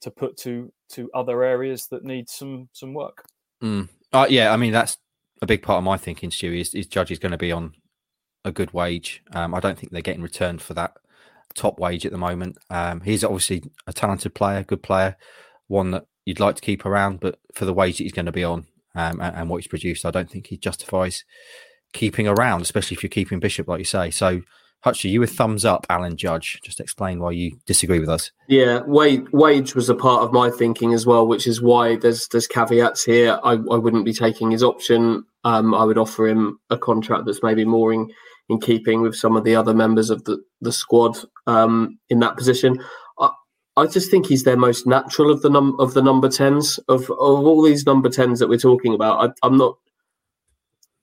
to 0.00 0.10
put 0.10 0.36
to 0.38 0.72
to 0.90 1.10
other 1.14 1.42
areas 1.42 1.88
that 1.88 2.04
need 2.04 2.28
some 2.28 2.68
some 2.72 2.94
work. 2.94 3.24
Mm. 3.62 3.88
Uh, 4.12 4.26
yeah, 4.28 4.52
I 4.52 4.56
mean 4.56 4.72
that's 4.72 4.98
a 5.42 5.46
big 5.46 5.62
part 5.62 5.78
of 5.78 5.84
my 5.84 5.96
thinking, 5.96 6.30
Stu. 6.30 6.52
Is, 6.52 6.74
is 6.74 6.86
Judge 6.86 7.10
is 7.10 7.18
going 7.18 7.32
to 7.32 7.38
be 7.38 7.50
on 7.50 7.74
a 8.44 8.52
good 8.52 8.72
wage. 8.72 9.22
Um, 9.32 9.54
I 9.54 9.60
don't 9.60 9.78
think 9.78 9.90
they're 9.90 10.02
getting 10.02 10.22
returned 10.22 10.62
for 10.62 10.74
that 10.74 10.92
top 11.54 11.80
wage 11.80 12.06
at 12.06 12.12
the 12.12 12.18
moment. 12.18 12.58
Um, 12.70 13.00
he's 13.00 13.24
obviously 13.24 13.64
a 13.86 13.92
talented 13.92 14.34
player, 14.34 14.62
good 14.62 14.82
player, 14.82 15.16
one 15.66 15.90
that 15.92 16.06
you'd 16.24 16.40
like 16.40 16.56
to 16.56 16.62
keep 16.62 16.86
around, 16.86 17.20
but 17.20 17.38
for 17.52 17.64
the 17.64 17.74
wage 17.74 17.98
that 17.98 18.04
he's 18.04 18.12
going 18.12 18.26
to 18.26 18.32
be 18.32 18.44
on 18.44 18.66
um, 18.94 19.20
and, 19.20 19.36
and, 19.36 19.48
what 19.48 19.58
he's 19.58 19.68
produced, 19.68 20.04
I 20.04 20.10
don't 20.10 20.30
think 20.30 20.46
he 20.46 20.56
justifies 20.56 21.24
keeping 21.92 22.28
around, 22.28 22.62
especially 22.62 22.96
if 22.96 23.02
you're 23.02 23.10
keeping 23.10 23.40
Bishop, 23.40 23.68
like 23.68 23.78
you 23.78 23.84
say. 23.84 24.10
So 24.10 24.42
Hutchie, 24.84 25.10
you 25.10 25.20
with 25.20 25.32
thumbs 25.32 25.64
up, 25.64 25.86
Alan 25.88 26.16
Judge. 26.16 26.60
Just 26.62 26.78
explain 26.78 27.18
why 27.18 27.30
you 27.30 27.56
disagree 27.66 28.00
with 28.00 28.10
us. 28.10 28.30
Yeah, 28.48 28.82
wage, 28.82 29.24
wage 29.32 29.74
was 29.74 29.88
a 29.88 29.94
part 29.94 30.22
of 30.22 30.32
my 30.32 30.50
thinking 30.50 30.92
as 30.92 31.06
well, 31.06 31.26
which 31.26 31.46
is 31.46 31.62
why 31.62 31.96
there's 31.96 32.28
there's 32.28 32.46
caveats 32.46 33.02
here. 33.02 33.38
I, 33.42 33.52
I 33.52 33.76
wouldn't 33.76 34.04
be 34.04 34.12
taking 34.12 34.50
his 34.50 34.62
option. 34.62 35.24
Um, 35.44 35.74
I 35.74 35.84
would 35.84 35.96
offer 35.96 36.26
him 36.26 36.58
a 36.68 36.76
contract 36.76 37.24
that's 37.24 37.42
maybe 37.42 37.64
more 37.64 37.94
in, 37.94 38.10
in 38.50 38.60
keeping 38.60 39.00
with 39.00 39.16
some 39.16 39.36
of 39.36 39.44
the 39.44 39.56
other 39.56 39.74
members 39.74 40.10
of 40.10 40.24
the, 40.24 40.42
the 40.60 40.72
squad 40.72 41.16
um, 41.46 41.98
in 42.10 42.18
that 42.20 42.36
position. 42.36 42.78
I, 43.76 43.86
just 43.86 44.10
think 44.10 44.26
he's 44.26 44.44
their 44.44 44.56
most 44.56 44.86
natural 44.86 45.30
of 45.30 45.42
the 45.42 45.50
num 45.50 45.76
of 45.78 45.94
the 45.94 46.02
number 46.02 46.28
tens 46.28 46.78
of 46.88 47.10
of 47.10 47.10
all 47.18 47.62
these 47.62 47.86
number 47.86 48.08
tens 48.08 48.38
that 48.38 48.48
we're 48.48 48.58
talking 48.58 48.94
about. 48.94 49.30
I, 49.30 49.46
I'm 49.46 49.56
not 49.56 49.76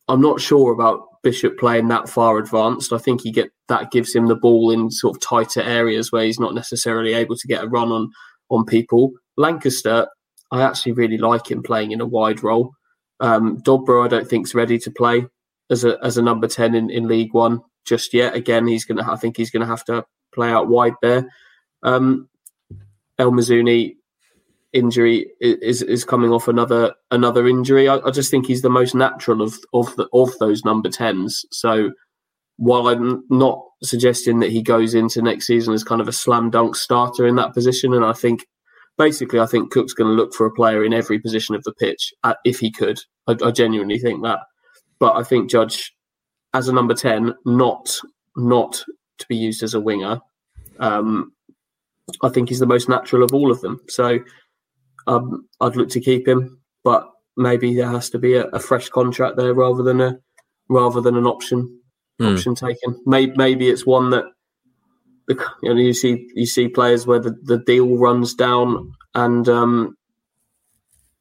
I'm 0.08 0.22
not 0.22 0.42
sure 0.42 0.74
about 0.74 1.22
Bishop 1.24 1.58
playing 1.58 1.88
that 1.90 2.10
far 2.10 2.38
advanced. 2.38 2.94
I 2.94 2.98
think 2.98 3.22
he 3.22 3.32
get 3.32 3.52
that 3.68 3.92
gives 3.92 4.14
him 4.14 4.28
the 4.28 4.36
ball 4.36 4.72
in 4.72 4.90
sort 4.92 5.16
of 5.16 5.22
tighter 5.22 5.62
areas 5.62 6.12
where 6.12 6.24
he's 6.24 6.40
not 6.40 6.54
necessarily 6.54 7.14
able 7.14 7.36
to 7.36 7.48
get 7.48 7.64
a 7.64 7.68
run 7.68 7.92
on 7.92 8.12
on 8.50 8.66
people. 8.66 9.12
Lankester, 9.38 10.08
I 10.52 10.62
actually 10.62 10.94
really 10.94 11.18
like 11.18 11.50
him 11.50 11.64
playing 11.64 11.92
in 11.92 12.02
a 12.02 12.06
wide 12.06 12.44
role. 12.44 12.74
Um, 13.20 13.62
Dobra, 13.62 14.04
I 14.04 14.08
don't 14.08 14.28
think 14.28 14.48
is 14.48 14.56
ready 14.56 14.80
to 14.80 14.92
play 14.92 15.26
as 15.70 15.84
a 15.84 15.98
as 16.04 16.18
a 16.18 16.22
number 16.22 16.48
ten 16.48 16.76
in, 16.76 16.90
in 16.90 17.08
League 17.08 17.34
One 17.34 17.62
just 17.86 18.14
yet. 18.14 18.36
Again, 18.36 18.68
he's 18.68 18.86
gonna 18.86 19.10
I 19.10 19.16
think 19.16 19.38
he's 19.38 19.52
gonna 19.52 19.66
have 19.66 19.86
to 19.86 20.06
play 20.34 20.50
out 20.50 20.68
wide 20.68 20.96
there. 21.02 21.30
Um, 21.84 22.28
El 23.22 23.32
Mizouni, 23.32 23.96
injury 24.74 25.28
is 25.40 25.84
is 25.84 26.04
coming 26.04 26.32
off 26.32 26.48
another 26.48 26.94
another 27.12 27.48
injury. 27.48 27.88
I, 27.88 27.98
I, 27.98 28.10
just 28.10 28.32
think 28.32 28.48
he's 28.48 28.64
the 28.64 28.70
most 28.70 28.96
natural 28.96 29.44
of 29.44 29.60
of 29.74 29.96
the, 29.96 30.08
of 30.12 30.32
those 30.40 30.66
number 30.66 30.90
tens. 30.90 31.46
So 31.52 31.92
while 32.58 32.88
I'm 32.88 33.24
not 33.30 33.64
suggesting 33.84 34.40
that 34.40 34.50
he 34.50 34.64
goes 34.64 34.96
into 34.96 35.22
next 35.22 35.46
season 35.46 35.76
as 35.76 35.84
kind 35.84 36.02
of 36.02 36.08
a 36.08 36.14
slam 36.14 36.50
dunk 36.50 36.76
starter 36.76 37.28
in 37.28 37.36
that 37.36 37.54
position, 37.54 37.94
and 37.94 38.04
I 38.04 38.14
think 38.14 38.48
basically 38.98 39.40
I 39.40 39.46
think 39.46 39.72
Cook's 39.72 39.94
going 39.94 40.10
to 40.10 40.20
look 40.20 40.34
for 40.34 40.48
a 40.48 40.54
player 40.54 40.84
in 40.84 40.94
every 40.94 41.20
position 41.20 41.54
of 41.54 41.64
the 41.64 41.74
pitch 41.74 42.12
uh, 42.24 42.34
if 42.44 42.60
he 42.60 42.72
could. 42.72 43.00
I, 43.28 43.36
I 43.44 43.52
genuinely 43.52 44.00
think 44.00 44.24
that, 44.24 44.40
but 45.00 45.16
I 45.16 45.22
think 45.22 45.52
Judge 45.52 45.94
as 46.56 46.68
a 46.68 46.74
number 46.74 46.96
ten, 46.96 47.36
not 47.46 47.96
not 48.36 48.84
to 49.20 49.28
be 49.28 49.36
used 49.36 49.62
as 49.62 49.76
a 49.76 49.80
winger. 49.80 50.20
Um, 50.80 51.34
I 52.24 52.30
think 52.30 52.50
he's 52.50 52.60
the 52.60 52.66
most 52.66 52.90
natural 52.90 53.24
of 53.24 53.34
all 53.34 53.52
of 53.52 53.62
them. 53.62 53.80
So 53.88 54.20
um, 55.08 55.48
I'd 55.60 55.76
look 55.76 55.90
to 55.90 56.02
keep 56.02 56.28
him, 56.28 56.60
but 56.84 57.10
maybe 57.38 57.76
there 57.76 57.90
has 57.90 58.10
to 58.12 58.20
be 58.20 58.36
a, 58.36 58.46
a, 58.48 58.60
fresh 58.60 58.90
contract 58.90 59.38
there 59.38 59.54
rather 59.54 59.84
than 59.84 60.02
a 60.02 60.20
rather 60.70 61.02
than 61.02 61.16
an 61.16 61.26
option 61.26 61.82
mm. 62.20 62.34
option 62.34 62.56
taken. 62.56 63.02
Maybe, 63.06 63.34
maybe 63.36 63.70
it's 63.70 63.86
one 63.86 64.10
that 64.12 64.26
you 65.30 65.38
know 65.64 65.76
you 65.76 65.94
see 65.94 66.28
you 66.36 66.46
see 66.46 66.68
players 66.68 67.08
where 67.08 67.20
the, 67.20 67.36
the 67.44 67.60
deal 67.60 67.98
runs 67.98 68.34
down 68.34 68.92
and 69.16 69.48
um, 69.50 69.96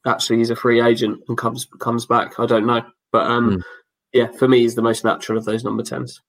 actually 0.06 0.38
he's 0.38 0.50
a 0.50 0.56
free 0.56 0.80
agent 0.80 1.20
and 1.28 1.38
comes 1.38 1.66
comes 1.78 2.06
back. 2.06 2.38
I 2.38 2.46
don't 2.46 2.66
know, 2.66 2.82
but 3.12 3.26
um, 3.26 3.58
mm. 3.58 3.62
yeah, 4.12 4.30
for 4.32 4.48
me, 4.48 4.60
he's 4.60 4.74
the 4.74 4.82
most 4.82 5.04
natural 5.04 5.38
of 5.38 5.44
those 5.44 5.64
number 5.64 5.82
tens. 5.82 6.20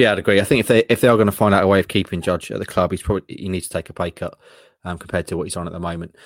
Yeah, 0.00 0.12
I'd 0.12 0.18
agree. 0.18 0.40
I 0.40 0.44
think 0.44 0.60
if 0.60 0.66
they 0.66 0.84
if 0.88 1.02
they 1.02 1.08
are 1.08 1.16
going 1.16 1.26
to 1.26 1.32
find 1.32 1.54
out 1.54 1.62
a 1.62 1.66
way 1.66 1.78
of 1.78 1.88
keeping 1.88 2.22
Judge 2.22 2.50
at 2.50 2.58
the 2.58 2.64
club, 2.64 2.90
he's 2.90 3.02
probably 3.02 3.36
he 3.36 3.50
needs 3.50 3.68
to 3.68 3.74
take 3.74 3.90
a 3.90 3.92
pay 3.92 4.10
cut 4.10 4.34
um, 4.82 4.96
compared 4.96 5.26
to 5.26 5.36
what 5.36 5.44
he's 5.44 5.58
on 5.58 5.66
at 5.66 5.74
the 5.74 5.78
moment. 5.78 6.16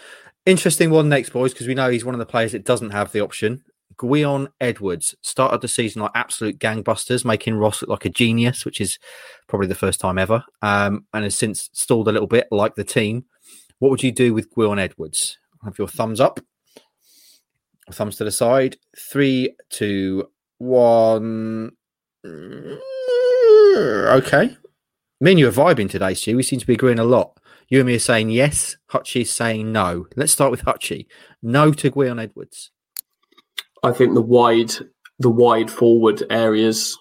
Interesting 0.47 0.91
one 0.91 1.09
next, 1.09 1.31
boys, 1.31 1.53
because 1.53 1.67
we 1.67 1.75
know 1.75 1.91
he's 1.91 2.05
one 2.05 2.15
of 2.15 2.21
the 2.21 2.25
players 2.25 2.53
that 2.53 2.65
doesn't 2.65 2.91
have 2.91 3.11
the 3.11 3.19
option. 3.19 3.65
Gwion 3.97 4.47
Edwards 4.61 5.17
started 5.23 5.61
the 5.61 5.67
season 5.67 6.03
like 6.03 6.13
absolute 6.15 6.61
gangbusters, 6.61 7.25
making 7.25 7.57
Ross 7.57 7.83
look 7.83 7.91
like 7.91 8.05
a 8.05 8.11
genius, 8.11 8.65
which 8.65 8.81
is 8.81 9.01
probably 9.49 9.67
the 9.67 9.75
first 9.75 9.99
time 9.99 10.19
ever, 10.19 10.45
um, 10.63 11.07
and 11.13 11.25
has 11.25 11.35
since 11.35 11.69
stalled 11.73 12.07
a 12.07 12.13
little 12.13 12.29
bit, 12.29 12.47
like 12.53 12.77
the 12.77 12.85
team. 12.85 13.25
What 13.81 13.91
would 13.91 14.05
you 14.05 14.13
do 14.13 14.33
with 14.33 14.55
Gwion 14.55 14.79
Edwards? 14.79 15.37
Have 15.65 15.81
your 15.81 15.89
thumbs 15.89 16.21
up, 16.21 16.39
thumbs 17.91 18.19
to 18.19 18.25
the 18.25 18.31
side. 18.31 18.77
Three, 18.97 19.57
two, 19.69 20.29
one. 20.59 21.73
Okay. 23.75 24.57
Me 25.21 25.33
and 25.33 25.41
you 25.41 25.49
are 25.49 25.53
vibing 25.53 25.89
today, 25.89 26.15
Stu. 26.15 26.37
We 26.37 26.43
seem 26.43 26.61
to 26.61 26.67
be 26.67 26.75
agreeing 26.75 26.99
a 26.99 27.05
lot. 27.05 27.39
You 27.69 27.79
and 27.81 27.87
me 27.87 27.97
are 27.97 28.01
saying 28.01 28.31
yes. 28.31 28.77
Hutchie's 28.91 29.31
saying 29.31 29.73
no. 29.73 30.07
Let's 30.17 30.33
start 30.33 30.51
with 30.51 30.65
Hutchie. 30.65 31.07
No 31.43 31.73
to 31.73 31.91
Gwion 31.91 32.23
Edwards. 32.23 32.71
I 33.83 33.93
think 33.93 34.15
the 34.15 34.23
wide, 34.23 34.73
the 35.19 35.31
wide 35.31 35.71
forward 35.71 36.23
areas 36.31 36.99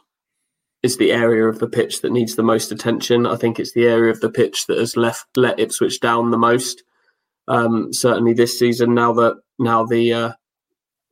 is 0.84 0.98
the 0.98 1.12
area 1.12 1.48
of 1.48 1.60
the 1.60 1.68
pitch 1.68 2.02
that 2.02 2.12
needs 2.12 2.36
the 2.36 2.44
most 2.44 2.72
attention. 2.72 3.26
I 3.26 3.36
think 3.36 3.60
it's 3.60 3.74
the 3.74 3.88
area 3.88 4.12
of 4.12 4.20
the 4.20 4.30
pitch 4.30 4.68
that 4.68 4.78
has 4.78 4.98
left 4.98 5.26
let 5.36 5.60
Ipswich 5.60 6.00
down 6.00 6.32
the 6.32 6.38
most. 6.38 6.84
Um, 7.48 7.92
certainly 7.94 8.34
this 8.34 8.58
season, 8.58 8.94
now 8.94 9.14
that 9.14 9.36
now 9.60 9.86
the 9.86 10.14
uh, 10.14 10.32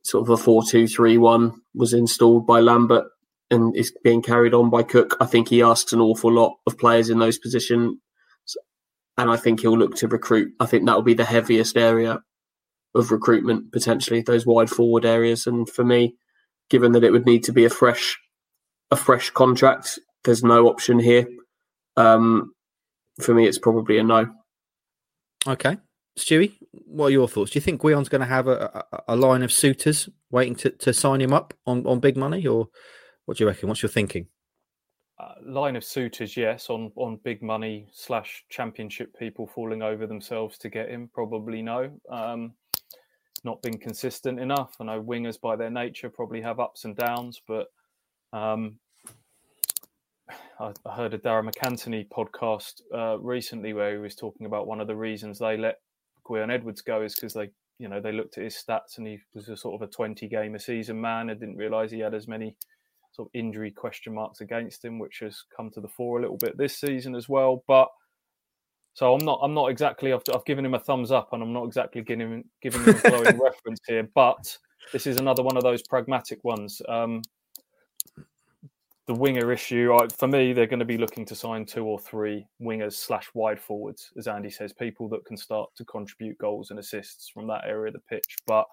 sort 0.02 0.22
of 0.22 0.30
a 0.30 0.36
four-two-three-one 0.36 1.60
was 1.74 1.92
installed 1.92 2.46
by 2.46 2.60
Lambert 2.60 3.06
and 3.52 3.76
is 3.76 3.92
being 4.02 4.22
carried 4.22 4.54
on 4.54 4.70
by 4.70 4.82
Cook, 4.82 5.16
I 5.20 5.26
think 5.26 5.48
he 5.48 5.62
asks 5.62 5.92
an 5.92 6.00
awful 6.00 6.32
lot 6.32 6.54
of 6.66 6.76
players 6.76 7.08
in 7.08 7.20
those 7.20 7.38
positions 7.38 7.98
and 9.18 9.30
I 9.30 9.36
think 9.36 9.60
he'll 9.60 9.78
look 9.78 9.94
to 9.96 10.08
recruit. 10.08 10.52
I 10.58 10.66
think 10.66 10.86
that 10.86 10.96
will 10.96 11.02
be 11.02 11.14
the 11.14 11.24
heaviest 11.24 11.76
area 11.76 12.20
of 12.94 13.10
recruitment 13.10 13.72
potentially 13.72 14.20
those 14.22 14.46
wide 14.46 14.70
forward 14.70 15.04
areas. 15.04 15.46
And 15.46 15.68
for 15.68 15.84
me, 15.84 16.14
given 16.70 16.92
that 16.92 17.04
it 17.04 17.10
would 17.10 17.26
need 17.26 17.44
to 17.44 17.52
be 17.52 17.64
a 17.64 17.70
fresh 17.70 18.18
a 18.90 18.96
fresh 18.96 19.30
contract, 19.30 19.98
there's 20.24 20.44
no 20.44 20.68
option 20.68 20.98
here. 20.98 21.26
Um, 21.96 22.52
for 23.20 23.34
me, 23.34 23.46
it's 23.46 23.58
probably 23.58 23.98
a 23.98 24.02
no. 24.02 24.26
Okay, 25.46 25.78
Stewie, 26.18 26.54
what 26.70 27.06
are 27.06 27.10
your 27.10 27.28
thoughts? 27.28 27.50
Do 27.50 27.56
you 27.56 27.62
think 27.62 27.80
Gwion's 27.80 28.08
going 28.08 28.20
to 28.20 28.26
have 28.26 28.48
a, 28.48 28.84
a, 28.92 29.02
a, 29.08 29.16
line 29.16 29.42
of 29.42 29.50
suitors 29.50 30.08
waiting 30.30 30.54
to, 30.56 30.70
to 30.70 30.92
sign 30.92 31.20
him 31.20 31.32
up 31.32 31.52
on, 31.66 31.86
on 31.86 32.00
big 32.00 32.16
money, 32.16 32.46
or 32.46 32.68
what 33.26 33.36
do 33.36 33.44
you 33.44 33.48
reckon? 33.48 33.68
What's 33.68 33.82
your 33.82 33.90
thinking? 33.90 34.26
Uh, 35.18 35.34
line 35.44 35.76
of 35.76 35.84
suitors, 35.84 36.36
yes, 36.36 36.68
on 36.70 36.90
on 36.96 37.20
big 37.22 37.42
money 37.42 37.86
slash 37.92 38.44
championship 38.48 39.16
people 39.18 39.46
falling 39.46 39.82
over 39.82 40.06
themselves 40.06 40.58
to 40.58 40.68
get 40.68 40.88
him. 40.88 41.08
Probably 41.12 41.62
no. 41.62 41.90
Um, 42.10 42.54
not 43.44 43.62
been 43.62 43.78
consistent 43.78 44.38
enough. 44.40 44.74
I 44.80 44.84
know 44.84 45.02
wingers 45.02 45.40
by 45.40 45.56
their 45.56 45.70
nature 45.70 46.08
probably 46.08 46.40
have 46.42 46.60
ups 46.60 46.84
and 46.84 46.96
downs, 46.96 47.40
but 47.46 47.66
um, 48.32 48.76
I, 50.60 50.72
I, 50.86 50.94
heard 50.94 51.14
a 51.14 51.18
Darragh 51.18 51.50
MacAnthony 51.50 52.08
podcast 52.08 52.82
uh, 52.94 53.18
recently 53.18 53.72
where 53.72 53.92
he 53.92 53.98
was 53.98 54.14
talking 54.14 54.46
about 54.46 54.66
one 54.66 54.80
of 54.80 54.86
the 54.86 54.96
reasons 54.96 55.38
they 55.38 55.56
let 55.56 55.76
Gwion 56.24 56.52
Edwards 56.52 56.82
go 56.82 57.02
is 57.02 57.14
because 57.14 57.34
they, 57.34 57.50
you 57.78 57.88
know, 57.88 58.00
they 58.00 58.12
looked 58.12 58.38
at 58.38 58.44
his 58.44 58.54
stats 58.56 58.98
and 58.98 59.06
he 59.06 59.18
was 59.34 59.48
a 59.48 59.56
sort 59.56 59.80
of 59.80 59.88
a 59.88 59.90
twenty 59.90 60.28
game 60.28 60.54
a 60.54 60.58
season 60.58 61.00
man 61.00 61.30
and 61.30 61.40
didn't 61.40 61.56
realise 61.56 61.90
he 61.90 62.00
had 62.00 62.14
as 62.14 62.28
many 62.28 62.56
sort 63.12 63.28
of 63.28 63.30
injury 63.34 63.70
question 63.70 64.14
marks 64.14 64.40
against 64.40 64.84
him, 64.84 64.98
which 64.98 65.20
has 65.20 65.44
come 65.54 65.70
to 65.70 65.80
the 65.80 65.88
fore 65.88 66.18
a 66.18 66.22
little 66.22 66.38
bit 66.38 66.56
this 66.56 66.78
season 66.78 67.14
as 67.14 67.28
well. 67.28 67.62
But 67.68 67.88
so 68.94 69.14
I'm 69.14 69.24
not 69.24 69.40
I'm 69.42 69.54
not 69.54 69.70
exactly 69.70 70.12
I've, 70.12 70.22
I've 70.34 70.44
given 70.44 70.64
him 70.64 70.74
a 70.74 70.78
thumbs 70.78 71.10
up, 71.10 71.28
and 71.32 71.42
I'm 71.42 71.52
not 71.52 71.64
exactly 71.64 72.02
giving 72.02 72.32
him 72.32 72.44
giving 72.62 72.82
him 72.82 72.96
a 72.96 73.10
glowing 73.10 73.40
reference 73.42 73.80
here. 73.86 74.08
But 74.14 74.56
this 74.92 75.06
is 75.06 75.18
another 75.18 75.42
one 75.42 75.56
of 75.56 75.62
those 75.62 75.82
pragmatic 75.82 76.42
ones. 76.42 76.80
Um, 76.88 77.22
the 79.06 79.14
winger 79.14 79.50
issue, 79.50 79.92
I, 79.94 80.06
for 80.16 80.28
me, 80.28 80.52
they're 80.52 80.66
going 80.66 80.78
to 80.78 80.84
be 80.84 80.96
looking 80.96 81.24
to 81.26 81.34
sign 81.34 81.66
two 81.66 81.84
or 81.84 81.98
three 81.98 82.46
wingers 82.62 82.94
slash 82.94 83.28
wide 83.34 83.60
forwards, 83.60 84.12
as 84.16 84.28
Andy 84.28 84.48
says, 84.48 84.72
people 84.72 85.08
that 85.08 85.24
can 85.24 85.36
start 85.36 85.70
to 85.76 85.84
contribute 85.84 86.38
goals 86.38 86.70
and 86.70 86.78
assists 86.78 87.28
from 87.28 87.48
that 87.48 87.64
area 87.66 87.88
of 87.88 87.94
the 87.94 87.98
pitch. 88.08 88.36
But 88.46 88.66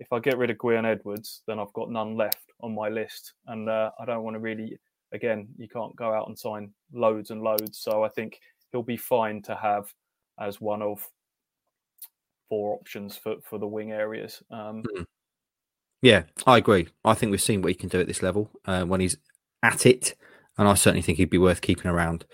if 0.00 0.12
I 0.12 0.18
get 0.18 0.36
rid 0.36 0.50
of 0.50 0.58
Gwion 0.58 0.84
Edwards, 0.84 1.42
then 1.46 1.60
I've 1.60 1.72
got 1.74 1.90
none 1.90 2.16
left 2.16 2.47
on 2.60 2.74
my 2.74 2.88
list, 2.88 3.34
and 3.46 3.68
uh, 3.68 3.90
I 3.98 4.04
don't 4.04 4.22
want 4.22 4.34
to 4.34 4.40
really. 4.40 4.78
Again, 5.12 5.48
you 5.56 5.68
can't 5.68 5.96
go 5.96 6.12
out 6.12 6.28
and 6.28 6.38
sign 6.38 6.70
loads 6.92 7.30
and 7.30 7.40
loads, 7.40 7.78
so 7.78 8.04
I 8.04 8.08
think 8.10 8.38
he'll 8.70 8.82
be 8.82 8.98
fine 8.98 9.40
to 9.42 9.54
have 9.54 9.90
as 10.38 10.60
one 10.60 10.82
of 10.82 11.08
four 12.48 12.74
options 12.74 13.16
for 13.16 13.36
for 13.42 13.58
the 13.58 13.66
wing 13.66 13.92
areas. 13.92 14.42
Um, 14.50 14.82
mm. 14.82 15.04
Yeah, 16.02 16.24
I 16.46 16.58
agree. 16.58 16.88
I 17.04 17.14
think 17.14 17.30
we've 17.30 17.40
seen 17.40 17.62
what 17.62 17.70
he 17.70 17.74
can 17.74 17.88
do 17.88 18.00
at 18.00 18.06
this 18.06 18.22
level 18.22 18.50
uh, 18.66 18.84
when 18.84 19.00
he's 19.00 19.16
at 19.62 19.86
it, 19.86 20.14
and 20.56 20.68
I 20.68 20.74
certainly 20.74 21.02
think 21.02 21.18
he'd 21.18 21.30
be 21.30 21.38
worth 21.38 21.60
keeping 21.60 21.90
around. 21.90 22.26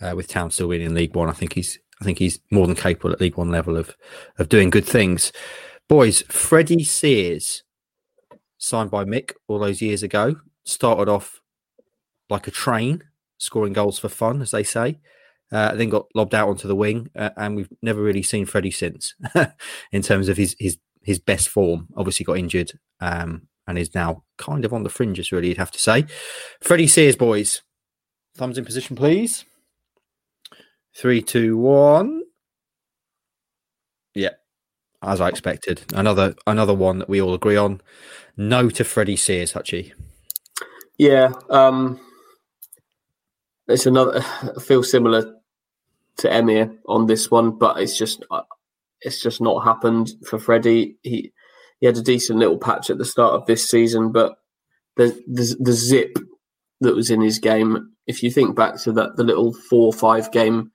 Uh, 0.00 0.16
with 0.16 0.26
Town 0.26 0.50
still 0.50 0.66
winning 0.68 0.94
League 0.94 1.14
One, 1.14 1.28
I 1.28 1.32
think 1.32 1.52
he's 1.52 1.78
I 2.00 2.04
think 2.04 2.18
he's 2.18 2.40
more 2.50 2.66
than 2.66 2.74
capable 2.74 3.12
at 3.12 3.20
League 3.20 3.36
One 3.36 3.50
level 3.50 3.76
of 3.76 3.94
of 4.38 4.48
doing 4.48 4.70
good 4.70 4.86
things. 4.86 5.30
Boys, 5.88 6.22
Freddie 6.22 6.82
Sears, 6.82 7.62
signed 8.62 8.90
by 8.90 9.04
Mick 9.04 9.32
all 9.48 9.58
those 9.58 9.82
years 9.82 10.02
ago, 10.02 10.36
started 10.64 11.10
off 11.10 11.40
like 12.30 12.46
a 12.46 12.52
train, 12.52 13.02
scoring 13.38 13.72
goals 13.72 13.98
for 13.98 14.08
fun, 14.08 14.40
as 14.40 14.52
they 14.52 14.62
say. 14.62 14.98
Uh, 15.50 15.74
then 15.74 15.90
got 15.90 16.06
lobbed 16.14 16.34
out 16.34 16.48
onto 16.48 16.66
the 16.66 16.76
wing, 16.76 17.10
uh, 17.14 17.28
and 17.36 17.56
we've 17.56 17.68
never 17.82 18.00
really 18.00 18.22
seen 18.22 18.46
Freddie 18.46 18.70
since, 18.70 19.14
in 19.92 20.00
terms 20.00 20.30
of 20.30 20.38
his 20.38 20.56
his 20.58 20.78
his 21.02 21.18
best 21.18 21.48
form. 21.48 21.88
Obviously, 21.94 22.24
got 22.24 22.38
injured 22.38 22.72
um, 23.00 23.48
and 23.66 23.76
is 23.76 23.94
now 23.94 24.22
kind 24.38 24.64
of 24.64 24.72
on 24.72 24.82
the 24.82 24.88
fringes, 24.88 25.30
really, 25.30 25.48
you'd 25.48 25.58
have 25.58 25.72
to 25.72 25.78
say. 25.78 26.06
Freddie 26.62 26.86
Sears, 26.86 27.16
boys. 27.16 27.60
Thumbs 28.34 28.56
in 28.56 28.64
position, 28.64 28.96
please. 28.96 29.44
Three, 30.94 31.20
two, 31.20 31.58
one. 31.58 32.21
As 35.02 35.20
I 35.20 35.28
expected. 35.28 35.82
Another 35.94 36.34
another 36.46 36.74
one 36.74 36.98
that 36.98 37.08
we 37.08 37.20
all 37.20 37.34
agree 37.34 37.56
on. 37.56 37.80
No 38.36 38.70
to 38.70 38.84
Freddie 38.84 39.16
Sears, 39.16 39.52
Hutchie. 39.52 39.92
Yeah, 40.96 41.32
um, 41.50 42.00
it's 43.68 43.86
another. 43.86 44.20
I 44.56 44.60
feel 44.60 44.82
similar 44.82 45.34
to 46.18 46.28
Emyr 46.28 46.76
on 46.86 47.06
this 47.06 47.30
one, 47.30 47.58
but 47.58 47.80
it's 47.80 47.96
just 47.96 48.24
uh, 48.30 48.42
it's 49.00 49.20
just 49.20 49.40
not 49.40 49.64
happened 49.64 50.12
for 50.24 50.38
Freddie. 50.38 50.96
He 51.02 51.32
he 51.80 51.86
had 51.86 51.96
a 51.96 52.02
decent 52.02 52.38
little 52.38 52.58
patch 52.58 52.90
at 52.90 52.98
the 52.98 53.04
start 53.04 53.34
of 53.34 53.46
this 53.46 53.68
season, 53.68 54.12
but 54.12 54.36
the 54.96 55.08
the, 55.26 55.56
the 55.58 55.72
zip 55.72 56.16
that 56.80 56.94
was 56.94 57.10
in 57.10 57.20
his 57.20 57.38
game. 57.38 57.88
If 58.06 58.22
you 58.22 58.30
think 58.30 58.56
back 58.56 58.80
to 58.82 58.92
that, 58.92 59.16
the 59.16 59.24
little 59.24 59.52
four 59.52 59.86
or 59.86 59.92
five 59.92 60.30
game, 60.32 60.72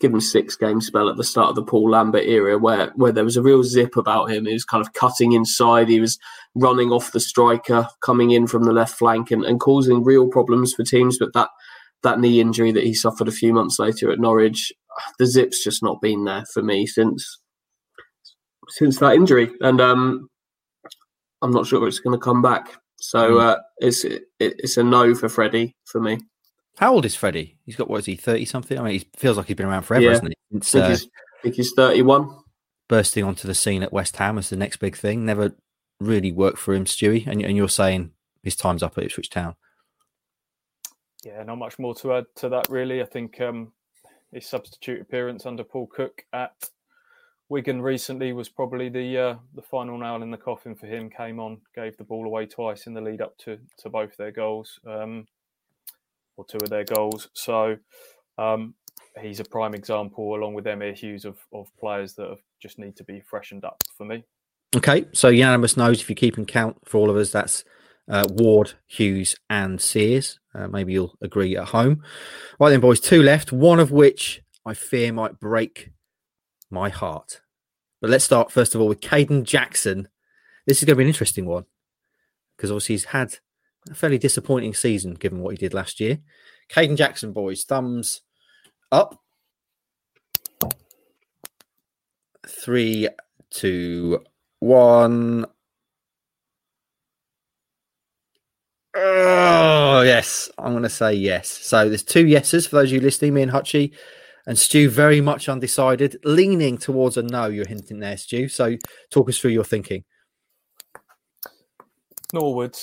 give 0.00 0.12
him 0.12 0.20
six 0.20 0.56
game 0.56 0.80
spell 0.80 1.08
at 1.08 1.16
the 1.16 1.24
start 1.24 1.50
of 1.50 1.54
the 1.54 1.62
Paul 1.62 1.90
Lambert 1.90 2.26
era, 2.26 2.58
where 2.58 2.92
where 2.96 3.12
there 3.12 3.24
was 3.24 3.36
a 3.36 3.42
real 3.42 3.64
zip 3.64 3.96
about 3.96 4.30
him. 4.30 4.46
He 4.46 4.52
was 4.52 4.64
kind 4.64 4.84
of 4.84 4.92
cutting 4.92 5.32
inside. 5.32 5.88
He 5.88 6.00
was 6.00 6.18
running 6.54 6.90
off 6.90 7.12
the 7.12 7.20
striker, 7.20 7.88
coming 8.02 8.30
in 8.30 8.46
from 8.46 8.64
the 8.64 8.72
left 8.72 8.98
flank, 8.98 9.30
and, 9.30 9.44
and 9.44 9.60
causing 9.60 10.04
real 10.04 10.28
problems 10.28 10.74
for 10.74 10.84
teams. 10.84 11.18
But 11.18 11.32
that 11.34 11.48
that 12.02 12.20
knee 12.20 12.40
injury 12.40 12.72
that 12.72 12.84
he 12.84 12.94
suffered 12.94 13.28
a 13.28 13.32
few 13.32 13.52
months 13.52 13.78
later 13.78 14.10
at 14.10 14.20
Norwich, 14.20 14.72
the 15.18 15.26
zip's 15.26 15.64
just 15.64 15.82
not 15.82 16.00
been 16.00 16.24
there 16.24 16.44
for 16.52 16.62
me 16.62 16.86
since 16.86 17.38
since 18.68 18.98
that 18.98 19.14
injury. 19.14 19.50
And 19.60 19.80
um, 19.80 20.28
I'm 21.42 21.52
not 21.52 21.66
sure 21.66 21.86
it's 21.86 22.00
going 22.00 22.18
to 22.18 22.22
come 22.22 22.42
back. 22.42 22.68
So 22.98 23.32
mm. 23.32 23.40
uh, 23.40 23.58
it's 23.78 24.04
it, 24.04 24.24
it's 24.38 24.76
a 24.76 24.82
no 24.82 25.14
for 25.14 25.28
Freddie 25.28 25.74
for 25.86 26.00
me. 26.00 26.18
How 26.76 26.92
old 26.92 27.04
is 27.06 27.14
Freddie? 27.14 27.56
He's 27.64 27.76
got 27.76 27.88
what 27.88 27.98
is 27.98 28.06
he 28.06 28.16
thirty 28.16 28.44
something? 28.44 28.78
I 28.78 28.82
mean, 28.82 28.92
he 28.92 29.08
feels 29.16 29.36
like 29.36 29.46
he's 29.46 29.56
been 29.56 29.66
around 29.66 29.82
forever, 29.82 30.04
yeah. 30.04 30.10
hasn't 30.10 30.28
he? 30.28 30.58
Since, 30.60 30.74
I, 30.74 30.78
think 30.78 30.84
uh, 30.84 30.88
he's, 30.88 31.04
I 31.04 31.42
think 31.42 31.54
he's 31.54 31.72
thirty-one. 31.72 32.36
Bursting 32.88 33.24
onto 33.24 33.48
the 33.48 33.54
scene 33.54 33.82
at 33.82 33.92
West 33.92 34.16
Ham 34.16 34.38
as 34.38 34.50
the 34.50 34.56
next 34.56 34.76
big 34.76 34.96
thing. 34.96 35.24
Never 35.24 35.56
really 35.98 36.32
worked 36.32 36.58
for 36.58 36.74
him, 36.74 36.84
Stewie. 36.84 37.26
And, 37.26 37.42
and 37.42 37.56
you're 37.56 37.68
saying 37.68 38.12
his 38.42 38.54
time's 38.54 38.82
up 38.82 38.96
at 38.96 39.04
Ipswich 39.04 39.30
Town. 39.30 39.56
Yeah, 41.24 41.42
not 41.42 41.56
much 41.56 41.78
more 41.78 41.94
to 41.96 42.14
add 42.14 42.26
to 42.36 42.48
that, 42.50 42.68
really. 42.68 43.02
I 43.02 43.06
think 43.06 43.40
um, 43.40 43.72
his 44.32 44.46
substitute 44.46 45.00
appearance 45.00 45.46
under 45.46 45.64
Paul 45.64 45.88
Cook 45.88 46.24
at 46.32 46.70
Wigan 47.48 47.82
recently 47.82 48.32
was 48.32 48.48
probably 48.48 48.88
the 48.88 49.18
uh, 49.18 49.36
the 49.54 49.62
final 49.62 49.98
nail 49.98 50.22
in 50.22 50.30
the 50.30 50.36
coffin 50.36 50.74
for 50.76 50.86
him. 50.86 51.10
Came 51.10 51.40
on, 51.40 51.60
gave 51.74 51.96
the 51.96 52.04
ball 52.04 52.26
away 52.26 52.46
twice 52.46 52.86
in 52.86 52.94
the 52.94 53.00
lead 53.00 53.20
up 53.20 53.36
to 53.38 53.58
to 53.78 53.88
both 53.88 54.16
their 54.16 54.30
goals, 54.30 54.78
um, 54.86 55.26
or 56.36 56.44
two 56.44 56.58
of 56.58 56.70
their 56.70 56.84
goals. 56.84 57.28
So 57.32 57.76
um, 58.38 58.74
he's 59.20 59.40
a 59.40 59.44
prime 59.44 59.74
example, 59.74 60.34
along 60.34 60.54
with 60.54 60.64
Emyr 60.64 60.92
Huws, 60.92 61.24
of 61.24 61.38
of 61.52 61.68
players 61.78 62.14
that 62.14 62.28
have, 62.28 62.42
just 62.60 62.78
need 62.78 62.96
to 62.96 63.04
be 63.04 63.20
freshened 63.20 63.64
up 63.64 63.82
for 63.96 64.04
me. 64.04 64.24
Okay, 64.74 65.06
so 65.12 65.28
unanimous 65.28 65.76
knows 65.76 66.00
if 66.00 66.08
you're 66.08 66.16
keeping 66.16 66.44
count 66.44 66.76
for 66.84 66.98
all 66.98 67.10
of 67.10 67.16
us, 67.16 67.30
that's 67.30 67.64
uh, 68.08 68.24
Ward, 68.30 68.74
Huws, 68.90 69.36
and 69.48 69.80
Sears. 69.80 70.38
Uh, 70.54 70.68
maybe 70.68 70.92
you'll 70.92 71.16
agree 71.20 71.56
at 71.56 71.68
home. 71.68 72.02
Right 72.58 72.70
then, 72.70 72.80
boys, 72.80 73.00
two 73.00 73.22
left. 73.22 73.52
One 73.52 73.80
of 73.80 73.90
which 73.90 74.42
I 74.64 74.74
fear 74.74 75.12
might 75.12 75.38
break 75.40 75.90
my 76.70 76.88
heart. 76.88 77.40
But 78.00 78.10
let's 78.10 78.24
start 78.24 78.52
first 78.52 78.74
of 78.74 78.80
all 78.80 78.88
with 78.88 79.00
Kayden 79.00 79.44
Jackson. 79.44 80.08
This 80.66 80.78
is 80.78 80.84
going 80.84 80.94
to 80.94 80.98
be 80.98 81.04
an 81.04 81.08
interesting 81.08 81.46
one 81.46 81.64
because 82.56 82.70
obviously 82.70 82.94
he's 82.94 83.04
had 83.06 83.38
a 83.90 83.94
fairly 83.94 84.18
disappointing 84.18 84.74
season 84.74 85.14
given 85.14 85.40
what 85.40 85.52
he 85.52 85.56
did 85.56 85.74
last 85.74 86.00
year. 86.00 86.18
Kayden 86.70 86.96
Jackson, 86.96 87.32
boys, 87.32 87.64
thumbs 87.64 88.22
up. 88.90 89.20
Three, 92.46 93.08
two, 93.50 94.24
one. 94.60 95.46
Oh, 98.94 100.00
yes. 100.02 100.50
I'm 100.58 100.72
going 100.72 100.82
to 100.82 100.88
say 100.88 101.14
yes. 101.14 101.48
So 101.48 101.88
there's 101.88 102.02
two 102.02 102.26
yeses 102.26 102.66
for 102.66 102.76
those 102.76 102.88
of 102.88 102.94
you 102.94 103.00
listening, 103.00 103.34
me 103.34 103.42
and 103.42 103.52
Hutchie 103.52 103.92
and 104.46 104.58
Stu 104.58 104.88
very 104.88 105.20
much 105.20 105.48
undecided, 105.48 106.18
leaning 106.24 106.78
towards 106.78 107.16
a 107.16 107.22
no. 107.22 107.46
You're 107.46 107.66
hinting 107.66 107.98
there, 107.98 108.16
Stu. 108.16 108.48
So 108.48 108.76
talk 109.10 109.28
us 109.28 109.38
through 109.38 109.50
your 109.50 109.64
thinking. 109.64 110.04
Norwood, 112.32 112.76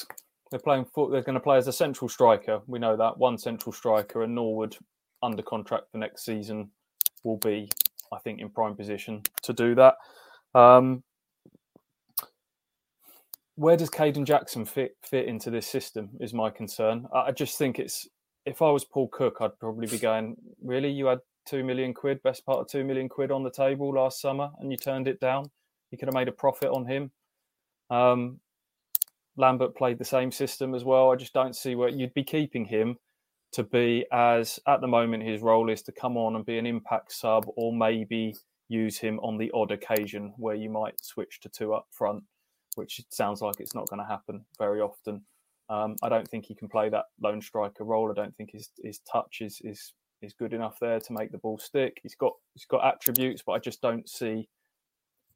they're 0.54 0.60
playing. 0.60 0.86
They're 0.96 1.24
going 1.24 1.34
to 1.34 1.40
play 1.40 1.58
as 1.58 1.68
a 1.68 1.74
central 1.74 2.08
striker. 2.08 2.62
We 2.68 2.78
know 2.78 2.96
that 2.96 3.18
one 3.18 3.40
central 3.40 3.74
striker, 3.74 4.22
and 4.22 4.36
Norwood 4.36 4.78
under 5.24 5.42
contract 5.42 5.86
for 5.92 5.98
next 5.98 6.24
season 6.24 6.70
will 7.24 7.38
be, 7.38 7.72
I 8.12 8.20
think, 8.20 8.40
in 8.40 8.52
prime 8.52 8.76
position 8.76 9.24
to 9.42 9.52
do 9.52 9.74
that. 9.74 9.96
Um, 10.54 11.02
where 13.56 13.76
does 13.76 13.90
Kayden 13.90 14.26
Jackson 14.26 14.64
fit 14.64 14.96
fit 15.02 15.26
into 15.26 15.50
this 15.50 15.66
system? 15.66 16.12
Is 16.20 16.36
my 16.36 16.52
concern. 16.52 17.08
I 17.12 17.32
just 17.32 17.58
think 17.58 17.80
it's 17.80 18.08
if 18.46 18.62
I 18.62 18.70
was 18.70 18.86
Paul 18.86 19.08
Cook, 19.08 19.38
I'd 19.42 19.58
probably 19.60 19.88
be 19.88 19.98
going, 19.98 20.36
really? 20.64 20.92
You 20.92 21.08
had 21.08 21.20
two 21.48 21.64
million 21.64 21.96
quid, 21.96 22.22
best 22.22 22.46
part 22.46 22.60
of 22.60 22.68
two 22.68 22.84
million 22.84 23.10
quid 23.10 23.32
on 23.32 23.42
the 23.42 23.50
table 23.50 23.92
last 23.92 24.22
summer, 24.22 24.52
and 24.60 24.70
you 24.70 24.78
turned 24.78 25.08
it 25.08 25.20
down. 25.20 25.46
You 25.90 25.98
could 25.98 26.10
have 26.10 26.14
made 26.14 26.28
a 26.28 26.32
profit 26.32 26.70
on 26.70 26.86
him. 26.86 27.10
Um, 27.90 28.40
Lambert 29.38 29.76
played 29.76 29.98
the 29.98 30.06
same 30.06 30.32
system 30.32 30.76
as 30.76 30.84
well. 30.84 31.12
I 31.12 31.16
just 31.16 31.34
don't 31.34 31.56
see 31.56 31.76
where 31.76 31.90
you'd 31.90 32.14
be 32.14 32.24
keeping 32.24 32.66
him 32.66 32.98
to 33.54 33.64
be 33.64 34.06
as 34.12 34.60
at 34.68 34.82
the 34.82 34.88
moment 34.88 35.24
his 35.24 35.42
role 35.42 35.70
is 35.70 35.82
to 35.84 35.92
come 35.92 36.18
on 36.18 36.36
and 36.36 36.46
be 36.46 36.58
an 36.58 36.66
impact 36.66 37.12
sub, 37.14 37.46
or 37.56 37.72
maybe 37.72 38.36
use 38.68 38.98
him 38.98 39.20
on 39.20 39.38
the 39.38 39.52
odd 39.54 39.72
occasion 39.72 40.34
where 40.38 40.56
you 40.56 40.70
might 40.70 41.04
switch 41.04 41.40
to 41.42 41.50
two 41.50 41.74
up 41.74 41.88
front, 41.92 42.24
which 42.76 43.02
sounds 43.10 43.42
like 43.42 43.60
it's 43.60 43.76
not 43.76 43.88
going 43.90 44.00
to 44.02 44.08
happen 44.08 44.44
very 44.58 44.82
often. 44.82 45.22
Um, 45.70 45.96
I 46.04 46.10
don't 46.10 46.28
think 46.28 46.46
he 46.46 46.56
can 46.56 46.68
play 46.68 46.90
that 46.90 47.06
lone 47.22 47.42
striker 47.42 47.84
role. 47.84 48.12
I 48.12 48.14
don't 48.14 48.36
think 48.36 48.52
his 48.52 48.70
his 48.84 49.00
touch 49.00 49.42
is 49.42 49.62
is 49.64 49.94
is 50.22 50.34
good 50.34 50.54
enough 50.54 50.78
there 50.80 51.00
to 51.00 51.14
make 51.14 51.32
the 51.32 51.38
ball 51.38 51.58
stick. 51.58 52.00
He's 52.02 52.16
got 52.16 52.34
he's 52.54 52.66
got 52.66 52.86
attributes, 52.86 53.44
but 53.46 53.54
I 53.54 53.60
just 53.60 53.82
don't 53.82 54.10
see 54.10 54.50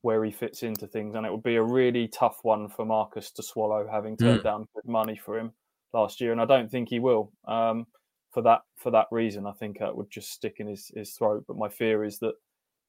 where 0.08 0.24
he 0.24 0.32
fits 0.32 0.64
into 0.64 0.88
things. 0.88 1.16
And 1.16 1.26
it 1.26 1.32
would 1.34 1.44
be 1.44 1.58
a 1.58 1.62
really 1.62 2.08
tough 2.08 2.40
one 2.44 2.70
for 2.70 2.86
Marcus 2.86 3.30
to 3.32 3.44
swallow, 3.44 3.86
having 3.92 4.16
turned 4.16 4.40
mm. 4.40 4.44
down 4.44 4.68
good 4.74 4.90
money 4.90 5.18
for 5.18 5.38
him 5.38 5.52
last 5.92 6.22
year. 6.22 6.32
And 6.32 6.40
I 6.40 6.46
don't 6.46 6.72
think 6.72 6.88
he 6.88 7.00
will. 7.00 7.34
Um, 7.46 7.88
for 8.32 8.42
that 8.44 8.62
for 8.78 8.90
that 8.92 9.08
reason, 9.12 9.46
I 9.46 9.52
think 9.52 9.80
that 9.80 9.98
would 9.98 10.10
just 10.10 10.32
stick 10.32 10.56
in 10.60 10.68
his, 10.68 10.94
his 10.96 11.12
throat. 11.12 11.44
But 11.46 11.58
my 11.58 11.68
fear 11.68 12.06
is 12.06 12.20
that 12.20 12.36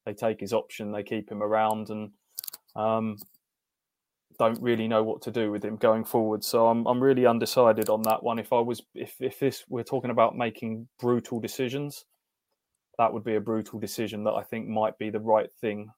they 0.07 0.15
take 0.15 0.39
his 0.39 0.53
option, 0.53 0.93
they 0.93 1.03
keep 1.03 1.29
him 1.29 1.43
around, 1.43 1.91
and 1.91 2.13
um, 2.77 3.17
don't 4.39 4.63
really 4.63 4.87
know 4.87 5.03
what 5.03 5.21
to 5.23 5.33
do 5.33 5.51
with 5.51 5.65
him 5.65 5.75
going 5.75 6.05
forward. 6.05 6.45
So 6.45 6.69
I'm 6.69 6.87
I'm 6.87 7.03
really 7.03 7.27
undecided 7.27 7.89
on 7.89 8.03
that 8.03 8.23
one. 8.23 8.39
If 8.39 8.53
I 8.53 8.61
was 8.61 8.81
if 8.95 9.17
if 9.19 9.41
this 9.41 9.65
we're 9.69 9.83
talking 9.83 10.13
about 10.13 10.37
making 10.37 10.87
brutal 11.01 11.41
decisions, 11.41 12.05
that 12.97 13.13
would 13.13 13.25
be 13.25 13.35
a 13.35 13.41
brutal 13.41 13.81
decision 13.81 14.23
that 14.23 14.35
I 14.35 14.45
think 14.45 14.69
might 14.69 14.97
be 14.99 15.11
the 15.11 15.19
right 15.19 15.51
thing 15.61 15.91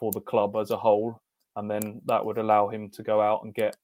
for 0.00 0.10
the 0.12 0.20
club 0.20 0.56
as 0.56 0.70
a 0.70 0.76
whole. 0.76 1.20
And 1.56 1.70
then 1.70 2.00
that 2.06 2.24
would 2.24 2.38
allow 2.38 2.68
him 2.68 2.88
to 2.90 3.02
go 3.02 3.20
out 3.20 3.44
and 3.44 3.54
get 3.54 3.76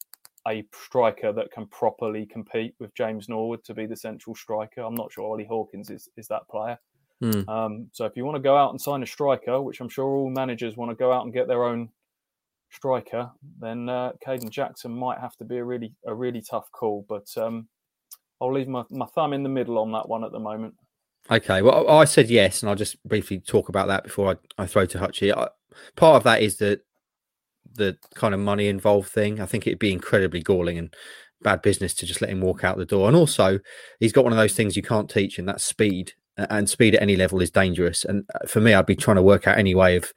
a 0.48 0.64
striker 0.72 1.32
that 1.32 1.50
can 1.52 1.66
properly 1.66 2.24
compete 2.24 2.74
with 2.80 2.94
James 2.94 3.28
Norwood 3.28 3.64
to 3.64 3.74
be 3.74 3.86
the 3.86 3.96
central 3.96 4.34
striker. 4.34 4.80
I'm 4.80 4.94
not 4.94 5.12
sure 5.12 5.24
Ollie 5.24 5.44
Hawkins 5.44 5.90
is, 5.90 6.08
is 6.16 6.28
that 6.28 6.48
player. 6.48 6.78
Mm. 7.22 7.48
Um, 7.48 7.88
so 7.92 8.04
if 8.04 8.16
you 8.16 8.24
want 8.24 8.36
to 8.36 8.42
go 8.42 8.56
out 8.56 8.70
and 8.70 8.80
sign 8.80 9.02
a 9.02 9.06
striker, 9.06 9.60
which 9.60 9.80
I'm 9.80 9.88
sure 9.88 10.06
all 10.06 10.30
managers 10.30 10.76
want 10.76 10.90
to 10.90 10.96
go 10.96 11.12
out 11.12 11.24
and 11.24 11.34
get 11.34 11.48
their 11.48 11.64
own 11.64 11.90
striker, 12.70 13.30
then 13.60 13.88
uh, 13.88 14.12
Kayden 14.24 14.50
Jackson 14.50 14.92
might 14.92 15.18
have 15.18 15.36
to 15.36 15.44
be 15.44 15.56
a 15.56 15.64
really 15.64 15.92
a 16.06 16.14
really 16.14 16.42
tough 16.42 16.70
call. 16.72 17.04
But 17.08 17.26
um, 17.36 17.68
I'll 18.40 18.52
leave 18.52 18.68
my, 18.68 18.84
my 18.90 19.06
thumb 19.06 19.32
in 19.32 19.42
the 19.42 19.48
middle 19.48 19.78
on 19.78 19.92
that 19.92 20.08
one 20.08 20.24
at 20.24 20.32
the 20.32 20.38
moment. 20.38 20.74
Okay, 21.30 21.60
well, 21.60 21.88
I 21.88 22.04
said 22.04 22.30
yes, 22.30 22.62
and 22.62 22.70
I'll 22.70 22.76
just 22.76 23.02
briefly 23.04 23.40
talk 23.40 23.68
about 23.68 23.88
that 23.88 24.04
before 24.04 24.38
I, 24.58 24.62
I 24.62 24.66
throw 24.66 24.86
to 24.86 24.98
Hutchie. 24.98 25.36
I, 25.36 25.48
part 25.96 26.16
of 26.16 26.22
that 26.24 26.42
is 26.42 26.56
the 26.56 26.80
the 27.74 27.98
kind 28.14 28.32
of 28.32 28.40
money 28.40 28.68
involved 28.68 29.10
thing. 29.10 29.40
I 29.40 29.46
think 29.46 29.66
it'd 29.66 29.78
be 29.78 29.92
incredibly 29.92 30.40
galling 30.40 30.78
and 30.78 30.94
bad 31.42 31.60
business 31.62 31.92
to 31.94 32.06
just 32.06 32.22
let 32.22 32.30
him 32.30 32.40
walk 32.40 32.64
out 32.64 32.78
the 32.78 32.86
door. 32.86 33.08
And 33.08 33.16
also, 33.16 33.58
he's 34.00 34.12
got 34.12 34.24
one 34.24 34.32
of 34.32 34.38
those 34.38 34.54
things 34.54 34.76
you 34.76 34.82
can't 34.82 35.10
teach, 35.10 35.38
and 35.38 35.48
that's 35.48 35.64
speed. 35.64 36.12
And 36.36 36.68
speed 36.68 36.94
at 36.94 37.02
any 37.02 37.16
level 37.16 37.40
is 37.40 37.50
dangerous. 37.50 38.04
And 38.04 38.24
uh, 38.34 38.46
for 38.46 38.60
me, 38.60 38.74
I'd 38.74 38.86
be 38.86 38.94
trying 38.94 39.16
to 39.16 39.22
work 39.22 39.48
out 39.48 39.58
any 39.58 39.74
way 39.74 39.96
of 39.96 40.12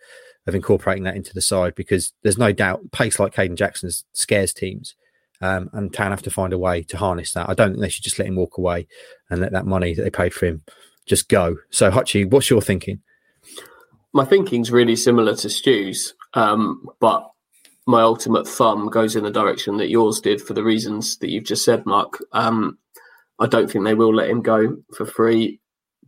of 0.48 0.56
incorporating 0.56 1.04
that 1.04 1.16
into 1.16 1.34
the 1.34 1.42
side 1.42 1.76
because 1.76 2.14
there's 2.24 2.38
no 2.38 2.52
doubt 2.52 2.92
pace 2.92 3.20
like 3.20 3.34
Kayden 3.34 3.56
Jackson's 3.56 4.06
scares 4.14 4.54
teams. 4.54 4.96
Um, 5.42 5.70
and 5.74 5.94
Town 5.94 6.12
have 6.12 6.22
to 6.24 6.32
find 6.32 6.52
a 6.52 6.58
way 6.58 6.84
to 6.84 6.98
harness 6.98 7.32
that. 7.34 7.50
I 7.50 7.54
don't 7.54 7.72
think 7.72 7.82
they 7.82 7.90
should 7.90 8.04
just 8.04 8.20
let 8.20 8.28
him 8.28 8.36
walk 8.36 8.58
away 8.58 8.88
and 9.30 9.40
let 9.40 9.54
that 9.54 9.66
money 9.66 9.94
that 9.94 10.04
they 10.04 10.10
paid 10.10 10.34
for 10.34 10.48
him 10.48 10.64
just 11.10 11.28
go. 11.28 11.58
So, 11.72 11.92
Hutchie, 11.92 12.30
what's 12.30 12.50
your 12.50 12.62
thinking? 12.62 13.02
My 14.14 14.24
thinking's 14.24 14.72
really 14.72 14.96
similar 14.96 15.36
to 15.36 15.50
Stu's, 15.50 16.14
um, 16.34 16.86
but 17.00 17.30
my 17.86 18.02
ultimate 18.02 18.48
thumb 18.48 18.88
goes 18.90 19.16
in 19.16 19.24
the 19.24 19.32
direction 19.32 19.78
that 19.78 19.90
yours 19.90 20.22
did 20.22 20.42
for 20.42 20.54
the 20.54 20.64
reasons 20.64 21.18
that 21.18 21.30
you've 21.30 21.44
just 21.46 21.66
said, 21.66 21.86
Mark. 21.86 22.20
Um, 22.32 22.78
I 23.40 23.48
don't 23.48 23.70
think 23.70 23.84
they 23.84 23.96
will 23.96 24.14
let 24.14 24.30
him 24.30 24.42
go 24.42 24.78
for 24.96 25.06
free, 25.06 25.60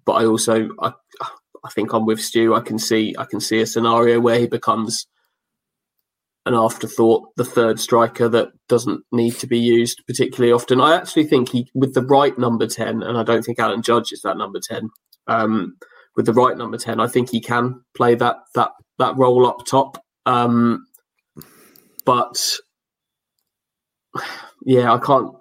but 0.06 0.14
I 0.14 0.26
also 0.26 0.70
I, 0.80 0.94
I 1.64 1.70
think 1.72 1.94
I'm 1.94 2.06
with 2.06 2.22
Stu. 2.22 2.54
I 2.54 2.62
can 2.62 2.78
see 2.78 3.16
I 3.18 3.26
can 3.26 3.40
see 3.40 3.62
a 3.62 3.66
scenario 3.66 4.20
where 4.20 4.40
he 4.40 4.48
becomes 4.48 5.08
an 6.46 6.54
afterthought, 6.56 7.30
the 7.36 7.46
third 7.46 7.80
striker 7.80 8.28
that 8.30 8.50
doesn't 8.68 9.04
need 9.12 9.36
to 9.36 9.48
be 9.48 9.60
used 9.60 10.02
particularly 10.08 10.52
often. 10.52 10.82
I 10.82 10.96
actually 10.96 11.26
think 11.26 11.50
he, 11.50 11.70
with 11.76 11.94
the 11.94 12.02
right 12.02 12.38
number 12.38 12.66
10, 12.66 13.04
and 13.04 13.18
I 13.18 13.24
don't 13.24 13.44
think 13.44 13.60
Alan 13.60 13.84
Judge 13.84 14.12
is 14.12 14.22
that 14.24 14.38
number 14.38 14.60
10, 14.60 14.90
um, 15.28 15.78
with 16.16 16.26
the 16.26 16.34
right 16.34 16.58
number 16.58 16.78
10, 16.78 17.00
I 17.00 17.08
think 17.08 17.30
he 17.30 17.42
can 17.42 17.84
play 17.96 18.16
that, 18.16 18.38
that, 18.56 18.72
that 18.98 19.18
role 19.18 19.46
up 19.46 19.66
top. 19.66 20.04
Um, 20.26 20.86
but 22.06 22.58
yeah, 24.66 24.92
I 24.92 24.98
can't, 24.98 25.32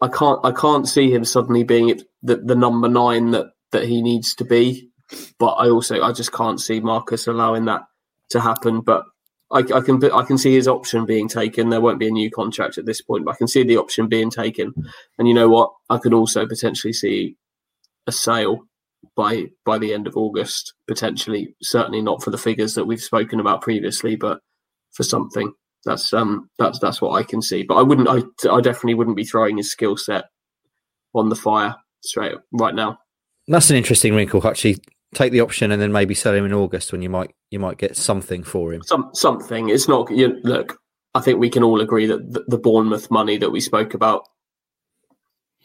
I 0.00 0.08
can't, 0.08 0.40
I 0.44 0.52
can't 0.52 0.88
see 0.88 1.12
him 1.12 1.24
suddenly 1.24 1.62
being 1.62 2.00
the, 2.22 2.36
the 2.36 2.56
number 2.56 2.88
nine 2.88 3.32
that, 3.32 3.46
that 3.72 3.84
he 3.84 4.00
needs 4.00 4.34
to 4.36 4.44
be. 4.44 4.90
But 5.38 5.52
I 5.52 5.68
also, 5.68 6.00
I 6.00 6.12
just 6.12 6.32
can't 6.32 6.60
see 6.60 6.80
Marcus 6.80 7.26
allowing 7.26 7.66
that 7.66 7.82
to 8.30 8.40
happen. 8.40 8.80
But 8.80 9.04
I, 9.52 9.58
I, 9.58 9.80
can 9.80 10.02
I 10.12 10.22
can 10.22 10.38
see 10.38 10.54
his 10.54 10.66
option 10.66 11.06
being 11.06 11.28
taken. 11.28 11.68
There 11.68 11.80
won't 11.80 12.00
be 12.00 12.08
a 12.08 12.12
new 12.12 12.30
contract 12.30 12.78
at 12.78 12.86
this 12.86 13.00
point, 13.00 13.24
but 13.24 13.32
I 13.32 13.36
can 13.36 13.48
see 13.48 13.62
the 13.62 13.76
option 13.76 14.08
being 14.08 14.30
taken. 14.30 14.74
And 15.18 15.28
you 15.28 15.34
know 15.34 15.48
what? 15.48 15.72
I 15.88 15.98
could 15.98 16.12
also 16.12 16.46
potentially 16.46 16.92
see 16.92 17.36
a 18.06 18.12
sale 18.12 18.60
by 19.14 19.46
by 19.64 19.78
the 19.78 19.94
end 19.94 20.06
of 20.06 20.16
August. 20.16 20.74
Potentially, 20.88 21.54
certainly 21.62 22.02
not 22.02 22.22
for 22.22 22.30
the 22.30 22.38
figures 22.38 22.74
that 22.74 22.86
we've 22.86 23.00
spoken 23.00 23.38
about 23.38 23.62
previously, 23.62 24.16
but 24.16 24.40
for 24.92 25.04
something. 25.04 25.52
That's 25.84 26.12
um 26.12 26.50
that's 26.58 26.80
that's 26.80 27.00
what 27.00 27.12
I 27.12 27.22
can 27.22 27.40
see. 27.40 27.62
But 27.62 27.76
I 27.76 27.82
wouldn't. 27.82 28.08
I 28.08 28.22
I 28.50 28.60
definitely 28.60 28.94
wouldn't 28.94 29.16
be 29.16 29.24
throwing 29.24 29.58
his 29.58 29.70
skill 29.70 29.96
set 29.96 30.24
on 31.14 31.28
the 31.28 31.36
fire 31.36 31.76
straight 32.02 32.34
right 32.52 32.74
now. 32.74 32.98
That's 33.46 33.70
an 33.70 33.76
interesting 33.76 34.12
wrinkle, 34.12 34.44
actually 34.44 34.80
take 35.16 35.32
the 35.32 35.40
option 35.40 35.72
and 35.72 35.80
then 35.80 35.92
maybe 35.92 36.14
sell 36.14 36.34
him 36.34 36.44
in 36.44 36.52
August 36.52 36.92
when 36.92 37.02
you 37.02 37.08
might 37.08 37.34
you 37.50 37.58
might 37.58 37.78
get 37.78 37.96
something 37.96 38.44
for 38.44 38.72
him. 38.72 38.82
Some 38.82 39.10
something. 39.14 39.70
It's 39.70 39.88
not. 39.88 40.10
You, 40.10 40.38
look, 40.44 40.78
I 41.14 41.20
think 41.20 41.40
we 41.40 41.50
can 41.50 41.62
all 41.62 41.80
agree 41.80 42.06
that 42.06 42.32
the, 42.32 42.44
the 42.46 42.58
Bournemouth 42.58 43.10
money 43.10 43.38
that 43.38 43.50
we 43.50 43.60
spoke 43.60 43.94
about 43.94 44.22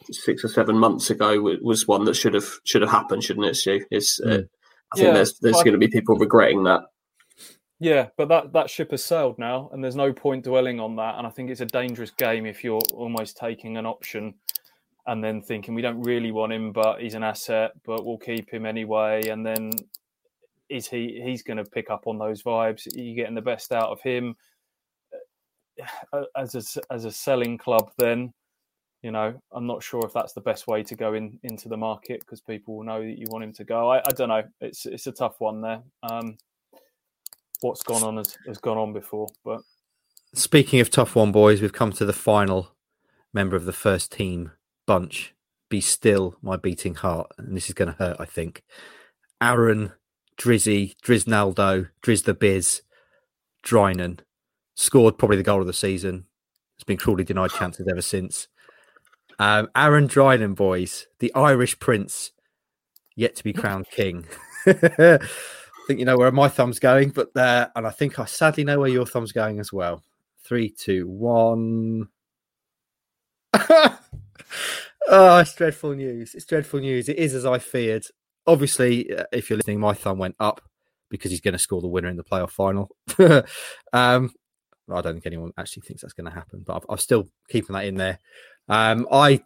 six 0.10 0.43
or 0.43 0.47
seven 0.47 0.78
months 0.78 1.10
ago 1.10 1.58
was 1.62 1.88
one 1.88 2.06
that 2.06 2.16
should 2.16 2.34
have 2.34 2.49
should 2.64 2.82
have 2.82 2.91
happened, 2.91 3.24
shouldn't 3.24 3.45
it, 3.45 3.56
Stu? 3.56 3.86
It's, 3.91 4.20
uh, 4.22 4.28
mm. 4.28 4.47
I 4.93 4.97
think 4.97 5.08
yeah, 5.08 5.14
there's 5.14 5.38
there's 5.39 5.64
going 5.64 5.74
to 5.74 5.78
be 5.78 5.88
people 5.88 6.16
regretting 6.16 6.64
that. 6.64 6.82
Yeah, 7.80 8.10
but 8.16 8.30
that, 8.30 8.54
that 8.54 8.70
ship 8.70 8.91
has 8.91 9.04
sailed 9.04 9.39
now, 9.39 9.72
and 9.74 9.84
there's 9.84 9.95
no 9.95 10.14
point 10.14 10.43
dwelling 10.43 10.80
on 10.80 10.95
that. 10.97 11.18
And 11.18 11.26
I 11.26 11.32
think 11.32 11.49
it's 11.49 11.62
a 11.62 11.66
dangerous 11.66 12.12
game 12.12 12.45
if 12.45 12.64
you're 12.64 12.82
almost 12.93 13.38
taking 13.38 13.76
an 13.78 13.88
option 13.88 14.36
and 15.08 15.24
then 15.24 15.41
thinking 15.41 15.74
we 15.74 15.82
don't 15.82 16.02
really 16.02 16.32
want 16.32 16.54
him, 16.54 16.72
but 16.72 17.02
he's 17.02 17.16
an 17.16 17.24
asset, 17.24 17.72
but 17.86 18.06
we'll 18.06 18.18
keep 18.18 18.49
him 18.52 18.66
anyway. 18.66 19.28
And 19.28 19.45
then 19.45 19.72
is 20.70 20.88
he 20.88 21.22
he's 21.24 21.43
going 21.43 21.58
to 21.58 21.66
pick 21.66 21.89
up 21.89 22.08
on 22.08 22.18
those 22.18 22.43
vibes? 22.43 22.88
Are 22.95 23.02
you 23.02 23.16
getting 23.16 23.36
the 23.36 23.41
best 23.41 23.72
out 23.72 23.89
of 23.89 24.02
him 24.02 24.36
uh, 26.14 26.24
as 26.38 26.56
a 26.56 26.93
as 26.93 27.06
a 27.06 27.12
selling 27.12 27.58
club? 27.58 27.91
Then 27.97 28.34
you 29.02 29.12
know 29.12 29.34
I'm 29.52 29.66
not 29.66 29.84
sure 29.84 30.06
if 30.06 30.14
that's 30.14 30.34
the 30.34 30.41
best 30.41 30.68
way 30.68 30.84
to 30.84 30.95
go 30.95 31.14
in 31.14 31.39
into 31.43 31.68
the 31.68 31.78
market 31.78 32.22
because 32.22 32.41
people 32.41 32.78
will 32.78 32.84
know 32.84 33.02
that 33.02 33.18
you 33.18 33.26
want 33.30 33.43
him 33.43 33.54
to 33.54 33.64
go. 33.64 33.91
I, 33.91 33.99
I 33.99 34.12
don't 34.16 34.30
know. 34.30 34.43
It's 34.62 34.86
it's 34.86 35.08
a 35.08 35.12
tough 35.12 35.36
one 35.39 35.62
there. 35.62 35.82
Um, 36.04 36.38
what's 37.62 37.84
gone 37.84 38.04
on 38.04 38.18
has, 38.18 38.38
has 38.47 38.58
gone 38.58 38.78
on 38.78 38.93
before, 38.93 39.30
but. 39.43 39.62
Speaking 40.34 40.80
of 40.80 40.89
tough 40.89 41.14
one, 41.14 41.34
boys, 41.34 41.62
we've 41.62 41.74
come 41.74 41.91
to 41.91 42.06
the 42.06 42.14
final 42.14 42.74
member 43.34 43.58
of 43.58 43.66
the 43.66 43.74
first 43.74 44.14
team 44.14 44.52
bunch. 44.86 45.34
Be 45.70 45.82
still, 45.82 46.36
my 46.42 46.58
beating 46.58 46.96
heart. 46.96 47.32
And 47.38 47.56
this 47.56 47.68
is 47.68 47.74
going 47.74 47.92
to 47.92 47.98
hurt, 47.98 48.18
I 48.20 48.26
think. 48.26 48.64
Aaron, 49.42 49.94
Drizzy, 50.38 50.96
Driznaldo, 51.04 51.90
Driz 52.02 52.24
the 52.24 52.34
Biz, 52.34 52.82
Drinan 53.64 54.20
scored 54.76 55.18
probably 55.18 55.38
the 55.38 55.44
goal 55.44 55.62
of 55.62 55.68
the 55.68 55.74
season. 55.74 56.26
It's 56.76 56.84
been 56.84 56.98
cruelly 56.98 57.24
denied 57.24 57.52
chances 57.52 57.88
ever 57.88 58.02
since. 58.02 58.48
Um, 59.40 59.70
Aaron 59.76 60.08
Drinan, 60.08 60.56
boys, 60.56 61.08
the 61.20 61.34
Irish 61.34 61.80
prince, 61.80 62.32
yet 63.16 63.36
to 63.36 63.44
be 63.44 63.54
crowned 63.54 63.90
king. 63.90 64.26
I 64.66 64.74
think 65.88 66.00
you 66.00 66.06
know 66.06 66.18
where 66.18 66.32
my 66.32 66.48
thumb's 66.48 66.80
going, 66.80 67.10
but 67.10 67.34
there, 67.34 67.68
uh, 67.68 67.70
and 67.76 67.88
I 67.88 67.92
think 67.92 68.20
I 68.20 68.26
sadly 68.26 68.64
know 68.64 68.80
where 68.80 68.90
your 68.90 69.06
thumb's 69.06 69.32
going 69.32 69.60
as 69.60 69.72
well. 69.72 70.04
Three, 70.44 70.70
two, 70.70 71.08
one. 71.08 72.08
oh, 75.12 75.39
it's 75.39 75.53
dreadful 75.53 75.93
news. 75.93 76.34
It's 76.34 76.45
dreadful 76.45 76.80
news. 76.80 77.09
It 77.09 77.18
is 77.18 77.36
as 77.36 77.45
I 77.45 77.59
feared. 77.59 78.05
Obviously, 78.47 79.16
uh, 79.16 79.26
if 79.32 79.49
you're 79.49 79.57
listening, 79.57 79.80
my 79.80 79.93
thumb 79.93 80.18
went 80.18 80.36
up 80.39 80.62
because 81.09 81.30
he's 81.30 81.41
going 81.41 81.53
to 81.53 81.59
score 81.59 81.82
the 81.82 81.88
winner 81.88 82.07
in 82.07 82.16
the 82.16 82.24
playoff 82.24 82.51
final. 82.51 82.89
um, 83.93 84.34
I 84.89 85.01
don't 85.01 85.14
think 85.14 85.26
anyone 85.26 85.51
actually 85.57 85.84
thinks 85.84 86.01
that's 86.01 86.14
going 86.14 86.26
to 86.26 86.34
happen, 86.34 86.64
but 86.66 86.84
I'm 86.89 86.97
still 86.97 87.28
keeping 87.49 87.74
that 87.74 87.86
in 87.86 87.95
there. 87.95 88.20
Um, 88.68 89.07
I 89.12 89.41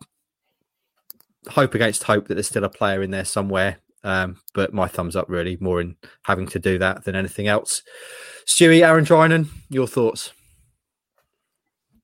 hope 1.49 1.73
against 1.73 2.03
hope 2.03 2.27
that 2.27 2.35
there's 2.35 2.47
still 2.47 2.63
a 2.63 2.69
player 2.69 3.01
in 3.01 3.11
there 3.11 3.25
somewhere. 3.25 3.79
Um, 4.03 4.37
but 4.53 4.71
my 4.71 4.87
thumbs 4.87 5.15
up 5.15 5.29
really 5.29 5.57
more 5.59 5.81
in 5.81 5.95
having 6.23 6.45
to 6.49 6.59
do 6.59 6.77
that 6.77 7.05
than 7.05 7.15
anything 7.15 7.47
else. 7.47 7.81
Stewie, 8.45 8.85
Aaron 8.85 9.03
Drinan, 9.03 9.47
your 9.69 9.87
thoughts? 9.87 10.31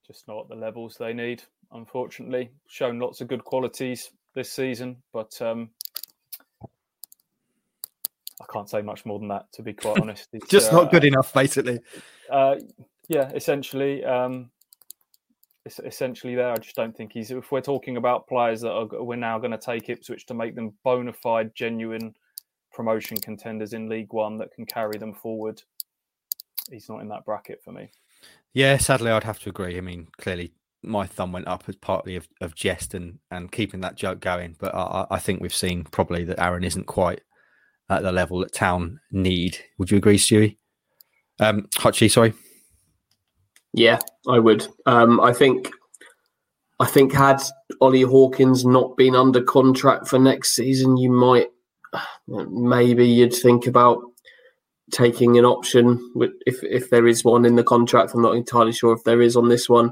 Just 0.08 0.28
not 0.28 0.50
the 0.50 0.56
levels 0.56 0.98
they 0.98 1.14
need 1.14 1.44
unfortunately. 1.74 2.52
Shown 2.68 3.00
lots 3.00 3.22
of 3.22 3.28
good 3.28 3.44
qualities 3.44 4.12
this 4.36 4.52
season, 4.52 4.98
but 5.14 5.40
um, 5.42 5.70
I 8.42 8.46
can't 8.52 8.70
say 8.70 8.82
much 8.82 9.06
more 9.06 9.20
than 9.20 9.28
that, 9.30 9.52
to 9.54 9.62
be 9.62 9.74
quite 9.74 10.00
honest. 10.02 10.30
Just 10.50 10.72
uh, 10.72 10.78
not 10.78 10.92
good 10.92 11.04
enough, 11.04 11.34
basically. 11.34 11.80
Uh, 12.30 12.56
yeah, 13.08 13.30
essentially. 13.32 14.04
Um, 14.04 14.50
it's 15.66 15.80
essentially 15.80 16.34
there. 16.36 16.52
I 16.52 16.58
just 16.58 16.76
don't 16.76 16.96
think 16.96 17.14
he's. 17.14 17.32
If 17.32 17.52
we're 17.52 17.62
talking 17.62 17.98
about 17.98 18.28
players 18.28 18.62
that 18.62 18.72
are, 18.72 18.88
we're 19.04 19.16
now 19.16 19.38
going 19.38 19.52
to 19.52 19.58
take 19.58 19.90
Ipswich 19.90 20.26
to 20.28 20.34
make 20.34 20.56
them 20.56 20.74
bona 20.84 21.14
fide, 21.14 21.54
genuine 21.54 22.16
promotion 22.72 23.18
contenders 23.18 23.74
in 23.74 23.90
League 23.90 24.14
One 24.14 24.38
that 24.38 24.54
can 24.54 24.66
carry 24.66 24.98
them 24.98 25.14
forward, 25.14 25.62
he's 26.72 26.90
not 26.90 27.02
in 27.02 27.10
that 27.10 27.26
bracket 27.26 27.62
for 27.64 27.72
me. 27.72 27.92
Yeah, 28.54 28.78
sadly, 28.78 29.12
I'd 29.12 29.24
have 29.24 29.40
to 29.40 29.50
agree. 29.50 29.78
I 29.78 29.82
mean, 29.82 30.08
clearly, 30.18 30.54
my 30.84 31.06
thumb 31.06 31.32
went 31.32 31.48
up 31.48 31.64
as 31.68 31.76
partly 31.76 32.16
of, 32.16 32.28
of 32.42 32.56
jest 32.56 32.94
and, 32.94 33.20
and 33.30 33.52
keeping 33.52 33.82
that 33.82 33.96
joke 33.96 34.20
going. 34.20 34.56
But 34.60 34.74
I, 34.74 35.06
I 35.12 35.20
think 35.20 35.42
we've 35.42 35.54
seen 35.54 35.84
probably 35.86 36.24
that 36.26 36.40
Aaron 36.40 36.64
isn't 36.64 36.88
quite 36.88 37.22
at 37.90 38.04
the 38.04 38.12
level 38.12 38.40
that 38.40 38.54
Town 38.54 39.00
need. 39.12 39.58
Would 39.78 39.92
you 39.92 39.98
agree, 39.98 40.18
Stewie? 40.18 40.58
Um, 41.40 41.68
Hutchie, 41.76 42.10
sorry. 42.10 42.34
Yeah, 43.74 44.00
I 44.28 44.40
would. 44.40 44.68
Um, 44.86 45.20
I 45.20 45.34
think, 45.34 45.72
I 46.80 46.86
think 46.86 47.14
had 47.14 47.42
Ollie 47.80 48.02
Hawkins 48.02 48.66
not 48.66 48.98
been 48.98 49.16
under 49.16 49.42
contract 49.42 50.08
for 50.08 50.20
next 50.20 50.52
season, 50.56 50.98
you 50.98 51.12
might 51.12 51.48
maybe 52.28 53.08
you'd 53.08 53.34
think 53.34 53.68
about 53.68 54.02
taking 54.92 55.38
an 55.38 55.46
option 55.46 56.14
if 56.46 56.64
if 56.64 56.90
there 56.90 57.08
is 57.08 57.24
one 57.24 57.46
in 57.46 57.56
the 57.56 57.64
contract. 57.64 58.14
I'm 58.14 58.22
not 58.22 58.36
entirely 58.36 58.72
sure 58.72 58.94
if 58.94 59.04
there 59.04 59.22
is 59.22 59.36
on 59.36 59.50
this 59.50 59.70
one. 59.70 59.92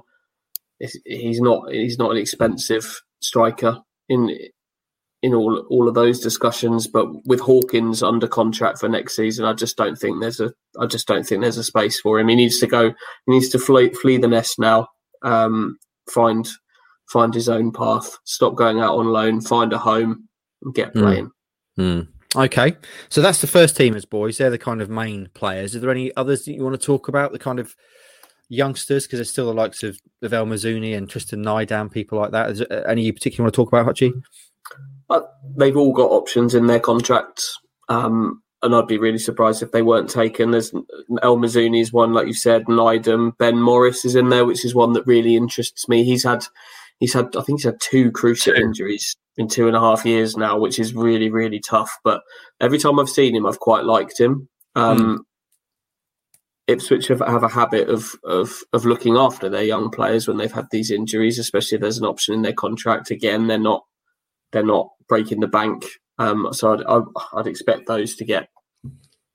He's 1.06 1.42
not 1.42 1.72
he's 1.72 1.98
not 1.98 2.12
an 2.12 2.18
expensive 2.18 3.02
striker 3.22 3.82
in 4.08 4.36
in 5.22 5.34
all 5.34 5.66
all 5.70 5.88
of 5.88 5.96
those 5.96 6.20
discussions. 6.20 6.88
But 6.88 7.08
with 7.26 7.40
Hawkins 7.40 8.02
under 8.02 8.28
contract 8.28 8.80
for 8.80 8.90
next 8.90 9.16
season, 9.16 9.46
I 9.46 9.54
just 9.54 9.78
don't 9.78 9.98
think 9.98 10.22
there's 10.22 10.40
a 10.40 10.54
I 10.80 10.86
just 10.86 11.08
don't 11.08 11.26
think 11.26 11.42
there's 11.42 11.58
a 11.58 11.64
space 11.64 12.00
for 12.00 12.20
him. 12.20 12.28
He 12.28 12.36
needs 12.36 12.60
to 12.60 12.68
go. 12.68 12.90
He 12.90 13.34
needs 13.34 13.50
to 13.50 13.60
flee 13.60 13.90
flee 13.90 14.18
the 14.18 14.28
nest 14.28 14.60
now. 14.60 14.88
Um, 15.24 15.78
find 16.10 16.48
find 17.10 17.34
his 17.34 17.50
own 17.50 17.72
path. 17.72 18.18
Stop 18.26 18.56
going 18.56 18.80
out 18.80 18.98
on 18.98 19.08
loan. 19.08 19.42
Find 19.42 19.74
a 19.74 19.78
home 19.78 20.28
and 20.64 20.74
get 20.74 20.94
hmm. 20.94 21.00
playing. 21.00 21.32
Mm. 21.78 22.02
Mm. 22.02 22.08
Okay, 22.36 22.76
so 23.10 23.22
that's 23.22 23.42
the 23.42 23.48
first 23.48 23.76
teamers, 23.76 24.08
boys. 24.08 24.38
They're 24.38 24.52
the 24.52 24.60
kind 24.60 24.84
of 24.84 24.90
main 24.90 25.30
players. 25.34 25.76
Are 25.76 25.80
there 25.80 25.90
any 25.90 26.16
others 26.16 26.46
that 26.46 26.54
you 26.54 26.64
want 26.64 26.80
to 26.80 26.86
talk 26.86 27.08
about? 27.08 27.32
The 27.32 27.40
kind 27.40 27.58
of 27.58 27.76
youngsters, 28.50 29.06
because 29.06 29.20
there's 29.20 29.30
still 29.30 29.46
the 29.46 29.54
likes 29.54 29.84
of, 29.84 29.98
of 30.22 30.34
El 30.34 30.46
Mizouni 30.46 30.98
and 30.98 31.10
Tristan 31.10 31.44
Nydam, 31.44 31.92
people 31.92 32.20
like 32.20 32.32
that. 32.32 32.50
Is 32.52 32.60
there 32.60 32.88
any 32.88 33.04
you 33.04 33.14
particularly 33.14 33.46
want 33.46 33.54
to 33.54 33.56
talk 33.56 33.70
about, 33.70 33.86
Hutchie? 33.86 34.22
they've 35.58 35.78
all 35.78 35.94
got 35.94 36.12
options 36.12 36.54
in 36.54 36.68
their 36.68 36.80
contracts. 36.80 37.58
Um, 37.88 38.44
and 38.62 38.76
I'd 38.76 38.88
be 38.88 38.98
really 38.98 39.18
surprised 39.18 39.64
if 39.64 39.72
they 39.72 39.82
weren't 39.82 40.10
taken. 40.10 40.52
There's 40.52 40.74
El 41.24 41.38
Mizouni's 41.38 41.94
one, 41.94 42.14
like 42.14 42.28
you 42.28 42.34
said, 42.34 42.66
Nydam, 42.66 43.38
Ben 43.38 43.60
Morris 43.60 44.04
is 44.04 44.16
in 44.16 44.30
there, 44.30 44.46
which 44.46 44.66
is 44.66 44.76
one 44.76 44.94
that 44.94 45.08
really 45.08 45.36
interests 45.36 45.88
me. 45.88 46.04
He's 46.04 46.24
had, 46.24 46.44
he's 47.00 47.14
had, 47.14 47.36
I 47.38 47.42
think 47.42 47.60
he's 47.60 47.66
had 47.66 47.80
two 47.82 48.12
cruciate 48.12 48.60
injuries 48.60 49.16
in 49.38 49.48
two 49.48 49.68
and 49.68 49.78
a 49.78 49.80
half 49.80 50.06
years 50.06 50.36
now, 50.36 50.60
which 50.60 50.78
is 50.78 50.94
really, 50.94 51.30
really 51.30 51.60
tough. 51.60 51.98
But 52.04 52.22
every 52.60 52.78
time 52.78 53.00
I've 53.00 53.10
seen 53.10 53.34
him, 53.34 53.46
I've 53.46 53.60
quite 53.60 53.86
liked 53.86 54.20
him. 54.20 54.50
Um, 54.76 55.00
mm. 55.00 55.18
Ipswich 56.70 57.08
have, 57.08 57.20
have 57.20 57.44
a 57.44 57.50
habit 57.50 57.90
of, 57.90 58.16
of 58.24 58.54
of 58.74 58.86
looking 58.86 59.18
after 59.18 59.50
their 59.50 59.64
young 59.64 59.90
players 59.90 60.28
when 60.28 60.38
they've 60.38 60.52
had 60.52 60.68
these 60.72 60.92
injuries, 60.92 61.40
especially 61.40 61.76
if 61.76 61.82
there's 61.82 61.98
an 61.98 62.06
option 62.06 62.36
in 62.36 62.44
their 62.44 62.54
contract. 62.54 63.10
Again, 63.10 63.48
they're 63.48 63.58
not 63.58 63.84
they're 64.52 64.64
not 64.64 64.90
breaking 65.08 65.40
the 65.40 65.48
bank. 65.48 65.86
Um, 66.20 66.50
so 66.52 66.74
I'd, 66.74 67.04
I'd, 67.34 67.48
expect 67.48 67.88
those 67.88 68.16
to 68.18 68.26
get 68.26 68.50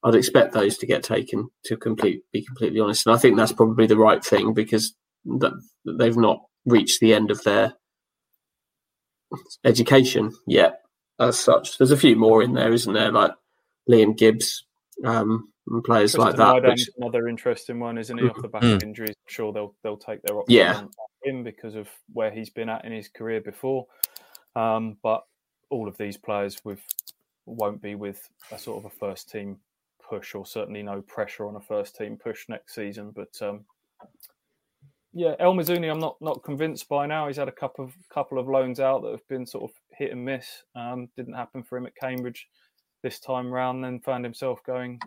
I'd 0.04 0.14
expect 0.14 0.52
those 0.52 0.78
to 0.78 0.86
get 0.86 1.02
taken. 1.02 1.48
To 1.64 1.76
complete 1.76 2.22
be 2.32 2.44
completely 2.44 2.78
honest, 2.78 3.06
and 3.06 3.14
I 3.14 3.18
think 3.18 3.36
that's 3.36 3.52
probably 3.52 3.86
the 3.86 3.96
right 3.96 4.24
thing 4.24 4.54
because 4.54 4.94
that 5.24 5.52
they've 5.84 6.16
not 6.16 6.38
reached 6.66 7.00
the 7.00 7.14
end 7.14 7.32
of 7.32 7.42
their 7.42 7.74
education 9.64 10.32
yet. 10.46 10.80
As 11.18 11.38
such, 11.38 11.78
there's 11.78 11.92
a 11.92 11.96
few 11.96 12.16
more 12.16 12.42
in 12.42 12.54
there, 12.54 12.72
isn't 12.72 12.92
there? 12.92 13.12
Like 13.12 13.32
Liam 13.90 14.16
Gibbs, 14.16 14.64
um, 15.04 15.52
and 15.66 15.84
players 15.84 16.16
like 16.16 16.36
that. 16.36 16.62
Which... 16.62 16.88
Another 16.98 17.28
interesting 17.28 17.80
one, 17.80 17.98
isn't 17.98 18.18
he? 18.18 18.28
Off 18.28 18.40
the 18.40 18.48
back 18.48 18.62
mm. 18.62 18.76
of 18.76 18.82
injuries, 18.82 19.16
I'm 19.16 19.32
sure 19.32 19.52
they'll 19.52 19.74
they'll 19.82 19.96
take 19.96 20.22
their 20.22 20.38
option 20.38 20.56
yeah. 20.56 20.76
on 20.76 20.90
him 21.22 21.44
because 21.44 21.74
of 21.74 21.88
where 22.12 22.30
he's 22.30 22.50
been 22.50 22.68
at 22.68 22.84
in 22.84 22.92
his 22.92 23.08
career 23.08 23.40
before. 23.40 23.86
Um, 24.56 24.96
but 25.02 25.24
all 25.70 25.88
of 25.88 25.96
these 25.96 26.16
players 26.16 26.64
with 26.64 26.80
won't 27.46 27.82
be 27.82 27.94
with 27.94 28.28
a 28.52 28.58
sort 28.58 28.84
of 28.84 28.90
a 28.90 28.94
first 28.94 29.30
team 29.30 29.58
push, 30.08 30.34
or 30.34 30.46
certainly 30.46 30.82
no 30.82 31.00
pressure 31.02 31.46
on 31.46 31.56
a 31.56 31.60
first 31.60 31.96
team 31.96 32.16
push 32.16 32.48
next 32.48 32.74
season. 32.74 33.12
But 33.14 33.34
um, 33.42 33.64
yeah, 35.12 35.34
El 35.38 35.54
Mizouni, 35.54 35.90
I'm 35.90 35.98
not 35.98 36.16
not 36.20 36.44
convinced 36.44 36.88
by 36.88 37.06
now. 37.06 37.26
He's 37.26 37.36
had 37.36 37.48
a 37.48 37.52
couple 37.52 37.84
of 37.84 37.92
couple 38.12 38.38
of 38.38 38.48
loans 38.48 38.80
out 38.80 39.02
that 39.02 39.12
have 39.12 39.28
been 39.28 39.46
sort 39.46 39.70
of 39.70 39.76
hit 39.96 40.12
and 40.12 40.24
miss. 40.24 40.64
Um, 40.76 41.08
didn't 41.16 41.34
happen 41.34 41.62
for 41.62 41.78
him 41.78 41.86
at 41.86 41.96
Cambridge 41.96 42.48
this 43.02 43.18
time 43.18 43.50
round. 43.50 43.82
Then 43.82 44.00
found 44.00 44.24
himself 44.24 44.60
going 44.64 45.00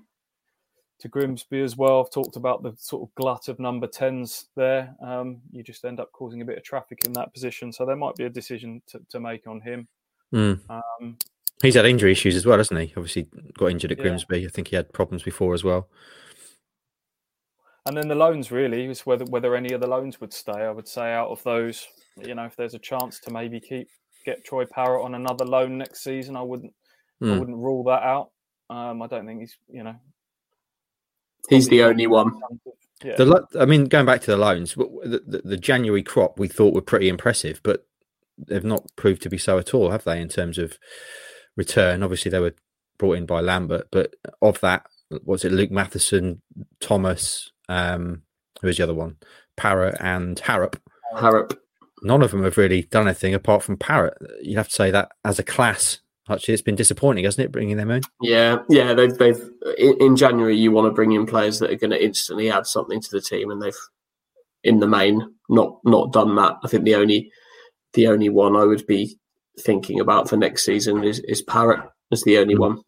to 1.00 1.08
Grimsby 1.08 1.62
as 1.62 1.78
well. 1.78 2.02
I've 2.02 2.12
talked 2.12 2.36
about 2.36 2.64
the 2.64 2.74
sort 2.78 3.04
of 3.04 3.16
glut 3.16 3.48
of 3.48 3.60
number 3.60 3.88
tens 3.88 4.48
there. 4.56 4.96
Um, 5.02 5.42
you 5.52 5.64
just 5.64 5.86
end 5.86 6.00
up 6.00 6.12
causing 6.12 6.42
a 6.42 6.46
bit 6.46 6.58
of 6.58 6.64
traffic 6.64 7.00
in 7.06 7.14
that 7.14 7.34
position. 7.34 7.72
So 7.72 7.86
there 7.86 7.96
might 7.96 8.16
be 8.16 8.26
a 8.26 8.30
decision 8.30 8.82
to, 8.88 9.00
to 9.10 9.20
make 9.20 9.48
on 9.48 9.62
him. 9.62 9.88
Mm. 10.34 10.60
Um, 10.70 11.18
He's 11.62 11.76
had 11.76 11.86
injury 11.86 12.12
issues 12.12 12.36
as 12.36 12.46
well, 12.46 12.58
hasn't 12.58 12.80
he? 12.80 12.94
Obviously, 12.96 13.28
got 13.58 13.72
injured 13.72 13.92
at 13.92 13.98
Grimsby. 13.98 14.42
Yeah. 14.42 14.48
I 14.48 14.52
think 14.52 14.68
he 14.68 14.76
had 14.76 14.94
problems 14.94 15.24
before 15.24 15.54
as 15.54 15.64
well. 15.64 15.88
And 17.88 17.96
then 17.96 18.08
the 18.08 18.16
loans 18.16 18.52
really 18.52 18.86
is 18.86 19.06
whether 19.06 19.26
whether 19.26 19.56
any 19.56 19.74
of 19.74 19.82
the 19.82 19.88
loans 19.88 20.20
would 20.20 20.34
stay. 20.34 20.52
I 20.52 20.72
would 20.72 20.88
say 20.88 21.14
out 21.14 21.30
of 21.30 21.42
those, 21.44 21.88
you 22.18 22.36
know, 22.36 22.44
if 22.44 22.56
there's 22.56 22.74
a 22.74 22.80
chance 22.80 23.20
to 23.22 23.32
maybe 23.32 23.60
keep 23.60 23.88
get 24.26 24.44
Troy 24.44 24.66
Parrott 24.66 25.06
on 25.06 25.16
another 25.16 25.46
loan 25.46 25.78
next 25.78 26.04
season, 26.04 26.36
I 26.36 26.42
wouldn't 26.42 26.74
mm. 27.24 27.30
I 27.30 27.34
hmm. 27.34 27.40
wouldn't 27.40 27.58
rule 27.58 27.86
that 27.86 28.04
out. 28.04 28.32
Um, 28.70 29.02
I 29.02 29.08
don't 29.08 29.26
think 29.26 29.40
he's 29.40 29.58
you 29.70 29.84
know 29.84 29.96
He's 31.50 31.68
the 31.70 31.84
only 31.84 32.08
one. 32.08 32.40
Yeah. 33.04 33.16
The, 33.16 33.48
I 33.60 33.66
mean, 33.66 33.86
going 33.86 34.06
back 34.06 34.22
to 34.22 34.32
the 34.32 34.38
loans, 34.38 34.74
the, 34.74 35.22
the, 35.26 35.42
the, 35.44 35.58
January 35.58 36.02
crop 36.02 36.40
we 36.40 36.48
thought 36.48 36.74
were 36.74 36.82
pretty 36.82 37.10
impressive, 37.10 37.62
but 37.64 37.86
they've 38.38 38.64
not 38.64 38.88
proved 38.96 39.22
to 39.24 39.30
be 39.30 39.38
so 39.38 39.60
at 39.60 39.74
all, 39.74 39.92
have 39.92 40.04
they? 40.04 40.20
In 40.20 40.30
terms 40.30 40.58
of 40.58 40.78
return, 41.56 42.02
obviously 42.02 42.32
they 42.32 42.40
were 42.40 42.56
brought 42.98 43.18
in 43.18 43.26
by 43.26 43.42
Lambert, 43.42 43.88
but 43.92 44.16
of 44.42 44.60
that, 44.62 44.88
was 45.24 45.46
it 45.46 45.52
Luke 45.52 45.72
Matheson, 45.72 46.42
Thomas, 46.80 47.52
um, 47.70 48.24
who 48.62 48.68
was 48.68 48.78
the 48.78 48.84
other 48.84 48.94
one, 48.94 49.18
Parrott 49.56 49.98
and 50.00 50.40
Harrop? 50.40 50.82
Harrop. 51.16 51.60
None 52.04 52.22
of 52.22 52.32
them 52.32 52.44
have 52.44 52.58
really 52.58 52.84
done 52.84 53.08
anything 53.08 53.34
apart 53.34 53.64
from 53.64 53.78
Parrott. 53.78 54.18
You'd 54.42 54.58
have 54.58 54.70
to 54.70 54.76
say 54.76 54.92
that 54.92 55.10
as 55.24 55.40
a 55.40 55.44
class, 55.44 56.00
Actually, 56.30 56.54
it's 56.54 56.64
been 56.64 56.76
disappointing, 56.76 57.24
hasn't 57.24 57.46
it, 57.46 57.52
bringing 57.52 57.78
them 57.78 57.90
in? 57.90 58.02
Yeah, 58.22 58.60
yeah. 58.70 58.94
They've, 58.94 59.18
they've 59.18 59.50
in, 59.78 60.18
January, 60.18 60.58
you 60.58 60.72
want 60.72 60.86
to 60.86 60.92
bring 60.94 61.14
in 61.14 61.26
players 61.26 61.60
that 61.60 61.72
are 61.72 61.76
going 61.76 61.92
to 61.92 62.04
instantly 62.04 62.52
add 62.52 62.68
something 62.68 63.00
to 63.02 63.12
the 63.12 63.22
team, 63.22 63.50
and 63.50 63.62
they've, 63.62 63.78
in 64.64 64.80
the 64.80 64.88
main, 64.88 65.36
not 65.50 65.80
not 65.86 66.12
done 66.12 66.36
that. 66.36 66.58
I 66.64 66.68
think 66.68 66.84
the 66.84 66.96
only 66.96 67.32
the 67.94 68.08
only 68.08 68.30
one 68.30 68.56
I 68.56 68.66
would 68.66 68.86
be 68.88 69.18
thinking 69.60 70.00
about 70.00 70.28
for 70.28 70.36
next 70.36 70.66
season 70.66 71.04
is 71.04 71.20
is 71.22 71.42
Parrott 71.42 71.90
as 72.12 72.24
the 72.24 72.38
only 72.40 72.56
mm. 72.56 72.60
one. 72.60 72.82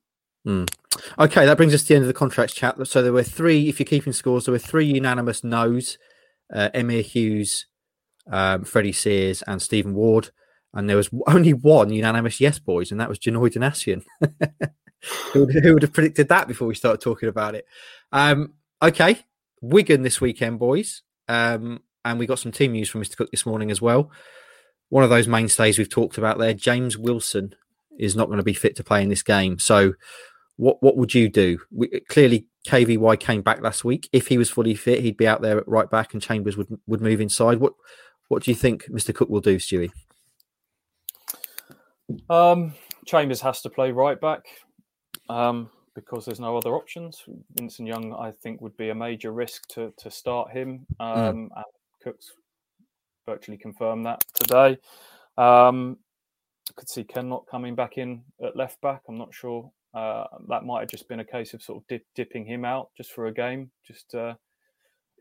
Mm. 0.45 0.69
Okay, 1.17 1.45
that 1.45 1.57
brings 1.57 1.73
us 1.73 1.83
to 1.83 1.87
the 1.89 1.95
end 1.95 2.03
of 2.03 2.07
the 2.07 2.13
contracts 2.13 2.53
chat. 2.53 2.75
So 2.87 3.01
there 3.01 3.13
were 3.13 3.23
three, 3.23 3.69
if 3.69 3.79
you're 3.79 3.85
keeping 3.85 4.13
scores, 4.13 4.45
there 4.45 4.51
were 4.51 4.59
three 4.59 4.85
unanimous 4.85 5.43
no's: 5.43 5.97
uh, 6.53 6.69
Emyr 6.73 7.05
Huws, 7.05 7.65
um, 8.29 8.65
Freddie 8.65 8.91
Sears, 8.91 9.41
and 9.43 9.61
Stephen 9.61 9.93
Ward 9.93 10.31
and 10.73 10.89
there 10.89 10.97
was 10.97 11.09
only 11.27 11.53
one 11.53 11.91
unanimous 11.91 12.39
yes, 12.39 12.59
boys, 12.59 12.91
and 12.91 12.99
that 12.99 13.09
was 13.09 13.19
Janoi 13.19 13.51
Donacien. 13.51 14.03
who, 15.33 15.45
would, 15.45 15.55
who, 15.63 15.73
would, 15.73 15.83
have 15.83 15.93
predicted 15.93 16.29
that 16.29 16.47
before 16.47 16.67
we 16.67 16.75
started 16.75 17.01
talking 17.01 17.29
about 17.29 17.55
it? 17.55 17.65
Um, 18.11 18.53
okay, 18.81 19.19
Wigan 19.61 20.03
this 20.03 20.21
weekend, 20.21 20.59
boys, 20.59 21.03
um, 21.27 21.81
and 22.05 22.19
we 22.19 22.25
got 22.25 22.39
some 22.39 22.51
team 22.51 22.73
news 22.73 22.89
from 22.89 23.01
Mr. 23.01 23.17
Cook 23.17 23.31
this 23.31 23.45
morning 23.45 23.71
as 23.71 23.81
well. 23.81 24.11
One 24.89 25.03
of 25.03 25.09
those 25.09 25.27
mainstays 25.27 25.77
we've 25.77 25.89
talked 25.89 26.17
about 26.17 26.39
there, 26.39 26.53
James 26.53 26.97
Wilson, 26.97 27.53
is 27.99 28.15
not 28.15 28.27
going 28.27 28.37
to 28.37 28.43
be 28.43 28.53
fit 28.53 28.75
to 28.77 28.83
play 28.83 29.03
in 29.03 29.09
this 29.09 29.23
game. 29.23 29.59
So, 29.59 29.93
what 30.57 30.81
what 30.81 30.97
would 30.97 31.13
you 31.13 31.29
do? 31.29 31.59
We, 31.71 31.87
clearly, 32.09 32.47
KVY 32.67 33.19
came 33.19 33.41
back 33.41 33.61
last 33.61 33.85
week. 33.85 34.09
If 34.11 34.27
he 34.27 34.37
was 34.37 34.49
fully 34.49 34.75
fit, 34.75 35.01
he'd 35.01 35.17
be 35.17 35.27
out 35.27 35.41
there 35.41 35.59
at 35.59 35.67
right 35.67 35.89
back, 35.89 36.13
and 36.13 36.21
Chambers 36.21 36.57
would 36.57 36.67
would 36.87 37.01
move 37.01 37.21
inside. 37.21 37.59
What 37.59 37.73
what 38.29 38.43
do 38.43 38.51
you 38.51 38.55
think 38.55 38.85
Mr. 38.85 39.13
Cook 39.13 39.29
will 39.29 39.41
do, 39.41 39.57
Stewie? 39.57 39.91
Um, 42.29 42.73
Chambers 43.05 43.41
has 43.41 43.61
to 43.61 43.69
play 43.69 43.91
right 43.91 44.19
back 44.19 44.45
um, 45.29 45.69
because 45.95 46.25
there's 46.25 46.39
no 46.39 46.57
other 46.57 46.75
options. 46.75 47.23
Vincent-Young, 47.55 48.13
I 48.13 48.31
think, 48.31 48.61
would 48.61 48.77
be 48.77 48.89
a 48.89 48.95
major 48.95 49.31
risk 49.31 49.67
to 49.69 49.93
to 49.97 50.11
start 50.11 50.51
him. 50.51 50.85
Hmm. 50.99 51.03
Um, 51.03 51.19
mm. 51.19 51.49
And 51.55 51.65
Cooks 52.03 52.31
virtually 53.25 53.57
confirmed 53.57 54.05
that 54.05 54.23
today. 54.33 54.77
Um, 55.37 55.97
I 56.69 56.73
could 56.75 56.89
see 56.89 57.03
Ken 57.03 57.29
not 57.29 57.47
coming 57.49 57.75
back 57.75 57.97
in 57.97 58.21
at 58.43 58.55
left 58.55 58.79
back. 58.81 59.01
I'm 59.07 59.17
not 59.17 59.33
sure. 59.33 59.71
Uh, 59.93 60.25
that 60.49 60.65
might 60.65 60.81
have 60.81 60.89
just 60.89 61.07
been 61.07 61.19
a 61.19 61.25
case 61.25 61.53
of 61.53 61.63
sort 61.63 61.81
of 61.81 61.87
dip, 61.87 62.05
dipping 62.15 62.45
him 62.45 62.63
out 62.63 62.89
just 62.95 63.11
for 63.11 63.25
a 63.25 63.33
game, 63.33 63.71
just 63.85 64.13
uh, 64.13 64.35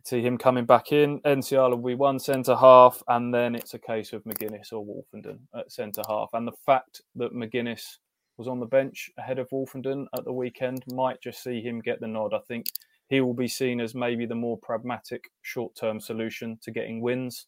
see 0.09 0.22
him 0.22 0.38
coming 0.38 0.64
back 0.64 0.92
in. 0.92 1.20
NCR 1.20 1.70
will 1.70 1.76
be 1.88 1.94
one 1.94 2.18
centre 2.18 2.56
half, 2.56 3.02
and 3.09 3.32
then 3.32 3.54
it's 3.54 3.74
a 3.74 3.78
case 3.78 4.12
of 4.12 4.24
McGuinness 4.24 4.72
or 4.72 4.84
Woolfenden 4.84 5.40
at 5.54 5.70
centre 5.70 6.02
half. 6.09 6.30
And 6.32 6.46
the 6.46 6.56
fact 6.64 7.02
that 7.16 7.34
McGuinness 7.34 7.98
was 8.36 8.48
on 8.48 8.61
the 8.61 8.66
bench 8.66 9.11
ahead 9.18 9.38
of 9.38 9.48
Woolfenden 9.50 10.06
at 10.16 10.24
the 10.24 10.32
weekend 10.32 10.84
might 10.92 11.20
just 11.20 11.42
see 11.42 11.61
him 11.61 11.80
get 11.80 12.00
the 12.00 12.06
nod. 12.06 12.32
I 12.32 12.40
think 12.48 12.66
he 13.09 13.20
will 13.20 13.34
be 13.34 13.48
seen 13.48 13.80
as 13.80 13.94
maybe 13.94 14.26
the 14.26 14.34
more 14.34 14.59
pragmatic 14.59 15.24
short 15.42 15.74
term 15.74 16.00
solution 16.00 16.59
to 16.62 16.70
getting 16.70 17.00
wins. 17.00 17.46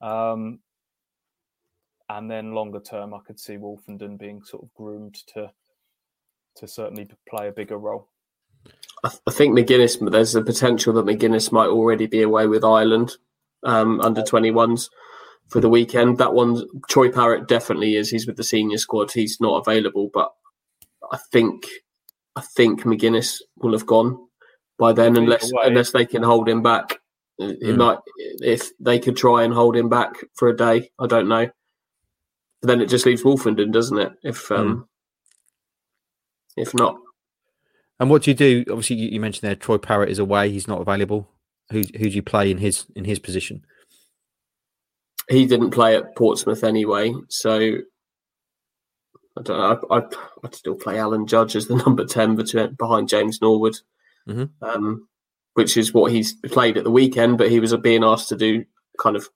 Um, 0.00 0.60
and 2.08 2.30
then 2.30 2.52
longer 2.52 2.80
term, 2.80 3.14
I 3.14 3.18
could 3.26 3.38
see 3.38 3.56
Woolfenden 3.56 4.18
being 4.18 4.42
sort 4.42 4.64
of 4.64 4.74
groomed 4.74 5.16
to 5.34 5.52
to 6.56 6.66
certainly 6.66 7.08
play 7.28 7.48
a 7.48 7.52
bigger 7.52 7.78
role. 7.78 8.08
I 9.04 9.30
think 9.30 9.56
McGuinness. 9.56 10.10
There's 10.10 10.34
a 10.34 10.42
potential 10.42 10.92
that 10.94 11.06
McGuinness 11.06 11.52
might 11.52 11.68
already 11.68 12.06
be 12.06 12.22
away 12.22 12.46
with 12.48 12.64
Ireland 12.64 13.12
um, 13.64 14.00
under 14.00 14.22
21s 14.22 14.88
for 15.48 15.60
the 15.60 15.68
weekend. 15.68 16.18
That 16.18 16.34
one, 16.34 16.64
Troy 16.88 17.10
Parrott 17.10 17.46
definitely 17.46 17.94
is. 17.94 18.10
He's 18.10 18.26
with 18.26 18.36
the 18.36 18.44
senior 18.44 18.76
squad. 18.78 19.12
He's 19.12 19.40
not 19.40 19.58
available, 19.66 20.10
but 20.12 20.32
I 21.12 21.18
think 21.32 21.64
I 22.36 22.40
think 22.40 22.82
McGuinness 22.82 23.38
will 23.58 23.72
have 23.72 23.86
gone 23.86 24.18
by 24.78 24.92
then, 24.92 25.16
unless 25.16 25.50
unless 25.64 25.92
they 25.92 26.04
can 26.06 26.22
hold 26.22 26.48
him 26.48 26.62
back. 26.62 26.98
It 27.38 27.60
Mm. 27.60 27.76
might 27.76 27.98
if 28.40 28.70
they 28.80 28.98
could 28.98 29.16
try 29.16 29.44
and 29.44 29.54
hold 29.54 29.76
him 29.76 29.88
back 29.88 30.12
for 30.34 30.48
a 30.48 30.56
day. 30.56 30.90
I 30.98 31.06
don't 31.06 31.28
know. 31.28 31.46
But 32.60 32.66
then 32.66 32.80
it 32.80 32.88
just 32.88 33.06
leaves 33.06 33.22
Woolfenden, 33.22 33.70
doesn't 33.72 33.98
it? 33.98 34.12
If 34.24 34.50
um, 34.50 34.88
if 36.56 36.74
not, 36.74 36.96
And 38.00 38.08
what 38.10 38.22
do 38.22 38.30
you 38.30 38.34
do? 38.36 38.64
Obviously, 38.70 38.96
you, 38.96 39.08
you 39.08 39.20
mentioned 39.20 39.48
there 39.48 39.54
Troy 39.56 39.78
Parrott 39.78 40.10
is 40.10 40.18
away; 40.18 40.50
he's 40.50 40.68
not 40.68 40.80
available. 40.80 41.28
Who 41.70 41.78
who 41.96 42.04
do 42.04 42.10
you 42.10 42.22
play 42.22 42.50
in 42.50 42.58
his 42.58 42.86
in 42.94 43.04
his 43.04 43.18
position? 43.18 43.64
he 45.30 45.44
didn't 45.44 45.72
play 45.72 45.94
at 45.94 46.16
Portsmouth 46.16 46.64
anyway, 46.64 47.12
so 47.28 47.58
I 49.38 49.42
don't 49.42 49.58
know. 49.58 49.86
I, 49.90 49.96
I'd, 49.98 50.14
I'd 50.42 50.54
still 50.54 50.74
play 50.74 50.98
Alan 50.98 51.26
Judge 51.26 51.54
as 51.54 51.66
the 51.66 51.76
number 51.84 52.04
ten 52.06 52.34
between, 52.34 52.74
behind 52.74 53.08
James 53.10 53.40
Norwood, 53.42 53.76
Mhm. 54.26 54.50
um, 54.62 55.06
which 55.54 55.76
is 55.76 55.92
what 55.92 56.12
he's 56.12 56.32
played 56.46 56.78
at 56.78 56.84
the 56.84 56.90
weekend. 56.90 57.36
But 57.38 57.50
he 57.50 57.60
was 57.60 57.76
being 57.76 58.04
asked 58.04 58.28
to 58.30 58.36
do 58.36 58.64
kind 58.98 59.16
of 59.16 59.28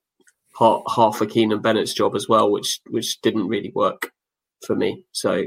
half, 0.58 0.80
half 0.94 1.20
a 1.20 1.26
Keenan 1.26 1.60
Bennett's 1.60 1.92
job 1.94 2.14
as 2.14 2.26
well, 2.28 2.50
which 2.50 2.80
which 2.88 3.20
didn't 3.20 3.48
really 3.48 3.72
work 3.74 4.12
for 4.66 4.74
me. 4.74 5.04
So 5.12 5.44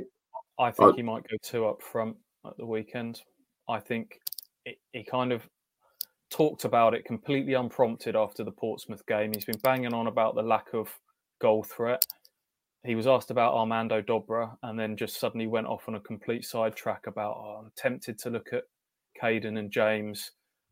I 0.59 0.69
think 0.71 0.93
I- 0.93 0.95
he 0.97 1.01
might 1.01 1.23
go 1.27 1.37
two 1.41 1.65
up 1.65 1.81
front 1.81 2.17
at 2.47 2.57
the 2.57 2.65
weekend. 2.65 3.21
I 3.67 3.79
think 3.79 4.19
he 4.91 5.03
kind 5.03 5.31
of 5.31 5.47
talked 6.29 6.65
about 6.65 6.93
it 6.93 7.05
completely 7.05 7.53
unprompted 7.53 8.15
after 8.15 8.43
the 8.43 8.51
Portsmouth 8.51 9.05
game. 9.05 9.31
He's 9.33 9.45
been 9.45 9.59
banging 9.63 9.93
on 9.93 10.07
about 10.07 10.35
the 10.35 10.41
lack 10.41 10.73
of 10.73 10.99
goal 11.39 11.63
threat. 11.63 12.05
He 12.83 12.95
was 12.95 13.07
asked 13.07 13.31
about 13.31 13.53
Armando 13.53 14.01
Dobra 14.01 14.57
and 14.61 14.79
then 14.79 14.97
just 14.97 15.19
suddenly 15.19 15.47
went 15.47 15.67
off 15.67 15.87
on 15.87 15.95
a 15.95 15.99
complete 15.99 16.45
sidetrack 16.45 17.07
about, 17.07 17.35
oh, 17.37 17.61
I'm 17.63 17.71
tempted 17.75 18.19
to 18.19 18.29
look 18.29 18.49
at 18.53 18.63
Kayden 19.21 19.57
and 19.57 19.71
James. 19.71 20.31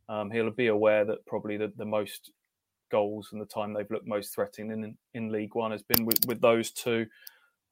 Um, 0.10 0.30
he'll 0.30 0.52
be 0.52 0.68
aware 0.68 1.06
that 1.06 1.26
probably 1.26 1.58
the, 1.58 1.72
the 1.78 1.86
most 1.86 2.32
goals 2.92 3.30
and 3.32 3.42
the 3.42 3.46
time 3.46 3.74
they've 3.74 3.90
looked 3.90 4.08
most 4.08 4.36
threatening 4.36 4.84
in, 4.84 4.98
in 5.14 5.32
League 5.32 5.56
One 5.56 5.72
has 5.72 5.82
been 5.82 6.06
with, 6.06 6.20
with 6.28 6.42
those 6.42 6.72
two. 6.72 7.08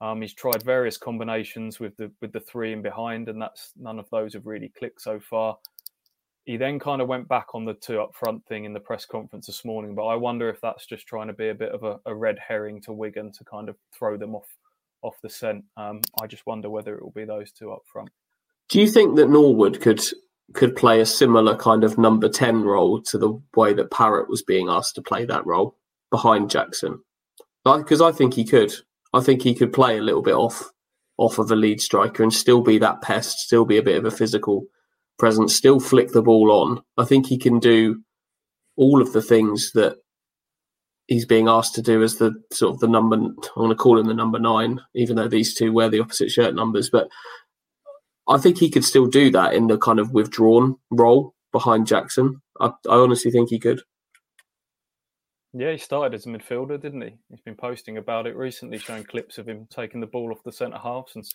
Um, 0.01 0.21
he's 0.21 0.33
tried 0.33 0.63
various 0.63 0.97
combinations 0.97 1.79
with 1.79 1.95
the 1.95 2.11
with 2.21 2.33
the 2.33 2.39
three 2.39 2.73
in 2.73 2.81
behind, 2.81 3.29
and 3.29 3.39
that's 3.39 3.71
none 3.79 3.99
of 3.99 4.09
those 4.09 4.33
have 4.33 4.47
really 4.47 4.69
clicked 4.69 5.01
so 5.01 5.19
far. 5.19 5.57
He 6.45 6.57
then 6.57 6.79
kind 6.79 7.03
of 7.03 7.07
went 7.07 7.27
back 7.27 7.53
on 7.53 7.65
the 7.65 7.75
two 7.75 8.01
up 8.01 8.15
front 8.15 8.43
thing 8.47 8.65
in 8.65 8.73
the 8.73 8.79
press 8.79 9.05
conference 9.05 9.45
this 9.45 9.63
morning, 9.63 9.93
but 9.93 10.07
I 10.07 10.15
wonder 10.15 10.49
if 10.49 10.59
that's 10.59 10.87
just 10.87 11.05
trying 11.05 11.27
to 11.27 11.33
be 11.33 11.49
a 11.49 11.53
bit 11.53 11.71
of 11.71 11.83
a, 11.83 11.99
a 12.07 12.15
red 12.15 12.39
herring 12.39 12.81
to 12.81 12.93
Wigan 12.93 13.31
to 13.33 13.43
kind 13.43 13.69
of 13.69 13.75
throw 13.93 14.17
them 14.17 14.33
off 14.33 14.47
off 15.03 15.21
the 15.21 15.29
scent. 15.29 15.63
Um, 15.77 16.01
I 16.19 16.25
just 16.25 16.47
wonder 16.47 16.69
whether 16.69 16.95
it 16.95 17.03
will 17.03 17.11
be 17.11 17.25
those 17.25 17.51
two 17.51 17.71
up 17.71 17.83
front. 17.85 18.09
Do 18.69 18.81
you 18.81 18.87
think 18.87 19.15
that 19.17 19.29
Norwood 19.29 19.81
could 19.81 20.01
could 20.53 20.75
play 20.75 20.99
a 20.99 21.05
similar 21.05 21.55
kind 21.55 21.83
of 21.83 21.99
number 21.99 22.27
ten 22.27 22.63
role 22.63 23.03
to 23.03 23.19
the 23.19 23.39
way 23.55 23.73
that 23.73 23.91
Parrott 23.91 24.29
was 24.29 24.41
being 24.41 24.67
asked 24.67 24.95
to 24.95 25.03
play 25.03 25.25
that 25.25 25.45
role 25.45 25.77
behind 26.09 26.49
Jackson? 26.49 27.03
Because 27.63 28.01
I 28.01 28.11
think 28.11 28.33
he 28.33 28.45
could. 28.45 28.73
I 29.13 29.21
think 29.21 29.41
he 29.41 29.53
could 29.53 29.73
play 29.73 29.97
a 29.97 30.01
little 30.01 30.21
bit 30.21 30.33
off 30.35 30.71
off 31.17 31.37
of 31.37 31.51
a 31.51 31.55
lead 31.55 31.79
striker 31.79 32.23
and 32.23 32.33
still 32.33 32.61
be 32.61 32.77
that 32.79 33.01
pest, 33.01 33.39
still 33.39 33.65
be 33.65 33.77
a 33.77 33.83
bit 33.83 33.97
of 33.97 34.05
a 34.05 34.11
physical 34.11 34.65
presence, 35.19 35.55
still 35.55 35.79
flick 35.79 36.11
the 36.11 36.21
ball 36.21 36.51
on. 36.51 36.81
I 36.97 37.05
think 37.05 37.27
he 37.27 37.37
can 37.37 37.59
do 37.59 38.01
all 38.75 39.01
of 39.01 39.13
the 39.13 39.21
things 39.21 39.71
that 39.73 39.97
he's 41.07 41.25
being 41.25 41.47
asked 41.47 41.75
to 41.75 41.81
do 41.81 42.01
as 42.01 42.15
the 42.15 42.33
sort 42.51 42.73
of 42.73 42.79
the 42.79 42.87
number. 42.87 43.17
I'm 43.17 43.35
going 43.55 43.69
to 43.69 43.75
call 43.75 43.99
him 43.99 44.07
the 44.07 44.13
number 44.13 44.39
nine, 44.39 44.79
even 44.95 45.15
though 45.15 45.27
these 45.27 45.53
two 45.53 45.71
wear 45.71 45.89
the 45.89 45.99
opposite 45.99 46.31
shirt 46.31 46.55
numbers, 46.55 46.89
but. 46.89 47.07
I 48.27 48.37
think 48.37 48.59
he 48.59 48.69
could 48.69 48.85
still 48.85 49.07
do 49.07 49.31
that 49.31 49.55
in 49.55 49.67
the 49.67 49.77
kind 49.77 49.99
of 49.99 50.11
withdrawn 50.11 50.77
role 50.91 51.33
behind 51.51 51.87
Jackson. 51.87 52.41
I, 52.61 52.67
I 52.87 52.95
honestly 52.95 53.31
think 53.31 53.49
he 53.49 53.59
could. 53.59 53.81
Yeah, 55.53 55.71
he 55.71 55.77
started 55.77 56.15
as 56.15 56.25
a 56.25 56.29
midfielder, 56.29 56.81
didn't 56.81 57.01
he? 57.01 57.17
He's 57.29 57.41
been 57.41 57.55
posting 57.55 57.97
about 57.97 58.25
it 58.25 58.35
recently, 58.35 58.77
showing 58.77 59.03
clips 59.03 59.37
of 59.37 59.47
him 59.47 59.67
taking 59.69 59.99
the 59.99 60.07
ball 60.07 60.31
off 60.31 60.43
the 60.43 60.51
centre 60.51 60.77
halves 60.77 61.15
and 61.15 61.25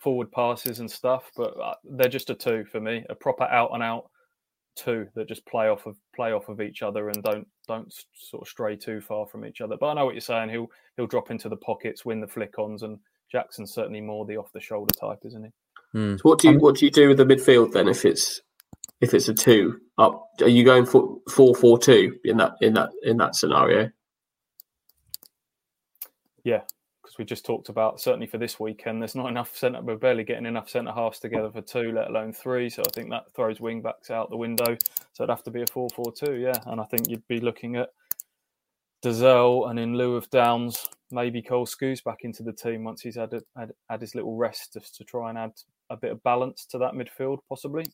forward 0.00 0.30
passes 0.30 0.78
and 0.78 0.90
stuff. 0.90 1.30
But 1.36 1.58
uh, 1.58 1.74
they're 1.84 2.08
just 2.08 2.30
a 2.30 2.34
two 2.34 2.64
for 2.70 2.80
me, 2.80 3.04
a 3.10 3.14
proper 3.14 3.44
out 3.44 3.70
and 3.74 3.82
out 3.82 4.10
two 4.76 5.08
that 5.14 5.26
just 5.26 5.44
play 5.46 5.68
off 5.68 5.86
of 5.86 5.96
play 6.14 6.32
off 6.32 6.48
of 6.48 6.60
each 6.60 6.82
other 6.82 7.08
and 7.08 7.22
don't 7.22 7.48
don't 7.66 7.92
sort 8.14 8.42
of 8.42 8.48
stray 8.48 8.76
too 8.76 9.00
far 9.00 9.26
from 9.26 9.44
each 9.44 9.60
other. 9.60 9.76
But 9.76 9.88
I 9.88 9.94
know 9.94 10.04
what 10.04 10.14
you're 10.14 10.20
saying. 10.20 10.50
He'll 10.50 10.70
he'll 10.96 11.06
drop 11.06 11.30
into 11.30 11.48
the 11.48 11.56
pockets, 11.56 12.04
win 12.04 12.20
the 12.20 12.28
flick 12.28 12.58
ons, 12.58 12.84
and 12.84 12.98
Jackson's 13.32 13.72
certainly 13.72 14.00
more 14.00 14.24
the 14.24 14.36
off 14.36 14.52
the 14.52 14.60
shoulder 14.60 14.94
type, 14.94 15.18
isn't 15.24 15.44
he? 15.44 15.50
Hmm. 15.92 16.16
So 16.16 16.22
what 16.22 16.38
do 16.38 16.50
you 16.50 16.58
what 16.58 16.76
do 16.76 16.84
you 16.84 16.92
do 16.92 17.08
with 17.08 17.16
the 17.16 17.24
midfield 17.24 17.72
then 17.72 17.88
if 17.88 18.04
it's 18.04 18.40
if 19.00 19.14
it's 19.14 19.28
a 19.28 19.34
two 19.34 19.80
up? 19.98 20.28
Are 20.40 20.48
you 20.48 20.64
going 20.64 20.86
for 20.86 21.18
four 21.30 21.54
four 21.54 21.78
two 21.78 22.16
in 22.24 22.36
that 22.38 22.52
in 22.60 22.74
that 22.74 22.90
in 23.02 23.16
that 23.18 23.34
scenario? 23.34 23.90
Yeah, 26.44 26.62
because 27.02 27.18
we 27.18 27.24
just 27.24 27.44
talked 27.44 27.68
about 27.68 28.00
certainly 28.00 28.28
for 28.28 28.38
this 28.38 28.60
weekend, 28.60 29.02
there's 29.02 29.16
not 29.16 29.28
enough 29.28 29.56
centre. 29.56 29.82
We're 29.82 29.96
barely 29.96 30.22
getting 30.22 30.46
enough 30.46 30.70
centre 30.70 30.92
halves 30.92 31.18
together 31.18 31.50
for 31.50 31.60
two, 31.60 31.90
let 31.92 32.08
alone 32.08 32.32
three. 32.32 32.70
So 32.70 32.82
I 32.86 32.90
think 32.92 33.10
that 33.10 33.24
throws 33.34 33.60
wing 33.60 33.82
backs 33.82 34.10
out 34.10 34.30
the 34.30 34.36
window. 34.36 34.76
So 35.12 35.24
it'd 35.24 35.30
have 35.30 35.42
to 35.44 35.50
be 35.50 35.62
a 35.62 35.66
four-four-two, 35.72 36.34
yeah. 36.34 36.60
And 36.66 36.80
I 36.80 36.84
think 36.84 37.08
you'd 37.08 37.26
be 37.26 37.40
looking 37.40 37.74
at 37.76 37.88
Dozzell 39.04 39.68
and 39.68 39.78
in 39.78 39.96
lieu 39.96 40.14
of 40.14 40.30
Downes, 40.30 40.86
maybe 41.10 41.42
Cole 41.42 41.66
Skuse 41.66 42.04
back 42.04 42.18
into 42.22 42.42
the 42.42 42.52
team 42.52 42.84
once 42.84 43.00
he's 43.00 43.16
had, 43.16 43.32
a, 43.32 43.42
had 43.56 43.72
had 43.90 44.00
his 44.00 44.14
little 44.14 44.36
rest 44.36 44.74
just 44.74 44.94
to 44.96 45.04
try 45.04 45.30
and 45.30 45.38
add 45.38 45.52
a 45.90 45.96
bit 45.96 46.12
of 46.12 46.22
balance 46.22 46.64
to 46.66 46.78
that 46.78 46.92
midfield, 46.92 47.38
possibly. 47.48 47.84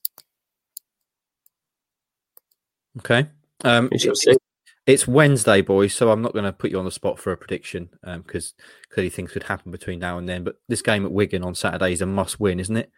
Okay. 2.99 3.29
Um, 3.65 3.89
it- 3.93 4.39
it's 4.85 5.07
Wednesday, 5.07 5.61
boys, 5.61 5.95
so 5.95 6.11
I'm 6.11 6.23
not 6.23 6.33
going 6.33 6.45
to 6.45 6.53
put 6.53 6.73
you 6.73 6.79
on 6.81 6.85
the 6.85 6.91
spot 6.91 7.19
for 7.19 7.31
a 7.31 7.37
prediction 7.37 7.89
because 8.03 8.55
clearly 8.91 9.11
things 9.11 9.31
could 9.31 9.45
happen 9.45 9.71
between 9.71 10.01
now 10.01 10.19
and 10.19 10.29
then. 10.29 10.43
But 10.43 10.57
this 10.69 10.83
game 10.83 11.05
at 11.05 11.13
Wigan 11.13 11.45
on 11.45 11.55
Saturday 11.55 11.93
is 11.93 12.03
a 12.03 12.07
must-win, 12.07 12.59
isn't 12.59 12.77
it, 12.77 12.91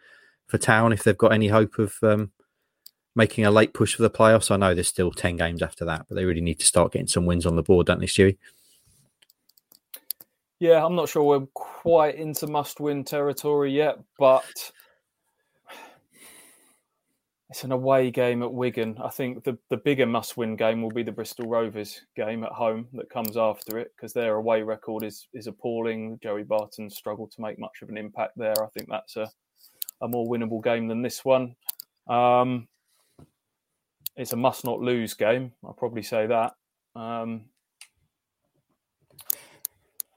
for 0.47 0.57
Town 0.57 0.91
if 0.93 1.03
they've 1.03 1.17
got 1.17 1.31
any 1.31 1.47
hope 1.47 1.77
of 1.77 1.93
um, 2.01 2.31
making 3.15 3.45
a 3.45 3.51
late 3.51 3.73
push 3.75 3.93
for 3.93 4.01
the 4.01 4.09
playoffs? 4.09 4.49
I 4.49 4.57
know 4.57 4.73
there's 4.73 4.87
still 4.87 5.11
ten 5.11 5.37
games 5.37 5.61
after 5.61 5.85
that, 5.85 6.07
but 6.09 6.15
they 6.15 6.25
really 6.25 6.41
need 6.41 6.59
to 6.59 6.65
start 6.65 6.91
getting 6.91 7.07
some 7.07 7.27
wins 7.27 7.45
on 7.45 7.55
the 7.55 7.61
board, 7.61 7.85
don't 7.85 7.99
they, 7.99 8.07
Stewie? 8.07 8.37
Yeah, 10.57 10.83
I'm 10.83 10.95
not 10.95 11.09
sure 11.09 11.21
we're 11.23 11.45
quite 11.53 12.15
into 12.15 12.47
must-win 12.47 13.03
territory 13.03 13.71
yet, 13.73 13.99
but 14.17 14.71
it's 17.49 17.63
an 17.63 17.71
away 17.71 18.09
game 18.09 18.41
at 18.41 18.51
Wigan. 18.51 18.97
I 19.03 19.09
think 19.09 19.43
the, 19.43 19.57
the 19.69 19.77
bigger 19.77 20.05
must-win 20.05 20.55
game 20.55 20.81
will 20.81 20.89
be 20.89 21.03
the 21.03 21.11
Bristol 21.11 21.47
Rovers 21.47 22.01
game 22.15 22.43
at 22.43 22.51
home 22.51 22.87
that 22.93 23.09
comes 23.09 23.37
after 23.37 23.77
it 23.77 23.91
because 23.95 24.13
their 24.13 24.35
away 24.35 24.63
record 24.63 25.03
is 25.03 25.27
is 25.33 25.47
appalling. 25.47 26.19
Joey 26.23 26.43
Barton 26.43 26.89
struggled 26.89 27.31
to 27.31 27.41
make 27.41 27.59
much 27.59 27.81
of 27.81 27.89
an 27.89 27.97
impact 27.97 28.33
there. 28.35 28.55
I 28.61 28.67
think 28.73 28.89
that's 28.89 29.15
a 29.15 29.29
a 30.01 30.07
more 30.07 30.25
winnable 30.27 30.63
game 30.63 30.87
than 30.87 31.01
this 31.01 31.23
one. 31.23 31.55
Um, 32.07 32.67
it's 34.17 34.33
a 34.33 34.37
must-not-lose 34.37 35.13
game. 35.13 35.53
I'll 35.63 35.73
probably 35.73 36.03
say 36.03 36.27
that. 36.27 36.53
Um, 36.95 37.45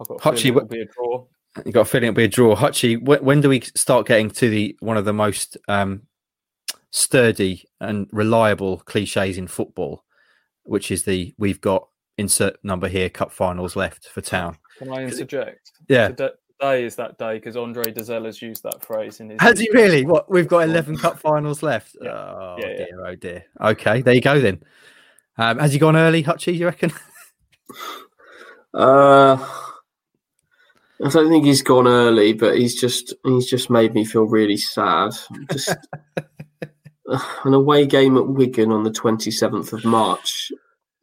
I've 0.01 0.09
got 0.09 0.14
a 0.16 0.18
Hutchie, 0.20 0.43
feeling 0.43 0.57
it'll 0.57 0.68
be 0.68 0.81
a 0.81 0.87
draw. 0.87 1.24
You 1.64 1.72
got 1.72 1.81
a 1.83 1.85
feeling 1.85 2.09
it'll 2.09 2.16
be 2.16 2.24
a 2.24 2.29
draw. 2.29 2.57
Hutchie, 2.57 3.03
when, 3.03 3.24
when 3.24 3.41
do 3.41 3.49
we 3.49 3.61
start 3.61 4.07
getting 4.07 4.31
to 4.31 4.49
the 4.49 4.76
one 4.81 4.97
of 4.97 5.05
the 5.05 5.12
most 5.12 5.57
um, 5.68 6.03
sturdy 6.91 7.64
and 7.80 8.09
reliable 8.12 8.78
cliches 8.78 9.39
in 9.39 9.47
football, 9.47 10.05
which 10.64 10.91
is 10.91 11.05
the 11.05 11.34
we've 11.39 11.61
got 11.61 11.89
insert 12.16 12.57
number 12.64 12.89
here 12.89 13.09
cup 13.09 13.30
finals 13.32 13.76
left 13.76 14.09
for 14.09 14.20
town. 14.20 14.57
Can 14.78 14.91
I 14.93 15.03
interject? 15.05 15.72
Yeah. 15.89 16.09
Today, 16.09 16.30
today 16.61 16.84
is 16.84 16.97
that 16.97 17.18
day 17.18 17.34
because 17.34 17.57
Andre 17.57 17.84
Dozzell 17.84 18.24
has 18.26 18.41
used 18.43 18.62
that 18.64 18.84
phrase 18.84 19.20
in 19.20 19.30
his. 19.30 19.41
Has 19.41 19.59
he 19.61 19.68
really? 19.72 20.05
What 20.05 20.30
we've 20.30 20.49
got 20.49 20.61
eleven 20.61 20.97
cup 20.97 21.18
finals 21.20 21.62
left. 21.62 21.97
Yeah. 22.01 22.11
Oh 22.11 22.57
Yeah, 22.59 22.66
yeah. 22.68 22.76
dear, 22.76 23.07
oh 23.07 23.14
dear. 23.14 23.45
Okay, 23.61 24.03
there 24.03 24.14
you 24.14 24.20
go 24.20 24.41
then. 24.41 24.62
Um, 25.36 25.59
has 25.59 25.72
he 25.72 25.78
gone 25.78 25.97
early, 25.97 26.22
Hutchie? 26.24 26.57
You 26.57 26.66
reckon? 26.66 26.93
Uh, 28.74 29.36
I 31.05 31.09
don't 31.09 31.30
think 31.30 31.45
he's 31.47 31.62
gone 31.62 31.86
early, 31.89 32.34
but 32.34 32.59
he's 32.59 32.78
just 32.78 33.14
he's 33.24 33.49
just 33.49 33.70
made 33.70 33.95
me 33.95 34.05
feel 34.05 34.24
really 34.24 34.57
sad. 34.59 35.12
Just 35.51 35.74
an 37.45 37.55
away 37.55 37.87
game 37.87 38.17
at 38.17 38.27
Wigan 38.29 38.71
on 38.73 38.85
the 38.85 38.93
twenty 38.93 39.31
seventh 39.31 39.73
of 39.73 39.85
March. 39.85 40.53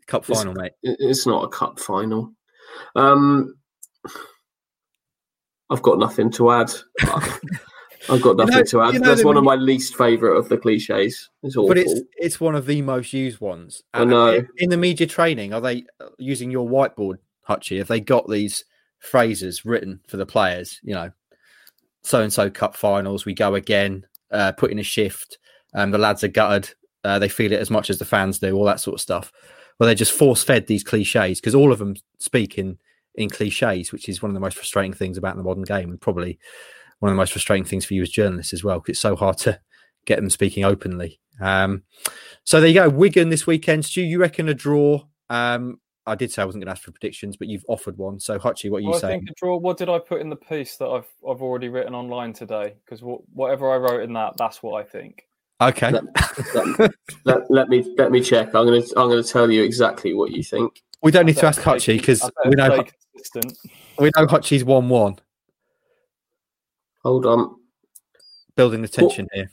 Cup 0.08 0.24
It's- 0.24 0.38
final, 0.44 0.54
mate. 0.54 0.74
It's 0.84 1.26
not 1.26 1.44
a 1.44 1.48
cup 1.48 1.80
final. 1.80 2.32
Um, 2.96 3.56
I've 5.70 5.82
got 5.82 5.98
nothing 6.00 6.32
to 6.34 6.52
add. 6.52 6.72
I've 8.08 8.22
got 8.22 8.38
nothing 8.38 8.56
know- 8.58 8.64
to 8.64 8.82
add. 8.82 8.94
you 8.94 9.00
know 9.00 9.08
That's 9.08 9.22
that 9.22 9.28
one 9.28 9.38
of 9.38 9.44
my 9.44 9.56
least 9.56 9.96
favourite 9.96 10.38
of 10.38 10.48
the 10.48 10.58
cliches. 10.58 11.30
It's 11.42 11.56
awful. 11.58 11.70
But 11.70 11.80
it's 11.80 12.02
it's 12.18 12.40
one 12.40 12.56
of 12.56 12.68
the 12.68 12.82
most 12.84 13.14
used 13.14 13.40
ones. 13.40 13.82
I 13.94 14.02
And 14.02 14.12
know. 14.12 14.34
In, 14.34 14.48
in 14.58 14.70
the 14.70 14.78
media 14.78 15.08
training, 15.08 15.54
are 15.54 15.62
they 15.62 15.86
uh, 16.00 16.10
using 16.20 16.52
your 16.52 16.68
whiteboard, 16.70 17.18
Hutchie? 17.50 17.80
Have 17.80 17.88
they 17.88 18.00
got 18.00 18.30
these 18.30 18.64
phrases 19.00 19.66
written 19.66 20.02
for 20.08 20.18
the 20.18 20.26
players? 20.26 20.80
You 20.84 20.94
know, 20.94 21.12
so 22.04 22.22
and 22.22 22.32
so 22.32 22.50
cup 22.52 22.76
finals, 22.76 23.26
we 23.26 23.34
go 23.34 23.56
again, 23.56 24.06
uh, 24.32 24.52
put 24.52 24.72
in 24.72 24.78
a 24.78 24.84
shift. 24.84 25.40
Um, 25.76 25.92
the 25.92 25.98
lads 25.98 26.24
are 26.24 26.30
gutted. 26.30 26.74
Uh, 27.04 27.20
they 27.20 27.30
feel 27.30 27.52
it 27.52 27.60
as 27.60 27.70
much 27.70 27.90
as 27.90 28.00
the 28.00 28.06
fans 28.06 28.40
do, 28.40 28.56
all 28.56 28.66
that 28.66 28.80
sort 28.80 28.96
of 28.96 29.02
stuff. 29.02 29.32
Well, 29.78 29.86
they're 29.86 29.96
just 29.96 30.14
force 30.14 30.44
fed 30.44 30.66
these 30.66 30.84
cliches 30.84 31.40
because 31.40 31.54
all 31.54 31.72
of 31.72 31.80
them 31.80 31.96
speak 32.18 32.58
in 32.58 32.80
in 33.16 33.30
cliches, 33.30 33.92
which 33.92 34.10
is 34.10 34.22
one 34.22 34.30
of 34.30 34.34
the 34.34 34.40
most 34.40 34.58
frustrating 34.58 34.94
things 34.94 35.18
about 35.18 35.38
the 35.38 35.44
modern 35.44 35.64
game, 35.64 35.90
and 35.90 36.02
probably 36.02 36.40
one 37.00 37.12
of 37.12 37.16
the 37.16 37.22
most 37.22 37.34
frustrating 37.34 37.66
things 37.66 37.86
for 37.86 37.94
you 37.94 38.02
as 38.02 38.10
journalists 38.10 38.54
as 38.54 38.64
well, 38.64 38.80
because 38.80 38.94
it's 38.94 39.02
so 39.02 39.16
hard 39.16 39.38
to 39.40 39.60
get 40.06 40.18
them 40.18 40.30
speaking 40.30 40.64
openly. 40.64 41.20
Um, 41.42 41.84
so 42.44 42.60
there 42.60 42.70
you 42.70 42.76
go, 42.76 42.90
Wigan 42.90 43.30
this 43.30 43.46
weekend. 43.46 43.86
Stu, 43.86 44.02
you 44.02 44.20
reckon 44.20 44.50
a 44.50 44.54
draw? 44.54 45.02
Um, 45.30 45.80
I 46.08 46.16
did 46.16 46.32
say 46.32 46.42
I 46.42 46.46
wasn't 46.46 46.64
going 46.64 46.68
to 46.68 46.78
ask 46.78 46.84
for 46.84 46.92
predictions, 46.92 47.36
but 47.36 47.48
you've 47.48 47.66
offered 47.68 47.98
one. 47.98 48.20
So 48.20 48.38
Hutchie, 48.38 48.70
what 48.70 48.78
are 48.78 48.82
you 48.82 48.90
Well, 48.90 49.06
I 49.06 49.08
think 49.08 49.30
a 49.30 49.34
draw. 49.36 49.58
What 49.58 49.78
did 49.78 49.90
I 49.90 49.98
put 49.98 50.22
in 50.22 50.30
the 50.30 50.36
piece 50.36 50.78
that 50.78 50.88
I've 50.88 51.08
I've 51.28 51.42
already 51.42 51.70
written 51.70 51.96
online 51.96 52.34
today? 52.34 52.76
Because 52.86 53.02
whatever 53.02 53.72
I 53.72 53.78
wrote 53.78 54.04
in 54.04 54.14
that, 54.14 54.38
that's 54.38 54.62
what 54.62 54.80
I 54.80 54.88
think. 54.88 55.24
Okay, 55.62 55.90
let, 55.90 56.92
let, 57.24 57.50
let 57.50 57.70
me 57.70 57.96
let 57.98 58.12
me 58.12 58.20
check. 58.20 58.48
I'm 58.48 58.66
gonna 58.66 58.82
I'm 58.98 59.10
gonna 59.10 59.24
tell 59.24 59.50
you 59.50 59.64
exactly 59.64 60.14
what 60.14 60.32
you 60.32 60.44
think. 60.44 60.84
we 61.02 61.12
don't 61.12 61.26
need 61.26 61.38
to 61.38 61.46
ask 61.46 61.64
better 61.64 61.80
stay- 61.80 61.98
Hutchie 61.98 62.00
because 62.00 62.30
we 62.46 62.56
know 62.56 62.84
consistent. 63.14 63.58
we 63.98 64.12
know 64.18 64.28
Hutchie's 64.28 64.66
one 64.66 64.90
one. 64.90 65.18
Hold 67.04 67.26
on. 67.26 67.56
Building 68.58 68.82
the 68.82 68.88
tension 68.88 69.28
here. 69.34 69.50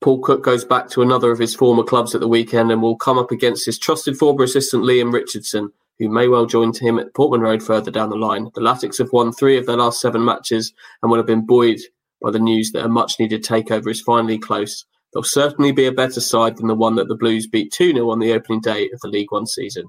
Paul 0.00 0.18
Cook 0.20 0.42
goes 0.42 0.64
back 0.64 0.88
to 0.90 1.02
another 1.02 1.30
of 1.30 1.38
his 1.38 1.54
former 1.54 1.82
clubs 1.82 2.14
at 2.14 2.20
the 2.20 2.28
weekend 2.28 2.72
and 2.72 2.80
will 2.80 2.96
come 2.96 3.18
up 3.18 3.30
against 3.30 3.66
his 3.66 3.78
trusted 3.78 4.16
former 4.16 4.44
assistant 4.44 4.82
Leam 4.82 5.12
Richardson, 5.12 5.70
who 5.98 6.08
may 6.08 6.26
well 6.26 6.46
join 6.46 6.72
him 6.72 6.98
at 6.98 7.12
Portman 7.14 7.42
Road 7.42 7.62
further 7.62 7.90
down 7.90 8.08
the 8.08 8.16
line. 8.16 8.50
The 8.54 8.62
Latics 8.62 8.98
have 8.98 9.12
won 9.12 9.30
three 9.30 9.58
of 9.58 9.66
their 9.66 9.76
last 9.76 10.00
seven 10.00 10.24
matches 10.24 10.72
and 11.02 11.10
will 11.10 11.18
have 11.18 11.26
been 11.26 11.44
buoyed 11.44 11.80
by 12.22 12.30
the 12.30 12.38
news 12.38 12.72
that 12.72 12.84
a 12.84 12.88
much 12.88 13.18
needed 13.18 13.44
takeover 13.44 13.90
is 13.90 14.00
finally 14.00 14.38
close. 14.38 14.84
They'll 15.12 15.22
certainly 15.22 15.72
be 15.72 15.86
a 15.86 15.92
better 15.92 16.20
side 16.20 16.56
than 16.56 16.68
the 16.68 16.74
one 16.74 16.94
that 16.96 17.08
the 17.08 17.16
Blues 17.16 17.46
beat 17.46 17.72
2 17.72 17.92
0 17.92 18.10
on 18.10 18.20
the 18.20 18.32
opening 18.32 18.60
day 18.60 18.88
of 18.92 19.00
the 19.00 19.08
League 19.08 19.32
One 19.32 19.46
season. 19.46 19.86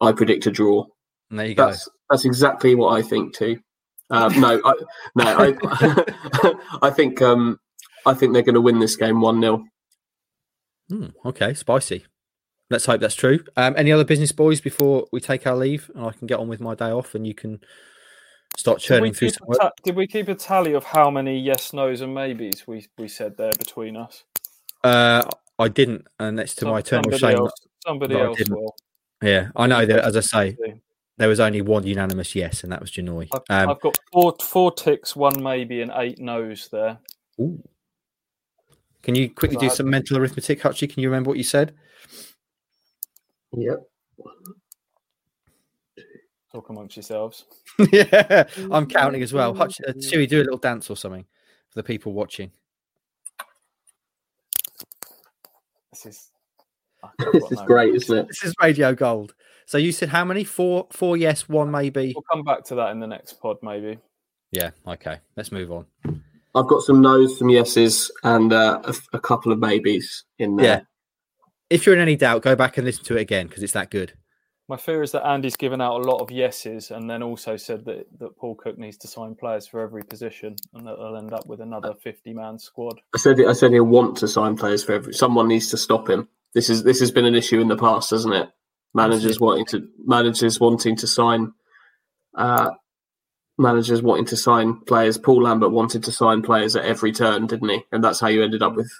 I 0.00 0.12
predict 0.12 0.46
a 0.46 0.50
draw. 0.50 0.86
And 1.30 1.38
there 1.38 1.46
you 1.46 1.54
go. 1.54 1.66
That's 1.66 1.88
that's 2.10 2.24
exactly 2.24 2.74
what 2.74 2.98
I 2.98 3.02
think 3.02 3.34
too. 3.34 3.60
Uh, 4.10 4.28
no, 4.36 4.60
I, 4.64 4.74
no, 5.14 5.54
I, 5.62 6.54
I 6.82 6.90
think 6.90 7.22
um, 7.22 7.58
I 8.04 8.14
think 8.14 8.32
they're 8.32 8.42
going 8.42 8.54
to 8.54 8.60
win 8.60 8.78
this 8.78 8.96
game 8.96 9.20
one 9.20 9.40
0 9.40 9.64
Hmm, 10.88 11.06
okay, 11.24 11.54
spicy. 11.54 12.04
Let's 12.68 12.86
hope 12.86 13.00
that's 13.00 13.14
true. 13.14 13.44
Um, 13.56 13.74
any 13.76 13.92
other 13.92 14.04
business 14.04 14.32
boys 14.32 14.60
before 14.60 15.06
we 15.12 15.20
take 15.20 15.46
our 15.46 15.56
leave, 15.56 15.90
and 15.94 16.04
I 16.04 16.10
can 16.10 16.26
get 16.26 16.38
on 16.38 16.48
with 16.48 16.60
my 16.60 16.74
day 16.74 16.90
off, 16.90 17.14
and 17.14 17.26
you 17.26 17.34
can 17.34 17.60
start 18.60 18.78
Did 18.78 18.82
we, 18.82 18.86
churning 18.86 19.12
through 19.14 19.28
keep 19.28 19.38
some 19.38 19.48
a 19.50 19.54
ta- 19.56 19.70
did 19.82 19.96
we 19.96 20.06
keep 20.06 20.28
a 20.28 20.34
tally 20.34 20.74
of 20.74 20.84
how 20.84 21.10
many 21.10 21.38
yes, 21.38 21.72
nos, 21.72 22.00
and 22.00 22.14
maybes 22.14 22.66
we, 22.66 22.86
we 22.98 23.08
said 23.08 23.36
there 23.36 23.52
between 23.58 23.96
us? 23.96 24.24
Uh, 24.84 25.22
I 25.58 25.68
didn't, 25.68 26.06
and 26.18 26.38
that's 26.38 26.54
to 26.56 26.60
Some- 26.60 26.70
my 26.70 26.78
eternal 26.78 27.04
somebody 27.10 27.18
shame. 27.18 27.38
Else, 27.38 27.52
somebody 27.86 28.14
that 28.14 28.20
I 28.22 28.26
else 28.26 28.38
didn't. 28.38 28.54
will. 28.56 28.76
Yeah, 29.22 29.48
I 29.56 29.66
know 29.66 29.84
that. 29.84 30.04
As 30.04 30.16
I 30.16 30.20
say, 30.20 30.56
there 31.18 31.28
was 31.28 31.40
only 31.40 31.60
one 31.60 31.86
unanimous 31.86 32.34
yes, 32.34 32.62
and 32.62 32.72
that 32.72 32.80
was 32.80 32.90
Janoi. 32.90 33.28
I've, 33.32 33.42
Um, 33.64 33.70
I've 33.70 33.80
got 33.80 33.98
four 34.12 34.34
four 34.42 34.72
ticks, 34.72 35.14
one 35.14 35.42
maybe, 35.42 35.82
and 35.82 35.92
eight 35.96 36.18
no's 36.18 36.68
there. 36.68 36.98
ooh. 37.40 37.62
Can 39.02 39.14
you 39.14 39.30
quickly 39.30 39.56
do 39.56 39.70
some 39.70 39.88
mental 39.88 40.18
arithmetic, 40.18 40.60
Hutchie? 40.60 40.90
Can 40.92 41.02
you 41.02 41.08
remember 41.08 41.28
what 41.28 41.38
you 41.38 41.44
said? 41.44 41.74
Yep. 43.56 43.78
Talk 46.52 46.68
amongst 46.68 46.96
yourselves. 46.96 47.44
yeah, 47.92 48.44
I'm 48.72 48.86
counting 48.86 49.22
as 49.22 49.32
well. 49.32 49.54
Hutch, 49.54 49.80
uh, 49.86 49.92
Siri, 50.00 50.26
do 50.26 50.38
a 50.38 50.42
little 50.42 50.58
dance 50.58 50.90
or 50.90 50.96
something 50.96 51.24
for 51.68 51.78
the 51.78 51.84
people 51.84 52.12
watching. 52.12 52.50
This 55.92 56.06
is. 56.06 56.26
This 57.32 57.52
is 57.52 57.60
great, 57.62 57.94
isn't 57.94 58.18
it? 58.18 58.28
This 58.28 58.44
is 58.44 58.54
radio 58.60 58.94
gold. 58.94 59.34
So 59.64 59.78
you 59.78 59.92
said 59.92 60.08
how 60.10 60.24
many? 60.24 60.44
Four, 60.44 60.88
four 60.90 61.16
yes, 61.16 61.48
one 61.48 61.70
maybe. 61.70 62.12
We'll 62.14 62.24
come 62.30 62.42
back 62.42 62.64
to 62.64 62.74
that 62.74 62.90
in 62.90 63.00
the 63.00 63.06
next 63.06 63.34
pod, 63.40 63.56
maybe. 63.62 63.98
Yeah. 64.50 64.70
Okay. 64.86 65.18
Let's 65.36 65.52
move 65.52 65.70
on. 65.70 65.86
I've 66.54 66.66
got 66.66 66.82
some 66.82 67.00
no's, 67.00 67.38
some 67.38 67.48
yeses, 67.48 68.10
and 68.24 68.52
uh, 68.52 68.80
a, 68.84 68.94
a 69.12 69.20
couple 69.20 69.52
of 69.52 69.60
maybes 69.60 70.24
in 70.38 70.56
there. 70.56 70.66
Yeah. 70.66 70.80
If 71.70 71.86
you're 71.86 71.94
in 71.94 72.00
any 72.00 72.16
doubt, 72.16 72.42
go 72.42 72.56
back 72.56 72.76
and 72.76 72.84
listen 72.84 73.04
to 73.04 73.16
it 73.16 73.20
again 73.20 73.46
because 73.46 73.62
it's 73.62 73.72
that 73.74 73.90
good. 73.90 74.14
My 74.70 74.76
fear 74.76 75.02
is 75.02 75.10
that 75.10 75.26
Andy's 75.26 75.56
given 75.56 75.80
out 75.80 76.00
a 76.00 76.08
lot 76.08 76.20
of 76.20 76.30
yeses 76.30 76.92
and 76.92 77.10
then 77.10 77.24
also 77.24 77.56
said 77.56 77.84
that, 77.86 78.06
that 78.20 78.36
Paul 78.36 78.54
Cook 78.54 78.78
needs 78.78 78.96
to 78.98 79.08
sign 79.08 79.34
players 79.34 79.66
for 79.66 79.80
every 79.80 80.04
position 80.04 80.54
and 80.74 80.86
that 80.86 80.96
they'll 80.96 81.16
end 81.16 81.32
up 81.32 81.44
with 81.44 81.60
another 81.60 81.92
50 82.00 82.32
man 82.34 82.56
squad. 82.56 83.00
I 83.12 83.18
said 83.18 83.44
I 83.44 83.52
said 83.52 83.72
he'll 83.72 83.82
want 83.82 84.16
to 84.18 84.28
sign 84.28 84.56
players 84.56 84.84
for 84.84 84.92
every. 84.92 85.12
Someone 85.12 85.48
needs 85.48 85.70
to 85.70 85.76
stop 85.76 86.08
him. 86.08 86.28
This 86.54 86.70
is 86.70 86.84
this 86.84 87.00
has 87.00 87.10
been 87.10 87.24
an 87.24 87.34
issue 87.34 87.58
in 87.58 87.66
the 87.66 87.76
past, 87.76 88.10
hasn't 88.10 88.32
it? 88.32 88.48
Managers 88.94 89.40
wanting 89.40 89.66
to 89.66 89.88
managers 90.06 90.60
wanting 90.60 90.94
to 90.98 91.06
sign. 91.08 91.52
Uh, 92.36 92.70
managers 93.58 94.02
wanting 94.02 94.26
to 94.26 94.36
sign 94.36 94.82
players. 94.86 95.18
Paul 95.18 95.42
Lambert 95.42 95.72
wanted 95.72 96.04
to 96.04 96.12
sign 96.12 96.42
players 96.42 96.76
at 96.76 96.84
every 96.84 97.10
turn, 97.10 97.48
didn't 97.48 97.70
he? 97.70 97.82
And 97.90 98.04
that's 98.04 98.20
how 98.20 98.28
you 98.28 98.44
ended 98.44 98.62
up 98.62 98.76
with 98.76 98.92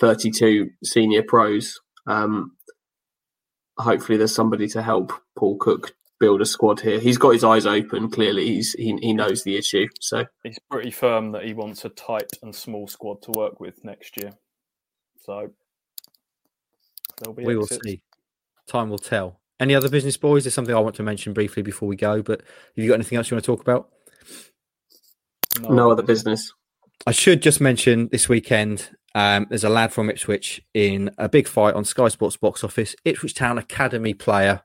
thirty-two 0.00 0.70
senior 0.82 1.22
pros. 1.22 1.78
Um, 2.08 2.53
hopefully, 3.78 4.18
there's 4.18 4.34
somebody 4.34 4.68
to 4.68 4.82
help 4.82 5.12
Paul 5.36 5.56
Cook 5.56 5.94
build 6.20 6.40
a 6.40 6.46
squad 6.46 6.80
here. 6.80 6.98
He's 6.98 7.18
got 7.18 7.30
his 7.30 7.44
eyes 7.44 7.66
open. 7.66 8.10
Clearly, 8.10 8.46
he's 8.46 8.72
he, 8.72 8.96
he 9.00 9.12
knows 9.12 9.44
the 9.44 9.56
issue. 9.56 9.86
So 10.00 10.24
He's 10.42 10.58
pretty 10.70 10.90
firm 10.90 11.32
that 11.32 11.44
he 11.44 11.54
wants 11.54 11.84
a 11.84 11.88
tight 11.90 12.30
and 12.42 12.54
small 12.54 12.86
squad 12.86 13.22
to 13.22 13.32
work 13.32 13.60
with 13.60 13.84
next 13.84 14.16
year. 14.16 14.32
So 15.20 15.50
there'll 17.18 17.34
be 17.34 17.44
we 17.44 17.56
will 17.56 17.66
see. 17.66 18.02
Time 18.66 18.90
will 18.90 18.98
tell. 18.98 19.40
Any 19.60 19.74
other 19.74 19.88
business 19.88 20.16
boys? 20.16 20.44
There's 20.44 20.54
something 20.54 20.74
I 20.74 20.80
want 20.80 20.96
to 20.96 21.02
mention 21.02 21.32
briefly 21.32 21.62
before 21.62 21.88
we 21.88 21.96
go. 21.96 22.22
But 22.22 22.40
have 22.40 22.84
you 22.84 22.88
got 22.88 22.94
anything 22.94 23.18
else 23.18 23.30
you 23.30 23.36
want 23.36 23.44
to 23.44 23.52
talk 23.52 23.60
about? 23.60 23.90
no 25.60 25.90
other 25.90 26.02
business. 26.02 26.52
I 27.06 27.12
should 27.12 27.42
just 27.42 27.60
mention 27.60 28.08
this 28.10 28.28
weekend. 28.28 28.90
Um, 29.14 29.46
there's 29.48 29.64
a 29.64 29.68
lad 29.68 29.92
from 29.92 30.10
Ipswich 30.10 30.62
in 30.74 31.10
a 31.18 31.28
big 31.28 31.46
fight 31.46 31.74
on 31.74 31.84
Sky 31.84 32.08
Sports 32.08 32.36
box 32.36 32.64
office. 32.64 32.96
Ipswich 33.04 33.34
Town 33.34 33.58
Academy 33.58 34.12
player, 34.12 34.62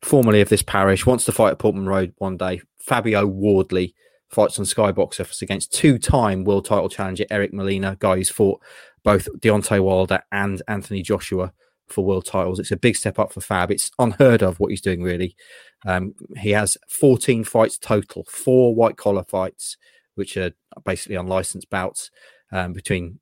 formerly 0.00 0.40
of 0.40 0.48
this 0.48 0.62
parish, 0.62 1.04
wants 1.04 1.24
to 1.26 1.32
fight 1.32 1.52
at 1.52 1.58
Portman 1.58 1.86
Road 1.86 2.14
one 2.18 2.36
day. 2.36 2.62
Fabio 2.80 3.26
Wardley 3.26 3.94
fights 4.30 4.58
on 4.58 4.64
Sky 4.64 4.92
box 4.92 5.20
office 5.20 5.42
against 5.42 5.72
two-time 5.72 6.44
world 6.44 6.64
title 6.64 6.88
challenger 6.88 7.26
Eric 7.30 7.52
Molina, 7.52 7.96
guy 8.00 8.16
who's 8.16 8.30
fought 8.30 8.62
both 9.04 9.28
Deontay 9.38 9.82
Wilder 9.82 10.20
and 10.32 10.62
Anthony 10.68 11.02
Joshua 11.02 11.52
for 11.88 12.04
world 12.04 12.24
titles. 12.24 12.58
It's 12.58 12.70
a 12.70 12.76
big 12.76 12.96
step 12.96 13.18
up 13.18 13.32
for 13.32 13.40
Fab. 13.40 13.70
It's 13.70 13.90
unheard 13.98 14.42
of 14.42 14.58
what 14.58 14.70
he's 14.70 14.80
doing, 14.80 15.02
really. 15.02 15.36
Um, 15.84 16.14
he 16.38 16.50
has 16.50 16.78
14 16.88 17.44
fights 17.44 17.76
total, 17.76 18.24
four 18.24 18.74
white 18.74 18.96
collar 18.96 19.24
fights, 19.24 19.76
which 20.14 20.36
are 20.36 20.52
basically 20.84 21.16
unlicensed 21.16 21.68
bouts 21.68 22.10
um, 22.52 22.72
between 22.72 23.18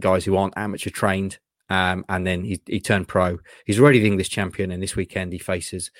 guys 0.00 0.24
who 0.24 0.36
aren't 0.36 0.56
amateur 0.56 0.90
trained. 0.90 1.38
Um, 1.68 2.04
and 2.08 2.26
then 2.26 2.42
he, 2.42 2.60
he 2.66 2.80
turned 2.80 3.06
pro. 3.06 3.38
He's 3.64 3.78
already 3.78 4.00
the 4.00 4.08
English 4.08 4.30
champion, 4.30 4.72
and 4.72 4.82
this 4.82 4.96
weekend 4.96 5.32
he 5.32 5.38
faces 5.38 5.90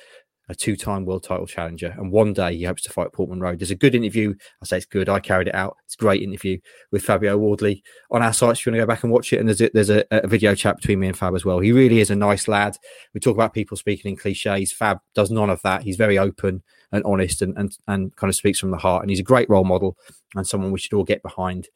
a 0.49 0.55
two-time 0.55 1.05
world 1.05 1.23
title 1.23 1.47
challenger. 1.47 1.95
And 1.97 2.11
one 2.11 2.33
day 2.33 2.57
he 2.57 2.65
hopes 2.65 2.83
to 2.83 2.91
fight 2.91 3.13
Portman 3.13 3.39
Road. 3.39 3.61
There's 3.61 3.71
a 3.71 3.77
good 3.77 3.95
interview. 3.95 4.35
I 4.61 4.67
say 4.67 4.79
it's 4.79 4.87
good. 4.87 5.09
I 5.09 5.21
carried 5.21 5.47
it 5.47 5.55
out. 5.55 5.77
It's 5.85 5.95
a 5.95 5.99
great 5.99 6.23
interview 6.23 6.59
with 6.91 7.05
Fabio 7.05 7.39
Wardley 7.39 7.85
on 8.11 8.21
our 8.21 8.33
site. 8.33 8.59
If 8.59 8.67
you 8.67 8.73
want 8.73 8.81
to 8.81 8.83
go 8.83 8.87
back 8.87 9.05
and 9.05 9.13
watch 9.13 9.33
it, 9.33 9.39
and 9.39 9.49
there's 9.49 9.61
a, 9.61 9.71
there's 9.73 9.91
a, 9.91 10.05
a 10.11 10.27
video 10.27 10.57
chat 10.57 10.77
between 10.77 10.99
me 10.99 11.07
and 11.07 11.17
Fab 11.17 11.37
as 11.37 11.45
well. 11.45 11.61
He 11.61 11.71
really 11.71 12.01
is 12.01 12.11
a 12.11 12.17
nice 12.17 12.49
lad. 12.49 12.77
We 13.15 13.21
talk 13.21 13.37
about 13.37 13.55
people 13.55 13.77
speaking 13.77 14.11
in 14.11 14.17
cliches. 14.17 14.73
Fab 14.73 14.99
does 15.15 15.31
none 15.31 15.51
of 15.51 15.63
that. 15.63 15.85
He's 15.85 15.97
very 15.97 16.19
open 16.19 16.65
and 16.91 17.05
honest, 17.05 17.43
and 17.43 17.57
and 17.57 17.71
and 17.87 18.17
kind 18.17 18.29
of 18.29 18.35
speaks 18.35 18.59
from 18.59 18.73
the 18.73 18.77
heart. 18.77 19.05
And 19.05 19.11
he's 19.11 19.21
a 19.21 19.23
great 19.23 19.49
role 19.49 19.63
model 19.63 19.97
and 20.35 20.45
someone 20.45 20.73
we 20.73 20.81
should 20.81 20.95
all 20.95 21.05
get 21.05 21.23
behind. 21.23 21.69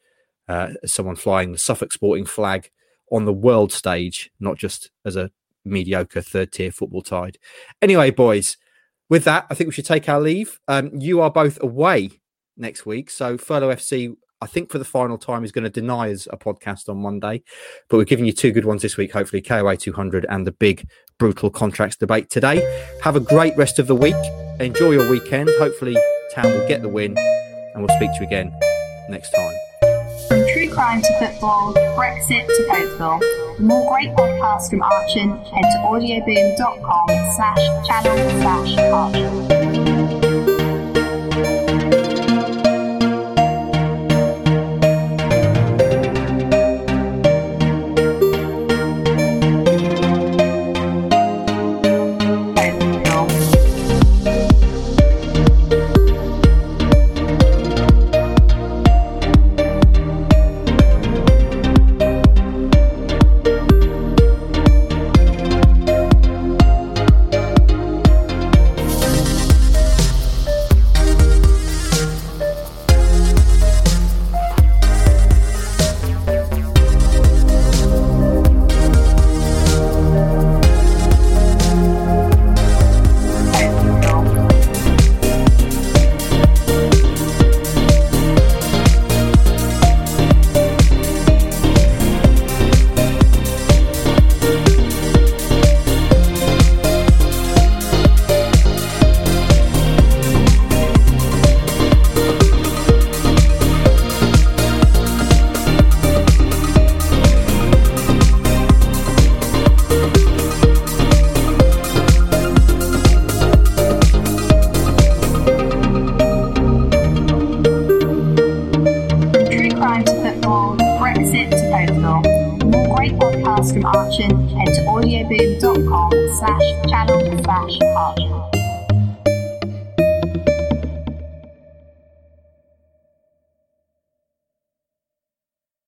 Uh, 0.47 0.69
as 0.83 0.93
someone 0.93 1.15
flying 1.15 1.51
the 1.51 1.57
Suffolk 1.57 1.91
Sporting 1.91 2.25
flag 2.25 2.69
on 3.11 3.25
the 3.25 3.33
world 3.33 3.71
stage, 3.71 4.31
not 4.39 4.57
just 4.57 4.91
as 5.03 5.15
a 5.15 5.31
mediocre 5.63 6.21
third 6.21 6.51
tier 6.51 6.71
football 6.71 7.01
tide. 7.01 7.37
Anyway, 7.81 8.11
boys, 8.11 8.57
with 9.09 9.23
that, 9.25 9.45
I 9.49 9.55
think 9.55 9.67
we 9.67 9.73
should 9.73 9.85
take 9.85 10.07
our 10.07 10.21
leave. 10.21 10.59
Um, 10.67 10.91
you 10.93 11.21
are 11.21 11.31
both 11.31 11.61
away 11.61 12.11
next 12.57 12.85
week, 12.85 13.09
so 13.09 13.37
Furlough 13.37 13.75
FC, 13.75 14.15
I 14.41 14.47
think 14.47 14.71
for 14.71 14.77
the 14.77 14.85
final 14.85 15.17
time, 15.17 15.43
is 15.43 15.51
going 15.51 15.63
to 15.63 15.69
deny 15.69 16.11
us 16.11 16.27
a 16.31 16.37
podcast 16.37 16.89
on 16.89 16.97
Monday, 16.97 17.43
but 17.89 17.97
we're 17.97 18.05
giving 18.05 18.25
you 18.25 18.33
two 18.33 18.51
good 18.51 18.65
ones 18.65 18.81
this 18.81 18.97
week. 18.97 19.11
Hopefully, 19.13 19.41
KOA 19.41 19.77
200 19.77 20.25
and 20.29 20.47
the 20.47 20.51
big 20.51 20.87
brutal 21.17 21.49
contracts 21.49 21.95
debate 21.95 22.29
today. 22.29 22.61
Have 23.03 23.15
a 23.15 23.21
great 23.21 23.55
rest 23.57 23.79
of 23.79 23.87
the 23.87 23.95
week. 23.95 24.15
Enjoy 24.59 24.91
your 24.91 25.09
weekend. 25.09 25.49
Hopefully, 25.59 25.97
Town 26.33 26.51
will 26.51 26.67
get 26.67 26.81
the 26.81 26.89
win, 26.89 27.17
and 27.17 27.83
we'll 27.83 27.95
speak 27.97 28.11
to 28.13 28.19
you 28.21 28.27
again 28.27 28.57
next 29.09 29.31
time. 29.31 29.64
Crime 30.75 31.01
to 31.01 31.19
football, 31.19 31.73
Brexit 31.95 32.45
to. 32.47 33.21
For 33.57 33.61
more 33.61 33.89
great 33.89 34.09
podcasts 34.09 34.69
from 34.69 34.81
Archant, 34.81 35.47
head 35.47 35.61
to 35.71 35.77
audioboom.com 35.87 37.07
slash 37.37 37.87
channel 37.87 38.41
slash 38.41 38.75
Archant. 38.91 39.64